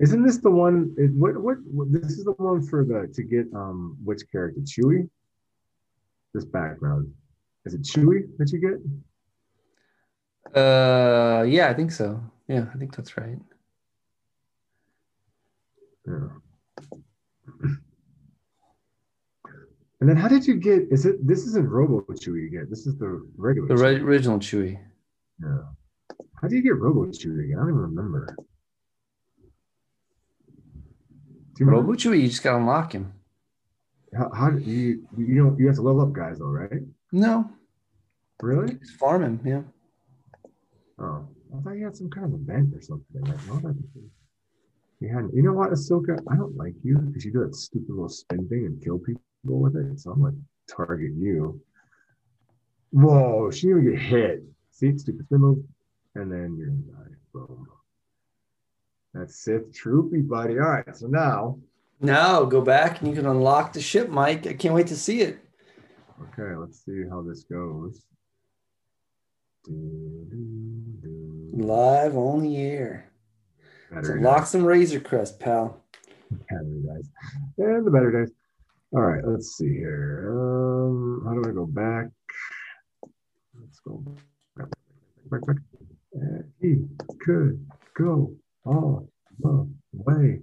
Isn't 0.00 0.22
this 0.24 0.38
the 0.38 0.50
one? 0.50 0.94
It, 0.96 1.12
what, 1.12 1.36
what 1.40 1.58
what 1.66 1.92
this 1.92 2.12
is 2.12 2.24
the 2.24 2.32
one 2.32 2.62
for 2.62 2.84
the 2.84 3.10
to 3.14 3.22
get 3.22 3.46
um 3.54 3.96
which 4.02 4.22
character 4.32 4.60
Chewie. 4.60 5.08
This 6.32 6.44
background 6.44 7.12
is 7.66 7.74
it 7.74 7.82
Chewie 7.82 8.28
that 8.38 8.50
you 8.52 8.60
get? 8.60 8.78
Uh, 10.56 11.42
yeah, 11.42 11.68
I 11.68 11.74
think 11.74 11.92
so. 11.92 12.22
Yeah, 12.48 12.66
I 12.74 12.78
think 12.78 12.96
that's 12.96 13.16
right. 13.16 13.38
Yeah. 16.06 16.28
And 20.00 20.08
then 20.08 20.16
how 20.16 20.28
did 20.28 20.46
you 20.46 20.54
get? 20.54 20.84
Is 20.90 21.04
it 21.04 21.26
this 21.26 21.46
isn't 21.46 21.68
Robo 21.68 22.00
Chewie 22.14 22.44
you 22.44 22.50
get? 22.50 22.70
This 22.70 22.86
is 22.86 22.96
the 22.96 23.28
regular. 23.36 23.68
The 23.68 23.76
ri- 23.76 24.00
original 24.00 24.38
Chewie. 24.38 24.80
Yeah. 25.42 25.58
How 26.40 26.48
do 26.48 26.56
you 26.56 26.62
get 26.62 26.76
Robo 26.76 27.06
Chewie 27.06 27.44
again? 27.44 27.58
I 27.58 27.60
don't 27.62 27.68
even 27.70 27.80
remember. 27.82 28.34
Do 31.54 31.64
you? 31.64 31.66
Robo 31.66 31.92
Chewie, 31.92 32.20
you 32.22 32.28
just 32.28 32.42
gotta 32.42 32.58
unlock 32.58 32.92
him. 32.92 33.12
How, 34.16 34.30
how 34.34 34.50
do 34.50 34.58
you 34.60 35.06
you 35.16 35.36
don't 35.36 35.58
you 35.58 35.66
have 35.66 35.76
to 35.76 35.82
level 35.82 36.00
up 36.02 36.12
guys 36.12 36.38
though, 36.38 36.46
right? 36.46 36.80
No, 37.12 37.50
Really? 38.42 38.74
just 38.74 38.92
farm 38.92 39.22
him. 39.22 39.40
Yeah. 39.44 39.62
Oh, 40.98 41.28
I 41.56 41.60
thought 41.62 41.72
you 41.72 41.84
had 41.84 41.96
some 41.96 42.10
kind 42.10 42.26
of 42.32 42.40
event 42.40 42.74
or 42.74 42.80
something. 42.80 43.20
Like, 43.22 43.46
no, 43.46 43.58
that- 43.60 43.76
you 45.02 45.08
had, 45.08 45.30
you 45.32 45.40
know 45.42 45.54
what, 45.54 45.70
Ahsoka? 45.70 46.20
I 46.30 46.36
don't 46.36 46.54
like 46.58 46.74
you 46.84 46.98
because 46.98 47.24
you 47.24 47.32
do 47.32 47.40
that 47.44 47.54
stupid 47.54 47.88
little 47.88 48.10
spin 48.10 48.46
thing 48.50 48.66
and 48.66 48.82
kill 48.84 48.98
people 48.98 49.22
with 49.46 49.74
it. 49.74 49.98
So 49.98 50.10
I'm 50.10 50.20
gonna 50.20 50.36
target 50.68 51.12
you. 51.16 51.58
Whoa, 52.90 53.50
she 53.50 53.68
didn't 53.68 53.82
even 53.84 53.92
get 53.94 54.02
hit. 54.02 54.44
See, 54.72 54.98
stupid 54.98 55.24
spin 55.24 55.38
move, 55.40 55.64
and 56.14 56.30
then 56.30 56.56
you're 56.56 56.68
gonna 56.68 57.08
die. 57.08 57.16
Boom. 57.32 57.66
That's 59.14 59.42
Sith 59.42 59.72
Troopy, 59.74 60.22
buddy. 60.22 60.58
All 60.58 60.70
right, 60.70 60.96
so 60.96 61.06
now. 61.06 61.58
Now 62.00 62.44
go 62.44 62.62
back 62.62 63.00
and 63.00 63.08
you 63.08 63.14
can 63.14 63.26
unlock 63.26 63.72
the 63.72 63.80
ship, 63.80 64.08
Mike. 64.08 64.46
I 64.46 64.54
can't 64.54 64.74
wait 64.74 64.86
to 64.88 64.96
see 64.96 65.20
it. 65.20 65.38
Okay, 66.22 66.54
let's 66.54 66.84
see 66.84 67.04
how 67.08 67.22
this 67.22 67.44
goes. 67.44 68.04
Live 71.52 72.16
on 72.16 72.42
the 72.42 72.56
air. 72.56 73.10
Let's 73.92 74.08
unlock 74.08 74.46
some 74.46 74.64
Razor 74.64 75.00
Crest, 75.00 75.40
pal. 75.40 75.82
Better 76.30 76.62
days. 76.64 77.10
And 77.58 77.86
the 77.86 77.90
better 77.90 78.12
days. 78.12 78.32
All 78.92 79.02
right, 79.02 79.22
let's 79.24 79.56
see 79.56 79.68
here. 79.68 80.30
Um, 80.32 81.22
how 81.26 81.34
do 81.34 81.48
I 81.48 81.52
go 81.52 81.66
back? 81.66 82.06
Let's 83.60 83.80
go 83.80 84.02
back, 84.56 84.68
back, 85.30 85.46
back. 85.46 85.56
And 86.12 86.44
he 86.60 86.76
could 87.20 87.64
go 87.96 88.34
all 88.64 89.08
the 89.38 89.68
way. 89.92 90.40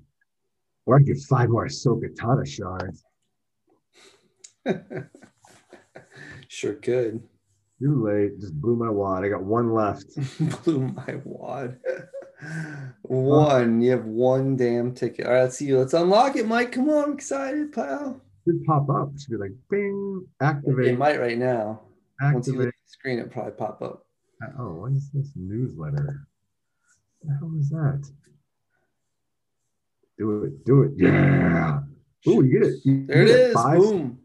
Or 0.86 0.98
I 0.98 1.02
get 1.02 1.18
five 1.30 1.50
more 1.50 1.68
Ahsoka 1.68 2.14
Tano 2.16 2.48
shards. 2.48 3.04
sure 6.48 6.74
could. 6.76 7.22
Too 7.82 8.06
late. 8.06 8.40
Just 8.40 8.60
blew 8.60 8.76
my 8.76 8.90
wad. 8.90 9.24
I 9.24 9.30
got 9.30 9.44
one 9.44 9.74
left. 9.74 10.06
blew 10.64 10.88
my 10.88 11.20
wad. 11.24 11.78
one. 13.04 13.82
You 13.82 13.92
have 13.92 14.06
one 14.06 14.56
damn 14.56 14.94
ticket. 14.94 15.26
All 15.26 15.34
right, 15.34 15.44
let's 15.44 15.58
see. 15.58 15.76
Let's 15.76 15.94
unlock 15.94 16.36
it, 16.36 16.48
Mike. 16.48 16.72
Come 16.72 16.90
on, 16.90 17.04
I'm 17.04 17.14
excited, 17.14 17.74
pal. 17.74 18.22
It 18.46 18.66
pop 18.66 18.90
up. 18.90 19.12
It 19.14 19.22
should 19.22 19.32
be 19.32 19.38
like 19.38 19.52
bing, 19.70 20.26
activate. 20.42 20.88
It 20.88 20.98
might 20.98 21.20
right 21.20 21.38
now. 21.38 21.82
Activate. 22.22 22.34
Once 22.34 22.48
you 22.48 22.54
look 22.54 22.68
at 22.70 22.74
the 22.74 22.92
screen, 22.92 23.20
it 23.20 23.30
probably 23.30 23.52
pop 23.52 23.82
up. 23.82 24.07
Oh, 24.60 24.74
what 24.82 24.92
is 24.92 25.10
this 25.14 25.32
newsletter? 25.36 26.28
What 27.20 27.30
the 27.34 27.38
hell 27.40 27.54
is 27.60 27.70
that? 27.70 28.10
Do 30.18 30.44
it, 30.44 30.66
do 30.66 30.84
it. 30.84 30.92
Yeah. 30.98 31.80
Oh, 32.28 32.42
you 32.42 32.52
get 32.60 32.68
it. 32.70 32.76
You 32.84 33.06
there 33.08 33.26
get 33.26 33.36
it 33.36 33.40
is. 33.50 33.54
Five. 33.54 33.80
Boom. 33.80 34.20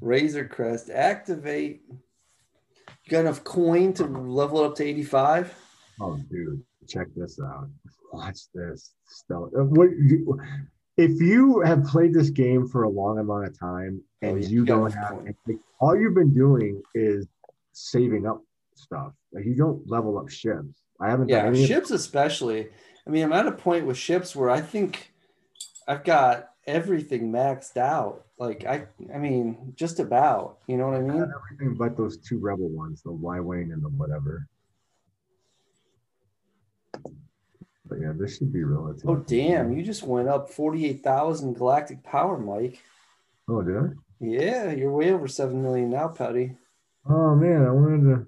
Razor 0.00 0.46
Crest. 0.46 0.90
Activate. 0.90 1.82
You 1.88 3.10
got 3.10 3.20
enough 3.20 3.44
coin 3.44 3.92
to 3.94 4.04
level 4.04 4.62
it 4.64 4.66
up 4.66 4.74
to 4.76 4.84
85? 4.84 5.54
Oh, 6.00 6.18
dude, 6.30 6.62
check 6.88 7.06
this 7.14 7.38
out. 7.40 7.68
Watch 8.12 8.40
this. 8.54 8.92
Stella. 9.06 9.46
uh, 9.58 9.64
What 9.64 9.90
you, 9.90 10.38
if 10.96 11.20
you 11.20 11.60
have 11.60 11.84
played 11.84 12.12
this 12.14 12.30
game 12.30 12.66
for 12.66 12.82
a 12.84 12.88
long 12.88 13.18
amount 13.18 13.46
of 13.46 13.58
time 13.58 14.02
and 14.22 14.32
Oh, 14.32 14.36
yeah, 14.36 14.48
you 14.48 14.60
you 14.60 14.64
don't 14.66 14.92
have 14.92 15.18
all 15.80 15.96
you've 15.98 16.14
been 16.14 16.34
doing 16.34 16.82
is 16.94 17.26
saving 17.72 18.26
up 18.26 18.42
stuff. 18.78 19.12
Like 19.32 19.44
you 19.44 19.54
don't 19.54 19.88
level 19.88 20.18
up 20.18 20.28
ships. 20.28 20.82
I 21.00 21.10
haven't 21.10 21.28
Yeah, 21.28 21.46
of- 21.46 21.56
ships 21.58 21.90
especially. 21.90 22.68
I 23.06 23.10
mean, 23.10 23.24
I'm 23.24 23.32
at 23.32 23.46
a 23.46 23.52
point 23.52 23.86
with 23.86 23.96
ships 23.98 24.34
where 24.34 24.50
I 24.50 24.60
think 24.60 25.12
I've 25.86 26.04
got 26.04 26.50
everything 26.66 27.30
maxed 27.30 27.76
out. 27.76 28.24
Like 28.38 28.64
I 28.66 28.86
I 29.14 29.18
mean, 29.18 29.72
just 29.76 29.98
about. 30.00 30.58
You 30.66 30.76
know 30.76 30.86
what 30.88 30.96
I 30.96 31.00
mean? 31.00 31.32
everything 31.34 31.74
but 31.78 31.96
those 31.96 32.18
two 32.18 32.38
rebel 32.38 32.68
ones, 32.68 33.02
the 33.02 33.12
Y 33.12 33.40
Wing 33.40 33.72
and 33.72 33.82
the 33.82 33.88
whatever. 33.88 34.46
But 37.88 38.00
yeah, 38.00 38.12
this 38.18 38.36
should 38.38 38.52
be 38.52 38.64
relative. 38.64 39.08
Oh 39.08 39.16
damn, 39.16 39.72
you 39.72 39.82
just 39.84 40.02
went 40.02 40.28
up 40.28 40.50
48,000 40.50 41.54
galactic 41.54 42.02
power, 42.02 42.36
Mike. 42.36 42.82
Oh, 43.48 43.62
did 43.62 43.76
I? 43.76 43.86
Yeah, 44.18 44.72
you're 44.72 44.90
way 44.90 45.12
over 45.12 45.28
7 45.28 45.62
million 45.62 45.90
now, 45.90 46.08
Putty. 46.08 46.56
Oh 47.08 47.36
man, 47.36 47.64
I 47.64 47.70
wanted 47.70 48.02
to. 48.02 48.26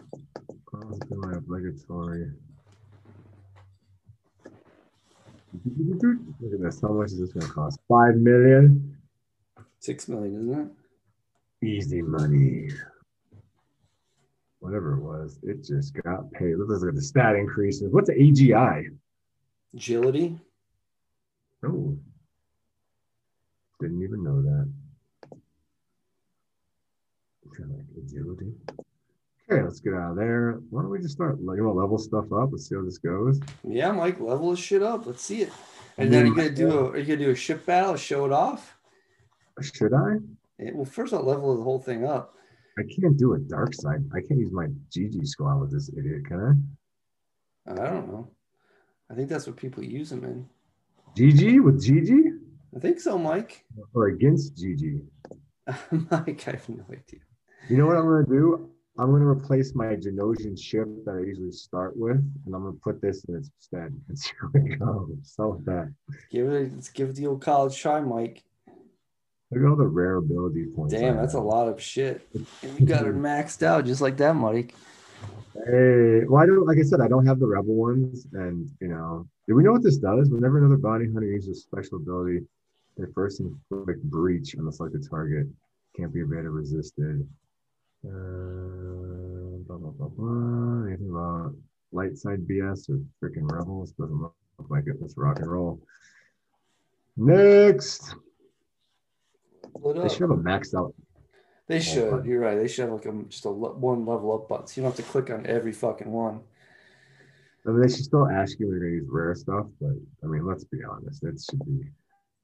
Oh, 0.00 0.98
in 1.10 1.20
my 1.20 1.34
obligatory. 1.36 2.30
Look 5.64 6.52
at 6.52 6.60
this. 6.60 6.80
How 6.80 6.88
much 6.88 7.12
is 7.12 7.20
this 7.20 7.32
going 7.32 7.46
to 7.46 7.52
cost? 7.52 7.78
Five 7.88 8.16
million. 8.16 8.96
6 9.78 10.08
million, 10.08 10.40
isn't 10.40 10.60
it? 11.60 11.66
Easy 11.66 12.02
money. 12.02 12.70
Whatever 14.60 14.94
it 14.94 15.02
was, 15.02 15.38
it 15.42 15.62
just 15.62 15.92
got 16.02 16.32
paid. 16.32 16.54
Let's 16.56 16.80
look 16.80 16.88
at 16.88 16.94
the 16.94 17.02
stat 17.02 17.36
increases. 17.36 17.92
What's 17.92 18.08
the 18.08 18.14
AGI? 18.14 18.96
Agility. 19.74 20.38
Oh, 21.62 21.98
didn't 23.80 24.02
even 24.02 24.22
know 24.24 24.40
that. 24.40 24.70
Kind 27.56 27.70
of 27.70 27.76
like 27.76 27.86
agility. 27.98 28.52
Okay, 29.50 29.62
let's 29.62 29.80
get 29.80 29.92
out 29.94 30.12
of 30.12 30.16
there. 30.16 30.58
Why 30.70 30.82
don't 30.82 30.90
we 30.90 31.00
just 31.00 31.14
start? 31.14 31.42
Like, 31.42 31.58
you 31.58 31.64
want 31.64 31.76
to 31.76 31.80
level 31.80 31.98
stuff 31.98 32.32
up? 32.32 32.48
Let's 32.52 32.68
see 32.68 32.76
how 32.76 32.82
this 32.84 32.98
goes. 32.98 33.40
Yeah, 33.62 33.92
Mike, 33.92 34.18
level 34.18 34.50
this 34.50 34.58
shit 34.60 34.82
up. 34.82 35.06
Let's 35.06 35.22
see 35.22 35.42
it. 35.42 35.52
And 35.98 36.12
then 36.12 36.24
are 36.24 36.26
you 36.26 36.34
gonna 36.34 36.50
do 36.50 36.70
a 36.78 36.90
are 36.90 36.98
you 36.98 37.04
gonna 37.04 37.26
do 37.26 37.30
a 37.30 37.36
ship 37.36 37.64
battle, 37.66 37.94
show 37.96 38.24
it 38.24 38.32
off? 38.32 38.76
Should 39.60 39.92
I? 39.94 40.14
Eh, 40.60 40.70
Well, 40.74 40.84
first 40.86 41.12
I'll 41.12 41.22
level 41.22 41.56
the 41.56 41.62
whole 41.62 41.78
thing 41.78 42.04
up. 42.04 42.34
I 42.78 42.82
can't 42.82 43.16
do 43.16 43.34
a 43.34 43.38
dark 43.38 43.74
side. 43.74 44.04
I 44.12 44.20
can't 44.20 44.40
use 44.40 44.50
my 44.50 44.66
GG 44.90 45.24
squad 45.28 45.60
with 45.60 45.70
this 45.72 45.90
idiot, 45.96 46.26
can 46.26 46.66
I 47.68 47.72
I 47.72 47.90
don't 47.90 48.08
know. 48.08 48.28
I 49.10 49.14
think 49.14 49.28
that's 49.28 49.46
what 49.46 49.56
people 49.56 49.84
use 49.84 50.10
them 50.10 50.24
in. 50.24 50.48
GG 51.16 51.62
with 51.62 51.80
GG 51.84 52.38
I 52.76 52.80
think 52.80 52.98
so, 52.98 53.16
Mike. 53.16 53.64
or 53.94 54.08
against 54.08 54.56
GG? 54.56 55.00
Mike, 56.10 56.48
I 56.48 56.50
have 56.52 56.68
no 56.68 56.84
idea. 56.90 57.20
You 57.68 57.76
know 57.76 57.86
what 57.86 57.96
I'm 57.96 58.04
gonna 58.04 58.26
do? 58.26 58.70
I'm 58.96 59.10
gonna 59.10 59.26
replace 59.26 59.74
my 59.74 59.96
Geonosian 59.96 60.60
ship 60.60 60.86
that 61.04 61.16
I 61.16 61.26
usually 61.26 61.50
start 61.50 61.96
with, 61.96 62.16
and 62.16 62.54
I'm 62.54 62.62
gonna 62.62 62.76
put 62.82 63.00
this 63.00 63.24
in 63.24 63.36
its 63.36 63.50
stead. 63.58 63.92
And 64.08 64.18
how 64.40 64.50
it 64.54 64.78
goes. 64.78 65.16
So 65.22 65.60
that. 65.64 65.92
Give 66.30 66.48
it 66.52 66.72
let's 66.74 66.90
give 66.90 67.14
the 67.16 67.26
old 67.26 67.42
college 67.42 67.76
try, 67.76 68.00
Mike. 68.00 68.44
Look 69.50 69.62
at 69.62 69.68
all 69.68 69.76
the 69.76 69.86
rare 69.86 70.16
ability 70.16 70.66
points. 70.74 70.94
Damn, 70.94 71.16
that's 71.16 71.34
a 71.34 71.40
lot 71.40 71.68
of 71.68 71.82
shit. 71.82 72.26
And 72.34 72.46
you 72.78 72.86
got 72.86 73.06
it 73.06 73.16
maxed 73.16 73.64
out 73.64 73.84
just 73.84 74.00
like 74.00 74.16
that, 74.18 74.34
Mike. 74.34 74.74
Hey, 75.54 76.24
well, 76.26 76.42
I 76.42 76.46
don't 76.46 76.64
like 76.64 76.78
I 76.78 76.82
said, 76.82 77.00
I 77.00 77.08
don't 77.08 77.26
have 77.26 77.40
the 77.40 77.46
rebel 77.46 77.74
ones, 77.74 78.28
and 78.32 78.70
you 78.80 78.88
know, 78.88 79.26
do 79.48 79.56
we 79.56 79.64
know 79.64 79.72
what 79.72 79.82
this 79.82 79.96
does? 79.96 80.30
Whenever 80.30 80.58
another 80.58 80.76
bounty 80.76 81.06
hunter 81.06 81.26
uses 81.26 81.62
special 81.62 81.98
ability, 81.98 82.46
their 82.96 83.08
first 83.12 83.40
inflict 83.40 84.02
breach 84.04 84.56
on 84.56 84.66
the 84.66 84.72
selected 84.72 85.08
target 85.08 85.48
can't 85.96 86.12
be 86.12 86.20
evaded 86.20 86.46
or 86.46 86.50
resisted. 86.52 87.26
Uh, 88.06 88.63
blah 89.98 90.08
blah. 90.08 90.86
Anything 90.86 91.10
about 91.10 91.46
uh, 91.46 91.50
light 91.92 92.16
side 92.16 92.46
BS 92.46 92.90
or 92.90 93.00
freaking 93.22 93.50
rebels? 93.50 93.92
Doesn't 93.92 94.20
look 94.20 94.34
like 94.68 94.86
it. 94.86 94.96
Let's 95.00 95.16
rock 95.16 95.38
and 95.38 95.50
roll. 95.50 95.80
Next, 97.16 98.14
they 99.82 100.08
should 100.08 100.22
have 100.22 100.30
a 100.30 100.36
maxed 100.36 100.74
out. 100.76 100.94
They 101.66 101.80
should. 101.80 102.10
fun. 102.10 102.24
You're 102.24 102.40
right. 102.40 102.56
They 102.56 102.68
should 102.68 102.88
have 102.88 102.92
like 102.92 103.06
a, 103.06 103.22
just 103.28 103.44
a 103.46 103.50
one 103.50 104.04
level 104.04 104.34
up 104.34 104.48
button. 104.48 104.66
So 104.66 104.80
you 104.80 104.82
don't 104.82 104.96
have 104.96 105.04
to 105.04 105.10
click 105.10 105.30
on 105.30 105.46
every 105.46 105.72
fucking 105.72 106.10
one. 106.10 106.40
I 107.66 107.70
mean, 107.70 107.80
they 107.80 107.88
should 107.88 108.04
still 108.04 108.28
ask 108.28 108.58
you 108.58 108.66
when 108.66 108.76
you're 108.76 108.90
gonna 108.90 109.00
use 109.00 109.08
rare 109.08 109.34
stuff, 109.34 109.66
but 109.80 109.94
I 110.22 110.26
mean, 110.26 110.44
let's 110.44 110.64
be 110.64 110.84
honest, 110.84 111.24
it 111.24 111.40
should 111.40 111.64
be. 111.64 111.86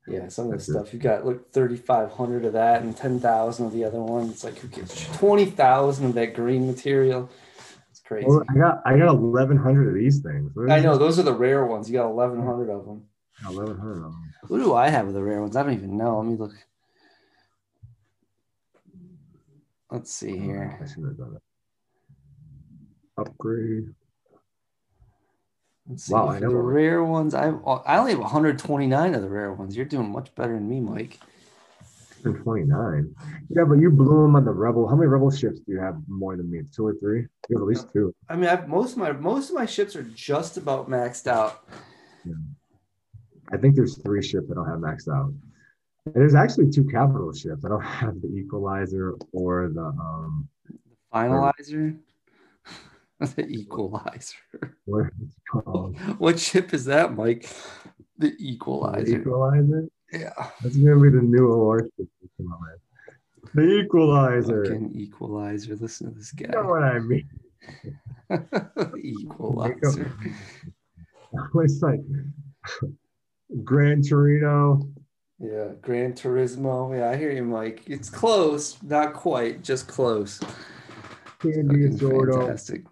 Yeah, 0.06 0.28
some 0.28 0.46
of 0.46 0.52
the 0.52 0.60
stuff 0.60 0.92
you 0.92 0.98
got 0.98 1.26
like 1.26 1.50
thirty 1.50 1.76
five 1.76 2.10
hundred 2.12 2.44
of 2.44 2.54
that 2.54 2.82
and 2.82 2.96
ten 2.96 3.20
thousand 3.20 3.66
of 3.66 3.72
the 3.72 3.84
other 3.84 4.00
one. 4.00 4.30
It's 4.30 4.42
like 4.42 4.58
who 4.58 4.68
gives 4.68 5.06
twenty 5.16 5.44
thousand 5.46 6.06
of 6.06 6.14
that 6.14 6.34
green 6.34 6.66
material? 6.66 7.30
It's 7.90 8.00
crazy. 8.00 8.26
Well, 8.26 8.42
I 8.48 8.54
got 8.54 8.82
I 8.84 8.96
got 8.96 9.08
eleven 9.08 9.56
hundred 9.56 9.88
of 9.88 9.94
these 9.94 10.20
things. 10.20 10.52
I 10.68 10.80
know 10.80 10.96
those 10.96 11.18
are 11.18 11.22
the 11.22 11.34
rare 11.34 11.64
ones. 11.66 11.88
You 11.88 11.98
got 11.98 12.10
eleven 12.10 12.44
hundred 12.44 12.70
of 12.70 12.86
them. 12.86 13.04
Eleven 13.46 13.78
hundred 13.78 13.96
of 13.96 14.12
them. 14.12 14.32
What 14.48 14.58
do 14.58 14.74
I 14.74 14.88
have 14.88 15.06
of 15.06 15.14
the 15.14 15.22
rare 15.22 15.40
ones? 15.40 15.54
I 15.54 15.62
don't 15.62 15.74
even 15.74 15.96
know. 15.96 16.18
Let 16.18 16.26
me 16.26 16.36
look. 16.36 16.52
Let's 19.90 20.12
see 20.12 20.38
here. 20.38 20.78
should 20.92 21.04
have 21.04 21.18
done 21.18 21.36
it. 21.36 21.42
Upgrade. 23.18 23.94
Let's 25.90 26.04
see. 26.04 26.14
Wow, 26.14 26.28
I 26.28 26.38
For 26.38 26.48
the 26.48 26.54
rare 26.54 27.04
ones, 27.04 27.34
I 27.34 27.48
I 27.48 27.98
only 27.98 28.12
have 28.12 28.20
129 28.20 29.14
of 29.14 29.22
the 29.22 29.28
rare 29.28 29.52
ones. 29.52 29.76
You're 29.76 29.86
doing 29.86 30.10
much 30.10 30.32
better 30.36 30.54
than 30.54 30.68
me, 30.68 30.80
Mike. 30.80 31.18
Twenty 32.22 32.64
nine. 32.64 33.14
Yeah, 33.48 33.64
but 33.64 33.78
you 33.78 33.90
blew 33.90 34.22
them 34.22 34.36
on 34.36 34.44
the 34.44 34.52
rebel. 34.52 34.86
How 34.86 34.94
many 34.94 35.08
rebel 35.08 35.30
ships 35.30 35.58
do 35.60 35.72
you 35.72 35.80
have 35.80 35.96
more 36.06 36.36
than 36.36 36.50
me? 36.50 36.60
Two 36.70 36.86
or 36.86 36.94
three? 36.94 37.26
You 37.48 37.56
have 37.56 37.62
at 37.62 37.66
least 37.66 37.92
two. 37.92 38.14
I 38.28 38.36
mean, 38.36 38.48
I've, 38.48 38.68
most 38.68 38.92
of 38.92 38.98
my 38.98 39.12
most 39.12 39.48
of 39.48 39.56
my 39.56 39.66
ships 39.66 39.96
are 39.96 40.02
just 40.02 40.58
about 40.58 40.88
maxed 40.88 41.26
out. 41.26 41.66
Yeah. 42.24 42.34
I 43.52 43.56
think 43.56 43.74
there's 43.74 43.98
three 44.02 44.22
ships 44.22 44.48
I 44.50 44.54
don't 44.54 44.68
have 44.68 44.80
maxed 44.80 45.08
out. 45.08 45.32
And 46.04 46.14
there's 46.14 46.34
actually 46.34 46.70
two 46.70 46.84
capital 46.84 47.32
ships. 47.32 47.64
I 47.64 47.68
don't 47.68 47.80
have 48.02 48.20
the 48.20 48.28
equalizer 48.28 49.16
or 49.32 49.70
the 49.74 49.82
um 49.82 50.48
Finalizer, 51.12 51.98
the 53.36 53.46
equalizer. 53.46 54.36
what 54.86 55.06
is 55.22 55.28
it 55.28 55.64
called? 55.64 55.98
What 56.18 56.38
ship 56.40 56.72
is 56.74 56.86
that, 56.86 57.14
Mike? 57.14 57.48
The 58.18 58.30
The 58.30 58.36
equalizer. 58.38 59.20
equalizer. 59.20 59.88
Yeah, 60.12 60.32
That's 60.62 60.76
gonna 60.76 60.98
be 61.00 61.10
the 61.10 61.22
new 61.22 61.52
award 61.52 61.88
system. 61.96 62.52
on 62.52 62.60
it. 62.74 62.80
The 63.54 63.80
equalizer. 63.84 64.64
fucking 64.64 64.92
equalizer. 64.94 65.76
Listen 65.76 66.12
to 66.12 66.18
this 66.18 66.32
You 66.38 66.48
know 66.48 66.64
what 66.64 66.82
I 66.82 66.98
mean? 66.98 67.28
equalizer. 69.02 70.12
it's 71.54 71.82
like 71.82 72.00
Gran 73.64 74.02
Torino. 74.02 74.80
Yeah, 75.38 75.68
Gran 75.80 76.12
Turismo. 76.12 76.96
Yeah, 76.96 77.10
I 77.10 77.16
hear 77.16 77.30
you, 77.30 77.44
Mike. 77.44 77.82
It's 77.86 78.10
close, 78.10 78.82
not 78.82 79.14
quite, 79.14 79.62
just 79.62 79.88
close. 79.88 80.40
Candy 81.40 81.88
Sordo. 81.90 82.40
fantastic. 82.40 82.82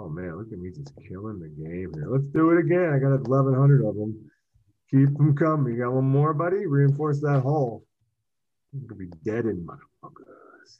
Oh 0.00 0.08
man, 0.08 0.36
look 0.36 0.52
at 0.52 0.58
me 0.60 0.70
just 0.70 0.92
killing 1.08 1.40
the 1.40 1.48
game 1.48 1.90
here. 1.92 2.06
Let's 2.08 2.26
do 2.26 2.50
it 2.50 2.60
again. 2.60 2.92
I 2.94 2.98
got 3.00 3.28
1,100 3.28 3.84
of 3.84 3.96
them. 3.96 4.30
Keep 4.88 5.16
them 5.16 5.34
coming. 5.34 5.74
You 5.74 5.82
got 5.82 5.92
one 5.92 6.04
more, 6.04 6.32
buddy? 6.32 6.66
Reinforce 6.66 7.20
that 7.20 7.40
hole. 7.40 7.84
You're 8.72 8.86
gonna 8.86 8.98
be 9.00 9.10
dead 9.24 9.46
in 9.46 9.66
motherfuckers. 9.66 10.78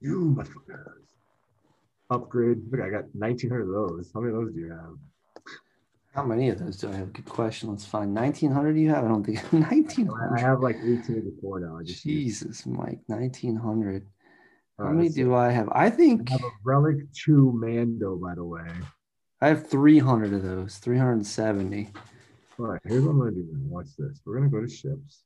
You 0.00 0.34
motherfuckers. 0.34 0.92
Upgrade. 2.08 2.62
Look, 2.70 2.80
I 2.80 2.88
got 2.88 3.14
1,900 3.14 3.62
of 3.64 3.68
those. 3.68 4.10
How 4.14 4.20
many 4.20 4.34
of 4.34 4.40
those 4.40 4.54
do 4.54 4.60
you 4.60 4.70
have? 4.70 4.96
How 6.14 6.24
many 6.24 6.48
of 6.48 6.58
those 6.58 6.78
do 6.78 6.88
I 6.88 6.96
have? 6.96 7.12
Good 7.12 7.26
question. 7.26 7.68
Let's 7.68 7.84
find. 7.84 8.14
1900 8.14 8.72
do 8.72 8.80
you 8.80 8.88
have? 8.88 9.04
I 9.04 9.08
don't 9.08 9.24
think. 9.24 9.38
1900. 9.52 9.66
I 9.66 9.68
1900. 9.68 10.40
have 10.40 10.60
like 10.60 10.76
1884 10.76 11.60
now. 11.60 11.76
I 11.76 11.82
just 11.82 12.02
Jesus, 12.02 12.64
Mike. 12.64 13.00
1900. 13.08 14.06
How 14.78 14.90
many 14.90 15.08
do 15.08 15.34
I 15.34 15.50
have? 15.50 15.68
I 15.72 15.90
think. 15.90 16.30
I 16.30 16.34
have 16.34 16.44
a 16.44 16.50
Relic 16.64 16.96
2 17.12 17.52
Mando, 17.52 18.16
by 18.16 18.34
the 18.36 18.44
way. 18.44 18.66
I 19.40 19.48
have 19.48 19.68
300 19.68 20.32
of 20.32 20.42
those. 20.42 20.76
370. 20.78 21.90
All 22.58 22.66
right, 22.66 22.80
here's 22.84 23.02
what 23.04 23.10
I'm 23.10 23.18
gonna 23.18 23.30
do 23.32 23.48
now. 23.52 23.58
Watch 23.68 23.88
this. 23.98 24.20
We're 24.24 24.36
gonna 24.36 24.48
go 24.48 24.60
to 24.60 24.68
ships. 24.68 25.22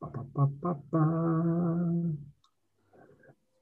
Ba, 0.00 0.10
ba, 0.34 0.74
ba. 0.90 0.98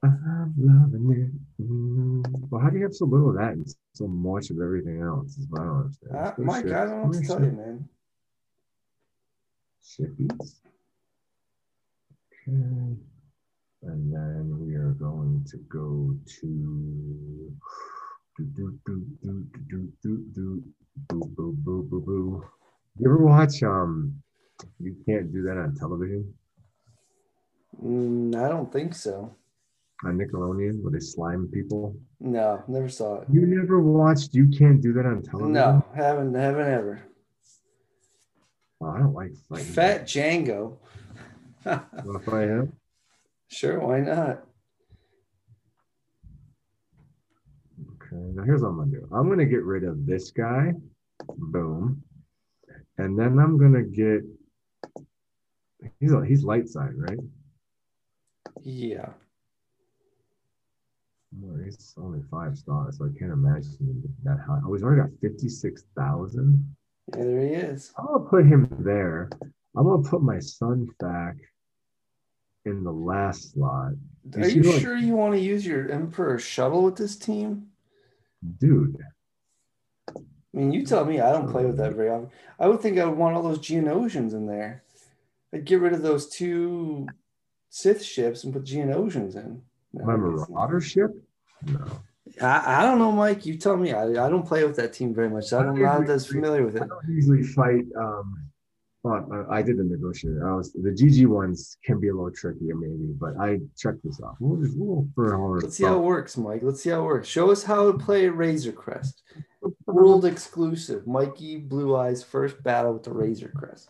I'm 0.05 0.55
loving 0.59 1.13
it. 1.59 1.63
Mm. 1.63 2.49
Well, 2.51 2.61
how 2.61 2.71
do 2.71 2.79
you 2.79 2.83
have 2.85 2.95
so 2.95 3.07
little 3.07 3.31
of 3.31 3.37
that 3.37 3.53
and 3.53 3.73
so 3.95 4.09
much 4.09 4.51
of 4.51 4.61
everything 4.61 5.01
else? 5.01 5.37
Is 5.39 5.47
what 5.49 5.61
I 5.61 5.65
don't 5.65 5.81
understand. 5.83 6.17
Uh, 6.17 6.31
to 6.33 6.41
Mike, 6.43 6.57
I 6.65 6.69
ships. 6.69 6.73
don't 6.73 6.89
know 6.91 7.07
what 7.07 7.13
to 7.13 7.27
tell 7.27 7.41
you, 7.41 7.53
man. 7.53 7.89
Shippies. 9.85 10.61
Okay. 12.49 12.97
And 13.85 14.13
then 14.15 14.59
we 14.61 14.75
are 14.75 14.93
going 14.93 15.45
to 15.51 15.57
go 15.69 16.15
to 16.41 17.53
do 18.39 18.45
do 18.55 18.79
do 18.87 19.05
do 19.23 19.47
do 19.69 19.93
do 20.03 20.25
do 20.35 20.63
boo 21.09 21.21
boo 21.37 21.53
boo 21.65 21.83
boo 21.91 22.01
boo. 22.01 22.45
You 22.99 23.07
ever 23.07 23.19
watch 23.25 23.63
um 23.63 24.15
you 24.79 24.95
can't 25.07 25.33
do 25.33 25.43
that 25.43 25.57
on 25.59 25.75
television 25.75 26.33
Mm, 27.83 28.37
I 28.37 28.49
don't 28.49 28.71
think 28.71 28.95
so. 28.95 29.35
on 30.05 30.19
Nickelodeon 30.19 30.83
where 30.83 30.93
they 30.93 31.01
slime 31.01 31.49
people? 31.53 31.97
No, 32.21 32.63
never 32.69 32.89
saw 32.89 33.23
it. 33.23 33.29
You 33.33 33.47
never 33.47 33.81
watched 33.81 34.35
You 34.35 34.47
Can't 34.49 34.81
Do 34.83 34.93
That 34.93 35.07
on 35.07 35.23
Television? 35.23 35.53
No, 35.55 35.85
haven't, 35.97 36.35
haven't 36.35 36.69
ever. 36.69 37.03
Oh, 38.81 38.91
I 38.91 38.99
don't 38.99 39.15
like 39.15 39.33
fighting. 39.49 39.65
Fat 39.73 40.05
Django. 40.05 40.77
Wanna 41.65 42.21
fight 42.21 42.49
him? 42.49 42.73
Sure, 43.53 43.81
why 43.81 44.01
not? 44.01 44.45
Okay, 47.93 48.17
now 48.35 48.45
here's 48.45 48.63
what 48.63 48.69
I'm 48.69 48.79
gonna 48.79 48.91
do. 48.91 49.07
I'm 49.13 49.29
gonna 49.29 49.45
get 49.45 49.63
rid 49.63 49.85
of 49.85 50.07
this 50.07 50.31
guy. 50.31 50.73
Boom. 51.37 52.03
And 52.97 53.19
then 53.19 53.39
I'm 53.39 53.59
gonna 53.59 53.83
get 53.83 54.23
he's 56.01 56.13
a, 56.13 56.25
he's 56.25 56.45
light 56.45 56.67
side, 56.67 56.95
right? 56.95 57.19
Yeah. 58.63 59.11
Well, 61.39 61.63
he's 61.63 61.95
only 61.99 62.23
five 62.31 62.57
stars, 62.57 62.97
so 62.97 63.05
I 63.05 63.19
can't 63.19 63.33
imagine 63.33 63.77
him 63.81 64.03
that 64.25 64.39
high. 64.47 64.61
Oh, 64.67 64.73
he's 64.73 64.83
already 64.83 65.03
got 65.03 65.21
56,000. 65.21 66.75
Yeah, 67.17 67.23
there 67.23 67.41
he 67.41 67.53
is. 67.53 67.93
I'm 67.99 68.07
gonna 68.07 68.31
put 68.31 68.47
him 68.47 68.67
there. 68.81 69.29
I'm 69.77 69.85
gonna 69.85 70.09
put 70.09 70.23
my 70.23 70.39
Sun 70.39 70.89
Fac 70.99 71.37
in 72.65 72.85
the 72.85 72.93
last 72.93 73.53
slot. 73.53 73.93
Are 74.37 74.49
you 74.49 74.63
what- 74.69 74.81
sure 74.81 74.97
you 74.97 75.15
want 75.15 75.35
to 75.35 75.41
use 75.41 75.67
your 75.67 75.91
Emperor 75.91 76.39
shuttle 76.39 76.83
with 76.85 76.97
this 76.97 77.17
team? 77.17 77.69
Dude, 78.59 78.99
I 80.09 80.21
mean, 80.53 80.73
you 80.73 80.85
tell 80.85 81.05
me. 81.05 81.21
I 81.21 81.31
don't 81.33 81.51
play 81.51 81.65
with 81.65 81.77
that 81.77 81.95
very 81.95 82.11
often. 82.11 82.31
I 82.59 82.67
would 82.67 82.81
think 82.81 82.99
I 82.99 83.05
would 83.05 83.17
want 83.17 83.37
all 83.37 83.43
those 83.43 83.61
Geonosians 83.61 84.33
in 84.33 84.47
there. 84.47 84.83
I'd 85.55 85.65
get 85.65 85.81
rid 85.81 85.93
of 85.93 86.03
those 86.03 86.29
two 86.29 87.07
Sith 87.71 88.03
ships 88.03 88.43
and 88.45 88.53
put 88.53 88.65
Geonosians 88.65 89.37
in. 89.37 89.63
My. 89.93 90.17
Marauder 90.17 90.81
ship? 90.81 91.11
No. 91.67 91.85
I, 92.41 92.81
I 92.81 92.83
don't 92.83 92.99
know, 92.99 93.13
Mike. 93.13 93.47
You 93.47 93.57
tell 93.57 93.77
me. 93.77 93.93
I, 93.93 94.05
I 94.27 94.29
don't 94.29 94.47
play 94.47 94.65
with 94.65 94.77
that 94.77 94.93
team 94.93 95.15
very 95.15 95.29
much. 95.31 95.45
So 95.47 95.59
I'm 95.59 95.81
not 95.81 96.09
as 96.11 96.27
familiar 96.27 96.65
with 96.65 96.77
it. 96.77 96.83
I 96.83 96.87
don't 96.87 97.09
usually 97.09 97.43
fight. 97.45 97.85
Um, 97.97 98.43
well, 99.03 99.27
I 99.33 99.37
uh, 99.37 99.47
I 99.51 99.63
did 99.63 99.79
the 99.79 99.85
negotiator. 99.85 100.49
I 100.49 100.55
was 100.55 100.73
the 100.73 100.91
GG 100.91 101.27
ones 101.27 101.77
can 101.85 101.99
be 101.99 102.09
a 102.09 102.15
little 102.15 102.31
trickier, 102.31 102.77
maybe, 102.77 103.13
but 103.19 103.37
I 103.41 103.59
checked 103.77 104.05
this 104.05 104.21
off. 104.21 104.37
We'll 104.39 104.63
just 104.63 104.77
for 105.15 105.35
our 105.35 105.61
Let's 105.61 105.77
see 105.77 105.85
how 105.85 105.97
it 105.97 106.03
works, 106.03 106.37
Mike. 106.37 106.61
Let's 106.63 106.83
see 106.83 106.91
how 106.91 107.01
it 107.01 107.07
works. 107.07 107.27
Show 107.29 107.51
us 107.51 107.65
how 107.65 107.91
to 107.91 107.99
play 107.99 108.29
Razor 108.29 108.73
Crest. 108.73 109.23
World 109.87 110.25
exclusive. 110.25 111.07
Mikey 111.07 111.57
Blue 111.57 111.97
Eyes 111.97 112.23
first 112.23 112.63
battle 112.63 112.93
with 112.93 113.03
the 113.03 113.13
Razor 113.13 113.53
Crest. 113.57 113.89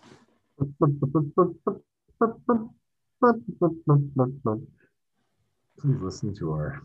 Please 5.78 6.00
listen 6.00 6.34
to 6.36 6.52
our. 6.52 6.82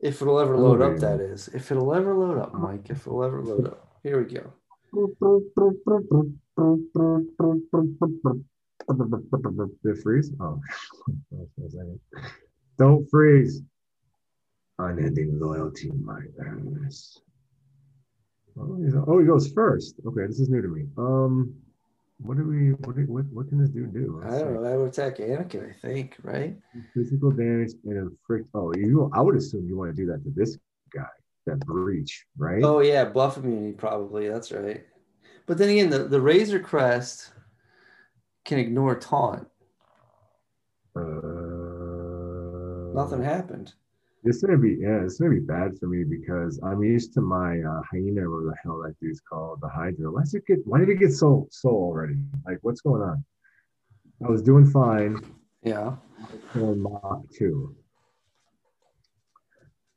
If 0.00 0.20
it'll 0.20 0.40
ever 0.40 0.56
load 0.56 0.82
up, 0.82 0.98
that 0.98 1.20
is. 1.20 1.48
If 1.54 1.70
it'll 1.70 1.94
ever 1.94 2.12
load 2.12 2.38
up, 2.38 2.54
uh-huh. 2.54 2.58
Mike. 2.58 2.90
If 2.90 3.06
it'll 3.06 3.22
ever 3.22 3.40
load 3.40 3.68
up. 3.68 3.98
Here 4.02 4.20
we 4.20 4.32
go. 4.32 4.52
Did 9.84 9.98
freeze? 10.02 10.32
Oh, 10.40 10.60
for 11.30 11.64
a 11.64 11.70
second. 11.70 12.00
don't 12.78 13.08
freeze. 13.10 13.62
Unending 14.78 15.38
loyalty, 15.38 15.90
my 16.02 16.20
ass. 16.86 17.18
Oh, 18.58 19.18
he 19.18 19.26
goes 19.26 19.50
first. 19.52 19.94
Okay, 20.06 20.26
this 20.26 20.40
is 20.40 20.48
new 20.48 20.60
to 20.60 20.68
me. 20.68 20.86
Um, 20.98 21.54
what 22.18 22.36
do 22.36 22.44
we? 22.44 22.72
What 22.86 22.96
do, 22.96 23.02
what, 23.02 23.24
what 23.32 23.48
can 23.48 23.58
this 23.58 23.70
dude 23.70 23.94
do? 23.94 24.22
I 24.24 24.38
don't 24.38 24.54
know. 24.54 24.62
That 24.62 24.78
would 24.78 24.88
attack 24.88 25.16
Anakin, 25.18 25.70
I 25.70 25.74
think, 25.80 26.16
right? 26.22 26.56
Physical 26.94 27.30
damage 27.30 27.72
and 27.84 27.96
inflict. 27.96 28.48
Oh, 28.54 28.72
you. 28.76 29.10
I 29.14 29.20
would 29.20 29.36
assume 29.36 29.66
you 29.66 29.76
want 29.76 29.94
to 29.94 29.96
do 29.96 30.06
that 30.10 30.22
to 30.24 30.30
this 30.34 30.58
guy, 30.94 31.08
that 31.46 31.60
breach, 31.60 32.26
right? 32.36 32.62
Oh 32.62 32.80
yeah, 32.80 33.04
buff 33.04 33.36
immunity 33.36 33.72
probably. 33.72 34.28
That's 34.28 34.52
right. 34.52 34.84
But 35.46 35.58
then 35.58 35.70
again, 35.70 35.90
the, 35.90 36.04
the 36.04 36.20
Razor 36.20 36.60
Crest 36.60 37.32
can 38.44 38.58
ignore 38.58 38.94
taunt. 38.96 39.48
Uh, 40.94 41.00
Nothing 42.94 43.22
happened. 43.22 43.72
It's 44.24 44.40
gonna 44.42 44.58
be 44.58 44.76
yeah, 44.80 45.02
it's 45.02 45.18
gonna 45.18 45.32
be 45.32 45.40
bad 45.40 45.76
for 45.80 45.86
me 45.88 46.04
because 46.04 46.60
I'm 46.62 46.82
used 46.84 47.12
to 47.14 47.20
my 47.20 47.58
uh, 47.60 47.80
hyena 47.90 48.28
or 48.28 48.42
the 48.44 48.54
hell 48.62 48.80
that 48.84 48.94
dude's 49.00 49.20
called, 49.20 49.60
the 49.60 49.68
Hydra. 49.68 50.12
Why 50.12 50.20
does 50.20 50.34
it 50.34 50.46
get 50.46 50.58
why 50.64 50.78
did 50.78 50.90
it 50.90 51.00
get 51.00 51.12
so 51.12 51.48
so 51.50 51.70
already? 51.70 52.14
Like 52.46 52.58
what's 52.62 52.82
going 52.82 53.02
on? 53.02 53.24
I 54.24 54.30
was 54.30 54.42
doing 54.42 54.64
fine 54.64 55.18
Yeah. 55.64 55.96
killing 56.52 56.80
Mach 56.80 57.22
2. 57.36 57.74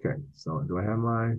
Okay, 0.06 0.22
so 0.36 0.60
do 0.68 0.77
I 0.77 0.84
have 0.84 0.99
my 0.99 1.34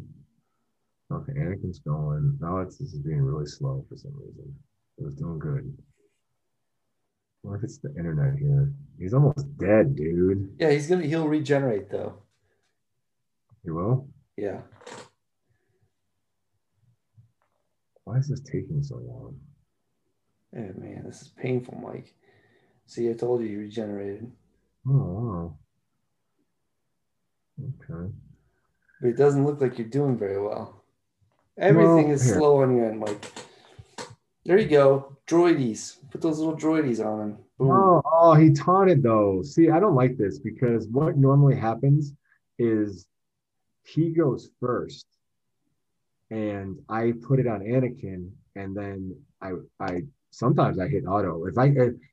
okay, 1.12 1.32
Anakin's 1.32 1.78
going. 1.78 2.36
Now 2.40 2.58
it's 2.58 2.78
this 2.78 2.92
is 2.92 3.00
being 3.00 3.22
really 3.22 3.46
slow 3.46 3.84
for 3.88 3.96
some 3.96 4.12
reason. 4.14 4.54
It 4.98 5.04
was 5.04 5.14
doing 5.14 5.38
good. 5.38 5.76
What 7.42 7.58
if 7.58 7.64
it's 7.64 7.78
the 7.78 7.90
internet 7.90 8.38
here? 8.38 8.72
He's 8.98 9.14
almost 9.14 9.56
dead, 9.58 9.94
dude. 9.94 10.56
Yeah, 10.58 10.70
he's 10.70 10.88
gonna 10.88 11.04
he'll 11.04 11.28
regenerate 11.28 11.90
though. 11.90 12.14
He 13.62 13.70
will? 13.70 14.08
Yeah. 14.36 14.62
Why 18.04 18.18
is 18.18 18.28
this 18.28 18.40
taking 18.40 18.82
so 18.82 18.96
long? 18.96 19.36
Yeah, 20.52 20.72
man, 20.76 21.02
this 21.06 21.22
is 21.22 21.28
painful, 21.28 21.78
Mike. 21.82 22.14
See, 22.86 23.10
I 23.10 23.14
told 23.14 23.42
you 23.42 23.48
you 23.48 23.58
regenerated. 23.58 24.30
Oh, 24.88 24.92
wow. 24.92 25.58
Okay. 27.60 28.12
But 29.00 29.08
it 29.10 29.16
doesn't 29.16 29.44
look 29.44 29.60
like 29.60 29.78
you're 29.78 29.88
doing 29.88 30.16
very 30.16 30.40
well. 30.40 30.82
Everything 31.58 32.04
Well, 32.04 32.10
is 32.12 32.24
here. 32.24 32.34
slow 32.36 32.62
on 32.62 32.76
your 32.76 32.86
end, 32.86 33.00
Mike. 33.00 33.32
There 34.44 34.58
you 34.58 34.68
go. 34.68 35.16
Droidies. 35.26 35.96
Put 36.10 36.20
those 36.20 36.38
little 36.38 36.56
droidies 36.56 37.04
on 37.04 37.20
him. 37.20 37.38
Boom. 37.58 37.70
Oh, 37.70 38.02
oh, 38.04 38.34
he 38.34 38.52
taunted 38.52 39.02
though. 39.02 39.42
See, 39.42 39.70
I 39.70 39.80
don't 39.80 39.94
like 39.94 40.16
this 40.16 40.38
because 40.38 40.86
what 40.88 41.16
normally 41.16 41.56
happens 41.56 42.12
is 42.58 43.06
he 43.82 44.10
goes 44.10 44.50
first, 44.60 45.06
and 46.30 46.78
I 46.88 47.12
put 47.26 47.40
it 47.40 47.46
on 47.46 47.60
Anakin, 47.60 48.30
and 48.54 48.76
then 48.76 49.16
I 49.40 49.52
I 49.80 50.02
sometimes 50.30 50.78
I 50.78 50.86
hit 50.88 51.04
auto. 51.06 51.46
If 51.46 51.56
I 51.58 51.66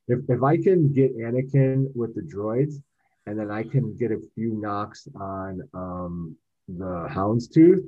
if 0.08 0.20
if 0.28 0.42
I 0.42 0.56
can 0.56 0.92
get 0.92 1.16
Anakin 1.16 1.94
with 1.94 2.14
the 2.14 2.22
droids, 2.22 2.82
and 3.26 3.38
then 3.38 3.50
I 3.50 3.62
can 3.62 3.94
get 3.96 4.10
a 4.12 4.18
few 4.34 4.54
knocks 4.54 5.06
on 5.14 5.60
um 5.74 6.36
the 6.68 7.08
Houndstooth, 7.10 7.84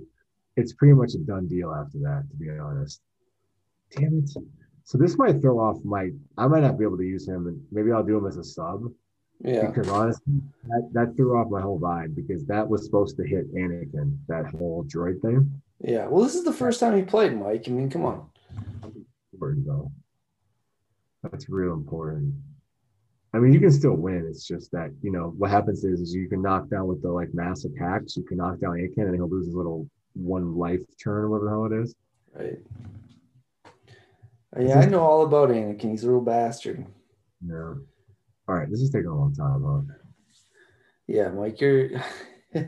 it's 0.56 0.72
pretty 0.72 0.94
much 0.94 1.14
a 1.14 1.18
done 1.18 1.46
deal 1.46 1.72
after 1.72 1.98
that, 1.98 2.24
to 2.30 2.36
be 2.36 2.50
honest. 2.50 3.00
Damn 3.90 4.18
it. 4.18 4.30
So 4.84 4.98
this 4.98 5.18
might 5.18 5.40
throw 5.40 5.58
off 5.58 5.78
my. 5.84 6.10
I 6.38 6.46
might 6.46 6.62
not 6.62 6.78
be 6.78 6.84
able 6.84 6.98
to 6.98 7.04
use 7.04 7.26
him, 7.26 7.46
and 7.46 7.60
maybe 7.72 7.92
I'll 7.92 8.04
do 8.04 8.16
him 8.16 8.26
as 8.26 8.36
a 8.36 8.44
sub. 8.44 8.84
Yeah. 9.40 9.66
Because 9.66 9.88
honestly, 9.88 10.40
that, 10.68 10.88
that 10.92 11.16
threw 11.16 11.36
off 11.36 11.50
my 11.50 11.60
whole 11.60 11.78
vibe 11.78 12.14
because 12.14 12.46
that 12.46 12.66
was 12.66 12.84
supposed 12.84 13.16
to 13.16 13.24
hit 13.26 13.52
Anakin, 13.54 14.16
that 14.28 14.46
whole 14.46 14.84
droid 14.84 15.20
thing. 15.20 15.60
Yeah. 15.80 16.06
Well, 16.06 16.24
this 16.24 16.34
is 16.34 16.44
the 16.44 16.52
first 16.52 16.80
time 16.80 16.96
he 16.96 17.02
played, 17.02 17.36
Mike. 17.38 17.64
I 17.66 17.70
mean, 17.70 17.90
come 17.90 18.04
on. 18.04 18.30
Important 19.32 19.66
though. 19.66 19.92
That's 21.22 21.48
real 21.48 21.74
important. 21.74 22.34
I 23.36 23.38
mean, 23.38 23.52
you 23.52 23.60
can 23.60 23.70
still 23.70 23.92
win. 23.94 24.26
It's 24.28 24.46
just 24.48 24.72
that 24.72 24.90
you 25.02 25.12
know 25.12 25.34
what 25.36 25.50
happens 25.50 25.84
is, 25.84 26.00
is 26.00 26.14
you 26.14 26.26
can 26.26 26.40
knock 26.40 26.70
down 26.70 26.86
with 26.86 27.02
the 27.02 27.10
like 27.10 27.28
mass 27.34 27.66
attacks. 27.66 28.16
You 28.16 28.22
can 28.22 28.38
knock 28.38 28.60
down 28.60 28.72
Anakin, 28.72 29.04
and 29.06 29.14
he'll 29.14 29.28
lose 29.28 29.44
his 29.46 29.54
little 29.54 29.86
one 30.14 30.56
life 30.56 30.80
turn, 31.02 31.24
or 31.24 31.28
whatever 31.28 31.44
the 31.44 31.50
hell 31.50 31.66
it 31.66 31.82
is. 31.84 31.94
Right. 32.34 32.58
Yeah, 34.58 34.78
I 34.80 34.86
know 34.86 35.00
all 35.00 35.26
about 35.26 35.50
Anakin. 35.50 35.90
He's 35.90 36.04
a 36.04 36.10
real 36.10 36.22
bastard. 36.22 36.86
Yeah. 37.46 37.74
All 38.48 38.54
right, 38.54 38.70
this 38.70 38.80
is 38.80 38.88
taking 38.90 39.08
a 39.08 39.14
long 39.14 39.34
time, 39.34 39.62
huh? 39.62 39.94
Yeah, 41.06 41.28
Mike, 41.28 41.60
you're. 41.60 41.90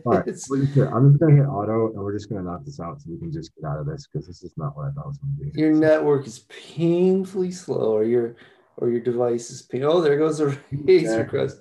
All 0.04 0.12
right, 0.16 0.26
it's, 0.26 0.50
we're 0.50 0.58
just 0.64 0.74
gonna- 0.74 0.94
I'm 0.94 1.12
just 1.12 1.20
gonna 1.20 1.36
hit 1.36 1.46
auto, 1.46 1.86
and 1.92 1.96
we're 2.02 2.12
just 2.12 2.28
gonna 2.28 2.42
knock 2.42 2.62
this 2.66 2.78
out 2.78 3.00
so 3.00 3.08
we 3.10 3.18
can 3.18 3.32
just 3.32 3.54
get 3.54 3.64
out 3.64 3.78
of 3.78 3.86
this 3.86 4.06
because 4.06 4.26
this 4.26 4.42
is 4.42 4.52
not 4.58 4.76
what 4.76 4.84
I 4.86 4.90
thought 4.90 5.04
it 5.04 5.08
was 5.08 5.18
gonna 5.18 5.50
be. 5.50 5.58
your 5.58 5.72
network 5.72 6.26
is 6.26 6.40
painfully 6.50 7.50
slow, 7.52 7.96
or 7.96 8.04
your 8.04 8.34
or 8.78 8.88
your 8.90 9.00
device 9.00 9.50
is 9.50 9.62
pain. 9.62 9.84
Oh, 9.84 10.00
there 10.00 10.18
goes 10.18 10.40
a 10.40 10.58
razor 10.70 11.24
crest 11.24 11.58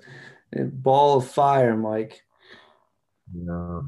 and 0.52 0.82
ball 0.82 1.18
of 1.18 1.28
fire, 1.28 1.76
Mike. 1.76 2.22
Yeah, 3.34 3.80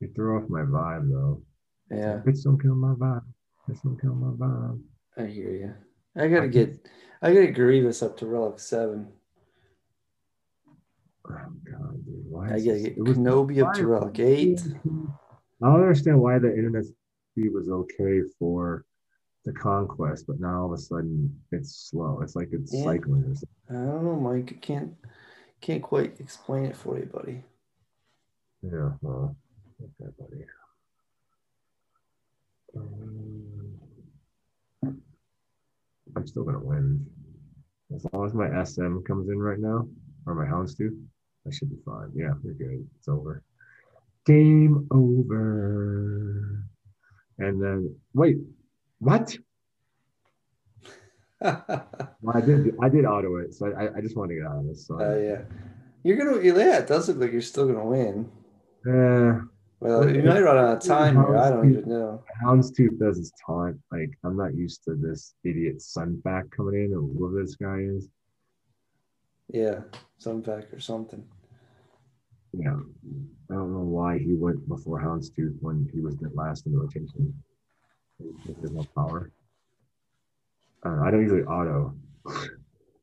you 0.00 0.08
threw 0.14 0.38
off 0.38 0.48
my 0.48 0.60
vibe 0.60 1.10
though. 1.10 1.42
Yeah, 1.90 2.20
It's 2.26 2.44
don't 2.44 2.60
kill 2.60 2.76
my 2.76 2.94
vibe. 2.94 3.24
It's 3.68 3.80
don't 3.80 4.00
kill 4.00 4.14
my 4.14 4.32
vibe. 4.46 4.80
I 5.16 5.26
hear 5.26 5.50
you. 5.50 5.74
I 6.16 6.28
gotta 6.28 6.48
get 6.48 6.88
I 7.22 7.32
gotta 7.32 7.50
Grievous 7.50 8.02
up 8.02 8.16
to 8.18 8.26
relic 8.26 8.60
seven. 8.60 9.08
Oh 11.28 11.34
god, 11.70 12.04
dude. 12.04 12.24
Why 12.28 12.46
I 12.46 12.60
gotta 12.60 12.80
get 12.80 12.98
Kenobi 12.98 13.66
up 13.66 13.74
to 13.74 13.86
relic 13.86 14.18
eight. 14.20 14.60
I 15.62 15.66
don't 15.66 15.80
understand 15.80 16.20
why 16.20 16.38
the 16.38 16.48
internet 16.48 16.84
speed 16.84 17.52
was 17.52 17.68
okay 17.68 18.20
for 18.38 18.84
the 19.44 19.52
conquest, 19.52 20.26
but 20.26 20.38
now 20.40 20.60
all 20.62 20.66
of 20.66 20.72
a 20.72 20.78
sudden 20.78 21.34
it's 21.52 21.88
slow. 21.90 22.20
It's 22.22 22.36
like 22.36 22.48
it's 22.52 22.74
Yeah. 22.74 22.84
cycling 22.84 23.24
or 23.24 23.34
something. 23.34 23.48
I 23.70 23.72
don't 23.72 24.04
know, 24.04 24.16
Mike. 24.20 24.52
I 24.52 24.56
can't 24.60 24.94
can't 25.60 25.82
quite 25.82 26.18
explain 26.20 26.64
it 26.66 26.76
for 26.76 26.98
you, 26.98 27.06
buddy. 27.06 27.44
Yeah, 28.62 28.92
well, 29.02 29.36
okay, 29.82 30.10
buddy. 30.18 30.44
Um, 32.76 33.80
I'm 36.16 36.26
still 36.26 36.44
gonna 36.44 36.58
win. 36.64 37.06
As 37.94 38.06
long 38.12 38.24
as 38.26 38.34
my 38.34 38.48
SM 38.62 39.00
comes 39.02 39.28
in 39.28 39.38
right 39.38 39.58
now, 39.58 39.88
or 40.26 40.34
my 40.34 40.44
Houndstooth, 40.46 40.98
I 41.46 41.50
should 41.50 41.70
be 41.70 41.78
fine. 41.84 42.10
Yeah, 42.14 42.34
we're 42.42 42.52
good. 42.52 42.86
It's 42.98 43.08
over. 43.08 43.42
Game 44.26 44.86
over. 44.90 46.64
And 47.38 47.60
then 47.62 47.96
wait, 48.14 48.38
what? 49.00 49.36
uh, 51.42 51.56
Well, 52.22 52.36
I 52.36 52.40
did. 52.40 52.76
I 52.82 52.88
did 52.88 53.04
auto 53.06 53.36
it, 53.36 53.54
so 53.54 53.72
I, 53.72 53.96
I 53.96 54.00
just 54.00 54.16
wanted 54.16 54.34
to 54.34 54.40
get 54.42 54.46
out 54.50 54.58
of 54.58 54.66
this. 54.66 54.86
So, 54.86 55.00
yeah. 55.00 55.42
You're 56.02 56.16
gonna 56.16 56.42
yeah, 56.42 56.78
it 56.78 56.86
does 56.86 57.08
look 57.08 57.18
like 57.18 57.32
you're 57.32 57.40
still 57.42 57.66
gonna 57.66 57.84
win. 57.84 58.30
uh, 58.86 59.40
Well, 59.80 60.08
you 60.08 60.22
might 60.22 60.40
run 60.42 60.56
out 60.56 60.76
of 60.76 60.82
time 60.82 61.16
here. 61.16 61.36
I 61.36 61.50
don't 61.50 61.70
even 61.70 61.88
know. 61.88 62.22
Houndstooth 62.44 62.98
does 62.98 63.18
his 63.18 63.32
taunt. 63.44 63.78
Like 63.90 64.10
I'm 64.24 64.36
not 64.36 64.54
used 64.54 64.84
to 64.84 64.94
this 64.94 65.34
idiot 65.44 65.82
Sun 65.82 66.20
Fac 66.24 66.50
coming 66.50 66.74
in, 66.84 66.94
or 66.94 67.00
whoever 67.00 67.42
this 67.42 67.56
guy 67.56 67.78
is. 67.80 68.08
Yeah, 69.48 69.80
fact 70.44 70.72
or 70.72 70.80
something. 70.80 71.24
Yeah, 72.52 72.76
I 73.50 73.54
don't 73.54 73.72
know 73.72 73.80
why 73.80 74.18
he 74.18 74.34
went 74.34 74.68
before 74.68 75.00
Houndstooth 75.00 75.56
when 75.60 75.88
he 75.92 76.00
was 76.00 76.16
the 76.16 76.30
last 76.34 76.66
in 76.66 76.72
the 76.72 76.78
rotation. 76.78 77.34
There's 78.46 78.72
no 78.72 78.84
power. 78.94 79.30
Uh, 80.84 81.00
I 81.02 81.10
don't 81.10 81.20
usually 81.22 81.42
auto 81.42 81.94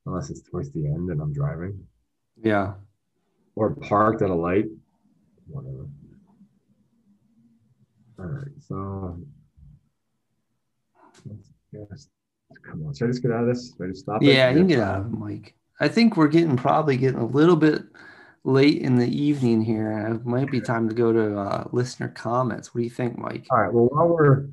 unless 0.06 0.30
it's 0.30 0.41
towards 0.41 0.72
the 0.72 0.85
end 0.85 1.10
and 1.10 1.22
I'm 1.22 1.34
driving 1.34 1.85
Yeah. 2.41 2.73
or 3.56 3.72
parked 3.76 4.22
at 4.22 4.30
a 4.30 4.35
light. 4.35 4.65
Whatever. 5.48 5.88
All 8.19 8.26
right, 8.26 8.48
so 8.68 9.19
let's 11.26 11.52
just 11.91 12.10
come 12.64 12.85
on. 12.88 12.94
Should 12.95 13.06
I 13.06 13.07
just 13.11 13.22
get 13.22 13.31
out 13.31 13.41
of 13.44 13.48
this? 13.48 13.73
Should 13.77 13.85
I 13.85 13.88
just 13.89 14.02
stop? 14.02 14.23
it? 14.23 14.27
Yeah, 14.34 14.49
you 14.49 14.57
can 14.57 14.68
get 14.68 14.80
out 14.80 15.02
of 15.02 15.06
it, 15.14 15.18
Mike. 15.18 15.53
I 15.80 15.88
think 15.88 16.18
we're 16.18 16.27
getting 16.27 16.57
probably 16.57 16.98
getting 16.98 17.19
a 17.19 17.26
little 17.26 17.56
bit 17.56 17.84
late 18.44 18.81
in 18.81 18.95
the 18.98 19.07
evening 19.07 19.61
here. 19.61 19.91
It 20.15 20.26
might 20.26 20.49
be 20.49 20.60
time 20.61 20.89
to 20.89 20.95
go 20.95 21.14
to 21.14 21.38
uh, 21.39 21.68
listener 21.72 22.07
comments. 22.07 22.73
What 22.73 22.80
do 22.80 22.84
you 22.85 22.89
think, 22.89 23.19
Mike? 23.19 23.45
All 23.52 23.60
right. 23.61 23.72
Well, 23.72 23.85
while 23.85 24.07
we're 24.07 24.48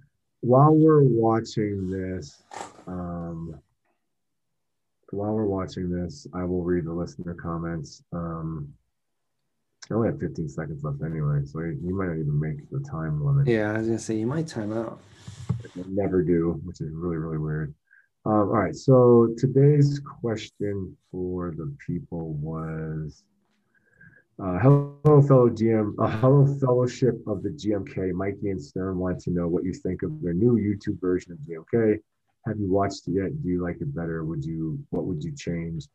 while 0.45 0.75
we're 0.75 1.03
watching 1.03 1.91
this, 1.91 2.43
um, 2.87 3.59
while 5.11 5.33
we're 5.33 5.47
watching 5.47 5.89
this, 5.89 6.27
I 6.35 6.45
will 6.45 6.63
read 6.63 6.85
the 6.85 6.93
listener 6.93 7.33
comments. 7.33 8.03
Um, 8.13 8.75
I 9.91 9.95
only 9.95 10.09
have 10.09 10.21
15 10.21 10.49
seconds 10.51 10.85
left 10.85 11.03
anyway, 11.03 11.41
so 11.47 11.61
you 11.61 11.97
might 11.97 12.09
not 12.09 12.19
even 12.19 12.39
make 12.39 12.69
the 12.71 12.81
time 12.81 13.25
limit. 13.25 13.47
Yeah, 13.47 13.73
I 13.73 13.79
was 13.79 13.87
gonna 13.87 13.99
say 13.99 14.17
you 14.17 14.27
might 14.27 14.47
time 14.47 14.77
out. 14.77 15.01
I 15.51 15.83
never 15.89 16.23
do, 16.23 16.61
which 16.65 16.81
is 16.83 16.93
really 16.93 17.17
really 17.17 17.39
weird. 17.39 17.75
Um, 18.27 18.33
all 18.33 18.45
right. 18.45 18.75
So 18.75 19.35
today's 19.39 20.01
question 20.21 20.95
for 21.11 21.55
the 21.57 21.75
people 21.87 22.35
was. 22.35 23.25
Uh, 24.43 24.59
hello, 24.59 25.23
fellow 25.23 25.49
GM. 25.49 25.95
Uh, 25.97 26.09
hello, 26.19 26.45
fellowship 26.59 27.15
of 27.29 27.45
the 27.45 27.51
GMK. 27.51 28.13
Mikey 28.13 28.51
and 28.51 28.61
Sturm 28.61 28.99
want 28.99 29.21
to 29.21 29.31
know 29.31 29.47
what 29.47 29.63
you 29.63 29.73
think 29.73 30.03
of 30.03 30.11
their 30.23 30.35
new 30.35 30.57
YouTube 30.57 31.01
version 31.01 31.31
of 31.31 31.39
GMK. 31.39 32.01
Have 32.45 32.59
you 32.59 32.69
watched 32.69 33.07
it 33.07 33.13
yet? 33.13 33.43
Do 33.45 33.49
you 33.49 33.63
like 33.63 33.77
it 33.81 33.95
better? 33.95 34.25
Would 34.25 34.45
you? 34.45 34.85
What 34.91 35.05
would 35.05 35.23
you 35.23 35.33
change? 35.37 35.87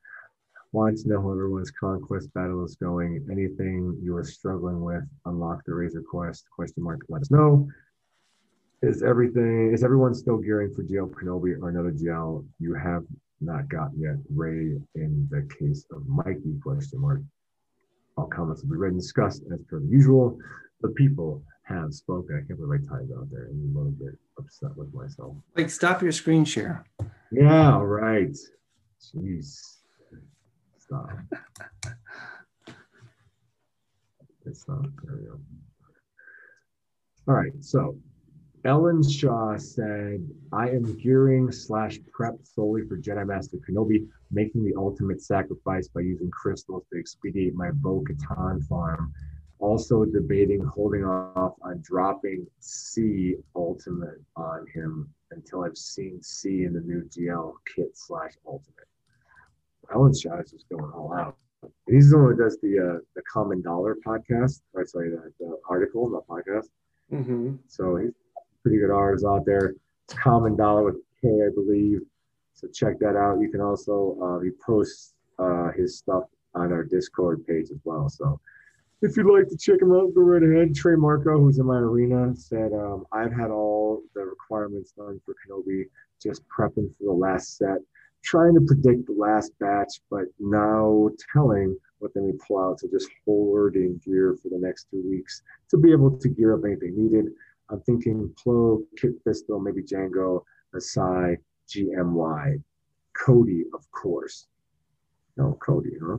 Want 0.71 0.97
to 0.99 1.09
know 1.09 1.21
how 1.21 1.31
everyone's 1.31 1.71
conquest 1.71 2.33
battle 2.33 2.63
is 2.63 2.75
going. 2.75 3.27
Anything 3.29 3.99
you 4.01 4.15
are 4.15 4.23
struggling 4.23 4.79
with? 4.79 5.03
Unlock 5.25 5.65
the 5.65 5.73
Razor 5.73 6.03
Crest? 6.03 6.45
Question 6.49 6.83
mark. 6.83 7.01
Let 7.09 7.23
us 7.23 7.31
know. 7.31 7.67
Is 8.81 9.03
everything? 9.03 9.73
Is 9.73 9.83
everyone 9.83 10.13
still 10.13 10.37
gearing 10.37 10.73
for 10.73 10.83
GL 10.83 11.11
Kenobi 11.11 11.61
or 11.61 11.67
another 11.67 11.91
GL 11.91 12.45
you 12.61 12.73
have 12.73 13.03
not 13.41 13.67
gotten 13.67 13.99
yet? 13.99 14.15
Rey, 14.33 14.79
in 14.95 15.27
the 15.29 15.45
case 15.59 15.85
of 15.91 16.07
Mikey? 16.07 16.57
Question 16.63 17.01
mark. 17.01 17.19
All 18.19 18.27
comments 18.27 18.63
will 18.63 18.71
be 18.71 18.75
read 18.75 18.91
and 18.91 18.99
discussed 18.99 19.43
as 19.53 19.61
per 19.69 19.79
the 19.79 19.87
usual. 19.87 20.37
The 20.81 20.89
people 20.89 21.41
have 21.63 21.93
spoken. 21.93 22.35
I 22.35 22.45
can't 22.45 22.59
believe 22.59 22.81
I 22.83 22.93
timed 22.93 23.11
out 23.17 23.29
there. 23.31 23.47
I'm 23.47 23.73
a 23.73 23.77
little 23.77 23.93
bit 23.93 24.17
upset 24.37 24.75
with 24.75 24.93
myself. 24.93 25.35
Like, 25.55 25.69
stop 25.69 26.01
your 26.01 26.11
screen 26.11 26.43
share. 26.43 26.85
Yeah, 27.31 27.75
all 27.75 27.85
right. 27.85 28.35
Jeez. 29.15 29.77
Stop. 30.79 31.09
It's 34.45 34.67
not. 34.67 34.85
There 35.03 35.15
we 35.15 35.25
go. 35.25 35.39
All 37.29 37.35
right. 37.35 37.53
So 37.61 37.95
Ellen 38.65 39.07
Shaw 39.07 39.57
said, 39.57 40.27
I 40.51 40.69
am 40.69 40.97
gearing 40.97 41.51
slash 41.51 41.99
prep 42.11 42.35
solely 42.43 42.85
for 42.85 42.97
Jedi 42.97 43.25
Master 43.25 43.57
Kenobi, 43.57 44.07
making 44.31 44.65
the 44.65 44.75
ultimate 44.75 45.21
sacrifice 45.21 45.87
by 45.87 46.01
using 46.01 46.29
crystals 46.29 46.83
to 46.91 46.99
expedite 46.99 47.53
my 47.53 47.71
Bo 47.71 48.03
Katan 48.03 48.65
farm. 48.67 49.13
Also 49.59 50.05
debating 50.05 50.63
holding 50.63 51.05
off 51.05 51.53
on 51.61 51.81
dropping 51.81 52.47
C 52.59 53.35
ultimate 53.55 54.21
on 54.35 54.65
him 54.73 55.09
until 55.31 55.63
I've 55.63 55.77
seen 55.77 56.21
C 56.21 56.63
in 56.63 56.73
the 56.73 56.81
new 56.81 57.03
GL 57.03 57.53
kit 57.73 57.91
slash 57.93 58.33
ultimate. 58.45 58.87
Ellen 59.93 60.13
Shaw 60.13 60.39
is 60.39 60.51
just 60.51 60.69
going 60.69 60.91
all 60.91 61.13
out. 61.13 61.37
He's 61.89 62.09
the 62.09 62.17
one 62.17 62.31
who 62.31 62.37
does 62.37 62.57
the 62.61 62.79
uh, 62.79 62.99
the 63.15 63.21
Common 63.31 63.61
Dollar 63.61 63.97
podcast. 64.05 64.61
Or 64.73 64.85
sorry, 64.85 65.09
the, 65.09 65.31
the 65.39 65.57
article, 65.69 66.09
not 66.09 66.27
podcast. 66.27 66.67
Mm-hmm. 67.11 67.55
So 67.67 67.97
he's 67.97 68.13
pretty 68.69 68.81
good 68.81 68.93
artists 68.93 69.25
out 69.25 69.45
there. 69.45 69.73
It's 70.05 70.13
Common 70.13 70.55
Dollar 70.55 70.83
with 70.83 70.97
K, 71.21 71.27
I 71.27 71.49
believe. 71.55 72.01
So 72.53 72.67
check 72.67 72.99
that 72.99 73.15
out. 73.15 73.39
You 73.41 73.49
can 73.49 73.61
also 73.61 74.15
uh, 74.21 74.39
he 74.43 74.51
posts 74.63 75.13
uh, 75.39 75.71
his 75.75 75.97
stuff 75.97 76.25
on 76.53 76.71
our 76.71 76.83
Discord 76.83 77.45
page 77.47 77.71
as 77.71 77.79
well. 77.83 78.09
So 78.09 78.39
if 79.01 79.17
you'd 79.17 79.25
like 79.25 79.47
to 79.47 79.57
check 79.57 79.81
him 79.81 79.91
out, 79.91 80.13
go 80.13 80.21
right 80.21 80.43
ahead. 80.43 80.75
Trey 80.75 80.95
Marco, 80.95 81.39
who's 81.39 81.57
in 81.57 81.65
my 81.65 81.77
arena, 81.77 82.35
said 82.35 82.71
um, 82.73 83.05
I've 83.11 83.33
had 83.33 83.49
all 83.49 84.03
the 84.13 84.21
requirements 84.21 84.91
done 84.91 85.19
for 85.25 85.33
Kenobi, 85.33 85.85
just 86.21 86.43
prepping 86.47 86.95
for 86.97 87.05
the 87.05 87.11
last 87.11 87.57
set, 87.57 87.79
trying 88.23 88.53
to 88.53 88.61
predict 88.61 89.07
the 89.07 89.13
last 89.13 89.51
batch, 89.59 90.01
but 90.11 90.25
now 90.39 91.09
telling 91.33 91.75
what 91.99 92.13
they 92.13 92.21
may 92.21 92.33
pull 92.47 92.59
out. 92.59 92.81
So 92.81 92.87
just 92.91 93.09
hoarding 93.25 93.99
gear 94.05 94.37
for 94.43 94.49
the 94.49 94.59
next 94.59 94.87
two 94.91 95.01
weeks 95.09 95.41
to 95.69 95.77
be 95.77 95.91
able 95.91 96.11
to 96.11 96.29
gear 96.29 96.53
up 96.53 96.65
anything 96.65 96.93
needed. 96.95 97.31
I'm 97.69 97.81
thinking 97.81 98.33
Plo, 98.35 98.83
Kit 98.97 99.23
Fisto, 99.23 99.61
maybe 99.61 99.83
Django, 99.83 100.43
Asajj, 100.75 101.37
GMY, 101.69 102.61
Cody, 103.17 103.65
of 103.73 103.89
course. 103.91 104.47
No, 105.37 105.57
Cody, 105.63 105.91
huh? 106.01 106.17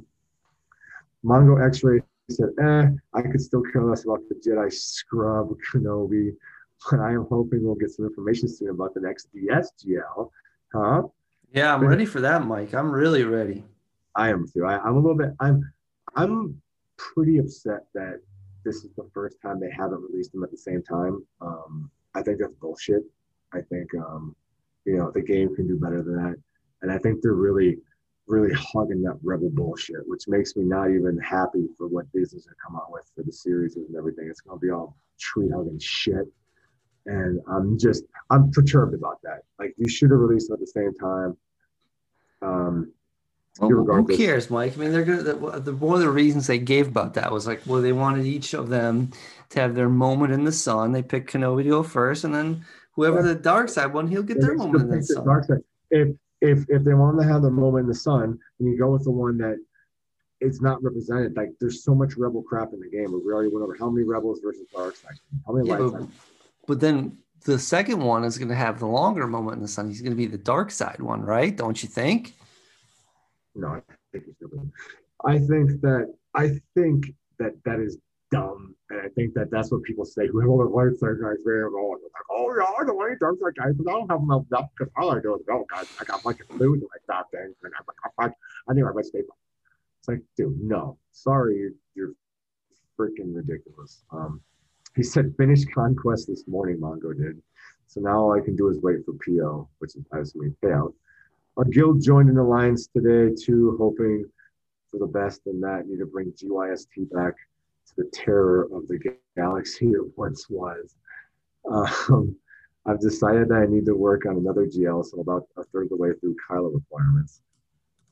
Mongo 1.24 1.64
X-Ray 1.66 2.00
said, 2.30 2.50
eh, 2.62 2.86
I 3.14 3.22
could 3.22 3.40
still 3.40 3.62
care 3.72 3.84
less 3.84 4.04
about 4.04 4.20
the 4.28 4.36
Jedi 4.36 4.72
scrub 4.72 5.50
Kenobi, 5.72 6.34
but 6.90 7.00
I 7.00 7.12
am 7.12 7.26
hoping 7.28 7.64
we'll 7.64 7.74
get 7.74 7.90
some 7.90 8.06
information 8.06 8.48
soon 8.48 8.70
about 8.70 8.94
the 8.94 9.00
next 9.00 9.28
DSGL. 9.34 10.30
Huh? 10.72 11.02
Yeah, 11.52 11.74
I'm 11.74 11.84
ready 11.84 12.06
for 12.06 12.20
that, 12.20 12.46
Mike. 12.46 12.74
I'm 12.74 12.90
really 12.90 13.24
ready. 13.24 13.64
I 14.14 14.30
am 14.30 14.46
too. 14.46 14.64
I, 14.64 14.78
I'm 14.78 14.94
a 14.94 15.00
little 15.00 15.16
bit. 15.16 15.30
I'm. 15.40 15.72
I'm 16.16 16.60
pretty 16.96 17.38
upset 17.38 17.86
that 17.94 18.20
this 18.64 18.76
is 18.76 18.90
the 18.96 19.08
first 19.12 19.36
time 19.42 19.60
they 19.60 19.70
haven't 19.70 20.02
released 20.02 20.32
them 20.32 20.44
at 20.44 20.50
the 20.50 20.56
same 20.56 20.82
time. 20.82 21.24
Um, 21.40 21.90
I 22.14 22.22
think 22.22 22.38
that's 22.38 22.54
bullshit. 22.54 23.02
I 23.52 23.60
think 23.60 23.94
um, 23.94 24.34
you 24.84 24.96
know 24.96 25.10
the 25.10 25.22
game 25.22 25.54
can 25.54 25.66
do 25.66 25.78
better 25.78 26.02
than 26.02 26.16
that, 26.16 26.36
and 26.82 26.92
I 26.92 26.98
think 26.98 27.22
they're 27.22 27.34
really, 27.34 27.78
really 28.26 28.52
hugging 28.54 29.02
that 29.02 29.18
rebel 29.22 29.50
bullshit, 29.50 30.06
which 30.06 30.24
makes 30.28 30.56
me 30.56 30.64
not 30.64 30.90
even 30.90 31.18
happy 31.18 31.66
for 31.76 31.88
what 31.88 32.10
Disney's 32.12 32.46
gonna 32.46 32.56
come 32.64 32.76
out 32.76 32.92
with 32.92 33.10
for 33.14 33.22
the 33.22 33.32
series 33.32 33.76
and 33.76 33.86
everything. 33.96 34.28
It's 34.28 34.40
gonna 34.40 34.58
be 34.58 34.70
all 34.70 34.96
tree 35.18 35.50
hugging 35.54 35.78
shit, 35.78 36.26
and 37.06 37.40
I'm 37.48 37.78
just 37.78 38.04
I'm 38.30 38.50
perturbed 38.50 38.94
about 38.94 39.20
that. 39.22 39.42
Like 39.58 39.74
you 39.76 39.88
should 39.88 40.10
have 40.10 40.20
released 40.20 40.48
them 40.48 40.54
at 40.54 40.60
the 40.60 40.66
same 40.66 40.94
time. 40.94 41.36
Um, 42.42 42.92
well, 43.58 43.70
who 43.70 44.16
cares, 44.16 44.50
Mike? 44.50 44.74
I 44.74 44.80
mean, 44.80 44.92
they're 44.92 45.04
gonna. 45.04 45.22
The, 45.22 45.60
the, 45.60 45.74
one 45.74 45.94
of 45.94 46.00
the 46.00 46.10
reasons 46.10 46.46
they 46.46 46.58
gave 46.58 46.88
about 46.88 47.14
that 47.14 47.32
was 47.32 47.46
like, 47.46 47.62
well, 47.66 47.82
they 47.82 47.92
wanted 47.92 48.26
each 48.26 48.54
of 48.54 48.68
them 48.68 49.10
to 49.50 49.60
have 49.60 49.74
their 49.74 49.88
moment 49.88 50.32
in 50.32 50.44
the 50.44 50.52
sun. 50.52 50.92
They 50.92 51.02
picked 51.02 51.32
Kenobi 51.32 51.64
to 51.64 51.70
go 51.70 51.82
first, 51.82 52.24
and 52.24 52.34
then 52.34 52.64
whoever 52.92 53.22
the 53.22 53.34
dark 53.34 53.68
side 53.68 53.92
one, 53.92 54.08
he'll 54.08 54.22
get 54.22 54.40
their 54.40 54.54
moment 54.54 54.84
in 54.84 54.98
the 54.98 55.02
sun. 55.02 55.24
Dark 55.24 55.44
side. 55.44 55.58
If 55.90 56.08
if 56.40 56.64
if 56.68 56.84
they 56.84 56.94
want 56.94 57.20
to 57.20 57.26
have 57.26 57.42
their 57.42 57.50
moment 57.50 57.82
in 57.82 57.88
the 57.88 57.94
sun, 57.94 58.38
and 58.58 58.68
you 58.68 58.78
go 58.78 58.92
with 58.92 59.04
the 59.04 59.10
one 59.10 59.36
that 59.38 59.58
it's 60.40 60.60
not 60.60 60.82
represented. 60.82 61.36
Like 61.36 61.50
there's 61.60 61.84
so 61.84 61.94
much 61.94 62.16
rebel 62.16 62.42
crap 62.42 62.72
in 62.72 62.80
the 62.80 62.88
game. 62.88 63.12
We 63.12 63.32
already 63.32 63.50
went 63.50 63.62
over 63.62 63.76
how 63.78 63.90
many 63.90 64.06
rebels 64.06 64.40
versus 64.42 64.66
dark 64.72 64.96
side, 64.96 65.18
how 65.46 65.52
many 65.52 65.68
yeah, 65.68 65.76
but, 65.76 66.06
but 66.66 66.80
then 66.80 67.18
the 67.44 67.58
second 67.58 68.00
one 68.00 68.24
is 68.24 68.38
going 68.38 68.48
to 68.48 68.54
have 68.54 68.78
the 68.78 68.86
longer 68.86 69.26
moment 69.26 69.56
in 69.56 69.62
the 69.62 69.68
sun. 69.68 69.88
He's 69.88 70.00
going 70.00 70.12
to 70.12 70.16
be 70.16 70.26
the 70.26 70.38
dark 70.38 70.70
side 70.70 71.00
one, 71.00 71.22
right? 71.22 71.54
Don't 71.56 71.82
you 71.82 71.88
think? 71.88 72.34
No, 73.60 73.68
I 73.68 73.80
think 74.12 74.24
he's 74.24 74.34
stupid. 74.36 74.70
I 75.24 75.38
think 75.38 75.80
that 75.82 76.14
I 76.34 76.60
think 76.74 77.06
that 77.38 77.52
that 77.64 77.80
is 77.80 77.98
dumb, 78.30 78.74
and 78.90 79.00
I 79.00 79.08
think 79.08 79.34
that 79.34 79.50
that's 79.50 79.70
what 79.70 79.82
people 79.82 80.04
say. 80.04 80.28
Well, 80.32 80.58
the 80.58 80.64
light 80.64 80.96
side 80.98 81.20
guys 81.20 81.38
very 81.44 81.68
well. 81.70 81.92
Like, 81.92 82.28
oh 82.30 82.54
yeah, 82.56 82.64
I 82.64 82.82
like 82.92 83.18
dark 83.18 83.38
side 83.40 83.54
guys, 83.56 83.74
but 83.76 83.90
I 83.90 83.94
don't 83.94 84.10
have 84.10 84.22
enough 84.22 84.44
depth 84.50 84.70
because 84.78 84.92
all 84.96 85.10
I 85.10 85.20
do 85.20 85.34
is 85.34 85.42
go, 85.46 85.66
guys. 85.70 85.86
I 86.00 86.04
got 86.04 86.20
a 86.24 86.34
food 86.58 86.82
like 86.82 87.02
that 87.08 87.30
thing, 87.30 87.54
and 87.62 87.72
I'm 87.78 87.84
like, 87.86 88.32
I 88.68 88.74
think 88.74 88.86
I 88.86 88.92
might 88.92 89.04
stay. 89.04 89.18
It's 89.18 90.08
like, 90.08 90.22
dude, 90.36 90.58
no, 90.60 90.96
sorry, 91.12 91.72
you're 91.94 92.12
freaking 92.98 93.34
ridiculous. 93.34 94.02
Um, 94.12 94.40
he 94.96 95.02
said 95.02 95.34
finish 95.36 95.64
conquest 95.74 96.28
this 96.28 96.44
morning. 96.48 96.78
Mongo 96.78 97.16
did. 97.16 97.40
So 97.86 98.00
now 98.00 98.20
all 98.20 98.32
I 98.32 98.40
can 98.40 98.56
do 98.56 98.68
is 98.68 98.78
wait 98.80 98.98
for 99.04 99.12
PO, 99.24 99.68
which 99.78 99.96
is 99.96 100.04
obviously 100.12 100.48
payout. 100.64 100.94
Our 101.60 101.66
guild 101.66 102.02
joined 102.02 102.30
an 102.30 102.38
alliance 102.38 102.86
today 102.86 103.34
too, 103.38 103.76
hoping 103.78 104.24
for 104.90 104.98
the 104.98 105.06
best 105.06 105.42
in 105.44 105.60
that. 105.60 105.86
Need 105.86 105.98
to 105.98 106.06
bring 106.06 106.32
GYST 106.32 107.12
back 107.12 107.34
to 107.34 107.92
the 107.98 108.10
terror 108.14 108.66
of 108.72 108.88
the 108.88 108.98
galaxy 109.36 109.90
it 109.90 110.00
once 110.16 110.48
was. 110.48 110.96
Um, 111.70 112.34
I've 112.86 112.98
decided 112.98 113.50
that 113.50 113.56
I 113.56 113.66
need 113.66 113.84
to 113.84 113.94
work 113.94 114.24
on 114.24 114.38
another 114.38 114.64
GL, 114.64 115.04
so 115.04 115.16
I'm 115.16 115.20
about 115.20 115.48
a 115.58 115.64
third 115.64 115.82
of 115.82 115.88
the 115.90 115.96
way 115.96 116.12
through 116.18 116.34
Kylo 116.48 116.72
requirements. 116.72 117.42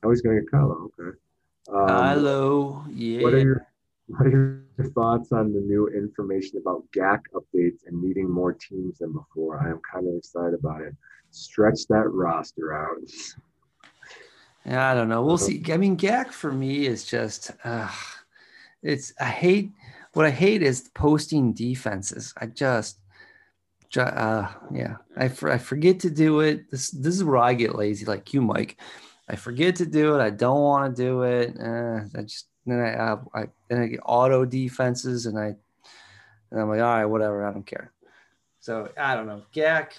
I 0.04 0.08
was 0.08 0.20
going 0.20 0.36
to 0.36 0.42
get 0.42 0.52
Kylo, 0.52 0.90
okay. 1.00 1.16
Um, 1.70 1.88
Kylo, 1.88 2.84
yeah. 2.92 3.22
What 3.22 3.32
are 3.32 3.38
your 3.38 3.66
what 4.08 4.26
are 4.26 4.64
your 4.78 4.90
thoughts 4.90 5.32
on 5.32 5.52
the 5.52 5.60
new 5.60 5.88
information 5.88 6.58
about 6.58 6.84
GAC 6.96 7.20
updates 7.34 7.86
and 7.86 8.02
needing 8.02 8.28
more 8.28 8.54
teams 8.54 8.98
than 8.98 9.12
before? 9.12 9.60
I 9.60 9.70
am 9.70 9.80
kind 9.92 10.08
of 10.08 10.14
excited 10.14 10.54
about 10.54 10.82
it. 10.82 10.94
Stretch 11.30 11.86
that 11.88 12.08
roster 12.08 12.74
out. 12.74 12.96
Yeah, 14.64 14.90
I 14.90 14.94
don't 14.94 15.08
know. 15.08 15.22
We'll 15.22 15.38
see. 15.38 15.62
I 15.70 15.76
mean, 15.76 15.96
GAC 15.96 16.32
for 16.32 16.50
me 16.50 16.86
is 16.86 17.04
just, 17.04 17.50
uh, 17.64 17.90
it's, 18.82 19.12
I 19.20 19.26
hate, 19.26 19.72
what 20.14 20.24
I 20.24 20.30
hate 20.30 20.62
is 20.62 20.88
posting 20.94 21.52
defenses. 21.52 22.32
I 22.38 22.46
just, 22.46 22.98
uh, 23.96 24.48
yeah, 24.72 24.96
I, 25.16 25.24
I 25.24 25.58
forget 25.58 26.00
to 26.00 26.10
do 26.10 26.40
it. 26.40 26.70
This, 26.70 26.90
this 26.90 27.14
is 27.14 27.24
where 27.24 27.38
I 27.38 27.54
get 27.54 27.74
lazy, 27.74 28.06
like 28.06 28.32
you, 28.32 28.40
Mike. 28.40 28.80
I 29.28 29.36
forget 29.36 29.76
to 29.76 29.86
do 29.86 30.14
it. 30.14 30.22
I 30.22 30.30
don't 30.30 30.60
want 30.60 30.96
to 30.96 31.02
do 31.02 31.22
it. 31.22 31.56
Uh, 31.60 32.00
I 32.18 32.22
just, 32.22 32.48
then 32.70 32.80
I, 32.80 32.94
uh, 32.94 33.20
I 33.34 33.44
then 33.68 33.82
I 33.82 33.86
get 33.86 34.00
auto 34.04 34.44
defenses, 34.44 35.26
and 35.26 35.38
I 35.38 35.54
and 36.50 36.60
I'm 36.60 36.68
like, 36.68 36.80
all 36.80 36.96
right, 36.96 37.04
whatever, 37.04 37.44
I 37.46 37.52
don't 37.52 37.66
care. 37.66 37.92
So 38.60 38.88
I 38.96 39.14
don't 39.14 39.26
know, 39.26 39.42
GAC. 39.54 39.92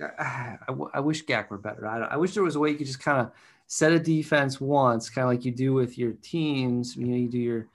I, 0.00 0.58
I, 0.68 0.74
I 0.94 1.00
wish 1.00 1.24
GAC 1.24 1.50
were 1.50 1.58
better. 1.58 1.86
I, 1.86 2.00
I 2.00 2.16
wish 2.16 2.34
there 2.34 2.42
was 2.42 2.56
a 2.56 2.60
way 2.60 2.70
you 2.70 2.76
could 2.76 2.86
just 2.86 3.02
kind 3.02 3.20
of 3.20 3.32
set 3.66 3.92
a 3.92 3.98
defense 3.98 4.60
once, 4.60 5.08
kind 5.08 5.24
of 5.24 5.30
like 5.30 5.44
you 5.44 5.52
do 5.52 5.72
with 5.72 5.98
your 5.98 6.12
teams. 6.22 6.96
You 6.96 7.06
know, 7.06 7.16
you 7.16 7.28
do 7.28 7.38
your 7.38 7.66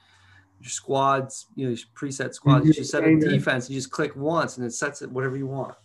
your 0.60 0.70
squads, 0.70 1.48
you 1.56 1.66
know, 1.66 1.72
your 1.72 1.80
preset 1.96 2.34
squads. 2.34 2.66
You 2.66 2.74
just 2.74 2.92
set 2.92 3.04
a 3.04 3.20
defense. 3.20 3.70
You 3.70 3.76
just 3.76 3.92
click 3.92 4.16
once, 4.16 4.58
and 4.58 4.66
it 4.66 4.72
sets 4.72 5.02
it 5.02 5.12
whatever 5.12 5.38
you 5.38 5.48
want. 5.48 5.76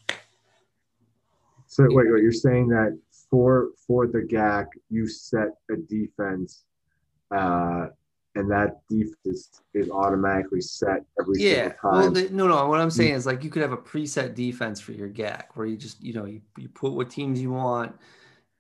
So 1.67 1.85
wait, 1.91 2.11
wait, 2.11 2.23
you're 2.23 2.33
saying 2.33 2.69
that 2.69 2.99
for 3.31 3.71
for 3.87 4.07
the 4.07 4.21
GAC, 4.21 4.67
you 4.91 5.09
set 5.09 5.49
a 5.71 5.77
defense 5.77 6.65
uh, 7.31 7.89
and 8.37 8.51
that 8.51 8.87
defense 8.89 9.63
is 9.75 9.91
automatically 9.91 10.61
set 10.61 11.05
every 11.19 11.41
yeah. 11.41 11.55
single 11.55 11.71
time. 11.71 12.01
Well, 12.01 12.11
the, 12.11 12.29
no, 12.31 12.47
no. 12.47 12.69
What 12.69 12.81
I'm 12.81 12.89
mm. 12.89 12.93
saying 12.93 13.15
is 13.15 13.27
like 13.27 13.43
you 13.43 13.51
could 13.51 13.63
have 13.63 13.73
a 13.73 13.77
preset 13.77 14.35
defense 14.35 14.81
for 14.81 14.93
your 14.93 15.09
GAC 15.09 15.45
where 15.55 15.67
you 15.67 15.77
just 15.77 16.03
you 16.03 16.13
know 16.13 16.27
you, 16.27 16.43
you 16.57 16.69
put 16.69 16.93
what 16.93 17.11
teams 17.11 17.41
you 17.41 17.51
want, 17.51 17.97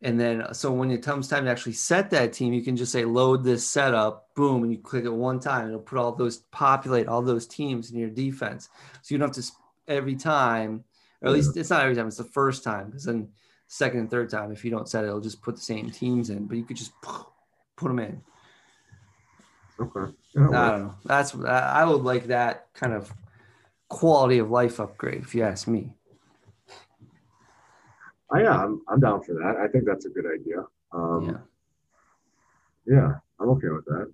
and 0.02 0.18
then 0.18 0.52
so 0.54 0.72
when 0.72 0.90
it 0.90 1.02
comes 1.02 1.28
time 1.28 1.44
to 1.44 1.50
actually 1.50 1.74
set 1.74 2.10
that 2.10 2.32
team, 2.32 2.52
you 2.52 2.62
can 2.62 2.76
just 2.76 2.90
say 2.90 3.04
load 3.04 3.44
this 3.44 3.66
setup, 3.66 4.34
boom, 4.34 4.62
and 4.62 4.72
you 4.72 4.78
click 4.78 5.04
it 5.04 5.12
one 5.12 5.38
time, 5.38 5.68
it'll 5.68 5.80
put 5.80 5.98
all 5.98 6.12
those 6.12 6.38
populate 6.50 7.06
all 7.06 7.22
those 7.22 7.46
teams 7.46 7.90
in 7.90 7.98
your 7.98 8.10
defense, 8.10 8.68
so 9.02 9.14
you 9.14 9.18
don't 9.18 9.34
have 9.34 9.44
to 9.44 9.52
every 9.88 10.16
time, 10.16 10.82
or 11.20 11.28
at 11.28 11.34
least 11.34 11.56
it's 11.56 11.70
not 11.70 11.82
every 11.82 11.94
time, 11.94 12.08
it's 12.08 12.16
the 12.16 12.24
first 12.24 12.64
time 12.64 12.86
because 12.86 13.04
then 13.04 13.28
second 13.68 14.00
and 14.00 14.10
third 14.10 14.30
time 14.30 14.52
if 14.52 14.64
you 14.64 14.70
don't 14.70 14.88
set 14.88 15.04
it, 15.04 15.08
it'll 15.08 15.20
just 15.20 15.42
put 15.42 15.56
the 15.56 15.62
same 15.62 15.90
teams 15.90 16.30
in, 16.30 16.46
but 16.46 16.56
you 16.56 16.64
could 16.64 16.76
just 16.76 16.92
put 17.02 17.88
them 17.88 17.98
in. 17.98 18.22
Okay. 19.78 20.12
I 20.36 20.40
don't 20.40 20.50
know. 20.50 20.94
That's 21.04 21.34
I 21.34 21.84
would 21.84 22.02
like 22.02 22.26
that 22.28 22.68
kind 22.74 22.92
of 22.92 23.12
quality 23.88 24.38
of 24.38 24.50
life 24.50 24.80
upgrade, 24.80 25.22
if 25.22 25.34
you 25.34 25.42
ask 25.42 25.68
me. 25.68 25.92
I 28.32 28.42
am. 28.42 28.82
I'm 28.88 29.00
down 29.00 29.22
for 29.22 29.34
that. 29.34 29.56
I 29.62 29.68
think 29.68 29.84
that's 29.84 30.06
a 30.06 30.08
good 30.08 30.24
idea. 30.26 30.64
Um, 30.92 31.26
yeah. 31.26 32.94
Yeah, 32.96 33.12
I'm 33.40 33.48
okay 33.50 33.68
with 33.68 33.84
that. 33.86 34.12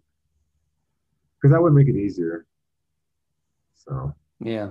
Because 1.37 1.53
that 1.53 1.63
would 1.63 1.73
make 1.73 1.89
it 1.89 1.97
easier. 1.97 2.47
So. 3.75 4.15
Yeah. 4.41 4.71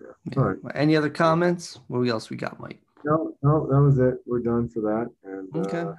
Yeah. 0.00 0.36
All 0.36 0.44
right. 0.44 0.58
Any 0.74 0.96
other 0.96 1.10
comments? 1.10 1.78
What 1.88 2.06
else 2.08 2.30
we 2.30 2.36
got, 2.36 2.58
Mike? 2.60 2.80
No, 3.04 3.34
no, 3.42 3.66
that 3.66 3.80
was 3.80 3.98
it. 3.98 4.14
We're 4.26 4.40
done 4.40 4.68
for 4.68 4.80
that. 4.80 5.10
And 5.24 5.66
okay. 5.66 5.80
Uh, 5.80 5.94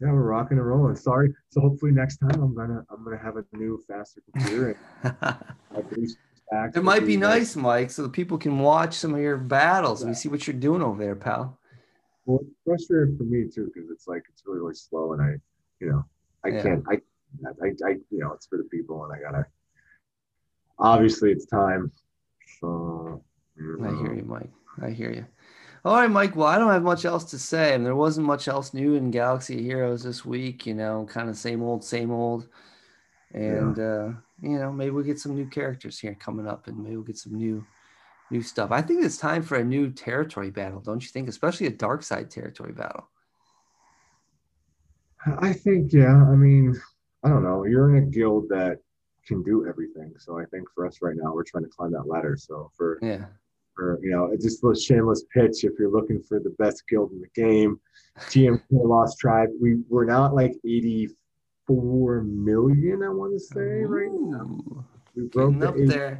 yeah, 0.00 0.12
we're 0.12 0.22
rocking 0.22 0.58
and 0.58 0.66
rolling. 0.66 0.96
Sorry. 0.96 1.32
So 1.48 1.60
hopefully 1.60 1.92
next 1.92 2.18
time 2.18 2.42
I'm 2.42 2.54
gonna 2.54 2.84
I'm 2.90 3.02
gonna 3.02 3.18
have 3.18 3.36
a 3.36 3.44
new 3.52 3.82
faster 3.88 4.22
computer. 4.32 4.78
it 6.74 6.82
might 6.82 7.06
be 7.06 7.16
uh, 7.16 7.20
nice, 7.20 7.56
Mike, 7.56 7.90
so 7.90 8.02
the 8.02 8.08
people 8.08 8.36
can 8.36 8.58
watch 8.58 8.94
some 8.94 9.14
of 9.14 9.20
your 9.20 9.38
battles 9.38 10.02
yeah. 10.02 10.08
and 10.08 10.16
see 10.16 10.28
what 10.28 10.46
you're 10.46 10.56
doing 10.56 10.82
over 10.82 11.02
there, 11.02 11.16
pal. 11.16 11.58
Well, 12.26 12.40
it's 12.42 12.56
frustrating 12.64 13.16
for 13.16 13.24
me 13.24 13.48
too 13.52 13.70
because 13.74 13.90
it's 13.90 14.06
like 14.06 14.24
it's 14.30 14.42
really 14.44 14.60
really 14.60 14.74
slow 14.74 15.14
and 15.14 15.22
I, 15.22 15.34
you 15.80 15.90
know, 15.90 16.04
I 16.44 16.48
yeah. 16.48 16.62
can't 16.62 16.84
I, 16.90 16.96
I 17.62 17.68
I 17.86 17.90
you 18.10 18.18
know 18.18 18.32
it's 18.32 18.46
for 18.46 18.58
the 18.58 18.64
people 18.64 19.04
and 19.04 19.12
I 19.12 19.20
gotta. 19.20 19.46
Obviously, 20.78 21.32
it's 21.32 21.46
time. 21.46 21.90
So. 22.60 23.22
You 23.56 23.78
know. 23.78 23.88
I 23.88 23.96
hear 23.96 24.12
uh, 24.12 24.16
you, 24.16 24.24
Mike. 24.24 24.50
I 24.82 24.90
hear 24.90 25.10
you. 25.10 25.24
All 25.86 25.94
right, 25.94 26.10
Mike. 26.10 26.34
Well, 26.34 26.48
I 26.48 26.58
don't 26.58 26.72
have 26.72 26.82
much 26.82 27.04
else 27.04 27.22
to 27.26 27.38
say. 27.38 27.72
and 27.72 27.86
there 27.86 27.94
wasn't 27.94 28.26
much 28.26 28.48
else 28.48 28.74
new 28.74 28.96
in 28.96 29.12
Galaxy 29.12 29.62
Heroes 29.62 30.02
this 30.02 30.24
week. 30.24 30.66
You 30.66 30.74
know, 30.74 31.06
kind 31.08 31.28
of 31.30 31.36
same 31.36 31.62
old, 31.62 31.84
same 31.84 32.10
old. 32.10 32.48
And 33.32 33.76
yeah. 33.76 33.84
uh, 33.84 34.12
you 34.42 34.58
know, 34.58 34.72
maybe 34.72 34.90
we'll 34.90 35.04
get 35.04 35.20
some 35.20 35.36
new 35.36 35.46
characters 35.46 36.00
here 36.00 36.16
coming 36.18 36.48
up, 36.48 36.66
and 36.66 36.76
maybe 36.76 36.96
we'll 36.96 37.04
get 37.04 37.18
some 37.18 37.34
new, 37.34 37.64
new 38.32 38.42
stuff. 38.42 38.72
I 38.72 38.82
think 38.82 39.04
it's 39.04 39.16
time 39.16 39.44
for 39.44 39.58
a 39.58 39.64
new 39.64 39.92
territory 39.92 40.50
battle, 40.50 40.80
don't 40.80 41.00
you 41.00 41.08
think? 41.08 41.28
Especially 41.28 41.68
a 41.68 41.70
dark 41.70 42.02
side 42.02 42.32
territory 42.32 42.72
battle. 42.72 43.08
I 45.38 45.52
think, 45.52 45.92
yeah. 45.92 46.20
I 46.20 46.34
mean, 46.34 46.74
I 47.22 47.28
don't 47.28 47.44
know. 47.44 47.64
You're 47.64 47.96
in 47.96 48.02
a 48.02 48.06
guild 48.06 48.48
that 48.48 48.80
can 49.24 49.44
do 49.44 49.68
everything. 49.68 50.14
So 50.18 50.36
I 50.36 50.46
think 50.46 50.66
for 50.74 50.84
us 50.84 50.98
right 51.00 51.14
now, 51.16 51.32
we're 51.32 51.44
trying 51.44 51.62
to 51.62 51.70
climb 51.70 51.92
that 51.92 52.08
ladder. 52.08 52.36
So 52.36 52.72
for 52.76 52.98
Yeah. 53.00 53.26
For 53.76 54.00
you 54.02 54.10
know, 54.10 54.30
it's 54.32 54.44
just 54.44 54.64
a 54.64 54.74
shameless 54.74 55.24
pitch. 55.32 55.62
If 55.62 55.74
you're 55.78 55.92
looking 55.92 56.20
for 56.22 56.40
the 56.40 56.54
best 56.58 56.82
guild 56.88 57.12
in 57.12 57.20
the 57.20 57.28
game, 57.40 57.78
TMK 58.18 58.62
Lost 58.70 59.18
Tribe. 59.20 59.50
We 59.60 59.82
we're 59.88 60.06
now 60.06 60.26
at 60.26 60.34
like 60.34 60.54
84 60.64 62.22
million. 62.22 63.02
I 63.02 63.08
want 63.10 63.34
to 63.34 63.38
say 63.38 63.84
right 63.84 64.10
now. 64.10 64.58
We 65.14 65.24
broke 65.28 65.58
the 65.58 65.68
up 65.68 65.76
80 65.76 65.86
there. 65.86 66.18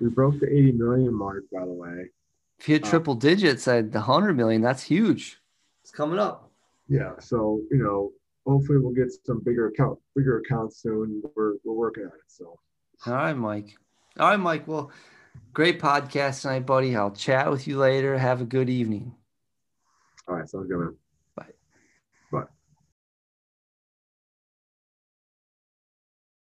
We 0.00 0.08
broke 0.08 0.40
the 0.40 0.48
80 0.50 0.72
million 0.72 1.14
mark, 1.14 1.44
by 1.52 1.64
the 1.64 1.72
way. 1.72 2.10
If 2.58 2.68
you 2.68 2.74
hit 2.74 2.84
Uh, 2.86 2.90
triple 2.90 3.14
digits 3.14 3.68
at 3.68 3.92
the 3.92 4.00
hundred 4.00 4.36
million, 4.36 4.62
that's 4.62 4.82
huge. 4.82 5.40
It's 5.82 5.90
coming 5.92 6.18
up. 6.18 6.50
Yeah. 6.88 7.12
So 7.20 7.60
you 7.70 7.78
know, 7.78 8.12
hopefully 8.46 8.78
we'll 8.78 8.92
get 8.94 9.12
some 9.24 9.40
bigger 9.40 9.68
account, 9.68 9.98
bigger 10.16 10.38
accounts 10.38 10.80
soon. 10.82 11.22
We're 11.36 11.54
we're 11.64 11.74
working 11.74 12.04
on 12.04 12.10
it. 12.10 12.28
So 12.28 12.58
All 13.06 13.14
right, 13.14 13.34
Mike. 13.36 13.76
All 14.18 14.28
right, 14.30 14.36
Mike. 14.38 14.68
Well, 14.68 14.90
great 15.52 15.80
podcast 15.80 16.42
tonight, 16.42 16.66
buddy. 16.66 16.96
I'll 16.96 17.10
chat 17.10 17.50
with 17.50 17.66
you 17.66 17.78
later. 17.78 18.18
Have 18.18 18.40
a 18.40 18.44
good 18.46 18.70
evening. 18.70 19.14
all 20.28 20.36
right, 20.36 20.48
sounds 20.48 20.68
good, 20.68 20.78
man. 20.78 20.96